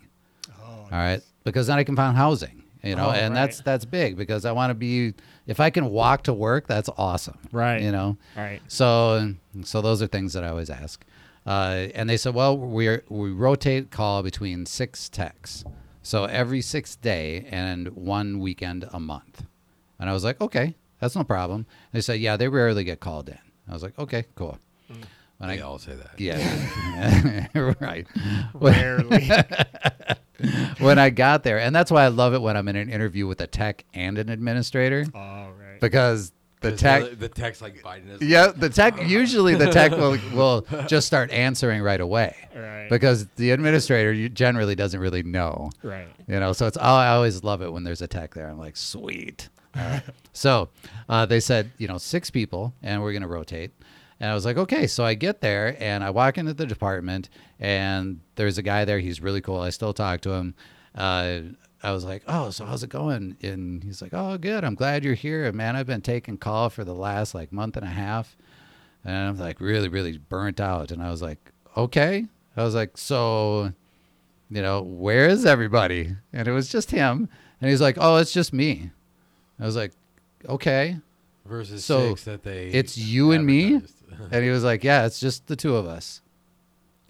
All 0.92 0.98
right, 0.98 1.20
because 1.44 1.66
then 1.66 1.78
I 1.78 1.84
can 1.84 1.96
find 1.96 2.16
housing. 2.16 2.62
You 2.84 2.96
know, 2.96 3.08
Oh, 3.08 3.10
and 3.12 3.34
that's 3.34 3.58
right. 3.58 3.64
that's 3.64 3.84
big 3.84 4.16
because 4.16 4.44
I 4.44 4.52
want 4.52 4.70
to 4.70 4.74
be. 4.74 5.14
If 5.46 5.58
I 5.60 5.70
can 5.70 5.86
walk 5.90 6.24
to 6.24 6.32
work, 6.32 6.66
that's 6.66 6.88
awesome. 6.98 7.38
Right. 7.52 7.80
You 7.80 7.92
know. 7.92 8.16
Right. 8.36 8.60
So, 8.68 9.34
so 9.62 9.80
those 9.80 10.02
are 10.02 10.06
things 10.08 10.32
that 10.32 10.42
I 10.44 10.48
always 10.48 10.68
ask. 10.68 11.04
Uh, 11.46 11.86
and 11.94 12.10
they 12.10 12.16
said, 12.16 12.34
well, 12.34 12.58
we 12.58 12.98
we 13.08 13.30
rotate 13.30 13.90
call 13.92 14.22
between 14.24 14.66
six 14.66 15.08
techs, 15.08 15.64
so 16.02 16.24
every 16.24 16.60
sixth 16.60 17.00
day 17.00 17.46
and 17.50 17.88
one 17.96 18.38
weekend 18.40 18.84
a 18.92 18.98
month. 19.00 19.44
And 20.00 20.10
I 20.10 20.12
was 20.12 20.24
like, 20.24 20.40
okay, 20.40 20.74
that's 20.98 21.14
no 21.14 21.22
problem. 21.24 21.66
They 21.92 22.00
said, 22.00 22.18
yeah, 22.20 22.36
they 22.36 22.48
rarely 22.48 22.82
get 22.84 22.98
called 23.00 23.28
in. 23.28 23.38
I 23.68 23.72
was 23.72 23.82
like, 23.84 23.96
okay, 23.98 24.24
cool. 24.34 24.58
When 25.38 25.48
They 25.48 25.58
I 25.58 25.62
all 25.62 25.78
say 25.78 25.94
that. 25.94 26.18
yeah, 26.20 27.46
right. 27.80 28.06
Rarely. 28.54 29.28
when 30.78 30.98
I 30.98 31.10
got 31.10 31.42
there, 31.44 31.58
and 31.58 31.74
that's 31.74 31.90
why 31.90 32.04
I 32.04 32.08
love 32.08 32.34
it 32.34 32.42
when 32.42 32.56
I'm 32.56 32.68
in 32.68 32.76
an 32.76 32.88
interview 32.90 33.26
with 33.26 33.40
a 33.40 33.46
tech 33.46 33.84
and 33.94 34.18
an 34.18 34.28
administrator 34.28 35.06
All 35.14 35.50
right. 35.52 35.80
because 35.80 36.32
the 36.60 36.70
'Cause 36.70 36.80
tech 36.80 37.18
the 37.18 37.28
text 37.28 37.60
like 37.60 37.82
Biden 37.82 38.08
is. 38.10 38.22
Yeah, 38.22 38.48
the 38.54 38.68
tech 38.68 39.08
usually 39.08 39.56
the 39.56 39.70
tech 39.70 39.90
will 39.90 40.16
will 40.32 40.64
just 40.86 41.06
start 41.08 41.32
answering 41.32 41.82
right 41.82 42.00
away 42.00 42.36
Right. 42.54 42.86
because 42.88 43.26
the 43.36 43.50
administrator 43.50 44.28
generally 44.28 44.76
doesn't 44.76 45.00
really 45.00 45.24
know. 45.24 45.70
Right. 45.82 46.06
You 46.28 46.38
know, 46.38 46.52
so 46.52 46.66
it's 46.68 46.76
I 46.76 47.08
always 47.14 47.42
love 47.42 47.62
it 47.62 47.72
when 47.72 47.82
there's 47.82 48.00
a 48.02 48.06
tech 48.06 48.34
there. 48.34 48.48
I'm 48.48 48.58
like, 48.58 48.76
sweet. 48.76 49.48
All 49.74 49.82
right. 49.82 50.02
so 50.32 50.68
uh, 51.08 51.26
they 51.26 51.40
said, 51.40 51.70
you 51.78 51.88
know, 51.88 51.98
six 51.98 52.30
people, 52.30 52.74
and 52.82 53.02
we're 53.02 53.12
gonna 53.12 53.26
rotate. 53.26 53.72
And 54.22 54.30
I 54.30 54.34
was 54.34 54.44
like, 54.44 54.56
okay. 54.56 54.86
So 54.86 55.04
I 55.04 55.14
get 55.14 55.40
there 55.40 55.76
and 55.80 56.04
I 56.04 56.10
walk 56.10 56.38
into 56.38 56.54
the 56.54 56.64
department, 56.64 57.28
and 57.58 58.20
there's 58.36 58.56
a 58.56 58.62
guy 58.62 58.84
there. 58.84 59.00
He's 59.00 59.20
really 59.20 59.40
cool. 59.40 59.58
I 59.60 59.70
still 59.70 59.92
talk 59.92 60.20
to 60.20 60.30
him. 60.30 60.54
Uh, 60.94 61.40
I 61.82 61.90
was 61.90 62.04
like, 62.04 62.22
oh, 62.28 62.50
so 62.50 62.64
how's 62.64 62.84
it 62.84 62.90
going? 62.90 63.36
And 63.42 63.82
he's 63.82 64.00
like, 64.00 64.12
oh, 64.14 64.38
good. 64.38 64.62
I'm 64.62 64.76
glad 64.76 65.02
you're 65.02 65.14
here, 65.14 65.50
man. 65.50 65.74
I've 65.74 65.88
been 65.88 66.02
taking 66.02 66.38
call 66.38 66.70
for 66.70 66.84
the 66.84 66.94
last 66.94 67.34
like 67.34 67.50
month 67.52 67.76
and 67.76 67.84
a 67.84 67.90
half, 67.90 68.36
and 69.04 69.12
I'm 69.16 69.38
like 69.38 69.60
really, 69.60 69.88
really 69.88 70.18
burnt 70.18 70.60
out. 70.60 70.92
And 70.92 71.02
I 71.02 71.10
was 71.10 71.20
like, 71.20 71.50
okay. 71.76 72.26
I 72.56 72.62
was 72.62 72.76
like, 72.76 72.96
so 72.96 73.72
you 74.50 74.62
know, 74.62 74.82
where 74.82 75.26
is 75.26 75.44
everybody? 75.44 76.14
And 76.32 76.46
it 76.46 76.52
was 76.52 76.68
just 76.68 76.92
him. 76.92 77.28
And 77.60 77.70
he's 77.70 77.80
like, 77.80 77.96
oh, 77.98 78.18
it's 78.18 78.32
just 78.32 78.52
me. 78.52 78.92
I 79.58 79.64
was 79.64 79.74
like, 79.74 79.90
okay. 80.48 80.98
Versus 81.44 81.84
So, 81.84 82.10
six 82.10 82.24
that 82.24 82.44
they. 82.44 82.68
it's 82.68 82.96
you 82.96 83.32
and 83.32 83.44
me? 83.44 83.82
Advertised. 84.24 84.34
And 84.36 84.44
he 84.44 84.50
was 84.50 84.64
like, 84.64 84.84
yeah, 84.84 85.06
it's 85.06 85.20
just 85.20 85.46
the 85.46 85.56
two 85.56 85.76
of 85.76 85.86
us. 85.86 86.22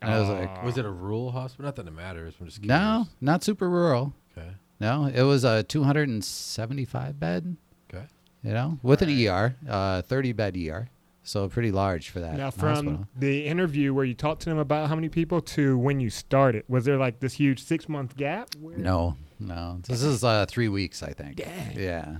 And 0.00 0.12
I 0.12 0.18
was 0.20 0.28
like, 0.28 0.64
was 0.64 0.78
it 0.78 0.84
a 0.84 0.90
rural 0.90 1.30
hospital? 1.30 1.64
Not 1.66 1.76
that 1.76 1.86
it 1.86 1.92
matters. 1.92 2.34
I'm 2.40 2.46
just 2.46 2.62
no, 2.64 3.06
not 3.20 3.44
super 3.44 3.70
rural. 3.70 4.12
Okay. 4.36 4.48
No, 4.80 5.06
it 5.06 5.22
was 5.22 5.44
a 5.44 5.62
275 5.62 7.20
bed, 7.20 7.56
Okay. 7.92 8.04
you 8.42 8.52
know, 8.52 8.78
with 8.82 9.02
an 9.02 9.10
ER, 9.28 9.54
uh, 9.68 10.02
30 10.02 10.32
bed 10.32 10.56
ER. 10.56 10.88
So 11.24 11.48
pretty 11.48 11.70
large 11.70 12.08
for 12.10 12.18
that 12.18 12.36
Now, 12.36 12.50
from 12.50 12.68
hospital. 12.68 13.06
the 13.16 13.46
interview 13.46 13.94
where 13.94 14.04
you 14.04 14.14
talked 14.14 14.42
to 14.42 14.48
them 14.50 14.58
about 14.58 14.88
how 14.88 14.96
many 14.96 15.08
people 15.08 15.40
to 15.40 15.78
when 15.78 16.00
you 16.00 16.10
started, 16.10 16.64
was 16.66 16.84
there 16.84 16.96
like 16.96 17.20
this 17.20 17.34
huge 17.34 17.62
six 17.62 17.88
month 17.88 18.16
gap? 18.16 18.56
Where- 18.60 18.76
No, 18.76 19.16
no. 19.38 19.78
This 19.86 20.02
is 20.02 20.24
uh, 20.24 20.46
three 20.48 20.68
weeks, 20.68 21.00
I 21.00 21.12
think. 21.12 21.36
Dang. 21.36 21.78
Yeah. 21.78 22.16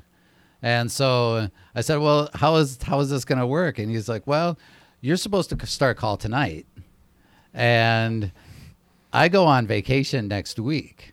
And 0.64 0.92
so 0.92 1.48
I 1.74 1.80
said, 1.80 1.96
"Well, 1.98 2.28
how 2.34 2.54
is 2.54 2.78
how 2.80 3.00
is 3.00 3.10
this 3.10 3.24
going 3.24 3.40
to 3.40 3.46
work?" 3.48 3.80
And 3.80 3.90
he's 3.90 4.08
like, 4.08 4.28
"Well, 4.28 4.56
you're 5.02 5.18
supposed 5.18 5.50
to 5.50 5.66
start 5.66 5.98
call 5.98 6.16
tonight, 6.16 6.64
and 7.52 8.32
I 9.12 9.28
go 9.28 9.44
on 9.44 9.66
vacation 9.66 10.28
next 10.28 10.58
week." 10.58 11.12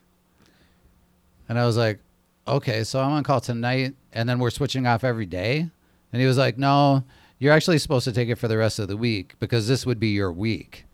And 1.49 1.59
I 1.59 1.65
was 1.65 1.75
like, 1.75 1.99
"Okay, 2.47 2.85
so 2.85 3.01
I'm 3.01 3.11
on 3.11 3.23
call 3.23 3.41
tonight, 3.41 3.95
and 4.13 4.29
then 4.29 4.39
we're 4.39 4.51
switching 4.51 4.87
off 4.87 5.03
every 5.03 5.25
day." 5.25 5.69
And 6.13 6.21
he 6.21 6.27
was 6.27 6.37
like, 6.37 6.57
"No, 6.57 7.03
you're 7.39 7.53
actually 7.53 7.79
supposed 7.79 8.05
to 8.05 8.13
take 8.13 8.29
it 8.29 8.35
for 8.35 8.47
the 8.47 8.57
rest 8.57 8.79
of 8.79 8.87
the 8.87 8.95
week 8.95 9.33
because 9.39 9.67
this 9.67 9.85
would 9.85 9.99
be 9.99 10.09
your 10.09 10.31
week." 10.31 10.85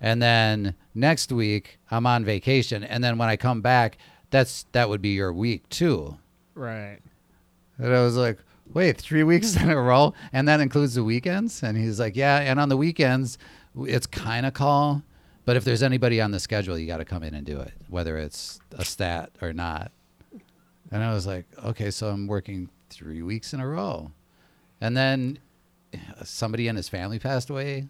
And 0.00 0.22
then 0.22 0.74
next 0.94 1.30
week 1.30 1.78
I'm 1.90 2.06
on 2.06 2.24
vacation, 2.24 2.82
and 2.84 3.04
then 3.04 3.18
when 3.18 3.28
I 3.28 3.36
come 3.36 3.60
back, 3.60 3.98
that's 4.30 4.64
that 4.72 4.88
would 4.88 5.02
be 5.02 5.10
your 5.10 5.32
week 5.32 5.68
too. 5.68 6.16
Right. 6.54 7.00
And 7.78 7.94
I 7.94 8.02
was 8.02 8.16
like, 8.16 8.38
wait, 8.72 8.98
three 8.98 9.22
weeks 9.22 9.56
in 9.60 9.70
a 9.70 9.80
row? 9.80 10.14
And 10.32 10.48
that 10.48 10.60
includes 10.60 10.94
the 10.94 11.04
weekends? 11.04 11.62
And 11.62 11.76
he's 11.76 12.00
like, 12.00 12.16
yeah. 12.16 12.38
And 12.38 12.58
on 12.60 12.68
the 12.68 12.76
weekends, 12.76 13.38
it's 13.78 14.06
kind 14.06 14.46
of 14.46 14.54
call. 14.54 15.02
But 15.44 15.56
if 15.56 15.64
there's 15.64 15.82
anybody 15.82 16.20
on 16.20 16.30
the 16.30 16.40
schedule, 16.40 16.78
you 16.78 16.86
got 16.86 16.98
to 16.98 17.04
come 17.04 17.22
in 17.22 17.34
and 17.34 17.44
do 17.44 17.58
it, 17.60 17.72
whether 17.88 18.18
it's 18.18 18.60
a 18.72 18.84
stat 18.84 19.30
or 19.40 19.52
not. 19.52 19.90
And 20.90 21.02
I 21.02 21.12
was 21.14 21.26
like, 21.26 21.46
okay, 21.64 21.90
so 21.90 22.08
I'm 22.08 22.26
working 22.26 22.68
three 22.88 23.22
weeks 23.22 23.52
in 23.52 23.60
a 23.60 23.66
row. 23.66 24.10
And 24.80 24.96
then 24.96 25.38
somebody 26.24 26.68
in 26.68 26.76
his 26.76 26.88
family 26.88 27.18
passed 27.18 27.50
away. 27.50 27.88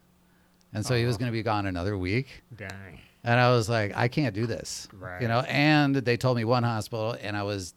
And 0.73 0.87
so 0.87 0.95
he 0.95 1.05
was 1.05 1.17
going 1.17 1.31
to 1.31 1.33
be 1.33 1.43
gone 1.43 1.67
another 1.67 1.99
week. 1.99 2.43
Dang. 2.57 3.01
And 3.25 3.39
I 3.39 3.51
was 3.51 3.69
like, 3.69 3.97
I 3.97 4.09
can't 4.09 4.35
do 4.35 4.47
this. 4.47 4.89
Right. 4.93 5.21
You 5.21 5.29
know, 5.29 5.41
and 5.41 5.97
they 5.97 6.17
told 6.17 6.37
me 6.37 6.45
one 6.45 6.63
hospital 6.63 7.17
and 7.21 7.37
I 7.37 7.43
was 7.43 7.75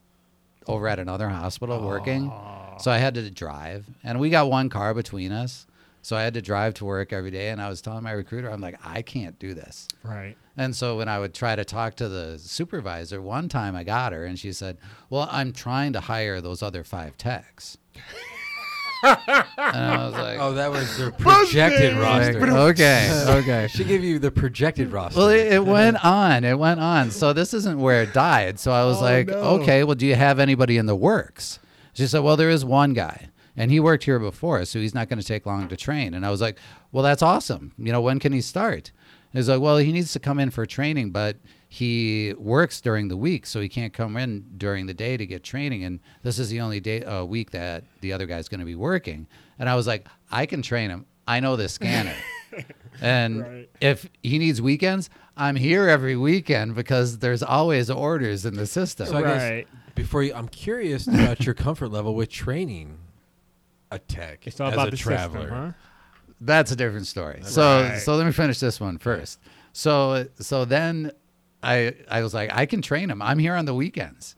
over 0.66 0.88
at 0.88 0.98
another 0.98 1.28
hospital 1.28 1.86
working. 1.86 2.32
Aw. 2.74 2.78
So 2.78 2.90
I 2.90 2.98
had 2.98 3.14
to 3.14 3.30
drive. 3.30 3.86
And 4.02 4.20
we 4.20 4.30
got 4.30 4.50
one 4.50 4.68
car 4.68 4.94
between 4.94 5.32
us. 5.32 5.66
So 6.02 6.16
I 6.16 6.22
had 6.22 6.34
to 6.34 6.42
drive 6.42 6.74
to 6.74 6.84
work 6.84 7.14
every 7.14 7.30
day 7.30 7.48
and 7.48 7.62
I 7.62 7.70
was 7.70 7.80
telling 7.80 8.02
my 8.04 8.12
recruiter, 8.12 8.50
I'm 8.50 8.60
like, 8.60 8.78
I 8.84 9.00
can't 9.00 9.38
do 9.38 9.54
this. 9.54 9.88
Right. 10.02 10.36
And 10.54 10.76
so 10.76 10.98
when 10.98 11.08
I 11.08 11.18
would 11.18 11.32
try 11.32 11.56
to 11.56 11.64
talk 11.64 11.94
to 11.96 12.08
the 12.10 12.38
supervisor, 12.38 13.22
one 13.22 13.48
time 13.48 13.74
I 13.74 13.84
got 13.84 14.12
her 14.12 14.26
and 14.26 14.38
she 14.38 14.52
said, 14.52 14.76
Well, 15.08 15.26
I'm 15.32 15.52
trying 15.52 15.94
to 15.94 16.00
hire 16.00 16.42
those 16.42 16.62
other 16.62 16.84
five 16.84 17.16
techs. 17.16 17.78
and 19.02 19.18
I 19.58 20.04
was 20.06 20.14
like, 20.14 20.38
Oh, 20.38 20.52
that 20.54 20.70
was 20.70 20.96
their 20.98 21.10
projected 21.10 21.96
roster. 21.96 22.38
okay, 22.50 23.24
okay. 23.28 23.68
She 23.70 23.84
gave 23.84 24.04
you 24.04 24.18
the 24.18 24.30
projected 24.30 24.92
roster. 24.92 25.18
Well, 25.18 25.28
it, 25.30 25.52
it 25.54 25.64
went 25.64 26.02
on. 26.04 26.44
It 26.44 26.58
went 26.58 26.80
on. 26.80 27.10
So 27.10 27.32
this 27.32 27.54
isn't 27.54 27.78
where 27.78 28.02
it 28.02 28.12
died. 28.12 28.58
So 28.60 28.72
I 28.72 28.84
was 28.84 28.98
Oh, 28.98 29.02
like, 29.02 29.26
no. 29.28 29.34
okay, 29.60 29.84
well, 29.84 29.94
do 29.94 30.06
you 30.06 30.14
have 30.14 30.38
anybody 30.38 30.76
in 30.78 30.86
the 30.86 30.96
works? 30.96 31.58
She 31.94 32.06
said, 32.06 32.20
well, 32.20 32.36
there 32.36 32.50
is 32.50 32.64
one 32.64 32.92
guy, 32.92 33.28
and 33.56 33.70
he 33.70 33.80
worked 33.80 34.04
here 34.04 34.18
before, 34.18 34.64
so 34.66 34.78
he's 34.78 34.94
not 34.94 35.08
going 35.08 35.18
to 35.20 35.26
take 35.26 35.46
long 35.46 35.68
to 35.68 35.76
train. 35.76 36.12
And 36.14 36.26
I 36.26 36.30
was 36.30 36.40
like, 36.40 36.58
well, 36.92 37.02
that's 37.02 37.22
awesome. 37.22 37.72
You 37.78 37.92
know, 37.92 38.00
when 38.00 38.18
can 38.20 38.32
he 38.32 38.40
start? 38.40 38.90
And 39.32 39.38
he's 39.38 39.48
like, 39.48 39.60
well, 39.60 39.78
he 39.78 39.92
needs 39.92 40.12
to 40.12 40.18
come 40.20 40.38
in 40.38 40.50
for 40.50 40.66
training, 40.66 41.10
but 41.10 41.36
he 41.68 42.34
works 42.38 42.80
during 42.80 43.08
the 43.08 43.16
week, 43.16 43.46
so 43.46 43.60
he 43.60 43.68
can't 43.68 43.92
come 43.92 44.16
in 44.16 44.44
during 44.56 44.86
the 44.86 44.94
day 44.94 45.16
to 45.16 45.26
get 45.26 45.42
training. 45.42 45.82
And 45.84 45.98
this 46.22 46.38
is 46.38 46.48
the 46.50 46.60
only 46.60 46.78
day 46.80 47.02
uh, 47.04 47.24
week 47.24 47.50
that 47.52 47.82
the 48.00 48.12
other 48.12 48.26
guy's 48.26 48.48
going 48.48 48.60
to 48.60 48.66
be 48.66 48.76
working. 48.76 49.26
And 49.58 49.68
I 49.68 49.74
was 49.74 49.86
like, 49.86 50.06
I 50.30 50.46
can 50.46 50.62
train 50.62 50.90
him. 50.90 51.06
I 51.26 51.40
know 51.40 51.56
this 51.56 51.72
scanner. 51.72 52.14
and 53.00 53.40
Right. 53.40 53.70
if 53.80 54.08
he 54.22 54.38
needs 54.38 54.60
weekends, 54.62 55.10
I'm 55.36 55.56
here 55.56 55.88
every 55.88 56.16
weekend 56.16 56.74
because 56.74 57.18
there's 57.18 57.42
always 57.42 57.90
orders 57.90 58.44
in 58.46 58.54
the 58.54 58.66
system. 58.66 59.06
So 59.06 59.16
I 59.16 59.22
Right. 59.22 59.68
Guess 59.94 60.02
before 60.02 60.22
you, 60.22 60.34
I'm 60.34 60.48
curious 60.48 61.06
about 61.06 61.44
your 61.44 61.54
comfort 61.54 61.88
level 61.88 62.14
with 62.14 62.30
training 62.30 62.98
a 63.90 63.98
tech 63.98 64.46
It's 64.46 64.60
all 64.60 64.68
as 64.68 64.74
about 64.74 64.88
a 64.88 64.90
the 64.92 64.96
traveler. 64.96 65.40
system, 65.42 65.56
huh? 65.58 65.72
That's 66.40 66.72
a 66.72 66.76
different 66.76 67.06
story. 67.06 67.40
So 67.44 67.82
Right. 67.82 67.98
so 67.98 68.16
let 68.16 68.26
me 68.26 68.32
finish 68.32 68.58
this 68.58 68.80
one 68.80 68.98
first. 68.98 69.38
So 69.72 70.26
so 70.40 70.64
then 70.64 71.12
I 71.62 71.94
I 72.10 72.22
was 72.22 72.34
like 72.34 72.50
I 72.52 72.66
can 72.66 72.82
train 72.82 73.08
him. 73.10 73.22
I'm 73.22 73.38
here 73.38 73.54
on 73.54 73.64
the 73.64 73.74
weekends. 73.74 74.34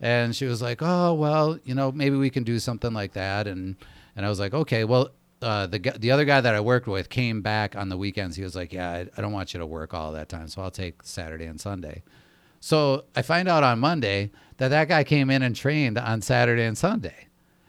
And 0.00 0.36
she 0.36 0.44
was 0.44 0.62
like, 0.62 0.78
"Oh, 0.80 1.14
well, 1.14 1.58
you 1.64 1.74
know, 1.74 1.90
maybe 1.90 2.16
we 2.16 2.30
can 2.30 2.44
do 2.44 2.60
something 2.60 2.92
like 2.92 3.14
that." 3.14 3.48
And 3.48 3.74
and 4.14 4.24
I 4.24 4.28
was 4.28 4.38
like, 4.38 4.54
"Okay, 4.54 4.84
well, 4.84 5.08
uh, 5.42 5.66
the 5.66 5.80
gu- 5.80 5.98
the 5.98 6.12
other 6.12 6.24
guy 6.24 6.40
that 6.40 6.54
I 6.54 6.60
worked 6.60 6.86
with 6.86 7.08
came 7.08 7.42
back 7.42 7.74
on 7.74 7.88
the 7.88 7.96
weekends. 7.96 8.36
He 8.36 8.44
was 8.44 8.54
like, 8.54 8.72
"Yeah, 8.72 8.88
I, 8.90 9.06
I 9.16 9.20
don't 9.20 9.32
want 9.32 9.54
you 9.54 9.58
to 9.58 9.66
work 9.66 9.94
all 9.94 10.12
that 10.12 10.28
time, 10.28 10.46
so 10.46 10.62
I'll 10.62 10.70
take 10.70 11.02
Saturday 11.02 11.46
and 11.46 11.60
Sunday." 11.60 12.04
So 12.60 13.04
I 13.14 13.22
find 13.22 13.48
out 13.48 13.64
on 13.64 13.78
Monday 13.78 14.30
that 14.58 14.68
that 14.68 14.88
guy 14.88 15.04
came 15.04 15.30
in 15.30 15.42
and 15.42 15.54
trained 15.54 15.98
on 15.98 16.20
Saturday 16.20 16.64
and 16.64 16.76
Sunday. 16.76 17.28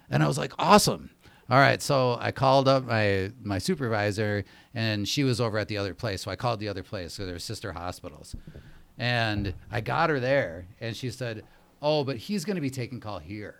And 0.09 0.23
I 0.23 0.27
was 0.27 0.37
like, 0.37 0.53
awesome. 0.57 1.11
All 1.49 1.59
right. 1.59 1.81
So 1.81 2.17
I 2.19 2.31
called 2.31 2.67
up 2.67 2.85
my, 2.85 3.31
my 3.43 3.57
supervisor 3.57 4.43
and 4.73 5.07
she 5.07 5.23
was 5.23 5.39
over 5.39 5.57
at 5.57 5.67
the 5.67 5.77
other 5.77 5.93
place. 5.93 6.23
So 6.23 6.31
I 6.31 6.35
called 6.35 6.59
the 6.59 6.67
other 6.67 6.83
place. 6.83 7.13
So 7.13 7.25
they're 7.25 7.39
sister 7.39 7.73
hospitals. 7.73 8.35
And 8.97 9.53
I 9.71 9.81
got 9.81 10.09
her 10.09 10.19
there 10.19 10.67
and 10.79 10.95
she 10.95 11.09
said, 11.11 11.43
oh, 11.81 12.03
but 12.03 12.17
he's 12.17 12.45
going 12.45 12.55
to 12.55 12.61
be 12.61 12.69
taking 12.69 12.99
call 12.99 13.19
here. 13.19 13.55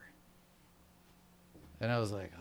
And 1.82 1.92
I 1.92 2.00
was 2.00 2.12
like, 2.12 2.32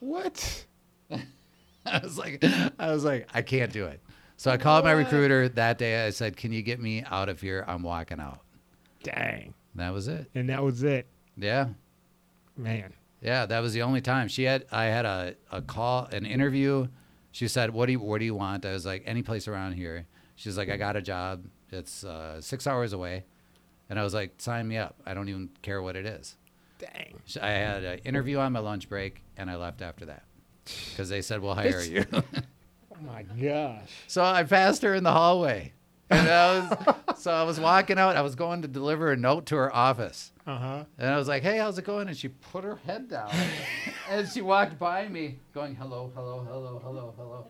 What? 0.00 0.64
I 1.10 2.00
was 2.02 2.18
like, 2.18 2.44
I 2.78 2.90
was 2.92 3.04
like, 3.04 3.28
I 3.32 3.42
can't 3.42 3.72
do 3.72 3.86
it. 3.86 4.00
So 4.38 4.52
I 4.52 4.56
called 4.56 4.84
my 4.84 4.92
recruiter 4.92 5.48
that 5.48 5.78
day. 5.78 6.06
I 6.06 6.10
said, 6.10 6.36
"Can 6.36 6.52
you 6.52 6.62
get 6.62 6.80
me 6.80 7.02
out 7.02 7.28
of 7.28 7.40
here? 7.40 7.64
I'm 7.66 7.82
walking 7.82 8.20
out." 8.20 8.38
Dang. 9.02 9.52
That 9.74 9.92
was 9.92 10.06
it. 10.06 10.30
And 10.32 10.48
that 10.48 10.62
was 10.62 10.84
it. 10.84 11.06
Yeah. 11.36 11.70
Man. 12.56 12.92
Yeah, 13.20 13.46
that 13.46 13.58
was 13.58 13.72
the 13.72 13.82
only 13.82 14.00
time 14.00 14.28
she 14.28 14.44
had. 14.44 14.64
I 14.70 14.84
had 14.84 15.04
a, 15.04 15.34
a 15.50 15.60
call, 15.60 16.04
an 16.12 16.24
interview. 16.24 16.86
She 17.32 17.48
said, 17.48 17.70
"What 17.70 17.86
do 17.86 17.92
you 17.92 17.98
What 17.98 18.20
do 18.20 18.24
you 18.24 18.34
want?" 18.36 18.64
I 18.64 18.72
was 18.72 18.86
like, 18.86 19.02
"Any 19.06 19.22
place 19.22 19.48
around 19.48 19.72
here." 19.72 20.06
She's 20.36 20.56
like, 20.56 20.70
"I 20.70 20.76
got 20.76 20.94
a 20.94 21.02
job. 21.02 21.44
It's 21.72 22.04
uh, 22.04 22.40
six 22.40 22.68
hours 22.68 22.92
away," 22.92 23.24
and 23.90 23.98
I 23.98 24.04
was 24.04 24.14
like, 24.14 24.34
"Sign 24.38 24.68
me 24.68 24.76
up. 24.76 24.94
I 25.04 25.14
don't 25.14 25.28
even 25.28 25.50
care 25.62 25.82
what 25.82 25.96
it 25.96 26.06
is." 26.06 26.36
Dang. 26.78 27.20
I 27.42 27.50
had 27.50 27.82
an 27.82 27.98
interview 28.04 28.38
on 28.38 28.52
my 28.52 28.60
lunch 28.60 28.88
break, 28.88 29.20
and 29.36 29.50
I 29.50 29.56
left 29.56 29.82
after 29.82 30.04
that 30.06 30.22
because 30.90 31.08
they 31.08 31.22
said, 31.22 31.40
"We'll 31.40 31.56
hire 31.56 31.82
you." 31.82 32.04
Oh 33.00 33.06
my 33.06 33.22
gosh. 33.22 33.88
so 34.06 34.22
I 34.24 34.42
passed 34.44 34.82
her 34.82 34.94
in 34.94 35.04
the 35.04 35.12
hallway, 35.12 35.72
and 36.10 36.28
I 36.28 36.58
was 36.58 36.96
so 37.22 37.30
I 37.32 37.42
was 37.44 37.60
walking 37.60 37.98
out. 37.98 38.16
I 38.16 38.22
was 38.22 38.34
going 38.34 38.62
to 38.62 38.68
deliver 38.68 39.12
a 39.12 39.16
note 39.16 39.46
to 39.46 39.56
her 39.56 39.74
office. 39.74 40.32
Uh 40.46 40.56
huh. 40.58 40.84
And 40.98 41.10
I 41.10 41.16
was 41.16 41.28
like, 41.28 41.42
"Hey, 41.42 41.58
how's 41.58 41.78
it 41.78 41.84
going?" 41.84 42.08
And 42.08 42.16
she 42.16 42.28
put 42.28 42.64
her 42.64 42.76
head 42.86 43.08
down, 43.08 43.30
and 44.10 44.26
she 44.28 44.40
walked 44.40 44.78
by 44.78 45.06
me, 45.08 45.38
going, 45.54 45.74
"Hello, 45.76 46.10
hello, 46.14 46.44
hello, 46.48 46.80
hello, 46.82 47.14
hello." 47.16 47.46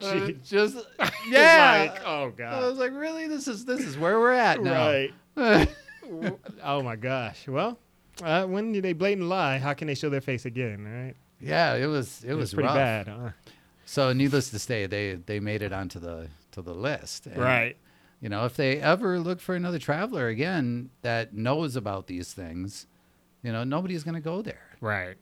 Uh, 0.00 0.26
She- 0.26 0.32
just 0.44 0.78
yeah. 1.28 1.90
Like, 1.92 2.02
oh 2.06 2.30
god. 2.30 2.62
I 2.62 2.66
was 2.68 2.78
like, 2.78 2.92
"Really? 2.92 3.26
This 3.28 3.48
is 3.48 3.64
this 3.64 3.80
is 3.80 3.98
where 3.98 4.18
we're 4.18 4.32
at 4.32 4.62
now." 4.62 4.86
Right. 5.36 5.68
oh 6.62 6.82
my 6.82 6.96
gosh. 6.96 7.46
Well, 7.48 7.78
uh, 8.22 8.44
when 8.46 8.72
they 8.72 8.92
blatant 8.92 9.28
lie, 9.28 9.58
how 9.58 9.74
can 9.74 9.86
they 9.88 9.94
show 9.94 10.08
their 10.08 10.20
face 10.20 10.44
again? 10.46 10.84
Right. 10.84 11.14
yeah, 11.40 11.74
it 11.74 11.86
was 11.86 12.24
it, 12.24 12.34
was 12.34 12.54
pretty 12.54 12.68
rough. 12.68 12.76
bad. 12.76 13.08
Huh? 13.08 13.30
So, 13.90 14.12
needless 14.12 14.50
to 14.50 14.60
say, 14.60 14.86
they 14.86 15.14
they 15.14 15.40
made 15.40 15.62
it 15.62 15.72
onto 15.72 15.98
the 15.98 16.28
to 16.52 16.62
the 16.62 16.72
list. 16.72 17.26
And, 17.26 17.36
Right. 17.38 17.76
You 18.20 18.28
know, 18.28 18.44
if 18.44 18.54
they 18.54 18.78
ever 18.80 19.18
look 19.18 19.40
for 19.40 19.56
another 19.56 19.80
traveler 19.80 20.28
again 20.28 20.90
that 21.02 21.34
knows 21.34 21.74
about 21.74 22.06
these 22.06 22.32
things, 22.32 22.86
you 23.42 23.50
know, 23.50 23.64
nobody's 23.64 24.04
going 24.04 24.14
to 24.14 24.20
go 24.20 24.42
there. 24.42 24.62
Right. 24.80 25.16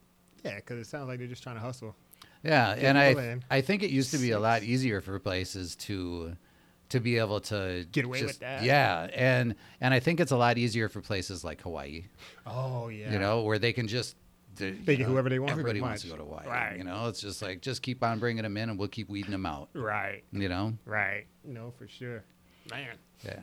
Yeah, 0.44 0.56
because 0.56 0.80
it 0.80 0.86
sounds 0.86 1.08
like 1.08 1.18
they're 1.18 1.28
just 1.28 1.42
trying 1.42 1.54
to 1.56 1.62
hustle. 1.62 1.96
Yeah, 2.42 2.74
Get 2.74 2.84
and 2.84 2.98
I 2.98 3.06
in. 3.06 3.44
I 3.50 3.62
think 3.62 3.82
it 3.82 3.90
used 3.90 4.10
to 4.10 4.18
be 4.18 4.32
a 4.32 4.38
lot 4.38 4.62
easier 4.62 5.00
for 5.00 5.18
places 5.18 5.74
to 5.86 6.36
to 6.90 7.00
be 7.00 7.16
able 7.16 7.40
to 7.40 7.86
Get 7.90 8.04
away 8.04 8.22
with 8.22 8.38
that. 8.40 8.64
Yeah, 8.64 9.08
and 9.14 9.54
and 9.80 9.94
I 9.94 10.00
think 10.00 10.20
it's 10.20 10.32
a 10.32 10.36
lot 10.36 10.58
easier 10.58 10.90
for 10.90 11.00
places 11.00 11.42
like 11.42 11.62
Hawaii, 11.62 12.04
Oh 12.46 12.88
yeah. 12.88 13.12
you 13.12 13.18
know, 13.18 13.42
where 13.44 13.58
they 13.58 13.72
can 13.72 13.88
just 13.88 14.14
they, 14.58 14.96
get 14.96 15.00
know, 15.00 15.12
whoever 15.12 15.28
they 15.28 15.38
want, 15.38 15.52
Everybody 15.52 15.80
wants 15.80 16.02
to 16.02 16.08
go 16.08 16.16
to 16.16 16.22
Hawaii, 16.24 16.46
Right. 16.46 16.76
You 16.76 16.84
know, 16.84 17.08
it's 17.08 17.20
just 17.20 17.40
like 17.42 17.60
just 17.62 17.82
keep 17.82 18.02
on 18.04 18.18
bringing 18.18 18.42
them 18.42 18.56
in, 18.56 18.70
and 18.70 18.78
we'll 18.78 18.88
keep 18.88 19.08
weeding 19.08 19.30
them 19.32 19.46
out. 19.46 19.68
Right. 19.74 20.24
You 20.32 20.48
know, 20.48 20.74
Right. 20.84 21.26
No, 21.44 21.72
for 21.78 21.88
sure. 21.88 22.22
Man. 22.70 22.96
yeah. 23.24 23.38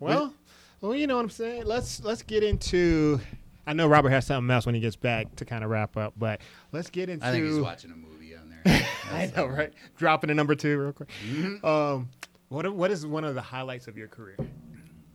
Well, 0.00 0.34
well, 0.80 0.94
you 0.94 1.06
know 1.06 1.16
what 1.16 1.22
I'm 1.24 1.30
saying. 1.30 1.64
Let's 1.64 2.02
let's 2.02 2.22
get 2.22 2.42
into. 2.42 3.20
I 3.66 3.72
know 3.72 3.88
Robert 3.88 4.10
has 4.10 4.26
something 4.26 4.50
else 4.50 4.66
when 4.66 4.74
he 4.74 4.80
gets 4.80 4.96
back 4.96 5.34
to 5.36 5.44
kind 5.44 5.64
of 5.64 5.70
wrap 5.70 5.96
up, 5.96 6.14
but 6.18 6.40
let's 6.72 6.90
get 6.90 7.08
into. 7.08 7.26
I 7.26 7.30
think 7.32 7.46
he's 7.46 7.58
watching 7.58 7.90
a 7.90 7.96
movie 7.96 8.34
on 8.36 8.48
there. 8.50 8.86
I 9.12 9.32
know, 9.36 9.46
right? 9.46 9.72
Dropping 9.96 10.30
a 10.30 10.34
number 10.34 10.54
two 10.54 10.78
real 10.78 10.92
quick. 10.92 11.08
Mm-hmm. 11.28 11.64
Um, 11.66 12.08
what 12.48 12.72
what 12.74 12.90
is 12.90 13.06
one 13.06 13.24
of 13.24 13.34
the 13.34 13.40
highlights 13.42 13.88
of 13.88 13.96
your 13.96 14.08
career? 14.08 14.36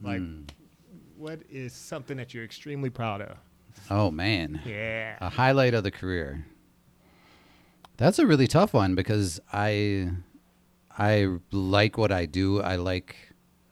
Like, 0.02 0.18
Hmm. 0.20 0.42
what 1.16 1.42
is 1.50 1.74
something 1.74 2.18
that 2.18 2.34
you're 2.34 2.44
extremely 2.44 2.90
proud 2.90 3.22
of? 3.22 3.38
Oh 3.90 4.12
man, 4.12 4.62
Yeah. 4.66 5.18
a 5.22 5.30
highlight 5.30 5.74
of 5.74 5.84
the 5.84 5.92
career. 5.92 6.46
That's 7.98 8.20
a 8.20 8.26
really 8.26 8.48
tough 8.48 8.74
one 8.74 8.96
because 8.96 9.40
I 9.54 10.12
I 10.98 11.38
like 11.52 11.98
what 11.98 12.12
I 12.12 12.26
do. 12.26 12.62
I 12.62 12.76
like 12.76 13.16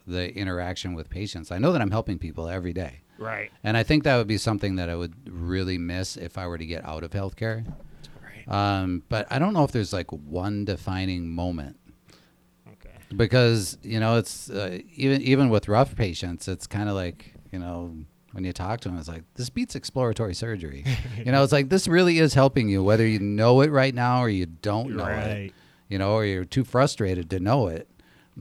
the 0.08 0.34
interaction 0.36 0.94
with 0.94 1.10
patients. 1.10 1.52
I 1.52 1.58
know 1.58 1.72
that 1.72 1.82
I'm 1.82 1.92
helping 1.92 2.18
people 2.20 2.48
every 2.48 2.74
day. 2.74 3.02
Right. 3.18 3.52
And 3.64 3.76
I 3.76 3.84
think 3.84 4.04
that 4.06 4.16
would 4.18 4.28
be 4.28 4.38
something 4.38 4.76
that 4.78 4.90
I 4.90 4.96
would 4.96 5.14
really 5.30 5.78
miss 5.78 6.16
if 6.16 6.38
I 6.38 6.48
were 6.48 6.58
to 6.58 6.66
get 6.66 6.86
out 6.86 7.04
of 7.04 7.12
healthcare. 7.12 7.66
Right. 8.24 8.48
Um, 8.48 9.04
but 9.10 9.28
I 9.30 9.40
don't 9.40 9.54
know 9.54 9.64
if 9.66 9.72
there's 9.72 9.92
like 9.94 10.10
one 10.12 10.64
defining 10.64 11.30
moment 11.30 11.78
Okay. 12.68 12.96
because 13.16 13.78
you 13.84 14.00
know 14.00 14.18
it's 14.18 14.50
uh, 14.50 14.80
even 14.96 15.22
even 15.22 15.50
with 15.50 15.68
rough 15.68 15.96
patients, 15.96 16.48
it's 16.48 16.66
kind 16.68 16.88
of 16.88 16.96
like 16.96 17.34
you 17.52 17.60
know 17.60 17.96
when 18.32 18.44
you 18.44 18.54
talk 18.54 18.80
to 18.82 18.90
him, 18.90 18.98
it's 18.98 19.08
like 19.08 19.24
this 19.36 19.50
beats 19.50 19.76
exploratory 19.76 20.34
surgery. 20.34 20.86
you 21.26 21.32
know, 21.32 21.44
it's 21.44 21.52
like 21.54 21.70
this 21.70 21.88
really 21.88 22.20
is 22.20 22.34
helping 22.34 22.70
you, 22.70 22.84
whether 22.84 23.06
you 23.06 23.20
know 23.20 23.62
it 23.62 23.72
right 23.72 23.94
now 23.96 24.22
or 24.22 24.30
you 24.30 24.46
don't 24.46 24.96
know 24.96 25.06
it. 25.08 25.54
You 25.88 25.98
know, 25.98 26.14
or 26.14 26.26
you're 26.26 26.46
too 26.46 26.64
frustrated 26.64 27.30
to 27.32 27.40
know 27.40 27.68
it. 27.68 27.88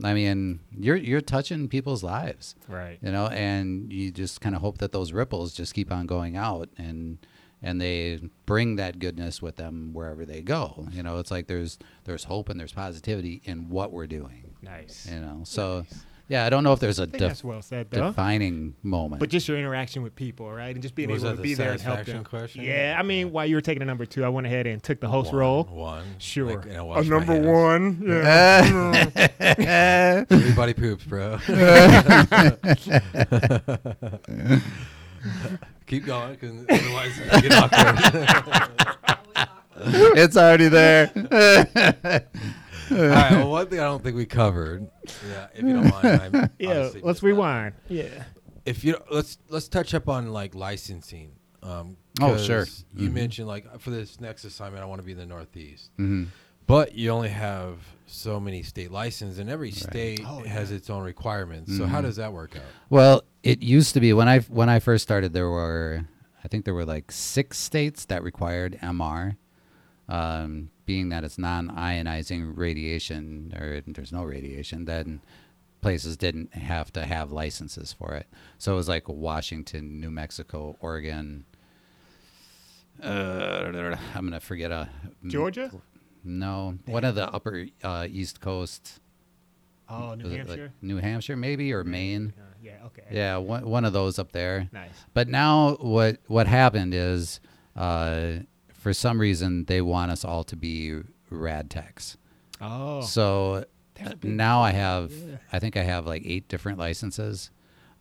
I 0.03 0.13
mean, 0.13 0.59
you're 0.77 0.95
you're 0.95 1.19
touching 1.19 1.67
people's 1.67 2.03
lives 2.03 2.55
Right. 2.69 2.99
you 3.01 3.11
know 3.11 3.27
and 3.27 3.91
you 3.91 4.11
just 4.11 4.39
kind 4.39 4.55
of 4.55 4.61
hope 4.61 4.77
that 4.77 4.93
those 4.93 5.11
ripples 5.11 5.53
just 5.53 5.73
keep 5.73 5.91
on 5.91 6.05
going 6.05 6.37
out 6.37 6.69
and 6.77 7.17
and 7.61 7.81
they 7.81 8.21
bring 8.45 8.77
that 8.77 8.99
goodness 8.99 9.41
with 9.41 9.57
them 9.57 9.89
wherever 9.91 10.23
they 10.25 10.41
go 10.41 10.87
you 10.93 11.03
know 11.03 11.17
it's 11.17 11.31
like 11.31 11.47
there's 11.47 11.77
there's 12.05 12.23
hope 12.23 12.47
and 12.47 12.57
there's 12.57 12.71
positivity 12.71 13.41
in 13.43 13.67
what 13.69 13.91
we're 13.91 14.07
doing 14.07 14.55
Nice. 14.61 15.05
you 15.11 15.19
know 15.19 15.41
so 15.43 15.85
yeah 16.29 16.45
i 16.45 16.49
don't 16.49 16.63
know 16.63 16.71
if 16.71 16.79
there's 16.79 16.99
a 16.99 17.03
I 17.03 17.05
think 17.05 17.17
def- 17.17 17.27
that's 17.29 17.43
well 17.43 17.61
said, 17.61 17.89
defining 17.89 18.75
moment 18.83 19.19
But 19.19 19.29
just 19.29 19.47
your 19.47 19.57
interaction 19.57 20.03
with 20.03 20.15
people, 20.15 20.49
right, 20.51 20.73
and 20.73 20.81
just 20.81 20.95
being 20.95 21.09
Was 21.09 21.23
able 21.23 21.31
to 21.33 21.37
the 21.37 21.43
be 21.43 21.53
there 21.55 21.71
and 21.73 21.81
help 21.81 22.05
them. 22.05 22.23
question? 22.23 22.63
Yeah, 22.63 22.95
I 22.97 23.03
mean, 23.03 23.31
while 23.31 23.45
you 23.45 23.55
were 23.55 23.61
taking 23.61 23.81
a 23.81 23.85
number 23.85 24.05
two, 24.05 24.23
I 24.23 24.29
went 24.29 24.47
ahead 24.47 24.67
and 24.67 24.81
took 24.81 24.99
the 25.01 25.07
host 25.09 25.31
One, 25.31 25.39
role. 25.39 25.63
One. 25.63 26.05
Sure. 26.19 26.55
Like, 26.57 26.65
and 26.65 26.73
I 26.73 26.77
a 26.77 26.85
washed 26.85 27.09
number 27.09 27.39
one. 27.41 28.01
Yeah. 28.05 30.23
Everybody 30.29 30.73
poops, 30.73 31.03
bro. 31.03 31.39
Keep 35.87 36.05
going, 36.05 36.33
because 36.35 36.65
otherwise 36.69 37.11
it's 37.19 37.41
get 37.41 37.51
awkward. 37.53 37.97
it's 40.17 40.37
already 40.37 40.67
there 40.67 41.11
All 42.91 42.97
right. 42.97 43.31
Well, 43.31 43.49
one 43.51 43.67
thing 43.67 43.79
I 43.79 43.83
don't 43.83 44.03
think 44.03 44.15
we 44.15 44.25
covered. 44.25 44.89
Yeah, 45.27 45.47
if 45.53 45.63
you 45.63 45.73
don't 45.73 45.89
mind. 45.89 46.07
I'm 46.21 46.49
yeah. 46.59 46.69
obviously 46.69 47.01
Let's 47.01 47.03
missed 47.03 47.21
that. 47.21 47.27
rewind. 47.27 47.75
Yeah. 47.87 48.23
If 48.65 48.83
you 48.83 48.97
let's 49.11 49.37
let's 49.49 49.67
touch 49.67 49.93
up 49.93 50.07
on 50.09 50.31
like 50.31 50.55
licensing. 50.55 51.31
Um, 51.63 51.97
Oh, 52.21 52.35
sure. 52.37 52.65
'cause 52.65 52.83
You 52.95 53.09
Mhm. 53.09 53.13
mentioned 53.13 53.47
like 53.47 53.79
for 53.79 53.89
this 53.91 54.19
next 54.19 54.43
assignment, 54.45 54.83
I 54.83 54.85
want 54.85 54.99
to 54.99 55.05
be 55.05 55.11
in 55.13 55.17
the 55.17 55.25
Northeast, 55.25 55.91
hmm 55.97 56.25
but 56.67 56.93
you 56.93 57.09
only 57.09 57.29
have 57.29 57.79
so 58.05 58.39
many 58.39 58.61
state 58.61 58.91
licenses, 58.91 59.39
and 59.39 59.49
every 59.49 59.71
state 59.71 60.21
Oh, 60.27 60.43
has 60.43 60.71
its 60.71 60.87
own 60.89 61.01
requirements. 61.03 61.75
So 61.75 61.87
how 61.87 61.99
Mhm. 61.99 62.03
does 62.03 62.15
that 62.17 62.31
work 62.31 62.55
out? 62.55 62.61
Well, 62.91 63.23
it 63.41 63.63
used 63.63 63.93
to 63.95 63.99
be 63.99 64.13
when 64.13 64.27
I 64.27 64.39
when 64.41 64.69
I 64.69 64.79
first 64.79 65.01
started, 65.03 65.33
there 65.33 65.49
were 65.49 66.05
I 66.43 66.47
think 66.47 66.65
there 66.65 66.73
were 66.75 66.85
like 66.85 67.11
six 67.11 67.57
states 67.57 68.05
that 68.05 68.23
required 68.23 68.77
MR, 68.81 69.35
um, 70.07 70.69
being 70.89 71.09
that 71.09 71.23
it's 71.23 71.37
non-ionizing 71.37 72.51
radiation 72.57 73.53
or 73.55 73.79
there's 73.85 74.11
no 74.11 74.23
radiation, 74.23 74.85
then 74.85 75.21
places 75.81 76.17
didn't 76.17 76.51
have 76.55 76.91
to 76.91 77.05
have 77.05 77.31
licenses 77.31 77.93
for 77.93 78.15
it. 78.15 78.25
So 78.57 78.73
it 78.73 78.75
was 78.77 78.89
like 78.89 79.07
Washington, 79.07 79.99
New 79.99 80.09
Mexico, 80.09 80.77
Oregon. 80.79 81.45
Uh, 83.03 83.95
I'm 84.15 84.25
gonna 84.25 84.39
forget 84.39 84.71
a 84.71 84.89
Georgia? 85.27 85.71
No, 86.23 86.79
one 86.87 87.03
of 87.03 87.13
the 87.13 87.31
upper 87.31 87.67
uh, 87.83 88.07
East 88.09 88.41
Coast. 88.41 88.99
Oh, 89.87 90.15
New 90.15 90.25
it 90.25 90.29
like 90.29 90.37
Hampshire. 90.47 90.73
New 90.81 90.97
Hampshire, 90.97 91.35
maybe 91.37 91.71
or 91.71 91.83
Maine. 91.83 92.33
Uh, 92.35 92.41
yeah. 92.63 92.85
Okay. 92.87 93.03
Yeah, 93.11 93.37
one, 93.37 93.63
one 93.63 93.85
of 93.85 93.93
those 93.93 94.17
up 94.17 94.31
there. 94.31 94.67
Nice. 94.71 94.89
But 95.13 95.27
now 95.27 95.75
what 95.75 96.17
what 96.25 96.47
happened 96.47 96.95
is, 96.95 97.39
uh, 97.75 98.39
for 98.79 98.93
some 98.93 99.19
reason, 99.19 99.65
they 99.65 99.81
want 99.81 100.11
us 100.11 100.23
all 100.25 100.43
to 100.45 100.55
be 100.55 101.01
rad 101.29 101.69
techs. 101.69 102.17
Oh. 102.61 103.01
So 103.01 103.65
uh, 104.03 104.13
now 104.23 104.61
I 104.61 104.71
have, 104.71 105.11
yeah. 105.11 105.37
I 105.51 105.59
think 105.59 105.77
I 105.77 105.83
have 105.83 106.05
like 106.07 106.23
eight 106.25 106.47
different 106.47 106.77
licenses. 106.79 107.51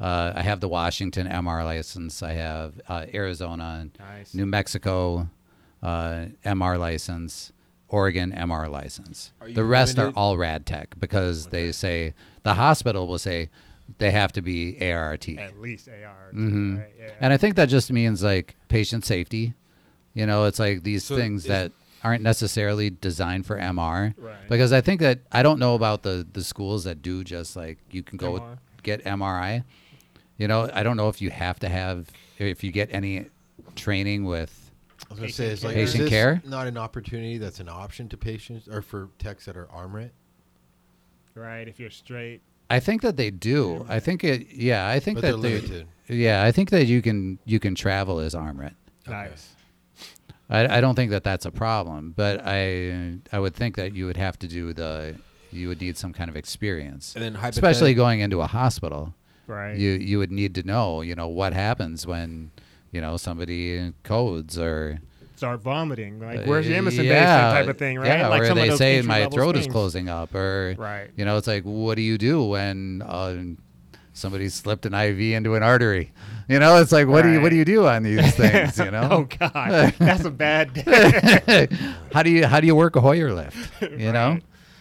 Uh, 0.00 0.32
I 0.34 0.42
have 0.42 0.60
the 0.60 0.68
Washington 0.68 1.26
MR 1.26 1.64
license. 1.64 2.22
I 2.22 2.32
have 2.32 2.80
uh, 2.88 3.06
Arizona, 3.12 3.88
nice. 3.98 4.32
New 4.34 4.46
Mexico 4.46 5.28
uh, 5.82 6.26
MR 6.44 6.78
license, 6.78 7.52
Oregon 7.88 8.32
MR 8.32 8.70
license. 8.70 9.32
The 9.52 9.64
rest 9.64 9.96
limited- 9.96 10.16
are 10.16 10.18
all 10.18 10.36
rad 10.36 10.66
tech 10.66 10.94
because 11.00 11.46
they 11.46 11.72
say 11.72 12.14
the 12.44 12.54
hospital 12.54 13.08
will 13.08 13.18
say 13.18 13.50
they 13.98 14.10
have 14.12 14.32
to 14.32 14.42
be 14.42 14.76
ARRT. 14.80 15.38
At 15.38 15.58
least 15.60 15.88
AR. 15.88 16.30
Mhm. 16.32 16.78
Right. 16.78 16.88
Yeah. 16.98 17.10
And 17.20 17.32
I 17.32 17.36
think 17.36 17.56
that 17.56 17.68
just 17.68 17.90
means 17.90 18.22
like 18.22 18.54
patient 18.68 19.04
safety. 19.04 19.54
You 20.18 20.26
know, 20.26 20.44
it's 20.44 20.58
like 20.58 20.82
these 20.82 21.04
So 21.04 21.16
things 21.16 21.44
that 21.44 21.70
aren't 22.02 22.22
necessarily 22.24 22.90
designed 22.90 23.46
for 23.46 23.56
MR. 23.56 24.14
Right. 24.18 24.34
Because 24.48 24.72
I 24.72 24.80
think 24.80 25.00
that 25.00 25.20
I 25.30 25.42
don't 25.44 25.58
know 25.60 25.74
about 25.76 26.02
the 26.02 26.26
the 26.32 26.42
schools 26.42 26.84
that 26.84 27.02
do 27.02 27.22
just 27.22 27.54
like 27.56 27.78
you 27.92 28.02
can 28.02 28.16
go 28.18 28.32
MR. 28.40 28.58
get 28.82 29.04
MRI. 29.04 29.62
You 30.36 30.48
know, 30.48 30.68
I 30.72 30.82
don't 30.82 30.96
know 30.96 31.08
if 31.08 31.22
you 31.22 31.30
have 31.30 31.60
to 31.60 31.68
have 31.68 32.08
if 32.38 32.64
you 32.64 32.72
get 32.72 32.88
any 32.92 33.26
training 33.76 34.24
with 34.24 34.70
I 35.08 35.14
was 35.14 35.18
gonna 35.18 35.26
Patient 35.28 35.36
say, 35.36 35.46
it's 35.52 35.64
like 35.64 35.74
care. 35.74 35.82
is 35.84 35.92
this 35.94 36.08
care? 36.10 36.42
not 36.44 36.66
an 36.66 36.76
opportunity 36.76 37.38
that's 37.38 37.60
an 37.60 37.68
option 37.68 38.08
to 38.08 38.16
patients 38.16 38.66
or 38.68 38.82
for 38.82 39.10
techs 39.20 39.44
that 39.46 39.56
are 39.56 39.66
ARMRIT. 39.66 40.10
right? 41.36 41.68
If 41.68 41.78
you're 41.78 41.90
straight. 41.90 42.40
I 42.70 42.80
think 42.80 43.02
that 43.02 43.16
they 43.16 43.30
do. 43.30 43.86
I 43.88 44.00
think 44.00 44.24
it. 44.24 44.48
Yeah, 44.52 44.88
I 44.88 44.98
think 45.00 45.18
But 45.18 45.22
that 45.22 45.40
they're 45.42 45.60
they- 45.60 45.66
limited. 45.66 45.86
Yeah, 46.08 46.42
I 46.42 46.50
think 46.52 46.70
that 46.70 46.86
you 46.86 47.02
can 47.02 47.38
you 47.44 47.60
can 47.60 47.74
travel 47.76 48.18
as 48.18 48.34
ARMRIT. 48.34 48.74
Okay. 49.06 49.12
Nice. 49.16 49.54
I, 50.50 50.78
I 50.78 50.80
don't 50.80 50.94
think 50.94 51.10
that 51.10 51.24
that's 51.24 51.44
a 51.44 51.50
problem, 51.50 52.14
but 52.16 52.40
I 52.44 53.18
I 53.32 53.38
would 53.38 53.54
think 53.54 53.76
that 53.76 53.94
you 53.94 54.06
would 54.06 54.16
have 54.16 54.38
to 54.40 54.48
do 54.48 54.72
the 54.72 55.16
you 55.50 55.68
would 55.68 55.80
need 55.80 55.96
some 55.96 56.12
kind 56.12 56.28
of 56.30 56.36
experience, 56.36 57.14
And 57.14 57.24
then 57.24 57.36
especially 57.36 57.94
going 57.94 58.20
into 58.20 58.40
a 58.40 58.46
hospital. 58.46 59.14
Right. 59.46 59.76
You 59.76 59.90
you 59.92 60.18
would 60.18 60.30
need 60.30 60.54
to 60.56 60.62
know 60.62 61.00
you 61.02 61.14
know 61.14 61.28
what 61.28 61.52
happens 61.52 62.06
when 62.06 62.50
you 62.92 63.00
know 63.00 63.16
somebody 63.16 63.92
codes 64.02 64.58
or 64.58 65.00
Start 65.36 65.60
vomiting. 65.60 66.18
Like, 66.18 66.40
uh, 66.40 66.42
where's 66.46 66.66
the 66.66 66.72
emesis 66.72 67.04
yeah, 67.04 67.52
Basin 67.52 67.62
type 67.62 67.68
of 67.68 67.78
thing, 67.78 67.98
right? 68.00 68.08
Yeah, 68.08 68.26
like 68.26 68.42
or 68.42 68.46
some 68.46 68.58
of 68.58 68.64
they 68.64 68.70
those 68.70 68.78
say 68.78 69.02
my 69.02 69.20
level 69.20 69.36
throat 69.38 69.56
is 69.56 69.68
closing 69.68 70.08
up, 70.08 70.34
or 70.34 70.74
Right. 70.76 71.10
you 71.16 71.24
know 71.24 71.36
it's 71.36 71.46
like 71.46 71.62
what 71.62 71.94
do 71.94 72.02
you 72.02 72.18
do 72.18 72.44
when 72.44 73.02
uh, 73.06 73.36
somebody 74.18 74.48
slipped 74.48 74.84
an 74.86 74.94
IV 74.94 75.18
into 75.36 75.54
an 75.54 75.62
artery? 75.62 76.12
You 76.48 76.58
know, 76.58 76.80
it's 76.80 76.92
like 76.92 77.06
what 77.08 77.22
do 77.22 77.30
you 77.32 77.40
what 77.40 77.50
do 77.50 77.56
you 77.56 77.64
do 77.64 77.86
on 77.86 78.02
these 78.02 78.34
things? 78.34 78.78
You 78.78 78.90
know. 78.90 79.08
oh 79.10 79.22
God, 79.38 79.94
that's 79.98 80.24
a 80.24 80.30
bad 80.30 80.72
day. 80.74 81.68
how 82.12 82.22
do 82.22 82.30
you 82.30 82.46
how 82.46 82.60
do 82.60 82.66
you 82.66 82.74
work 82.74 82.96
a 82.96 83.00
Hoyer 83.00 83.32
lift? 83.32 83.56
You 83.98 84.12
know. 84.12 84.38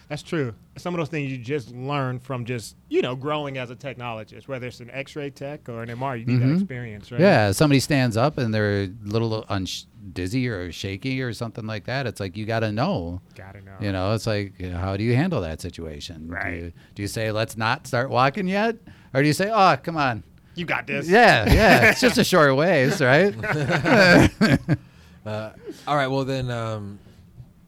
That's 0.08 0.22
true. 0.22 0.54
Some 0.78 0.94
of 0.94 0.98
those 0.98 1.10
things 1.10 1.30
you 1.30 1.36
just 1.36 1.70
learn 1.74 2.18
from 2.18 2.46
just 2.46 2.76
you 2.88 3.02
know 3.02 3.14
growing 3.14 3.58
as 3.58 3.70
a 3.70 3.76
technologist, 3.76 4.48
whether 4.48 4.66
it's 4.66 4.80
an 4.80 4.88
X-ray 4.90 5.28
tech 5.30 5.68
or 5.68 5.82
an 5.82 5.90
MR, 5.90 6.18
you 6.18 6.24
need 6.24 6.40
that 6.40 6.46
Mhm. 6.46 6.54
experience, 6.60 7.12
right? 7.12 7.20
Yeah, 7.20 7.52
somebody 7.52 7.78
stands 7.80 8.16
up 8.16 8.38
and 8.38 8.54
they're 8.54 8.84
a 8.84 8.90
little 9.04 9.44
unsh- 9.50 9.84
dizzy 10.14 10.48
or 10.48 10.72
shaky 10.72 11.20
or 11.20 11.34
something 11.34 11.66
like 11.66 11.84
that. 11.84 12.06
It's 12.06 12.20
like 12.20 12.38
you 12.38 12.46
got 12.46 12.60
to 12.60 12.72
know. 12.72 13.20
Gotta 13.34 13.60
know. 13.60 13.74
You 13.80 13.92
know, 13.92 14.14
it's 14.14 14.26
like 14.26 14.58
how 14.62 14.96
do 14.96 15.04
you 15.04 15.14
handle 15.14 15.42
that 15.42 15.60
situation? 15.60 16.28
Right. 16.28 16.52
Do 16.52 16.56
you, 16.56 16.72
do 16.94 17.02
you 17.02 17.08
say 17.08 17.30
let's 17.30 17.58
not 17.58 17.86
start 17.86 18.08
walking 18.08 18.48
yet, 18.48 18.76
or 19.14 19.22
do 19.22 19.26
you 19.26 19.32
say 19.34 19.50
oh 19.52 19.76
come 19.82 19.96
on? 19.96 20.22
You 20.54 20.64
got 20.64 20.86
this. 20.88 21.08
Yeah, 21.08 21.52
yeah, 21.52 21.90
it's 21.90 22.00
just 22.00 22.18
a 22.18 22.24
short 22.24 22.56
ways, 22.56 23.00
right? 23.00 23.32
Uh, 25.26 25.52
all 25.86 25.94
right. 25.94 26.06
Well, 26.06 26.24
then, 26.24 26.50
um, 26.50 26.98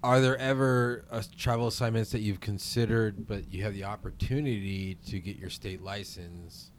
are 0.02 0.18
there 0.22 0.38
ever 0.38 1.04
uh, 1.10 1.22
travel 1.36 1.66
assignments 1.66 2.10
that 2.12 2.20
you've 2.20 2.40
considered, 2.40 3.26
but 3.28 3.52
you 3.52 3.62
have 3.64 3.74
the 3.74 3.84
opportunity 3.84 4.94
to 5.08 5.18
get 5.18 5.36
your 5.36 5.50
state 5.50 5.82
license 5.82 6.70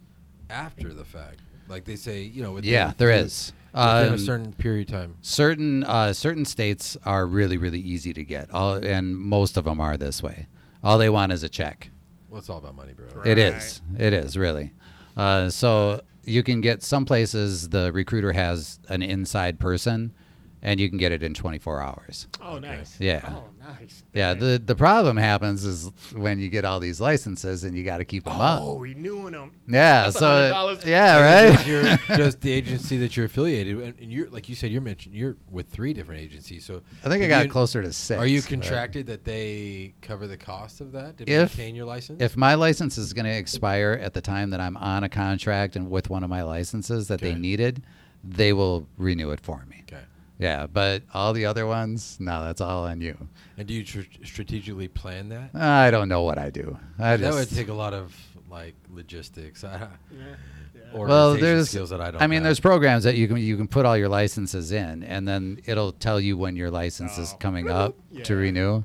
after 0.50 0.92
the 0.92 1.06
fact? 1.06 1.40
Like 1.68 1.86
they 1.86 1.96
say, 1.96 2.24
you 2.24 2.42
know, 2.42 2.54
within, 2.54 2.72
yeah, 2.72 2.94
there 2.98 3.12
is. 3.12 3.54
within 3.76 4.08
Um, 4.08 4.14
a 4.16 4.18
certain 4.18 4.54
period 4.54 4.90
of 4.90 4.96
time. 4.96 5.16
certain 5.22 5.84
uh, 5.84 6.14
certain 6.14 6.46
states 6.46 6.98
are 7.06 7.28
really 7.28 7.58
really 7.58 7.80
easy 7.80 8.12
to 8.14 8.24
get, 8.24 8.50
all, 8.52 8.74
and 8.74 9.16
most 9.16 9.58
of 9.58 9.66
them 9.66 9.80
are 9.80 9.98
this 9.98 10.24
way. 10.24 10.48
All 10.84 10.98
they 10.98 11.10
want 11.12 11.32
is 11.32 11.44
a 11.44 11.50
check. 11.50 11.92
Well, 12.32 12.40
it's 12.40 12.49
all 12.49 12.60
about 12.60 12.76
money, 12.76 12.94
bro. 12.94 13.08
Right. 13.14 13.28
It 13.28 13.38
is. 13.38 13.82
It 13.99 14.14
is 14.14 14.38
really. 14.38 14.72
Uh, 15.18 15.49
so 15.49 15.99
you 16.24 16.44
can 16.44 16.62
get 16.62 16.82
some 16.82 17.03
places 17.03 17.70
the 17.70 17.91
recruiter 17.91 18.32
has 18.32 18.80
an 18.88 19.02
inside 19.02 19.60
person, 19.60 20.14
and 20.62 20.80
you 20.80 20.88
can 20.88 20.98
get 20.98 21.12
it 21.12 21.24
in 21.24 21.34
24 21.34 21.82
hours. 21.82 22.28
Oh, 22.41 22.53
Okay. 22.56 22.68
nice. 22.68 22.95
Yeah. 23.02 23.22
Oh, 23.36 23.49
nice. 23.62 24.04
Yeah. 24.14 24.34
The 24.34 24.62
the 24.64 24.76
problem 24.76 25.18
happens 25.18 25.64
is 25.66 25.92
when 26.16 26.40
you 26.40 26.50
get 26.50 26.66
all 26.66 26.80
these 26.80 27.00
licenses 27.02 27.64
and 27.64 27.76
you 27.78 27.84
got 27.84 27.98
to 28.00 28.06
keep 28.06 28.24
them 28.26 28.40
up. 28.40 28.62
Oh, 28.62 28.78
renewing 28.80 29.34
them. 29.34 29.52
Yeah. 29.68 30.04
that's 30.04 30.20
So 30.20 30.26
$100. 30.28 30.86
yeah, 30.86 31.52
Just 31.52 31.58
right. 31.60 31.68
your- 31.68 32.18
just 32.18 32.42
the 32.42 32.52
agency 32.52 32.98
that 32.98 33.16
you're 33.16 33.26
affiliated, 33.28 33.76
with. 33.78 34.00
and 34.00 34.12
you're 34.12 34.30
like 34.30 34.50
you 34.50 34.56
said, 34.56 34.72
you're 34.72 34.82
mentioned 34.82 35.16
you're 35.16 35.38
with 35.50 35.68
three 35.70 35.94
different 35.94 36.22
agencies. 36.22 36.66
So 36.66 36.82
I 37.04 37.10
think 37.10 37.24
I 37.24 37.28
got 37.28 37.46
you- 37.46 37.52
closer 37.52 37.82
to 37.82 37.92
six. 37.94 38.20
Are 38.20 38.26
you 38.28 38.42
but 38.42 38.50
contracted 38.50 39.08
that 39.08 39.24
they 39.26 39.94
cover 40.02 40.28
the 40.28 40.38
cost 40.38 40.82
of 40.82 40.92
that 40.94 41.18
to 41.18 41.24
If- 41.30 41.58
maintain 41.58 41.76
your 41.76 41.86
license? 41.86 42.22
If 42.22 42.36
my 42.38 42.56
license 42.56 42.98
is 42.98 43.14
going 43.14 43.26
to 43.26 43.36
expire 43.36 44.00
at 44.02 44.14
the 44.14 44.22
time 44.22 44.50
that 44.52 44.60
I'm 44.60 44.78
on 44.78 45.04
a 45.04 45.10
contract 45.10 45.76
and 45.76 45.90
with 45.90 46.10
one 46.10 46.24
of 46.24 46.30
my 46.30 46.44
licenses 46.44 47.08
that 47.10 47.22
they 47.22 47.36
needed, 47.36 47.84
they 48.24 48.54
will 48.54 48.88
renew 48.98 49.32
it 49.32 49.40
for 49.40 49.66
me. 49.70 49.84
okay. 49.92 50.04
Yeah, 50.41 50.65
but 50.65 51.03
all 51.13 51.34
the 51.34 51.45
other 51.45 51.68
ones, 51.68 52.18
no, 52.19 52.43
that's 52.43 52.61
all 52.61 52.85
on 52.85 52.99
you. 52.99 53.15
And 53.57 53.68
do 53.68 53.76
you 53.76 53.84
tr- 53.84 53.99
strategically 54.26 54.88
plan 54.88 55.30
that? 55.30 55.53
I 55.55 55.91
don't 55.91 56.09
know 56.09 56.23
what 56.23 56.39
I 56.39 56.49
do. 56.49 56.77
I 56.97 57.15
that 57.18 57.19
just 57.19 57.38
would 57.51 57.55
take 57.57 57.68
a 57.68 57.73
lot 57.73 57.93
of 57.93 58.15
like 58.49 58.73
logistics, 58.89 59.63
Yeah. 59.63 59.88
or 60.93 61.05
well, 61.05 61.35
there's 61.35 61.69
skills 61.69 61.91
that 61.91 62.01
I 62.01 62.09
don't. 62.11 62.22
I 62.22 62.26
mean, 62.27 62.38
have. 62.38 62.43
there's 62.45 62.59
programs 62.59 63.03
that 63.03 63.15
you 63.15 63.27
can 63.27 63.38
you 63.38 63.55
can 63.55 63.68
put 63.68 63.85
all 63.85 63.95
your 63.95 64.09
licenses 64.09 64.72
in, 64.72 65.03
and 65.03 65.27
then 65.27 65.59
it'll 65.65 65.91
tell 65.91 66.19
you 66.19 66.38
when 66.38 66.55
your 66.55 66.72
license 66.72 67.18
is 67.19 67.34
Oh. 67.34 67.38
coming 67.38 67.69
up 67.69 67.95
to 68.23 68.34
Yeah. 68.34 68.39
renew. 68.39 68.72
Oh. 68.77 68.84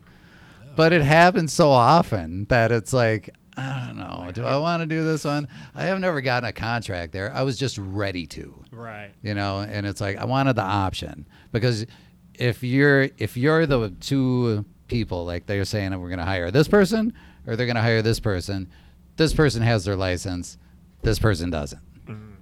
But 0.76 0.92
it 0.92 1.00
happens 1.02 1.54
so 1.54 1.70
often 1.70 2.44
that 2.50 2.70
it's 2.70 2.92
like 2.92 3.30
I 3.56 3.86
don't 3.86 3.96
know. 3.96 4.30
Do 4.34 4.44
I 4.44 4.58
want 4.58 4.82
to 4.82 4.86
do 4.86 5.02
this 5.02 5.24
one? 5.24 5.48
I 5.74 5.84
have 5.84 5.98
never 5.98 6.20
gotten 6.20 6.46
a 6.46 6.52
contract 6.52 7.12
there. 7.14 7.32
I 7.32 7.40
was 7.40 7.56
just 7.58 7.78
ready 7.78 8.26
to. 8.26 8.62
Right. 8.70 9.12
you 9.22 9.32
know 9.32 9.60
and 9.60 9.86
it's 9.86 10.02
like 10.02 10.18
i 10.18 10.24
wanted 10.26 10.54
the 10.56 10.62
option 10.62 11.26
because 11.56 11.86
if 12.34 12.62
you're 12.62 13.08
if 13.18 13.36
you're 13.36 13.66
the 13.66 13.90
two 14.00 14.64
people 14.88 15.24
like 15.24 15.46
they're 15.46 15.64
saying 15.64 15.90
we're 16.00 16.08
going 16.08 16.18
to 16.18 16.24
hire 16.24 16.50
this 16.50 16.68
person 16.68 17.12
or 17.46 17.56
they're 17.56 17.66
going 17.66 17.76
to 17.76 17.82
hire 17.82 18.02
this 18.02 18.20
person 18.20 18.68
this 19.16 19.32
person 19.34 19.62
has 19.62 19.84
their 19.84 19.96
license 19.96 20.58
this 21.02 21.18
person 21.18 21.50
doesn't. 21.50 21.80
Mhm. 22.06 22.34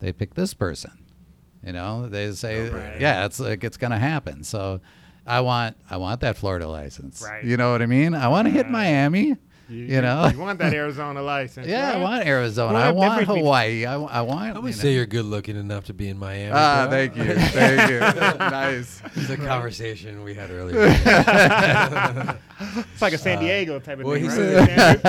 they 0.00 0.12
pick 0.12 0.34
this 0.34 0.54
person 0.54 0.92
you 1.64 1.72
know? 1.72 2.08
They 2.08 2.30
say 2.32 2.68
Right. 2.70 3.00
yeah 3.00 3.24
it's 3.26 3.40
like 3.40 3.64
it's 3.64 3.76
going 3.76 3.90
to 3.92 3.98
happen. 3.98 4.44
So 4.44 4.80
i 5.26 5.40
want 5.40 5.76
i 5.90 5.96
want 5.96 6.20
that 6.20 6.36
florida 6.36 6.68
license. 6.68 7.22
Right. 7.22 7.44
you 7.44 7.56
know 7.56 7.72
what 7.72 7.82
i 7.82 7.86
mean? 7.86 8.14
I 8.14 8.28
want 8.28 8.46
to 8.46 8.52
hit 8.52 8.68
miami 8.70 9.36
You 9.68 10.00
know? 10.00 10.28
you 10.28 10.38
want 10.38 10.58
that 10.60 10.72
Arizona 10.72 11.20
license? 11.22 11.66
yeah 11.66 11.92
i 11.92 11.96
want 11.98 12.24
arizona 12.26 12.72
Well, 12.74 12.82
i 12.82 12.86
that 12.86 12.94
want 12.94 13.14
brings 13.16 13.28
me- 13.30 13.38
hawaii 13.40 13.84
I, 13.84 13.94
I 14.00 14.20
want 14.22 14.56
I 14.56 14.58
would 14.60 14.66
you 14.68 14.72
say 14.72 14.88
know. 14.90 14.94
you're 14.96 15.06
good 15.06 15.24
looking 15.24 15.56
enough 15.56 15.86
to 15.86 15.94
be 15.94 16.08
in 16.08 16.18
Miami. 16.18 16.52
ah 16.54 16.86
bro. 16.86 16.90
thank 16.96 17.16
you 17.16 17.34
thank 17.34 17.90
you 17.90 17.98
nice 18.00 19.02
It's 19.16 19.30
a 19.30 19.36
conversation 19.36 20.22
we 20.22 20.34
had 20.34 20.50
earlier. 20.50 20.76
It's 22.58 23.02
like 23.02 23.12
a 23.12 23.18
San 23.18 23.40
Diego 23.40 23.78
type 23.78 23.98
of 24.00 24.06
Uh, 24.06 24.08
well, 24.08 24.14
thing, 24.18 24.30
he 24.30 24.54
right? 24.56 25.02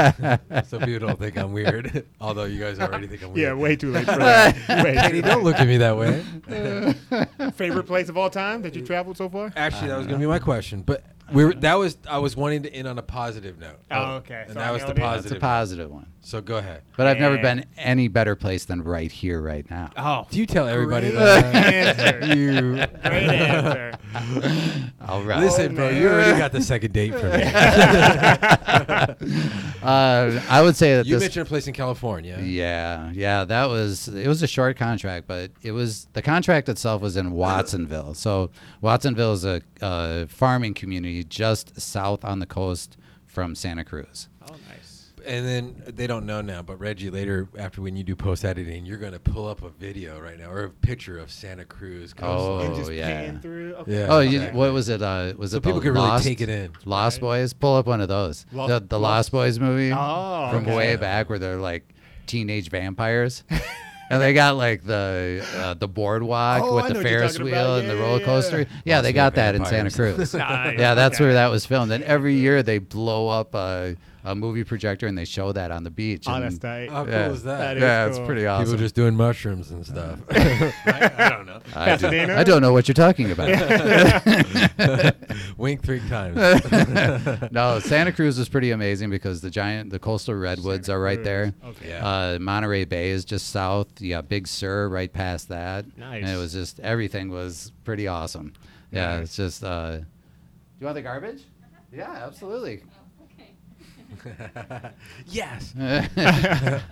said- 0.51 0.65
so 0.67 0.79
people 0.79 1.07
don't 1.07 1.17
think 1.19 1.37
I'm 1.37 1.53
weird, 1.53 2.05
although 2.19 2.43
you 2.43 2.59
guys 2.59 2.77
already 2.79 3.07
think 3.07 3.23
I'm 3.23 3.31
weird. 3.33 3.47
yeah, 3.47 3.53
way 3.53 3.75
too 3.77 3.89
late 3.91 4.05
for 4.05 4.17
that. 4.17 4.83
Way 4.83 4.95
Katie, 5.01 5.21
don't 5.21 5.43
look 5.45 5.55
at 5.57 5.65
me 5.67 5.77
that 5.77 5.95
way. 5.95 6.23
Favorite 7.51 7.85
place 7.85 8.09
of 8.09 8.17
all 8.17 8.29
time 8.29 8.63
that 8.63 8.75
you 8.75 8.85
traveled 8.85 9.15
so 9.17 9.29
far? 9.29 9.53
Actually, 9.55 9.87
that 9.89 9.97
was 9.97 10.07
going 10.07 10.19
to 10.19 10.23
be 10.23 10.27
my 10.29 10.39
question, 10.39 10.81
but 10.81 11.03
we 11.33 11.45
were, 11.45 11.53
that 11.55 11.75
was 11.75 11.97
I 12.09 12.19
was 12.19 12.35
wanting 12.35 12.63
to 12.63 12.73
end 12.73 12.87
on 12.87 12.97
a 12.97 13.01
positive 13.01 13.59
note. 13.59 13.77
Oh, 13.91 14.15
okay. 14.15 14.41
And 14.45 14.53
So 14.53 14.59
that 14.59 14.67
I 14.67 14.71
was 14.71 14.81
the 14.83 14.93
nailed 14.93 14.97
it. 14.97 15.01
Positive. 15.01 15.37
a 15.37 15.41
positive 15.41 15.91
one. 15.91 16.07
So 16.21 16.41
go 16.41 16.57
ahead. 16.57 16.81
But 16.97 17.07
I've 17.07 17.19
never 17.19 17.35
Yeah. 17.35 17.41
been 17.41 17.65
any 17.77 18.07
better 18.09 18.35
place 18.35 18.65
than 18.65 18.83
right 18.83 19.11
here, 19.11 19.41
right 19.41 19.69
now. 19.69 19.91
Oh, 19.95 20.27
Do 20.29 20.39
you 20.39 20.45
tell 20.45 20.67
everybody 20.67 21.11
Great 21.11 21.19
that? 21.19 21.99
answer. 21.99 22.25
you 22.35 22.61
great 23.03 23.29
answer. 23.29 23.93
All 25.07 25.21
right. 25.23 25.39
listen, 25.39 25.75
bro. 25.75 25.89
You 25.89 26.09
already 26.09 26.37
got 26.37 26.51
the 26.51 26.61
second 26.61 26.91
date 26.91 27.13
for 27.13 27.29
me. 27.29 27.43
uh, 29.83 30.41
I 30.49 30.61
would 30.61 30.75
say 30.75 30.97
that 30.97 31.05
you 31.05 31.15
this. 31.15 31.23
mentioned 31.23 31.45
a 31.45 31.49
place 31.49 31.67
in 31.67 31.73
California. 31.73 32.39
yeah, 32.43 33.11
yeah, 33.13 33.43
that 33.45 33.65
was 33.69 34.07
it 34.07 34.27
was 34.27 34.41
a 34.43 34.47
short 34.47 34.77
contract, 34.77 35.27
but 35.27 35.51
it 35.61 35.71
was 35.71 36.07
the 36.13 36.21
contract 36.21 36.69
itself 36.69 37.01
was 37.01 37.17
in 37.17 37.31
Watsonville. 37.31 38.13
So 38.15 38.49
Watsonville 38.81 39.33
is 39.33 39.45
a, 39.45 39.61
a 39.81 40.27
farming 40.27 40.73
community 40.73 41.16
just 41.23 41.79
south 41.79 42.23
on 42.25 42.39
the 42.39 42.45
coast 42.45 42.97
from 43.25 43.55
Santa 43.55 43.83
Cruz. 43.83 44.29
Oh, 44.41 44.55
nice. 44.69 45.11
And 45.25 45.45
then 45.45 45.83
they 45.87 46.07
don't 46.07 46.25
know 46.25 46.39
now, 46.41 46.61
but 46.61 46.79
Reggie, 46.79 47.09
later 47.09 47.49
after 47.59 47.81
when 47.81 47.97
you 47.97 48.03
do 48.03 48.15
post 48.15 48.45
editing, 48.45 48.85
you're 48.85 48.97
gonna 48.97 49.19
pull 49.19 49.45
up 49.45 49.61
a 49.61 49.69
video 49.69 50.21
right 50.21 50.39
now 50.39 50.49
or 50.49 50.63
a 50.63 50.69
picture 50.69 51.17
of 51.19 51.29
Santa 51.31 51.65
Cruz. 51.65 52.13
Oh, 52.21 52.59
and 52.59 52.75
just 52.75 52.91
yeah. 52.91 53.37
through. 53.39 53.73
Okay. 53.75 53.99
Yeah. 53.99 54.07
Oh, 54.09 54.19
you, 54.21 54.41
what 54.53 54.71
was 54.71 54.87
it? 54.87 55.01
Uh, 55.01 55.33
was 55.37 55.51
so 55.51 55.57
it 55.57 55.63
people 55.63 55.79
the 55.79 55.87
could 55.87 55.95
really 55.95 56.21
take 56.21 56.39
it 56.39 56.47
in. 56.47 56.71
Lost 56.85 57.17
Right. 57.17 57.41
Boys? 57.41 57.51
Pull 57.53 57.75
up 57.75 57.87
one 57.87 57.99
of 57.99 58.07
those. 58.07 58.45
Lost- 58.53 58.69
the 58.69 58.79
the 58.79 58.99
Lost- 58.99 59.17
Lost 59.17 59.31
Boys 59.33 59.59
movie. 59.59 59.91
Oh, 59.91 60.49
from 60.51 60.63
okay. 60.63 60.75
way 60.75 60.95
back 60.95 61.29
where 61.29 61.39
they're 61.39 61.57
like 61.57 61.93
teenage 62.25 62.69
vampires. 62.69 63.43
and 64.09 64.21
they 64.21 64.33
got 64.33 64.55
like 64.57 64.83
the 64.83 65.45
uh, 65.57 65.73
the 65.73 65.87
boardwalk 65.87 66.63
Oh, 66.63 66.75
with 66.75 66.85
I 66.85 66.87
the 66.89 66.93
know 66.95 66.99
what 67.01 67.09
you're 67.11 67.19
Ferris 67.19 67.39
wheel 67.39 67.53
about. 67.75 67.79
and 67.81 67.89
the 67.89 67.95
roller 67.97 68.19
coaster. 68.23 68.59
yeah. 68.61 68.65
Yeah, 68.85 68.95
Lost 68.95 69.03
they 69.03 69.13
got 69.13 69.33
the 69.35 69.41
that 69.41 69.55
in 69.55 69.65
Santa 69.65 69.91
Cruz. 69.91 70.33
Nice. 70.33 70.77
yeah, 70.79 70.93
that's 70.93 71.15
Okay. 71.15 71.25
where 71.25 71.33
that 71.33 71.47
was 71.51 71.65
filmed. 71.65 71.91
And 71.91 72.03
every 72.03 72.35
year 72.35 72.63
they 72.63 72.77
blow 72.79 73.27
up 73.29 73.53
a, 73.55 73.95
a 74.27 74.35
movie 74.35 74.63
projector 74.63 75.07
and 75.07 75.17
they 75.17 75.25
show 75.25 75.51
that 75.51 75.71
on 75.71 75.83
the 75.83 75.89
beach. 75.89 76.27
And- 76.27 76.43
that's. 76.43 76.89
How 76.91 77.03
cool 77.03 77.13
yeah. 77.13 77.29
is 77.29 77.43
that? 77.43 77.57
That 77.57 77.77
is 77.77 77.81
yeah, 77.81 78.05
it's 78.07 78.17
cool. 78.17 78.25
pretty 78.25 78.41
People 78.41 78.55
awesome. 78.55 78.77
just 78.77 78.95
doing 78.95 79.15
mushrooms 79.15 79.71
and 79.71 79.85
stuff. 79.85 80.19
I, 80.31 81.11
I 81.17 81.29
don't 81.29 81.45
know. 81.45 81.59
I, 81.75 81.95
do, 81.95 82.07
I 82.07 82.43
don't 82.43 82.61
know 82.61 82.73
what 82.73 82.87
you're 82.87 82.93
talking 82.93 83.31
about. 83.31 83.47
Wink 85.57 85.83
three 85.83 86.01
times. 86.07 86.37
no, 87.51 87.79
Santa 87.79 88.11
Cruz 88.11 88.37
is 88.37 88.49
pretty 88.49 88.71
amazing 88.71 89.09
because 89.09 89.41
the 89.41 89.49
giant, 89.49 89.89
the 89.89 89.99
coastal 89.99 90.35
redwoods 90.35 90.89
are 90.89 90.99
right 90.99 91.23
there. 91.23 91.53
Okay. 91.63 91.89
Yeah. 91.89 92.05
Uh, 92.07 92.37
Monterey 92.39 92.85
Bay 92.85 93.09
is 93.09 93.25
just 93.25 93.49
south. 93.49 94.01
You 94.01 94.09
got 94.11 94.29
Big 94.29 94.47
Sur 94.47 94.89
right 94.89 95.11
past 95.11 95.49
that. 95.49 95.85
Nice. 95.97 96.23
And 96.23 96.31
it 96.31 96.37
was 96.37 96.53
just 96.53 96.79
everything 96.79 97.29
was 97.29 97.71
pretty 97.83 98.07
awesome. 98.07 98.53
Yeah, 98.91 99.17
Nice. 99.17 99.23
it's 99.25 99.35
just. 99.35 99.63
Uh, 99.63 99.97
do 99.97 100.05
you 100.79 100.85
want 100.85 100.95
the 100.95 101.01
garbage? 101.01 101.43
Yeah, 101.91 102.11
absolutely. 102.11 102.83
yes. 105.27 105.73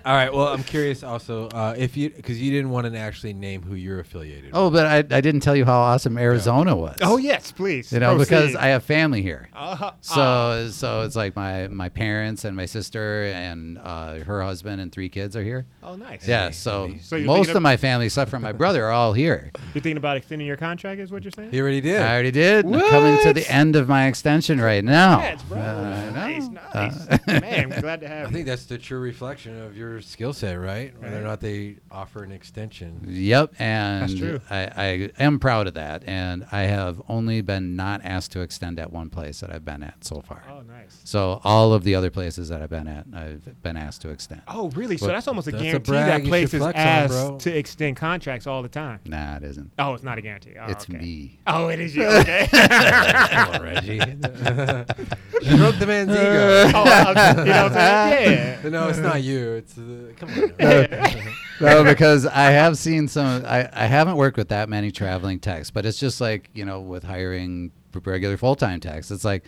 All 0.05 0.13
right. 0.13 0.33
Well, 0.33 0.47
I'm 0.47 0.63
curious 0.63 1.03
also 1.03 1.47
uh, 1.49 1.73
if 1.77 1.95
you 1.97 2.09
because 2.09 2.41
you 2.41 2.51
didn't 2.51 2.69
want 2.69 2.91
to 2.91 2.97
actually 2.97 3.33
name 3.33 3.61
who 3.61 3.75
you're 3.75 3.99
affiliated. 3.99 4.51
oh, 4.53 4.69
but 4.69 4.85
I, 4.85 4.97
I 4.97 5.21
didn't 5.21 5.41
tell 5.41 5.55
you 5.55 5.65
how 5.65 5.79
awesome 5.79 6.17
Arizona 6.17 6.75
was. 6.75 6.97
Oh 7.01 7.17
yes, 7.17 7.51
please. 7.51 7.91
You 7.91 7.99
know, 7.99 8.17
because 8.17 8.55
I 8.55 8.67
have 8.67 8.83
family 8.83 9.21
here. 9.21 9.49
Uh-huh. 9.53 9.91
So 10.01 10.69
so 10.71 11.01
it's 11.01 11.15
like 11.15 11.35
my 11.35 11.67
my 11.67 11.89
parents 11.89 12.45
and 12.45 12.55
my 12.55 12.65
sister 12.65 13.25
and 13.25 13.77
uh, 13.77 14.15
her 14.19 14.41
husband 14.43 14.81
and 14.81 14.91
three 14.91 15.09
kids 15.09 15.35
are 15.35 15.43
here. 15.43 15.65
Oh, 15.83 15.95
nice. 15.95 16.27
Yeah, 16.27 16.49
so, 16.49 16.93
So 17.01 17.17
most 17.19 17.49
of 17.49 17.55
of- 17.57 17.61
my 17.61 17.77
family, 17.77 18.05
except 18.07 18.29
for 18.31 18.39
my 18.39 18.51
brother, 18.61 18.85
are 18.85 18.91
all 18.91 19.13
here. 19.13 19.51
You're 19.73 19.81
thinking 19.81 19.97
about 19.97 20.17
extending 20.17 20.47
your 20.47 20.57
contract, 20.57 20.99
is 20.99 21.11
what 21.11 21.23
you're 21.23 21.31
saying? 21.31 21.51
He 21.51 21.61
already 21.61 21.81
did. 21.81 22.01
I 22.01 22.13
already 22.13 22.31
did. 22.31 22.65
I'm 22.65 22.79
coming 22.89 23.17
to 23.23 23.33
the 23.33 23.49
end 23.51 23.75
of 23.75 23.87
my 23.87 24.07
extension 24.07 24.59
right 24.59 24.83
now. 24.83 25.15
Congrats, 25.17 25.43
bro. 25.43 25.57
Uh, 25.59 25.61
I 25.61 26.11
nice, 26.11 26.47
know. 26.47 26.61
nice. 26.73 27.04
Man, 27.27 27.73
I'm 27.73 27.81
glad 27.81 28.01
to 28.01 28.07
have 28.07 28.27
I 28.27 28.29
you. 28.29 28.33
think 28.33 28.45
that's 28.47 28.65
the 28.65 28.77
true 28.77 28.99
reflection 28.99 29.61
of 29.61 29.77
your 29.77 30.01
skill 30.01 30.33
set, 30.33 30.53
right? 30.53 30.93
Whether 31.01 31.19
or 31.19 31.23
not 31.23 31.41
they 31.41 31.77
offer 31.91 32.23
an 32.23 32.31
extension. 32.31 33.01
Yep, 33.07 33.53
and 33.59 34.01
that's 34.01 34.15
true. 34.15 34.41
I, 34.49 34.69
I 34.75 35.23
am 35.23 35.39
proud 35.39 35.67
of 35.67 35.73
that. 35.75 36.03
And 36.07 36.45
I 36.51 36.63
have 36.63 37.01
only 37.09 37.41
been 37.41 37.75
not 37.75 38.01
asked 38.03 38.31
to 38.33 38.41
extend 38.41 38.79
at 38.79 38.91
one 38.91 39.09
place 39.09 39.39
that 39.41 39.51
I've 39.51 39.65
been 39.65 39.83
at 39.83 40.03
so 40.03 40.21
far. 40.21 40.43
Oh, 40.49 40.61
nice. 40.61 41.01
So 41.03 41.41
all 41.43 41.73
of 41.73 41.83
the 41.83 41.95
other 41.95 42.09
places 42.09 42.49
that 42.49 42.61
I've 42.61 42.69
been 42.69 42.87
at, 42.87 43.05
I've 43.13 43.61
been 43.61 43.77
asked 43.77 44.01
to 44.01 44.09
extend. 44.09 44.41
Oh, 44.47 44.69
really? 44.69 44.97
So 44.97 45.07
Well, 45.07 45.15
that's 45.15 45.27
almost 45.27 45.47
a 45.47 45.51
that's 45.51 45.61
a 45.61 45.65
guarantee 45.65 45.91
brag 45.91 46.23
that 46.23 46.27
place 46.27 46.53
is 46.53 46.61
places 46.61 46.73
flex 46.81 47.15
on, 47.15 47.37
to 47.39 47.57
extend 47.57 47.97
contracts 47.97 48.47
all 48.47 48.61
the 48.61 48.69
time. 48.69 48.99
Nah, 49.05 49.37
it 49.37 49.43
isn't. 49.43 49.71
Oh, 49.79 49.93
it's 49.93 50.03
not 50.03 50.17
a 50.17 50.21
guarantee. 50.21 50.53
Oh, 50.59 50.71
it's 50.71 50.89
okay. 50.89 50.97
me. 50.97 51.39
Oh, 51.47 51.67
it 51.67 51.79
is 51.79 51.95
you. 51.95 52.05
Okay. 52.25 52.47
Come 52.51 53.55
on, 53.55 53.61
Reggie. 53.61 53.99
broke 55.57 55.77
the 55.79 55.85
man's 55.87 56.11
ego. 56.11 56.71
oh, 56.73 56.83
I'm- 57.07 57.37
you 57.39 57.45
know 57.45 57.63
what 57.63 57.71
I'm 57.71 57.73
saying? 57.73 58.59
Yeah. 58.63 58.69
no, 58.69 58.87
it's 58.89 58.99
not 58.99 59.21
you. 59.21 59.51
It's 59.53 59.77
uh, 59.77 60.11
come 60.17 60.29
on. 60.29 60.53
no, 61.61 61.83
because 61.91 62.25
I 62.25 62.51
have 62.51 62.77
seen 62.77 63.07
some. 63.07 63.45
I, 63.45 63.69
I 63.73 63.85
haven't 63.85 64.15
worked 64.17 64.37
with 64.37 64.49
that 64.49 64.69
many 64.69 64.91
traveling 64.91 65.39
techs, 65.39 65.69
but 65.71 65.85
it's 65.85 65.99
just 65.99 66.19
like 66.21 66.49
you 66.53 66.65
know, 66.65 66.81
with 66.81 67.03
hiring 67.03 67.71
regular 68.03 68.37
full 68.37 68.55
time 68.55 68.79
techs, 68.79 69.11
it's 69.11 69.23
like, 69.25 69.45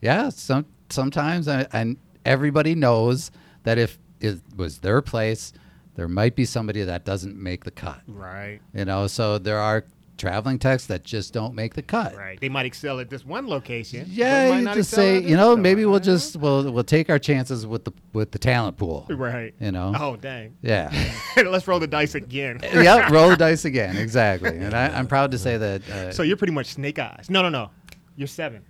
yeah, 0.00 0.28
some 0.28 0.66
sometimes 0.90 1.48
I, 1.48 1.66
and 1.72 1.96
everybody 2.24 2.74
knows 2.74 3.30
that 3.64 3.78
if 3.78 3.98
it 4.20 4.40
was 4.56 4.78
their 4.78 5.02
place, 5.02 5.52
there 5.94 6.08
might 6.08 6.36
be 6.36 6.44
somebody 6.44 6.82
that 6.84 7.04
doesn't 7.04 7.36
make 7.36 7.64
the 7.64 7.70
cut. 7.70 8.00
Right. 8.06 8.60
You 8.72 8.84
know, 8.84 9.06
so 9.08 9.38
there 9.38 9.58
are 9.58 9.84
traveling 10.22 10.56
techs 10.56 10.86
that 10.86 11.02
just 11.02 11.32
don't 11.32 11.52
make 11.52 11.74
the 11.74 11.82
cut. 11.82 12.14
Right. 12.16 12.40
They 12.40 12.48
might 12.48 12.64
excel 12.64 13.00
at 13.00 13.10
this 13.10 13.26
one 13.26 13.48
location. 13.48 14.06
Yeah, 14.08 14.56
you 14.56 14.64
just 14.72 14.90
say, 14.90 15.20
you 15.20 15.36
know, 15.36 15.52
other 15.52 15.60
maybe 15.60 15.84
we'll 15.84 15.98
just 15.98 16.36
we'll 16.36 16.70
we'll 16.70 16.84
take 16.84 17.10
our 17.10 17.18
chances 17.18 17.66
with 17.66 17.84
the 17.84 17.92
with 18.12 18.30
the 18.30 18.38
talent 18.38 18.76
pool. 18.76 19.04
Right. 19.10 19.52
You 19.58 19.72
know. 19.72 19.92
Oh, 19.98 20.14
dang. 20.14 20.56
Yeah. 20.62 20.92
Let's 21.36 21.66
roll 21.66 21.80
the 21.80 21.88
dice 21.88 22.14
again. 22.14 22.60
yep, 22.62 23.10
roll 23.10 23.30
the 23.30 23.36
dice 23.48 23.64
again. 23.64 23.96
Exactly. 23.96 24.56
And 24.58 24.74
I, 24.74 24.96
I'm 24.96 25.08
proud 25.08 25.32
to 25.32 25.38
say 25.38 25.56
that. 25.56 25.90
Uh, 25.90 26.12
So 26.12 26.22
you're 26.22 26.36
pretty 26.36 26.52
much 26.52 26.66
snake 26.66 27.00
eyes. 27.00 27.26
No, 27.28 27.42
no, 27.42 27.48
no. 27.48 27.70
You're 28.14 28.28
seven. 28.28 28.62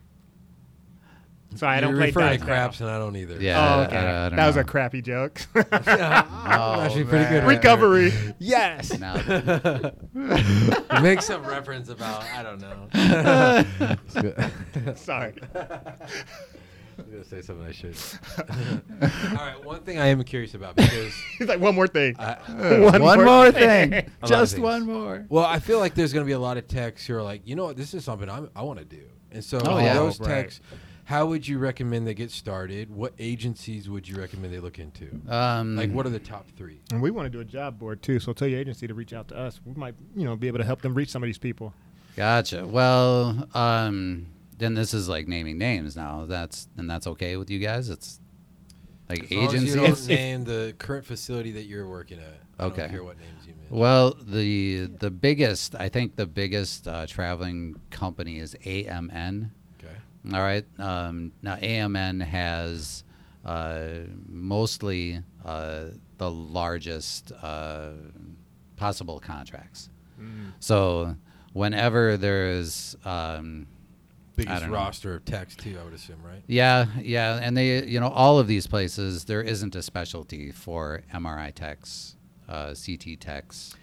So 1.54 1.66
I 1.66 1.74
You're 1.74 1.82
don't 1.82 1.94
play 1.96 2.06
referring 2.06 2.26
dice. 2.28 2.38
to 2.40 2.46
now. 2.46 2.52
craps, 2.52 2.80
and 2.80 2.88
I 2.90 2.98
don't 2.98 3.14
either. 3.16 3.36
Yeah. 3.40 3.76
Oh, 3.76 3.80
okay. 3.82 3.96
I- 3.96 4.26
I 4.26 4.28
don't 4.30 4.36
that 4.36 4.46
was 4.46 4.56
know. 4.56 4.62
a 4.62 4.64
crappy 4.64 5.02
joke. 5.02 5.40
Oh, 5.54 5.60
I'm 6.72 6.80
actually 6.86 7.04
pretty 7.04 7.24
good. 7.26 7.38
at 7.38 7.44
it. 7.44 7.46
Recovery. 7.46 8.12
Yes. 8.38 8.98
now, 8.98 9.14
Make 11.02 11.22
some 11.22 11.44
reference 11.44 11.88
about 11.88 12.24
I 12.24 12.42
don't 12.42 12.60
know. 12.60 12.88
Sorry. 14.96 15.34
I'm 16.98 17.10
gonna 17.10 17.24
say 17.24 17.40
something 17.40 17.66
I 17.66 17.72
should. 17.72 17.96
All 18.38 19.36
right, 19.36 19.64
one 19.64 19.80
thing 19.82 19.98
I 19.98 20.06
am 20.08 20.22
curious 20.24 20.54
about 20.54 20.76
because 20.76 21.14
He's 21.38 21.48
like 21.48 21.58
one 21.60 21.74
more 21.74 21.86
thing. 21.86 22.16
I, 22.18 22.36
one, 22.98 23.00
more 23.24 23.50
thing. 23.50 23.90
lot 23.92 24.04
of 24.22 24.28
Just 24.28 24.54
things. 24.54 24.62
one 24.62 24.86
more. 24.86 25.24
well, 25.30 25.44
I 25.44 25.58
feel 25.58 25.78
like 25.78 25.94
there's 25.94 26.12
gonna 26.12 26.26
be 26.26 26.32
a 26.32 26.38
lot 26.38 26.58
of 26.58 26.68
techs 26.68 27.06
who 27.06 27.14
are 27.14 27.22
like, 27.22 27.42
you 27.46 27.56
know 27.56 27.64
what, 27.64 27.76
this 27.76 27.94
is 27.94 28.04
something 28.04 28.28
I'm, 28.28 28.50
I 28.54 28.62
want 28.62 28.78
to 28.78 28.84
do, 28.84 29.02
and 29.30 29.42
so 29.42 29.58
Oh, 29.58 29.76
for 29.76 29.80
yeah. 29.80 29.94
those 29.94 30.20
Right. 30.20 30.28
techs, 30.42 30.60
how 31.04 31.26
would 31.26 31.46
you 31.48 31.58
recommend 31.58 32.06
they 32.06 32.14
get 32.14 32.30
started? 32.30 32.88
What 32.90 33.12
agencies 33.18 33.88
would 33.88 34.08
you 34.08 34.16
recommend 34.16 34.52
they 34.54 34.60
look 34.60 34.78
into? 34.78 35.20
Um, 35.28 35.76
Like, 35.76 35.90
what 35.92 36.06
are 36.06 36.10
the 36.10 36.18
top 36.18 36.46
three? 36.56 36.80
and 36.92 37.02
we 37.02 37.10
want 37.10 37.26
to 37.26 37.30
do 37.30 37.40
a 37.40 37.44
job 37.44 37.78
board 37.78 38.02
too. 38.02 38.20
So 38.20 38.32
tell 38.32 38.48
your 38.48 38.60
agency 38.60 38.86
to 38.86 38.94
reach 38.94 39.12
out 39.12 39.28
to 39.28 39.36
us. 39.36 39.60
We 39.64 39.74
might, 39.74 39.94
you 40.14 40.24
know, 40.24 40.36
be 40.36 40.46
able 40.48 40.58
to 40.58 40.64
help 40.64 40.82
them 40.82 40.94
reach 40.94 41.08
some 41.10 41.22
of 41.22 41.26
these 41.26 41.38
people. 41.38 41.74
Gotcha. 42.16 42.66
Well, 42.66 43.48
um, 43.54 44.26
then 44.58 44.74
this 44.74 44.94
is 44.94 45.08
like 45.08 45.26
naming 45.26 45.58
names 45.58 45.96
now. 45.96 46.26
That's 46.26 46.68
and 46.76 46.88
that's 46.88 47.06
okay 47.08 47.36
with 47.36 47.50
you 47.50 47.58
guys. 47.58 47.88
It's 47.90 48.20
like 49.08 49.24
As 49.24 49.30
long 49.32 49.44
as 49.46 49.48
agencies. 49.54 49.74
You 49.74 49.80
don't 49.80 49.90
If- 49.90 49.98
if- 50.02 50.08
name 50.08 50.44
the 50.44 50.74
current 50.78 51.04
facility 51.04 51.50
that 51.52 51.64
you're 51.64 51.88
working 51.88 52.18
at. 52.18 52.40
I 52.58 52.64
Okay. 52.66 52.82
don't 52.82 52.90
care 52.90 53.02
what 53.04 53.18
names 53.18 53.46
you 53.46 53.54
mention. 53.54 53.76
Well, 53.76 54.14
the 54.22 54.86
the 55.00 55.10
biggest, 55.10 55.74
I 55.74 55.88
think, 55.88 56.14
the 56.16 56.26
biggest 56.26 56.86
uh, 56.86 57.06
traveling 57.06 57.80
company 57.90 58.38
is 58.38 58.54
AMN. 58.64 59.50
Okay. 60.26 60.36
All 60.36 60.42
right. 60.42 60.64
Um, 60.78 61.32
now 61.42 61.56
AMN 61.56 62.22
has 62.22 63.04
uh, 63.44 63.88
mostly 64.28 65.20
uh, 65.44 65.84
the 66.18 66.30
largest 66.30 67.32
uh, 67.42 67.90
possible 68.76 69.18
contracts. 69.20 69.88
So 70.60 71.16
whenever 71.52 72.16
there's 72.16 72.94
um, 73.04 73.66
Biggest 74.36 74.62
don't 74.62 74.70
know. 74.70 74.76
roster 74.76 75.14
of 75.16 75.24
techs 75.24 75.56
too, 75.56 75.76
I 75.80 75.84
would 75.84 75.92
assume, 75.92 76.22
right? 76.24 76.42
yeah, 76.46 76.86
yeah, 77.00 77.38
and 77.42 77.56
they, 77.56 77.84
you 77.84 78.00
know, 78.00 78.08
all 78.08 78.38
of 78.38 78.46
these 78.46 78.66
places, 78.66 79.24
there 79.24 79.42
isn't 79.42 79.74
a 79.74 79.82
specialty 79.82 80.50
for 80.52 81.02
MRI 81.12 81.52
techs, 81.52 82.16
uh, 82.48 82.74
CT 82.74 83.20
techs. 83.20 83.74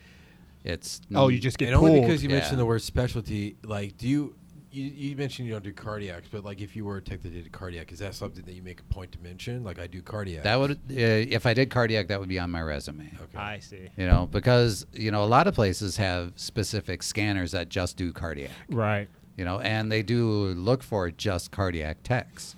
It's 0.63 1.01
Oh, 1.13 1.27
you 1.27 1.39
just 1.39 1.57
get 1.57 1.67
and 1.67 1.75
only 1.77 1.99
because 1.99 2.23
you 2.23 2.29
Yeah. 2.29 2.37
mentioned 2.37 2.59
the 2.59 2.65
word 2.65 2.81
specialty, 2.81 3.57
like, 3.63 3.97
do 3.97 4.07
you, 4.07 4.35
you 4.71 4.83
you 4.83 5.15
mentioned 5.15 5.47
you 5.47 5.53
don't 5.53 5.63
do 5.63 5.73
cardiacs, 5.73 6.25
but 6.31 6.43
like 6.43 6.61
if 6.61 6.75
you 6.75 6.85
were 6.85 6.97
a 6.97 7.01
tech 7.01 7.21
that 7.21 7.33
did 7.33 7.51
cardiac, 7.51 7.91
is 7.91 7.99
that 7.99 8.13
something 8.13 8.43
that 8.45 8.53
you 8.53 8.61
make 8.61 8.79
a 8.79 8.83
point 8.83 9.11
to 9.13 9.19
mention? 9.19 9.63
Like 9.63 9.79
I 9.79 9.87
do 9.87 10.01
cardiac. 10.01 10.43
that 10.43 10.59
would, 10.59 10.71
uh, 10.71 10.75
if 10.89 11.45
I 11.45 11.53
did 11.53 11.69
cardiac, 11.69 12.07
that 12.09 12.19
would 12.19 12.29
be 12.29 12.39
on 12.39 12.51
my 12.51 12.61
resume. 12.61 13.11
Okay. 13.21 13.37
I 13.37 13.59
see. 13.59 13.89
You 13.97 14.05
know, 14.07 14.27
because 14.31 14.85
you 14.93 15.11
know 15.11 15.23
a 15.23 15.25
lot 15.25 15.47
of 15.47 15.55
places 15.55 15.97
have 15.97 16.33
specific 16.35 17.01
scanners 17.03 17.51
that 17.51 17.69
just 17.69 17.97
do 17.97 18.13
cardiac. 18.13 18.51
Right. 18.69 19.07
You 19.37 19.45
know, 19.45 19.59
and 19.59 19.91
they 19.91 20.03
do 20.03 20.27
look 20.55 20.83
for 20.83 21.09
just 21.11 21.51
cardiac 21.51 22.03
techs. 22.03 22.55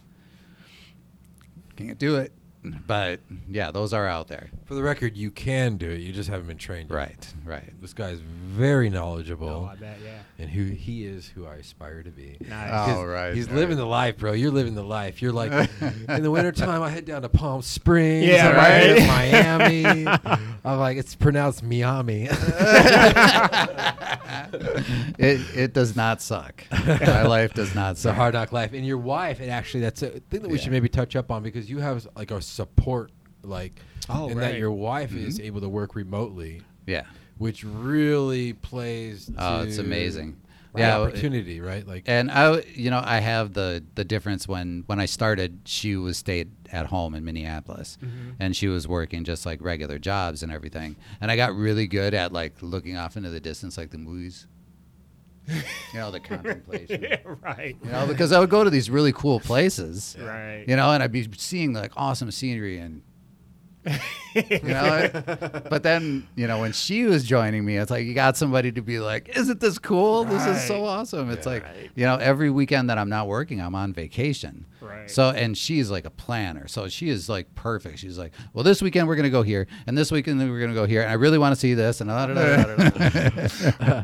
Can't 1.76 1.98
do 1.98 2.16
it, 2.18 2.34
but 2.64 3.20
yeah, 3.50 3.72
those 3.72 3.92
are 3.94 4.08
out 4.08 4.28
there. 4.28 4.50
For 4.66 4.76
the 4.76 4.84
record, 4.84 5.18
you 5.18 5.32
can 5.32 5.78
do 5.78 5.90
it. 5.90 6.00
You 6.02 6.12
just 6.14 6.30
haven't 6.30 6.48
been 6.48 6.58
trained. 6.58 6.90
yet. 6.90 6.96
Right, 6.96 7.34
right. 7.46 7.82
This 7.82 7.94
guy 7.94 8.10
is 8.10 8.20
very 8.20 8.90
knowledgeable, 8.90 9.48
Oh, 9.50 9.70
I 9.72 9.76
bet. 9.76 9.98
Yeah. 10.04 10.20
and 10.38 10.50
who 10.50 10.66
he 10.66 11.06
is, 11.06 11.28
who 11.28 11.46
I 11.48 11.56
aspire 11.56 12.04
to 12.04 12.10
be. 12.12 12.38
Nice. 12.48 12.70
Oh, 12.72 12.86
'Cause 12.94 13.06
right, 13.08 13.34
He's 13.34 13.48
right. 13.48 13.56
living 13.56 13.78
the 13.78 13.86
life, 13.86 14.18
bro. 14.18 14.34
You're 14.34 14.52
living 14.52 14.76
the 14.76 14.84
life. 14.84 15.22
You're 15.22 15.32
like, 15.34 15.52
in 16.10 16.22
the 16.24 16.32
wintertime, 16.32 16.82
I 16.84 16.90
head 16.90 17.06
down 17.06 17.22
to 17.24 17.30
Palm 17.30 17.62
Springs. 17.62 18.26
Yeah, 18.28 18.50
I'm 18.50 18.56
right 18.56 18.98
right. 19.00 19.08
Miami. 19.08 20.08
I'm 20.64 20.80
like, 20.80 20.98
it's 20.98 21.16
pronounced 21.16 21.64
Miami. 21.64 22.28
it 25.18 25.40
it 25.56 25.74
does 25.74 25.96
not 25.96 26.22
suck. 26.22 26.64
My 26.72 27.24
life 27.24 27.54
does 27.54 27.74
not 27.76 27.98
Suck. 27.98 27.98
It's 27.98 28.06
a 28.06 28.14
hard 28.14 28.34
knock 28.34 28.52
life. 28.52 28.74
And 28.74 28.86
your 28.86 28.98
wife, 28.98 29.40
and 29.40 29.50
actually, 29.52 29.82
that's 29.82 30.02
a 30.04 30.10
thing 30.10 30.42
that 30.42 30.50
we 30.50 30.58
Yeah. 30.58 30.64
should 30.64 30.72
maybe 30.72 30.90
touch 30.90 31.16
up 31.16 31.32
on 31.32 31.44
because 31.44 31.70
you 31.70 31.80
have 31.80 32.08
like 32.16 32.32
a 32.32 32.42
support, 32.52 33.12
like, 33.44 33.80
Oh, 34.10 34.30
and 34.30 34.40
that 34.40 34.58
your 34.58 34.72
wife 34.72 35.14
is 35.14 35.38
mm-hmm. 35.38 35.48
able 35.48 35.62
to 35.62 35.70
work 35.70 35.96
remotely, 35.96 36.62
Yeah. 36.86 37.04
which 37.38 37.64
really 37.64 38.54
plays. 38.54 39.30
Oh, 39.38 39.64
it's 39.64 39.78
amazing. 39.78 40.38
Yeah, 40.76 41.00
opportunity, 41.00 41.60
right? 41.60 41.86
Like, 41.86 42.04
And 42.08 42.32
I, 42.32 42.62
you 42.76 42.90
know, 42.90 43.02
I 43.04 43.20
have 43.20 43.54
the 43.54 43.84
the 43.96 44.06
difference 44.06 44.48
when 44.48 44.84
when 44.88 45.00
I 45.02 45.06
started, 45.06 45.60
she 45.66 45.98
was 45.98 46.18
stayed 46.18 46.50
at 46.72 46.86
home 46.86 47.14
in 47.14 47.26
Minneapolis, 47.26 47.98
mm-hmm. 48.02 48.32
and 48.40 48.56
she 48.56 48.68
was 48.70 48.88
working 48.88 49.26
just 49.26 49.46
like 49.46 49.62
regular 49.62 50.00
jobs 50.00 50.44
and 50.44 50.52
everything. 50.52 50.96
And 51.20 51.30
I 51.30 51.36
got 51.36 51.54
really 51.54 51.88
good 51.88 52.14
at 52.14 52.32
like 52.32 52.62
looking 52.62 52.96
off 52.96 53.18
into 53.18 53.30
the 53.30 53.42
distance, 53.42 53.78
like 53.78 53.92
the 53.92 53.98
movies. 53.98 54.48
You 55.48 55.56
know, 56.00 56.12
the 56.12 56.20
contemplation. 56.32 57.02
yeah. 57.04 57.18
Right. 57.42 57.76
You 57.84 57.92
know, 57.92 58.08
because 58.08 58.32
I 58.32 58.40
would 58.40 58.50
go 58.50 58.64
to 58.64 58.70
these 58.70 58.90
really 58.90 59.12
cool 59.14 59.40
places. 59.40 60.16
Right. 60.20 60.64
You 60.68 60.76
know, 60.76 60.92
and 60.92 61.02
I'd 61.02 61.12
be 61.12 61.28
seeing 61.38 61.74
like 61.74 61.92
awesome 61.96 62.32
scenery 62.32 62.78
and. 62.78 63.02
you 64.36 64.60
know, 64.62 65.10
but 65.72 65.82
then 65.82 66.28
you 66.36 66.46
know 66.46 66.60
when 66.60 66.72
she 66.72 67.06
was 67.06 67.24
joining 67.24 67.66
me, 67.66 67.78
it's 67.78 67.90
like 67.90 68.06
you 68.06 68.14
got 68.14 68.38
somebody 68.38 68.72
to 68.72 68.82
be 68.84 69.00
like, 69.00 69.36
"Isn't 69.36 69.60
this 69.60 69.80
cool? 69.80 70.24
This 70.24 70.46
is 70.46 70.64
so 70.68 70.86
awesome!" 70.86 71.32
It's 71.32 71.48
like 71.48 71.64
Right. 71.64 71.90
you 71.96 72.06
know 72.06 72.18
every 72.18 72.52
weekend 72.52 72.92
that 72.92 73.00
I'm 73.00 73.10
not 73.10 73.28
working, 73.28 73.60
I'm 73.60 73.74
on 73.74 73.92
vacation. 73.92 74.68
Right. 74.82 75.10
So 75.10 75.30
and 75.30 75.58
she's 75.58 75.90
like 75.92 76.06
a 76.06 76.10
planner. 76.10 76.68
So 76.68 76.88
she 76.90 77.10
is 77.10 77.30
like 77.30 77.54
perfect. 77.56 78.00
She's 78.00 78.18
like, 78.18 78.34
well, 78.54 78.64
this 78.64 78.82
weekend 78.82 79.08
we're 79.08 79.16
gonna 79.16 79.30
go 79.30 79.44
here, 79.44 79.68
and 79.88 79.98
this 79.98 80.12
weekend 80.12 80.40
we're 80.40 80.60
gonna 80.60 80.74
go 80.74 80.86
here, 80.86 81.02
and 81.02 81.10
I 81.10 81.14
really 81.14 81.38
want 81.38 81.54
to 81.54 81.60
see 81.60 81.74
this, 81.74 82.02
and 82.02 82.10
da, 82.10 82.26
da, 82.26 82.34
da. 82.34 84.04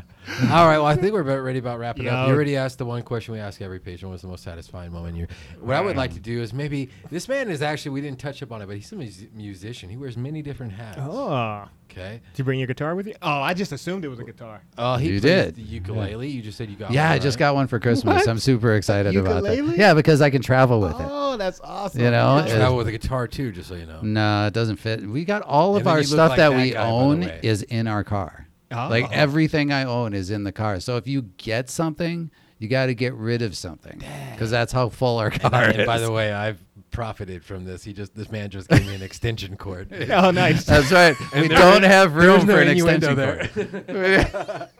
All 0.52 0.66
right. 0.66 0.78
Well, 0.78 0.86
I 0.86 0.94
think 0.96 1.12
we're 1.12 1.20
about 1.22 1.40
ready 1.40 1.58
about 1.58 1.78
wrapping 1.78 2.06
up. 2.06 2.12
Yo. 2.12 2.26
You 2.28 2.34
already 2.34 2.56
asked 2.56 2.78
the 2.78 2.84
one 2.84 3.02
question 3.02 3.34
we 3.34 3.40
ask 3.40 3.60
every 3.60 3.80
patient: 3.80 4.10
What's 4.10 4.22
the 4.22 4.28
most 4.28 4.44
satisfying 4.44 4.92
moment? 4.92 5.16
You. 5.16 5.26
What 5.60 5.76
I 5.76 5.80
would 5.80 5.96
like 5.96 6.14
to 6.14 6.20
do 6.20 6.40
is 6.40 6.52
maybe 6.52 6.90
this 7.10 7.28
man 7.28 7.48
is 7.50 7.62
actually 7.62 7.92
we 7.92 8.00
didn't 8.00 8.20
touch 8.20 8.42
up 8.42 8.52
on 8.52 8.62
it, 8.62 8.66
but 8.66 8.76
he's 8.76 8.92
a 8.92 8.96
mus- 8.96 9.24
musician. 9.34 9.90
He 9.90 9.96
wears 9.96 10.16
many 10.16 10.42
different 10.42 10.72
hats. 10.72 10.98
Oh. 11.00 11.68
Okay. 11.90 12.20
Did 12.32 12.38
you 12.38 12.44
bring 12.44 12.58
your 12.60 12.66
guitar 12.68 12.94
with 12.94 13.06
you? 13.06 13.14
Oh, 13.22 13.40
I 13.40 13.54
just 13.54 13.72
assumed 13.72 14.04
it 14.04 14.08
was 14.08 14.18
a 14.18 14.24
guitar. 14.24 14.60
Oh, 14.76 14.96
he 14.96 15.06
You 15.14 15.20
plays 15.20 15.22
did. 15.22 15.54
the 15.56 15.62
ukulele. 15.62 16.28
You 16.28 16.42
just 16.42 16.58
said 16.58 16.68
you 16.70 16.76
got. 16.76 16.90
yeah, 16.90 17.06
one, 17.08 17.12
I 17.12 17.18
just 17.18 17.36
right? 17.36 17.38
got 17.40 17.54
one 17.54 17.66
for 17.66 17.80
Christmas. 17.80 18.16
What? 18.16 18.28
I'm 18.28 18.38
super 18.38 18.74
excited 18.74 19.16
about 19.16 19.42
that. 19.44 19.56
Ukulele? 19.56 19.78
Yeah, 19.78 19.94
because 19.94 20.20
I 20.20 20.30
can 20.30 20.42
travel 20.42 20.80
with 20.80 20.92
it. 21.00 21.06
Oh, 21.08 21.36
that's 21.36 21.60
awesome. 21.60 22.00
You 22.02 22.10
know, 22.10 22.38
You 22.38 22.52
it- 22.52 22.56
travel 22.56 22.76
with 22.76 22.88
a 22.88 22.92
guitar 22.92 23.26
too, 23.26 23.52
just 23.52 23.68
so 23.68 23.74
you 23.74 23.86
know. 23.86 24.00
No, 24.02 24.46
it 24.46 24.52
doesn't 24.54 24.76
fit. 24.76 25.00
We 25.02 25.24
got 25.24 25.42
all 25.42 25.70
And 25.76 25.78
of 25.80 25.84
then 25.84 25.92
our 25.92 25.98
look 26.00 26.06
stuff 26.06 26.28
like 26.30 26.36
that 26.38 26.50
that 26.50 26.56
we 26.56 26.70
guy, 26.72 26.78
by 26.80 26.86
the 26.86 26.92
own 26.92 27.20
way. 27.20 27.40
is 27.42 27.62
in 27.62 27.86
our 27.86 28.04
car. 28.04 28.46
Oh. 28.70 28.88
Like 28.90 29.10
everything 29.12 29.72
I 29.72 29.84
own 29.84 30.12
is 30.12 30.30
in 30.30 30.44
the 30.44 30.52
car. 30.52 30.80
So 30.80 30.98
if 30.98 31.06
you 31.08 31.22
get 31.38 31.70
something, 31.70 32.30
you 32.58 32.68
got 32.68 32.86
to 32.86 32.94
get 32.94 33.14
rid 33.14 33.40
of 33.40 33.56
something 33.56 34.02
because 34.32 34.50
that's 34.50 34.72
how 34.72 34.88
full 34.90 35.18
our 35.18 35.28
And, 35.28 35.40
car 35.40 35.54
I- 35.54 35.70
is. 35.70 35.76
and 35.78 35.86
by 35.86 35.98
the 35.98 36.12
way, 36.12 36.32
I've 36.32 36.62
profited 36.98 37.44
from 37.44 37.64
this. 37.64 37.84
He 37.84 37.92
just 37.92 38.12
this 38.16 38.28
man 38.28 38.50
just 38.50 38.68
gave 38.68 38.84
me 38.84 38.92
an 38.92 39.02
extension 39.02 39.56
cord. 39.56 39.88
Oh, 40.10 40.32
nice. 40.32 40.64
that's 40.64 40.90
right. 40.90 41.14
we 41.32 41.46
don't 41.46 41.84
is- 41.84 41.90
have 41.90 42.12
there's 42.12 42.26
room 42.38 42.44
for 42.46 42.60
an 42.60 42.66
innuendo 42.66 43.12
extension 43.38 43.84
cord. 43.86 44.68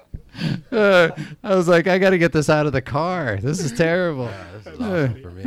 Uh, 0.70 1.10
I 1.42 1.56
was 1.56 1.66
like, 1.66 1.88
I 1.88 1.98
got 1.98 2.10
to 2.10 2.18
get 2.18 2.32
this 2.32 2.48
out 2.48 2.66
of 2.66 2.72
the 2.72 2.82
car. 2.82 3.38
This 3.42 3.58
is 3.58 3.72
terrible. 3.72 4.26
Yeah, 4.26 4.44
this 4.52 4.66
is 4.72 4.80
awesome 4.80 5.22
for 5.22 5.30
me. 5.32 5.42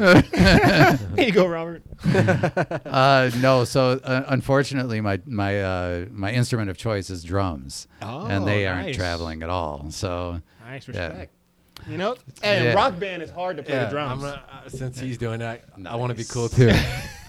Here 1.15 1.25
you 1.27 1.31
go, 1.31 1.47
Robert. 1.47 1.81
uh, 2.85 3.31
no, 3.37 3.63
so 3.63 4.01
uh, 4.03 4.23
unfortunately, 4.27 4.99
my 4.99 5.21
my 5.25 5.61
uh, 5.61 6.05
my 6.11 6.33
instrument 6.33 6.69
of 6.69 6.77
choice 6.77 7.09
is 7.09 7.23
drums, 7.23 7.87
and 8.01 8.45
they 8.45 8.65
Oh, 8.67 8.71
aren't 8.71 8.87
nice. 8.87 8.97
traveling 8.97 9.43
at 9.43 9.49
all. 9.49 9.91
So 9.91 10.41
Nice 10.65 10.89
Yeah. 10.89 11.25
Respect. 11.81 11.91
You 11.91 11.97
know, 11.97 12.15
and 12.43 12.65
Yeah. 12.65 12.73
rock 12.73 12.99
band 12.99 13.21
is 13.23 13.29
hard 13.29 13.57
to 13.57 13.63
play 13.63 13.75
Yeah, 13.75 13.85
the 13.85 13.89
drums. 13.91 14.11
I'm 14.11 14.19
gonna, 14.19 14.43
uh, 14.65 14.69
since 14.69 14.99
he's 14.99 15.17
doing 15.17 15.39
that, 15.39 15.63
I, 15.85 15.89
I 15.89 15.95
want 15.95 16.11
to 16.11 16.15
be 16.15 16.23
cool 16.23 16.49
too. 16.49 16.71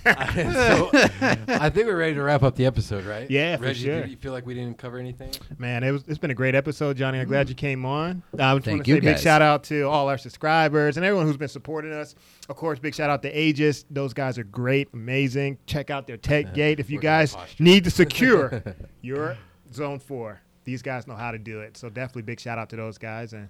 so, 0.05 0.91
I 0.93 1.71
think 1.71 1.87
we're 1.87 1.97
ready 1.97 2.15
to 2.15 2.23
wrap 2.23 2.43
up 2.43 2.57
the 2.57 2.67
episode, 2.67 3.05
right? 3.05 3.31
Yeah, 3.31 3.57
for 3.57 3.63
Reggie, 3.65 3.85
sure. 3.85 4.01
did 4.01 4.11
you 4.11 4.17
feel 4.17 4.33
like 4.33 4.45
we 4.45 4.53
didn't 4.53 4.77
cover 4.77 4.99
anything? 4.99 5.31
Man, 5.59 5.85
it 5.85 5.93
was, 5.93 6.03
it's 6.09 6.19
been 6.19 6.33
a 6.33 6.35
great 6.35 6.57
episode, 6.57 6.97
Johnny. 6.97 7.21
I'm 7.21 7.29
glad 7.29 7.49
you 7.49 7.55
came 7.55 7.85
on. 7.87 8.23
Uh, 8.37 8.43
I 8.43 8.55
just 8.55 8.55
want 8.55 8.65
Thank 8.65 8.85
to 8.87 8.91
you, 8.91 8.97
say 8.97 9.01
big 9.01 9.19
shout 9.19 9.43
out 9.43 9.63
to 9.65 9.83
all 9.83 10.09
our 10.09 10.19
subscribers 10.19 10.97
and 10.97 11.07
everyone 11.07 11.27
who's 11.27 11.37
been 11.37 11.47
supporting 11.47 11.93
us. 11.93 12.17
Of 12.49 12.57
course, 12.57 12.81
big 12.81 12.97
shout 12.97 13.11
out 13.11 13.23
to 13.23 13.39
Aegis. 13.41 13.85
Those 13.91 14.13
guys 14.13 14.39
are 14.39 14.45
great, 14.45 14.89
amazing. 14.93 15.59
Check 15.67 15.91
out 15.91 16.09
their 16.09 16.17
tech 16.17 16.53
gate 16.53 16.81
if 16.81 16.91
you 16.91 16.99
guys 16.99 17.37
need 17.61 17.85
to 17.85 17.91
secure 17.91 18.61
your 19.03 19.37
zone 19.73 20.01
four. 20.01 20.41
These 20.65 20.83
guys 20.83 21.07
know 21.07 21.15
how 21.17 21.31
to 21.31 21.39
do 21.39 21.61
it. 21.61 21.77
So 21.77 21.89
definitely 21.89 22.23
big 22.23 22.41
shout 22.41 22.59
out 22.59 22.71
to 22.71 22.77
those 22.77 22.99
guys. 22.99 23.33
And 23.35 23.49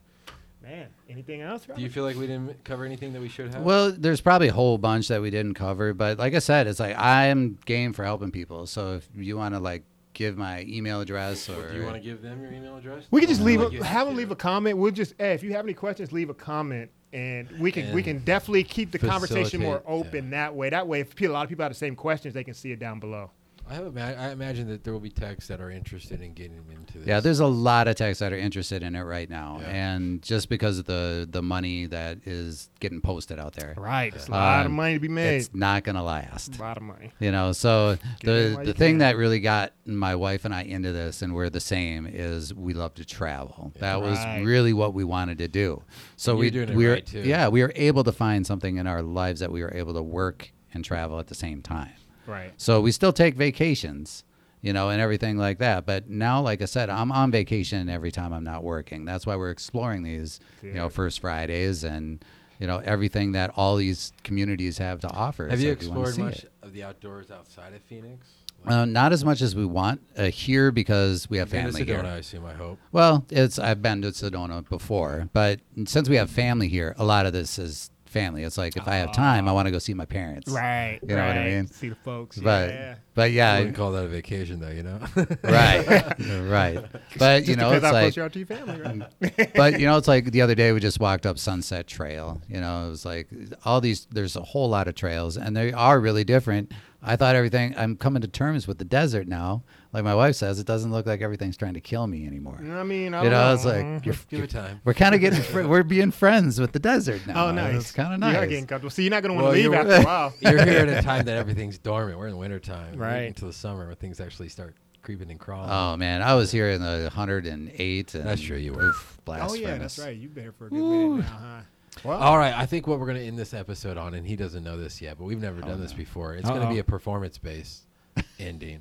man, 0.63 0.89
anything 1.09 1.41
else? 1.41 1.67
Do 1.75 1.81
you 1.83 1.91
feel 1.91 2.05
like 2.05 2.17
we 2.17 2.27
didn't 2.27 2.65
cover 2.65 2.85
anything 2.85 3.13
that 3.13 3.21
we 3.21 3.29
should 3.29 3.53
have? 3.53 3.63
Well, 3.63 3.93
there's 3.93 4.21
probably 4.21 4.49
a 4.49 4.53
whole 4.53 4.79
bunch 4.79 5.09
that 5.09 5.21
we 5.21 5.31
didn't 5.31 5.55
cover, 5.55 5.93
but 5.93 6.19
like 6.19 6.35
I 6.35 6.39
said, 6.39 6.67
it's 6.67 6.81
like 6.81 6.97
I'm 6.97 7.59
game 7.65 7.93
for 7.93 8.05
helping 8.05 8.31
people. 8.31 8.67
So 8.67 8.95
if 8.95 9.09
you 9.15 9.37
want 9.37 9.55
to 9.55 9.61
like 9.61 9.83
give 10.15 10.37
my 10.37 10.63
email 10.69 11.01
address 11.01 11.49
or 11.49 11.71
do 11.71 11.79
you 11.79 11.85
want 11.85 11.97
to 11.97 12.01
give 12.01 12.23
them 12.23 12.43
your 12.43 12.53
email 12.53 12.77
address? 12.77 13.07
We 13.11 13.21
can 13.21 13.29
just 13.29 13.41
I 13.41 13.45
leave 13.45 13.61
feel 13.61 13.83
a, 13.83 13.85
have 13.85 14.07
them 14.07 14.17
leave 14.17 14.31
a 14.31 14.37
comment. 14.37 14.79
We'll 14.79 14.93
just 14.93 15.15
hey, 15.19 15.33
if 15.33 15.43
you 15.43 15.53
have 15.53 15.65
any 15.65 15.75
questions, 15.75 16.13
leave 16.13 16.31
a 16.31 16.35
comment, 16.35 16.91
and 17.13 17.51
we 17.59 17.73
can 17.73 17.93
we 17.95 18.03
can 18.03 18.19
definitely 18.21 18.65
keep 18.65 18.93
the 18.93 18.99
conversation 18.99 19.61
more 19.61 19.83
open 19.87 20.25
yeah. 20.25 20.31
that 20.31 20.55
way. 20.55 20.71
That 20.71 20.87
way, 20.87 21.01
if 21.01 21.21
a 21.21 21.29
lot 21.29 21.43
of 21.43 21.49
people 21.49 21.65
have 21.65 21.73
the 21.73 21.79
same 21.79 21.97
questions, 21.97 22.35
they 22.35 22.45
can 22.45 22.55
see 22.55 22.73
it 22.73 22.79
down 22.79 23.01
below. 23.01 23.31
I 23.69 23.75
have. 23.75 23.87
Ima- 23.87 24.17
I 24.19 24.31
imagine 24.33 24.69
that 24.69 24.85
there 24.85 24.93
will 24.93 25.01
be 25.01 25.09
techs 25.11 25.47
that 25.49 25.61
are 25.61 25.71
interested 25.71 26.21
in 26.21 26.35
getting 26.35 26.63
into 26.71 26.99
this. 26.99 27.07
Yeah, 27.07 27.21
there's 27.21 27.41
a 27.41 27.47
lot 27.47 27.89
of 27.89 27.97
techs 27.97 28.19
that 28.19 28.33
are 28.33 28.37
interested 28.37 28.83
in 28.83 28.95
it 28.95 29.03
right 29.03 29.31
now, 29.31 29.59
Yeah. 29.63 29.69
and 29.69 30.21
just 30.23 30.49
because 30.49 30.79
of 30.79 30.85
the 30.87 31.27
the 31.31 31.43
money 31.43 31.87
that 31.87 32.19
is 32.27 32.69
getting 32.81 33.01
posted 33.01 33.39
out 33.39 33.55
there, 33.55 33.75
Right, 33.79 34.15
it's 34.15 34.29
a 34.29 34.31
lot 34.33 34.61
of 34.61 34.67
Um, 34.67 34.77
money 34.77 34.95
to 34.95 35.01
be 35.01 35.09
made. 35.09 35.37
it's 35.37 35.51
not 35.55 35.85
gonna 35.85 36.03
last. 36.03 36.57
A 36.59 36.61
lot 36.61 36.77
of 36.77 36.83
money. 36.83 37.13
You 37.21 37.31
know, 37.33 37.53
so 37.53 37.97
Get 38.21 38.27
the 38.27 38.63
the 38.65 38.75
thing 38.75 38.95
can. 38.95 38.99
that 38.99 39.17
really 39.17 39.41
got 39.41 39.73
my 39.87 40.15
wife 40.17 40.45
and 40.45 40.55
I 40.55 40.63
into 40.63 40.93
this, 40.93 41.23
and 41.23 41.35
we're 41.35 41.49
the 41.51 41.61
same, 41.61 42.07
is 42.07 42.53
we 42.53 42.75
love 42.75 42.95
to 42.95 43.05
travel. 43.05 43.73
That 43.79 44.03
was 44.03 44.19
really 44.45 44.73
what 44.73 44.93
we 44.93 45.05
wanted 45.05 45.39
to 45.39 45.49
do. 45.49 45.83
So 46.17 46.33
And 46.33 46.41
we 46.41 46.47
you're 46.51 46.67
doing 46.67 46.69
it 46.71 46.77
we 46.77 46.87
were 46.87 46.93
right, 46.93 47.07
too. 47.07 47.21
yeah 47.21 47.49
we 47.49 47.63
were 47.63 47.73
able 47.77 48.05
to 48.05 48.13
find 48.13 48.47
something 48.47 48.77
in 48.77 48.87
our 48.87 49.03
lives 49.03 49.41
that 49.41 49.51
we 49.53 49.63
were 49.63 49.73
able 49.75 49.95
to 49.95 50.03
work 50.03 50.53
and 50.75 50.85
travel 50.85 51.19
at 51.19 51.29
the 51.29 51.35
same 51.35 51.63
time. 51.63 51.91
Right. 52.27 52.53
So 52.57 52.81
we 52.81 52.93
still 52.93 53.13
take 53.13 53.35
vacations, 53.35 54.25
you 54.61 54.73
know, 54.73 54.91
and 54.91 55.01
everything 55.01 55.37
like 55.39 55.59
that. 55.59 55.87
But 55.87 56.09
now, 56.09 56.41
like 56.41 56.63
I 56.63 56.67
said, 56.67 56.89
I'm 56.91 57.11
on 57.13 57.31
vacation 57.31 57.89
every 57.89 58.11
time 58.13 58.33
I'm 58.33 58.45
not 58.45 58.63
working. 58.63 59.05
That's 59.05 59.27
why 59.27 59.37
we're 59.37 59.51
exploring 59.51 60.03
these, 60.03 60.41
you 60.63 60.75
know, 60.75 60.89
First 60.89 61.21
Fridays 61.21 61.85
and 61.85 62.25
you 62.61 62.69
know 62.69 62.79
everything 62.85 63.33
that 63.33 63.51
all 63.57 63.75
these 63.77 64.13
communities 64.23 64.79
have 64.79 65.01
to 65.01 65.09
offer. 65.11 65.49
Have 65.49 65.59
So 65.59 65.67
you 65.67 65.73
explored 65.73 66.15
see 66.15 66.23
much 66.23 66.45
it. 66.45 66.53
of 66.63 66.73
the 66.73 66.85
outdoors 66.85 67.31
outside 67.33 67.73
of 67.75 67.83
Phoenix? 67.83 68.29
Uh, 68.65 68.85
not 68.85 69.13
as 69.13 69.25
much 69.25 69.43
as 69.43 69.57
we 69.57 69.65
want 69.65 70.01
uh, 70.17 70.27
here 70.27 70.71
because 70.71 71.29
we 71.29 71.39
have 71.39 71.51
Been 71.51 71.67
to 71.67 71.73
family 71.73 71.85
Sedona, 71.85 72.03
here. 72.05 72.13
I 72.13 72.17
assume. 72.19 72.45
I 72.47 72.53
hope. 72.55 72.79
Well, 72.93 73.25
it's 73.31 73.59
I've 73.59 73.83
been 73.83 74.03
to 74.03 74.09
Sedona 74.13 74.69
before, 74.69 75.29
but 75.33 75.59
since 75.87 76.09
we 76.09 76.15
have 76.15 76.31
family 76.31 76.69
here, 76.69 76.95
a 76.97 77.05
lot 77.05 77.27
of 77.27 77.33
this 77.33 77.59
is 77.59 77.91
family. 78.13 78.45
It's 78.45 78.59
like 78.59 78.77
if 78.77 78.87
I 78.87 78.97
have 78.97 79.13
time, 79.13 79.49
I 79.49 79.51
oh. 79.51 79.55
want 79.55 79.67
to 79.67 79.73
go 79.73 79.79
see 79.79 79.95
my 79.95 80.05
parents. 80.05 80.51
Right. 80.51 81.01
You 81.03 81.17
know 81.17 81.27
what 81.27 81.37
I 81.37 81.45
mean? 81.45 81.67
See 81.67 81.89
the 81.89 81.97
folks. 81.97 82.39
But 82.39 82.71
yeah. 82.71 82.95
but 83.15 83.23
I 83.23 83.27
yeah, 83.27 83.59
wouldn't 83.59 83.77
call 83.77 83.93
that 83.93 84.05
a 84.05 84.09
vacation, 84.09 84.61
though. 84.61 84.71
You 84.71 84.83
know. 84.85 85.01
right, 85.43 86.15
right. 86.49 86.85
But 87.19 87.49
you 87.49 87.57
know, 87.57 87.73
it's 87.73 87.83
like 87.83 88.15
close 88.15 88.17
you 88.17 88.29
to 88.29 88.39
your 88.39 88.47
family, 88.47 88.81
right? 88.81 89.53
but 89.55 89.81
you 89.81 89.87
know, 89.87 89.97
it's 89.97 90.09
like 90.09 90.31
the 90.31 90.43
other 90.43 90.55
day 90.55 90.73
we 90.73 90.81
just 90.81 91.01
walked 91.01 91.27
up 91.27 91.39
Sunset 91.39 91.87
Trail. 91.87 92.41
You 92.49 92.61
know, 92.61 92.87
it 92.87 92.91
was 92.91 93.05
like 93.05 93.29
all 93.65 93.81
these. 93.81 94.07
There's 94.11 94.37
a 94.37 94.43
whole 94.43 94.69
lot 94.69 94.87
of 94.87 94.95
trails, 94.95 95.37
and 95.37 95.57
they 95.57 95.73
are 95.73 95.99
really 95.99 96.25
different. 96.25 96.73
I 97.03 97.17
thought 97.17 97.35
everything. 97.35 97.75
I'm 97.77 97.97
coming 97.97 98.23
to 98.23 98.29
terms 98.29 98.69
with 98.69 98.79
the 98.79 98.85
desert 98.85 99.27
now. 99.27 99.65
Like 99.93 100.05
my 100.05 100.15
wife 100.15 100.37
says, 100.37 100.59
it 100.59 100.67
doesn't 100.67 100.91
look 100.91 101.05
like 101.05 101.21
everything's 101.21 101.57
trying 101.59 101.75
to 101.75 101.81
kill 101.83 102.07
me 102.07 102.27
anymore. 102.27 102.59
I 102.59 102.83
mean, 102.83 103.13
I 103.13 103.25
You 103.25 103.31
don't 103.31 103.33
know, 103.39 103.49
know. 103.49 103.55
it's 103.55 103.65
like 103.67 103.85
Mhm. 103.85 104.07
you're, 104.07 104.15
Give 104.31 104.43
it 104.45 104.51
time. 104.51 104.81
we're 104.85 104.95
kind 104.95 105.15
of 105.15 105.21
getting 105.21 105.43
fr- 105.43 105.63
we're 105.67 105.83
being 105.83 106.11
friends 106.11 106.59
with 106.59 106.73
the 106.73 106.79
desert 106.79 107.27
now. 107.27 107.49
Oh, 107.49 107.53
nice. 107.53 107.75
It's 107.77 107.93
kind 107.93 108.15
of 108.15 108.21
nice. 108.21 108.33
You 108.35 108.39
are 108.41 108.47
getting 108.47 108.67
comfortable. 108.67 108.91
See, 108.91 109.03
you're 109.03 109.11
not 109.11 109.23
going 109.23 109.31
to 109.31 109.43
want 109.43 109.45
Well, 109.53 109.55
to 109.55 109.63
leave 109.69 109.75
after 109.75 109.93
a 109.95 110.03
while. 110.05 110.33
You're 110.41 110.65
here 110.65 110.79
at 110.87 110.89
a 110.89 111.03
time 111.05 111.27
that 111.27 111.37
everything's 111.37 111.77
dormant. 111.77 112.19
We're 112.19 112.27
in 112.29 112.33
the 112.33 112.39
wintertime. 112.39 112.97
Right. 112.97 113.25
Into 113.27 113.45
the 113.45 113.53
summer 113.53 113.85
where 113.85 113.95
things 113.95 114.19
actually 114.19 114.49
start 114.49 114.75
creeping 115.03 115.31
and 115.31 115.39
crawling. 115.39 115.69
Oh 115.69 115.97
man, 115.99 116.23
I 116.23 116.35
was 116.37 116.51
here 116.51 116.71
in 116.71 116.81
the 116.81 117.11
108. 117.15 118.15
And, 118.15 118.25
That's 118.27 118.41
true, 118.41 118.57
you 118.57 118.73
were. 118.73 118.85
oof, 118.85 119.19
blast 119.27 119.51
Oh, 119.51 119.55
yeah, 119.55 119.69
furnace. 119.73 119.97
that's 119.97 120.07
right. 120.07 120.17
You've 120.17 120.35
been 120.35 120.45
here 120.45 120.53
for 120.53 120.69
a 120.69 120.71
good 120.71 120.79
minute 120.79 121.25
now, 121.25 121.39
huh? 121.39 121.61
Well, 122.05 122.19
All 122.19 122.39
right, 122.39 122.55
I 122.57 122.65
think 122.65 122.87
what 122.87 122.99
we're 122.99 123.07
going 123.07 123.19
to 123.19 123.25
end 123.27 123.39
this 123.39 123.53
episode 123.53 123.99
on, 123.99 124.15
and 124.15 124.27
he 124.27 124.35
doesn't 124.37 124.65
know 124.65 124.79
this 124.79 125.03
yet, 125.03 125.19
but 125.19 125.25
we've 125.25 125.41
never 125.43 125.61
Oh, 125.63 125.69
done 125.69 125.81
this 125.83 125.93
before. 125.93 126.35
It's 126.37 126.49
going 126.49 126.63
to 126.63 126.69
be 126.69 126.79
a 126.79 126.85
performance 126.85 127.37
based 127.37 127.83
ending. 128.39 128.81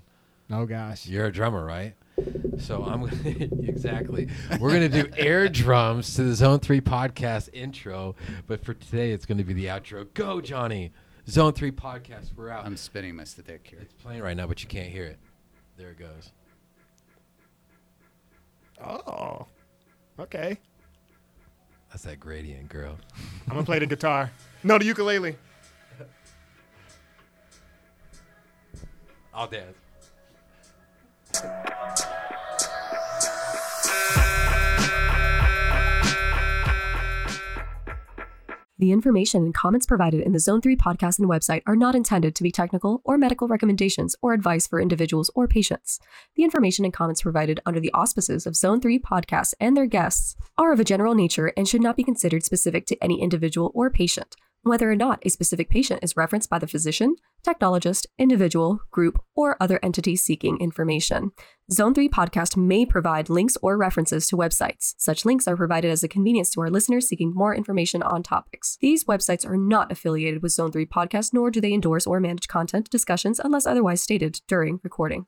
Oh, 0.51 0.65
gosh. 0.65 1.07
You're 1.07 1.25
a 1.25 1.31
drummer, 1.31 1.65
right? 1.65 1.95
So 2.59 2.83
I'm 2.83 3.03
exactly. 3.67 4.29
We're 4.59 4.71
gonna 4.71 4.89
do 4.89 5.09
air 5.17 5.47
drums 5.49 6.13
to 6.15 6.23
the 6.23 6.35
Zone 6.35 6.59
Three 6.59 6.81
podcast 6.81 7.49
intro, 7.53 8.15
but 8.45 8.63
for 8.63 8.75
today 8.75 9.11
it's 9.11 9.25
gonna 9.25 9.43
be 9.43 9.53
the 9.53 9.65
outro. 9.65 10.13
Go, 10.13 10.39
Johnny! 10.41 10.91
Zone 11.27 11.53
Three 11.53 11.71
podcast. 11.71 12.35
We're 12.35 12.49
out. 12.49 12.65
I'm 12.65 12.77
spinning 12.77 13.15
my 13.15 13.23
stick 13.23 13.65
here. 13.67 13.79
it's 13.81 13.93
playing 13.93 14.21
right 14.21 14.37
now, 14.37 14.45
but 14.45 14.61
you 14.61 14.69
can't 14.69 14.89
hear 14.89 15.05
it. 15.05 15.17
There 15.77 15.89
it 15.89 15.97
goes. 15.97 16.31
Oh, 18.83 19.45
okay. 20.19 20.57
That's 21.89 22.03
that 22.03 22.19
gradient, 22.19 22.69
girl. 22.69 22.97
I'm 23.47 23.53
going 23.53 23.63
to 23.63 23.65
play 23.65 23.79
the 23.79 23.85
guitar. 23.85 24.31
No, 24.63 24.77
the 24.77 24.85
ukulele. 24.85 25.35
I'll 29.33 29.47
dance. 29.47 29.77
The 38.81 38.91
information 38.91 39.43
and 39.43 39.53
comments 39.53 39.85
provided 39.85 40.21
in 40.21 40.31
the 40.31 40.39
Zone 40.39 40.59
3 40.59 40.75
podcast 40.75 41.19
and 41.19 41.29
website 41.29 41.61
are 41.67 41.75
not 41.75 41.93
intended 41.93 42.33
to 42.33 42.41
be 42.41 42.49
technical 42.49 42.99
or 43.03 43.15
medical 43.15 43.47
recommendations 43.47 44.15
or 44.23 44.33
advice 44.33 44.65
for 44.65 44.81
individuals 44.81 45.29
or 45.35 45.47
patients. 45.47 45.99
The 46.35 46.43
information 46.43 46.83
and 46.83 46.91
comments 46.91 47.21
provided 47.21 47.59
under 47.63 47.79
the 47.79 47.93
auspices 47.93 48.47
of 48.47 48.55
Zone 48.55 48.81
3 48.81 48.97
podcasts 48.97 49.53
and 49.59 49.77
their 49.77 49.85
guests 49.85 50.35
are 50.57 50.73
of 50.73 50.79
a 50.79 50.83
general 50.83 51.13
nature 51.13 51.53
and 51.55 51.67
should 51.67 51.83
not 51.83 51.95
be 51.95 52.03
considered 52.03 52.43
specific 52.43 52.87
to 52.87 53.03
any 53.03 53.21
individual 53.21 53.71
or 53.75 53.91
patient. 53.91 54.35
Whether 54.63 54.91
or 54.91 54.95
not 54.95 55.21
a 55.25 55.29
specific 55.29 55.69
patient 55.69 56.03
is 56.03 56.15
referenced 56.15 56.49
by 56.49 56.59
the 56.59 56.67
physician, 56.67 57.15
technologist, 57.45 58.05
individual, 58.19 58.81
group, 58.91 59.19
or 59.35 59.57
other 59.59 59.79
entity 59.81 60.15
seeking 60.15 60.57
information. 60.59 61.31
Zone 61.71 61.93
3 61.93 62.09
podcast 62.09 62.57
may 62.57 62.85
provide 62.85 63.29
links 63.29 63.57
or 63.61 63.77
references 63.77 64.27
to 64.27 64.37
websites. 64.37 64.93
Such 64.97 65.25
links 65.25 65.47
are 65.47 65.57
provided 65.57 65.89
as 65.89 66.03
a 66.03 66.07
convenience 66.07 66.51
to 66.51 66.61
our 66.61 66.69
listeners 66.69 67.07
seeking 67.07 67.33
more 67.33 67.55
information 67.55 68.03
on 68.03 68.23
topics. 68.23 68.77
These 68.81 69.05
websites 69.05 69.47
are 69.47 69.57
not 69.57 69.91
affiliated 69.91 70.43
with 70.43 70.51
Zone 70.51 70.71
3 70.71 70.85
podcast, 70.85 71.33
nor 71.33 71.49
do 71.49 71.61
they 71.61 71.73
endorse 71.73 72.05
or 72.05 72.19
manage 72.19 72.47
content 72.47 72.89
discussions 72.89 73.39
unless 73.39 73.65
otherwise 73.65 74.01
stated 74.01 74.41
during 74.47 74.79
recording. 74.83 75.25